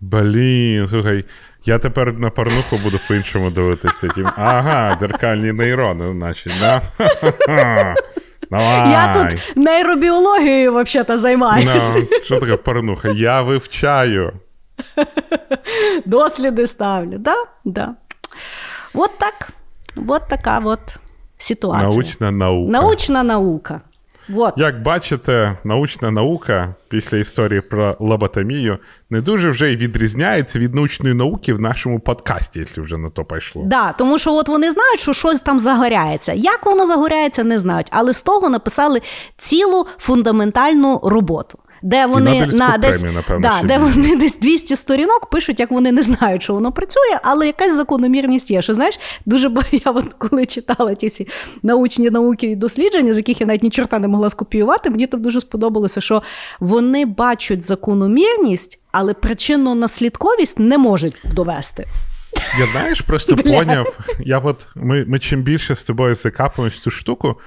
Блін, 0.00 0.86
слухай, 0.88 1.24
я 1.64 1.78
тепер 1.78 2.18
на 2.18 2.30
порнуху 2.30 2.76
буду 2.82 3.00
по-іншому 3.08 3.50
дивитись. 3.50 3.94
Тоді. 4.00 4.24
Ага, 4.36 4.96
дзеркальні 5.00 5.52
нейрони, 5.52 6.12
значить, 6.12 6.52
да? 6.60 6.82
Давай. 8.50 8.90
Я 8.90 9.14
тут 9.14 9.56
нейробіологією 9.56 10.74
взагалі 10.74 11.20
займаюся. 11.20 11.94
Ну, 11.96 12.06
що 12.22 12.40
таке 12.40 12.56
порнуха? 12.56 13.08
Я 13.08 13.42
вивчаю. 13.42 14.32
Досліди 16.06 16.66
ставлю. 16.66 17.18
Да? 17.18 17.34
Да. 17.64 17.94
От 18.94 19.10
так. 19.18 19.52
От 20.08 20.22
така 20.28 20.58
от 20.64 20.96
ситуація. 21.38 21.88
Научна 21.88 22.30
наука. 22.30 22.72
Научна 22.72 23.22
наука. 23.22 23.80
Вот. 24.28 24.54
Як 24.56 24.82
бачите, 24.82 25.58
научна 25.64 26.10
наука 26.10 26.74
після 26.88 27.18
історії 27.18 27.60
про 27.60 27.96
лоботомію 28.00 28.78
не 29.10 29.20
дуже 29.20 29.50
вже 29.50 29.72
й 29.72 29.76
відрізняється 29.76 30.58
від 30.58 30.74
научної 30.74 31.14
науки 31.14 31.54
в 31.54 31.60
нашому 31.60 32.00
подкасті, 32.00 32.58
якщо 32.58 32.82
вже 32.82 32.96
на 32.96 33.10
то 33.10 33.24
пішло. 33.24 33.62
Да, 33.66 33.92
тому 33.92 34.18
що 34.18 34.34
от 34.34 34.48
вони 34.48 34.72
знають, 34.72 35.00
що 35.00 35.12
щось 35.12 35.40
там 35.40 35.58
загоряється. 35.58 36.32
Як 36.32 36.66
воно 36.66 36.86
загоряється, 36.86 37.44
не 37.44 37.58
знають. 37.58 37.86
Але 37.90 38.12
з 38.12 38.22
того 38.22 38.48
написали 38.48 39.00
цілу 39.36 39.86
фундаментальну 39.98 41.00
роботу. 41.02 41.58
Де 41.82 42.06
вони 42.06 42.30
Нобелівську 42.30 42.58
на 42.58 42.78
десь, 42.78 42.96
премію, 42.96 43.12
напевно, 43.12 43.48
да, 43.48 43.66
де 43.66 43.78
вони 43.78 44.16
десь 44.20 44.38
200 44.38 44.76
сторінок 44.76 45.30
пишуть, 45.30 45.60
як 45.60 45.70
вони 45.70 45.92
не 45.92 46.02
знають, 46.02 46.42
що 46.42 46.54
воно 46.54 46.72
працює, 46.72 47.18
але 47.22 47.46
якась 47.46 47.76
закономірність 47.76 48.50
є. 48.50 48.62
Що 48.62 48.74
знаєш, 48.74 49.00
дуже 49.26 49.50
я 49.72 49.92
от 49.92 50.04
коли 50.18 50.46
читала 50.46 50.94
ті 50.94 51.06
всі 51.06 51.28
научні 51.62 52.10
науки 52.10 52.46
і 52.46 52.56
дослідження, 52.56 53.12
з 53.12 53.16
яких 53.16 53.40
я 53.40 53.46
навіть 53.46 53.62
ні 53.62 53.70
чорта 53.70 53.98
не 53.98 54.08
могла 54.08 54.30
скопіювати, 54.30 54.90
мені 54.90 55.06
там 55.06 55.22
дуже 55.22 55.40
сподобалося, 55.40 56.00
що 56.00 56.22
вони 56.60 57.06
бачать 57.06 57.62
закономірність, 57.62 58.78
але 58.92 59.12
причинно-наслідковість 59.12 60.60
не 60.60 60.78
можуть 60.78 61.16
довести. 61.34 61.86
Я 62.58 62.66
знаєш, 62.72 63.00
просто 63.00 63.34
Бля. 63.44 63.58
поняв. 63.58 63.98
Я 64.18 64.38
от 64.38 64.66
ми, 64.74 65.04
ми 65.04 65.18
чим 65.18 65.42
більше 65.42 65.74
з 65.74 65.84
тобою 65.84 66.14
закапуємось 66.14 66.80
цю 66.80 66.90
штуку, 66.90 67.40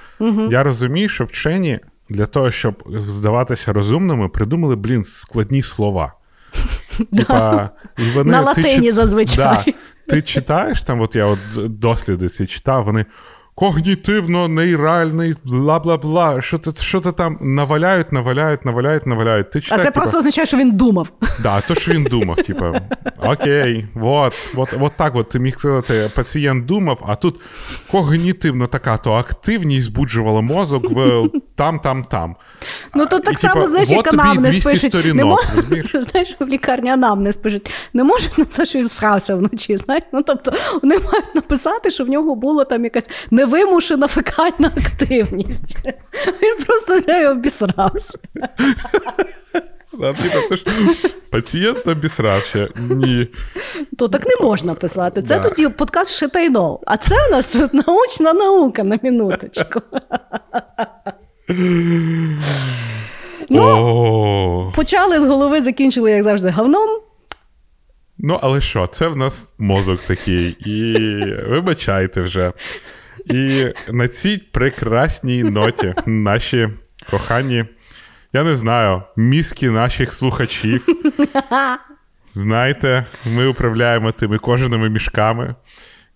я 0.50 0.62
розумію, 0.62 1.08
що 1.08 1.24
вчені 1.24 1.80
для 2.08 2.26
того, 2.26 2.50
щоб 2.50 2.82
здаватися 2.96 3.72
розумними, 3.72 4.28
придумали, 4.28 4.76
блін, 4.76 5.04
складні 5.04 5.62
слова. 5.62 6.12
Типа, 7.16 7.70
і 7.98 8.10
вони, 8.14 8.32
На 8.32 8.40
латині 8.40 8.88
чит- 8.88 8.92
зазвичай. 8.92 9.36
Да, 9.36 9.64
ти 10.08 10.22
читаєш 10.22 10.82
там, 10.84 11.00
от 11.00 11.16
я 11.16 11.26
от 11.26 11.38
досліди 11.78 12.28
ці 12.28 12.46
читав, 12.46 12.84
вони 12.84 13.04
когнітивно-нейральний, 13.56 15.36
бла-бла-бла. 15.44 16.40
Що 16.40 16.58
то, 16.58 16.72
що 16.82 17.00
то 17.00 17.12
там 17.12 17.38
наваляють, 17.40 18.12
наваляють, 18.12 18.64
наваляють, 18.64 19.06
наваляють. 19.06 19.50
Ти 19.50 19.58
А 19.58 19.62
це 19.62 19.82
типа, 19.84 19.90
просто 19.90 20.18
означає, 20.18 20.46
що 20.46 20.56
він 20.56 20.70
думав. 20.70 21.08
Да, 21.42 21.60
то, 21.60 21.74
що 21.74 21.92
він 21.92 22.04
думав, 22.04 22.36
типу, 22.36 22.64
окей, 23.22 23.86
от, 23.94 24.48
от, 24.56 24.74
от 24.80 24.92
так 24.96 25.16
от 25.16 25.28
ти 25.28 25.38
міг 25.38 25.58
сказати, 25.58 26.10
пацієнт 26.14 26.66
думав, 26.66 27.04
а 27.06 27.14
тут 27.14 27.40
когнітивно 27.90 28.66
така 28.66 28.96
то 28.96 29.12
активність 29.12 29.86
збуджувала 29.86 30.40
мозок 30.40 30.90
в 30.90 31.28
там, 31.54 31.78
там, 31.78 32.04
там. 32.04 32.36
Ну 32.94 33.06
то 33.06 33.16
І, 33.16 33.20
так 33.20 33.34
типа, 33.40 33.48
само, 33.52 33.66
знаєш, 33.68 33.88
от 33.88 33.96
як 33.96 34.12
анамнез 34.14 34.64
пишуть. 34.64 34.94
не 35.14 35.24
мож... 35.24 35.40
Знаєш, 36.10 36.36
в 36.40 36.46
лікарні 36.46 36.90
анамнез 36.90 37.36
пишуть. 37.36 37.70
Не 37.92 38.04
можуть 38.04 38.38
написати, 38.38 38.66
що 38.68 38.78
він 38.78 38.88
срався 38.88 39.34
вночі. 39.34 39.76
Знаєш? 39.76 40.02
Ну, 40.12 40.22
тобто 40.22 40.52
вони 40.82 40.98
мають 40.98 41.34
написати, 41.34 41.90
що 41.90 42.04
в 42.04 42.08
нього 42.08 42.34
була 42.34 42.64
там 42.64 42.84
якась 42.84 43.10
невимушена 43.30 44.08
фекальна 44.08 44.70
активність. 44.76 45.76
Він 46.42 46.64
просто 46.66 46.96
взяв 46.98 47.22
і 47.22 47.26
обісрався. 47.26 48.18
Типу, 49.90 50.62
пацієнт 51.30 51.86
обісрався. 51.88 52.68
Ні. 52.76 53.28
То 53.98 54.08
так 54.08 54.26
не 54.26 54.46
можна 54.46 54.74
писати. 54.74 55.22
Це 55.22 55.38
Да. 55.40 55.48
тоді 55.48 55.68
подкаст 55.68 56.12
Шитайнол. 56.14 56.80
А 56.86 56.96
це 56.96 57.14
у 57.28 57.32
нас 57.32 57.48
тут 57.48 57.74
научна 57.74 58.32
наука 58.32 58.84
на 58.84 58.98
минуточку. 59.02 59.82
Ну, 63.50 64.72
почали 64.76 65.20
з 65.20 65.24
голови, 65.24 65.62
закінчили, 65.62 66.10
як 66.10 66.22
завжди, 66.22 66.50
говном. 66.50 67.00
ну, 68.18 68.38
але 68.42 68.60
що, 68.60 68.86
це 68.86 69.08
в 69.08 69.16
нас 69.16 69.54
мозок 69.58 70.02
такий. 70.02 70.48
І 70.50 70.94
вибачайте 71.48 72.22
вже. 72.22 72.52
І 73.24 73.66
на 73.92 74.08
цій 74.08 74.38
прекрасній 74.38 75.44
ноті 75.44 75.94
наші 76.06 76.68
кохані, 77.10 77.64
я 78.32 78.44
не 78.44 78.54
знаю, 78.54 79.02
мізки 79.16 79.70
наших 79.70 80.12
слухачів. 80.12 80.86
Знаєте, 82.32 83.06
ми 83.24 83.46
управляємо 83.46 84.12
тими 84.12 84.38
кожаними 84.38 84.88
мішками. 84.88 85.54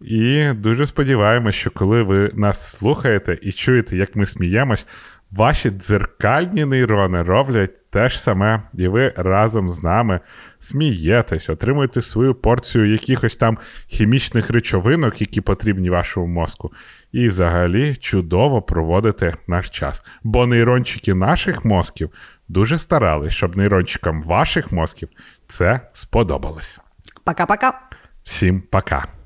І 0.01 0.53
дуже 0.53 0.87
сподіваємося, 0.87 1.59
що 1.59 1.71
коли 1.71 2.03
ви 2.03 2.31
нас 2.35 2.79
слухаєте 2.79 3.39
і 3.43 3.53
чуєте, 3.53 3.97
як 3.97 4.17
ми 4.17 4.27
сміємось, 4.27 4.87
ваші 5.31 5.71
дзеркальні 5.71 6.65
нейрони 6.65 7.23
роблять 7.23 7.91
те 7.91 8.09
ж 8.09 8.21
саме, 8.21 8.63
і 8.75 8.89
ви 8.89 9.13
разом 9.17 9.69
з 9.69 9.83
нами 9.83 10.21
смієтесь, 10.61 11.49
отримуєте 11.49 12.03
свою 12.03 12.35
порцію 12.35 12.93
якихось 12.93 13.37
там 13.37 13.59
хімічних 13.87 14.51
речовинок, 14.51 15.21
які 15.21 15.41
потрібні 15.41 15.91
вашому 15.91 16.27
мозку, 16.27 16.73
і 17.13 17.29
взагалі 17.29 17.97
чудово 17.97 18.63
проводите 18.63 19.35
наш 19.47 19.71
час. 19.71 20.03
Бо 20.23 20.47
нейрончики 20.47 21.15
наших 21.15 21.65
мозків 21.65 22.11
дуже 22.49 22.79
старались, 22.79 23.33
щоб 23.33 23.57
нейрончикам 23.57 24.23
ваших 24.23 24.73
мозків 24.73 25.09
це 25.47 25.81
сподобалось. 25.93 26.81
Пока-пока. 27.25 27.73
Всім 28.25 28.63
пока! 28.71 29.18